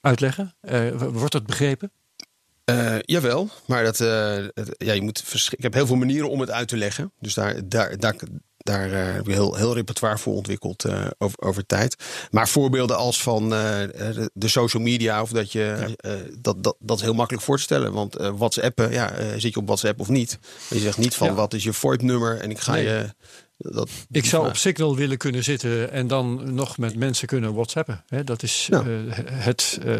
Uitleggen? 0.00 0.54
Eh, 0.60 0.90
wordt 0.90 1.32
dat 1.32 1.46
begrepen? 1.46 1.90
Eh, 2.64 2.96
jawel, 3.00 3.48
maar 3.66 3.84
dat, 3.84 3.98
ja, 3.98 4.92
je 4.92 5.02
moet 5.02 5.48
ik 5.50 5.62
heb 5.62 5.74
heel 5.74 5.86
veel 5.86 5.96
manieren 5.96 6.30
om 6.30 6.40
het 6.40 6.50
uit 6.50 6.68
te 6.68 6.76
leggen. 6.76 7.12
Dus 7.20 7.34
daar, 7.34 7.68
daar, 7.68 7.98
daar, 7.98 8.14
daar 8.64 8.92
eh, 8.92 9.12
heb 9.14 9.28
ik 9.28 9.34
heel, 9.34 9.54
heel 9.54 9.74
repertoire 9.74 10.18
voor 10.18 10.34
ontwikkeld 10.34 10.84
eh, 10.84 11.06
over, 11.18 11.40
over 11.40 11.66
tijd. 11.66 11.96
Maar 12.30 12.48
voorbeelden 12.48 12.96
als 12.96 13.22
van 13.22 13.42
eh, 13.42 13.50
de, 13.50 14.30
de 14.34 14.48
social 14.48 14.82
media, 14.82 15.22
of 15.22 15.30
dat 15.30 15.52
je 15.52 15.94
eh, 15.96 16.12
dat, 16.38 16.64
dat, 16.64 16.76
dat 16.78 16.96
is 16.96 17.02
heel 17.02 17.14
makkelijk 17.14 17.44
voor 17.44 17.56
te 17.56 17.62
stellen. 17.62 17.92
Want 17.92 18.16
eh 18.16 18.30
WhatsAppen, 18.36 18.92
ja, 18.92 19.10
eh, 19.10 19.26
zit 19.36 19.52
je 19.54 19.60
op 19.60 19.66
WhatsApp 19.66 20.00
of 20.00 20.08
niet? 20.08 20.38
Je 20.70 20.78
zegt 20.78 20.98
niet 20.98 21.14
van 21.14 21.26
Ja. 21.26 21.34
wat 21.34 21.54
is 21.54 21.62
je 21.64 21.72
VoIP-nummer 21.72 22.40
en 22.40 22.50
ik 22.50 22.58
ga 22.58 22.72
Nee. 22.72 22.84
je. 22.84 23.14
Dat, 23.56 23.88
Ik 24.10 24.24
zou 24.24 24.48
op 24.48 24.56
Signal 24.56 24.96
willen 24.96 25.16
kunnen 25.18 25.44
zitten 25.44 25.90
en 25.90 26.06
dan 26.06 26.54
nog 26.54 26.78
met 26.78 26.96
mensen 26.96 27.26
kunnen 27.26 27.54
whatsappen. 27.54 28.04
Hè, 28.08 28.24
dat 28.24 28.42
is 28.42 28.66
Ja. 28.70 28.80
eh, 28.80 28.86
het, 29.30 29.78
eh, 29.84 29.94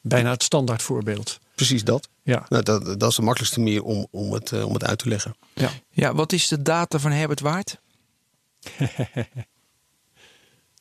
bijna 0.00 0.30
het 0.30 0.42
standaard 0.42 0.82
voorbeeld. 0.82 1.38
Precies 1.54 1.84
dat. 1.84 2.08
Ja. 2.22 2.46
Nou, 2.48 2.62
dat. 2.62 3.00
Dat 3.00 3.10
is 3.10 3.16
de 3.16 3.22
makkelijkste 3.22 3.60
manier 3.60 3.82
om, 3.82 4.06
om, 4.10 4.32
het, 4.32 4.52
eh, 4.52 4.66
om 4.66 4.72
het 4.74 4.84
uit 4.84 4.98
te 4.98 5.08
leggen. 5.08 5.36
Ja. 5.54 5.70
Ja, 5.90 6.14
wat 6.14 6.32
is 6.32 6.48
de 6.48 6.62
data 6.62 6.98
van 6.98 7.10
Herbert 7.10 7.40
waard? 7.40 7.78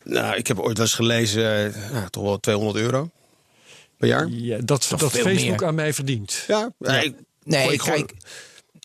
Nou, 0.03 0.35
ik 0.35 0.47
heb 0.47 0.59
ooit 0.59 0.77
wel 0.77 0.85
eens 0.85 0.95
gelezen, 0.95 1.73
eh, 1.73 1.91
ja, 1.91 2.09
toch 2.09 2.23
wel 2.23 2.39
200 2.39 2.77
euro 2.77 3.09
per 3.97 4.07
jaar. 4.07 4.27
Ja, 4.27 4.57
dat 4.59 4.85
Facebook 4.85 5.33
meer. 5.33 5.65
aan 5.65 5.75
mij 5.75 5.93
verdient. 5.93 6.43
Ja, 6.47 6.71
ja. 6.79 6.99
ik- 7.01 7.15
Nee, 7.43 7.73
ik 7.73 7.81
gewoon- 7.81 8.05
kijk. 8.05 8.13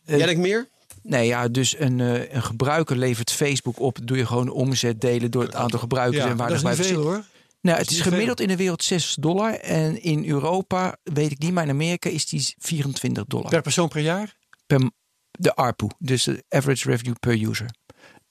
Jij 0.05 0.27
denkt 0.27 0.41
meer? 0.41 0.69
Nee, 1.03 1.27
ja, 1.27 1.49
dus 1.49 1.79
een, 1.79 2.01
eh, 2.01 2.33
een 2.35 2.43
gebruiker 2.43 2.97
levert 2.97 3.33
Facebook 3.33 3.81
op. 3.81 3.99
Doe 4.05 4.17
je 4.17 4.27
gewoon 4.27 4.49
omzet 4.49 5.01
delen 5.01 5.31
door 5.31 5.43
het 5.43 5.55
aantal 5.55 5.79
gebruikers 5.79 6.23
Ja, 6.25 6.31
en 6.31 6.37
waar 6.37 6.49
dat 6.49 6.57
is 6.57 6.63
dat 6.63 6.71
niet 6.73 6.81
blijft 6.81 6.95
veel 7.01 7.11
hoor. 7.11 7.25
Nou, 7.61 7.79
het 7.79 7.91
is 7.91 7.97
is 7.97 8.03
gemiddeld 8.03 8.41
in 8.41 8.49
de 8.49 8.57
wereld 8.57 8.83
6 8.85 9.17
dollar. 9.21 9.55
En 9.55 10.03
in 10.03 10.29
Europa, 10.29 10.97
weet 11.03 11.31
ik 11.31 11.39
niet, 11.39 11.53
maar 11.53 11.65
in 11.65 11.71
Amerika 11.71 12.11
is 12.11 12.27
die 12.27 12.55
24 12.59 13.25
dollar. 13.27 13.49
Per 13.51 13.63
persoon 13.63 13.89
per 13.89 14.01
jaar? 14.01 14.35
Per, 14.67 14.91
de 15.31 15.55
ARPU, 15.55 15.87
dus 15.99 16.25
de 16.25 16.45
average 16.49 16.89
revenue 16.91 17.15
per 17.21 17.43
user. 17.49 17.67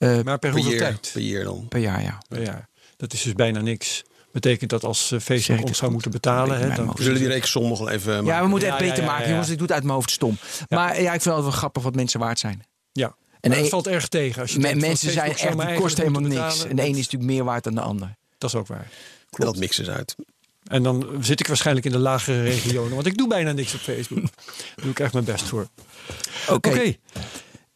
Eh, 0.01 0.09
Maar 0.23 0.23
per 0.23 0.39
Per 0.39 0.51
hoeveel 0.51 0.77
tijd? 0.77 1.09
per 1.13 1.21
year 1.21 1.43
dan. 1.43 1.65
per 1.69 1.79
jaar, 1.79 2.01
ja. 2.01 2.17
Per 2.27 2.41
jaar. 2.43 2.69
Dat 2.97 3.13
is 3.13 3.21
dus 3.21 3.33
bijna 3.33 3.59
niks. 3.61 4.03
Betekent 4.31 4.69
dat 4.69 4.83
als 4.83 5.11
eh, 5.11 5.19
Facebook 5.19 5.59
ons 5.59 5.67
het 5.69 5.77
zou 5.77 5.81
goed? 5.91 5.91
moeten 5.91 6.11
betalen, 6.11 6.59
hè, 6.59 6.75
dan. 6.75 6.91
We 6.95 7.03
zullen 7.03 7.19
die 7.19 7.27
rekensom 7.27 7.67
nog 7.67 7.79
wel 7.79 7.89
even 7.89 8.13
Ja, 8.15 8.21
maken. 8.21 8.43
we 8.43 8.49
moeten 8.49 8.69
het 8.71 8.79
ja, 8.79 8.85
beter 8.87 9.03
ja, 9.03 9.09
maken, 9.09 9.23
ja. 9.25 9.29
jongens. 9.29 9.49
Ik 9.49 9.57
doe 9.57 9.65
het 9.65 9.75
uit 9.75 9.83
mijn 9.83 9.95
hoofd 9.95 10.11
stom. 10.11 10.37
Maar 10.69 11.01
ja, 11.01 11.13
ik 11.13 11.21
vind 11.21 11.35
het 11.35 11.43
wel 11.43 11.51
grappig 11.51 11.83
wat 11.83 11.95
mensen 11.95 12.19
waard 12.19 12.39
zijn. 12.39 12.63
Ja. 12.91 13.15
En 13.39 13.51
een- 13.51 13.57
het 13.57 13.69
valt 13.69 13.87
erg 13.87 14.07
tegen. 14.07 14.41
Als 14.41 14.51
je 14.51 14.59
denkt 14.59 14.81
mensen 14.81 15.11
zijn 15.11 15.25
echt, 15.31 15.39
kosten 15.45 15.57
eigenlijk 15.57 15.97
helemaal 16.27 16.45
niks. 16.45 16.65
En 16.65 16.75
de 16.75 16.81
ene 16.81 16.97
is 16.97 17.03
natuurlijk 17.03 17.31
meer 17.31 17.43
waard 17.43 17.63
dan 17.63 17.75
de 17.75 17.81
ander. 17.81 18.15
Dat 18.37 18.49
is 18.49 18.55
ook 18.55 18.67
waar. 18.67 18.87
En 19.29 19.45
dat 19.45 19.57
mixen 19.57 19.85
ze 19.85 19.91
uit. 19.91 20.15
En 20.67 20.83
dan 20.83 21.07
zit 21.21 21.39
ik 21.39 21.47
waarschijnlijk 21.47 21.85
in 21.85 21.91
de 21.91 21.97
lagere 21.99 22.43
regionen. 22.43 22.93
Want 22.95 23.05
ik 23.05 23.17
doe 23.17 23.27
bijna 23.27 23.51
niks 23.51 23.73
op 23.73 23.79
Facebook. 23.79 24.21
Daar 24.21 24.31
doe 24.81 24.91
ik 24.91 24.99
echt 24.99 25.13
mijn 25.13 25.25
best 25.25 25.43
voor. 25.43 25.67
Oké. 26.49 26.69
Oké. 26.69 26.95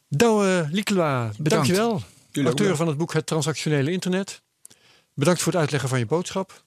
Douwe 0.08 0.68
Liekeloa, 0.70 1.30
dankjewel. 1.38 2.02
Auteur 2.44 2.76
van 2.76 2.86
het 2.88 2.96
boek 2.96 3.12
Het 3.12 3.26
Transactionele 3.26 3.90
Internet. 3.90 4.42
Bedankt 5.14 5.42
voor 5.42 5.52
het 5.52 5.60
uitleggen 5.60 5.88
van 5.88 5.98
je 5.98 6.06
boodschap. 6.06 6.62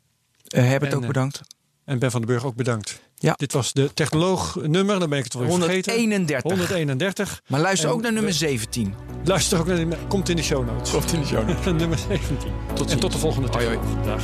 Eh, 0.48 0.64
Herbert 0.64 0.92
En, 0.92 0.98
ook 0.98 1.02
eh, 1.04 1.08
bedankt. 1.08 1.42
En 1.86 2.00
Ben 2.00 2.12
van 2.12 2.22
den 2.22 2.30
Burg 2.30 2.46
ook 2.46 2.56
bedankt. 2.56 3.02
Ja. 3.16 3.34
Dit 3.38 3.54
was 3.54 3.74
de 3.74 3.94
technoloog 3.94 4.56
nummer, 4.56 5.00
dan 5.00 5.10
ben 5.10 5.18
ik 5.18 5.24
het 5.24 5.34
alweer 5.36 5.52
vergeten. 5.54 5.92
131. 5.94 6.52
131. 6.52 7.42
Maar 7.48 7.60
luister 7.60 7.90
En 7.90 7.96
ook 7.96 8.02
naar 8.02 8.12
nummer 8.14 8.32
we- 8.32 8.38
17. 8.38 8.94
Luister 9.24 9.60
ook 9.60 9.68
naar 9.68 9.98
komt 10.08 10.30
in 10.30 10.36
de 10.36 10.44
show 10.44 10.66
notes. 10.66 10.92
Komt 10.92 11.12
in 11.14 11.20
de 11.20 11.26
show 11.26 11.48
notes. 11.48 11.66
nummer 11.82 11.98
17. 11.98 12.38
Tot 12.76 12.92
en 12.92 13.00
tot 13.00 13.12
de 13.12 13.18
volgende 13.18 13.48
Hoi, 13.48 13.66
hoi. 13.66 13.78
technoloog. 13.78 14.06
Dag. 14.06 14.24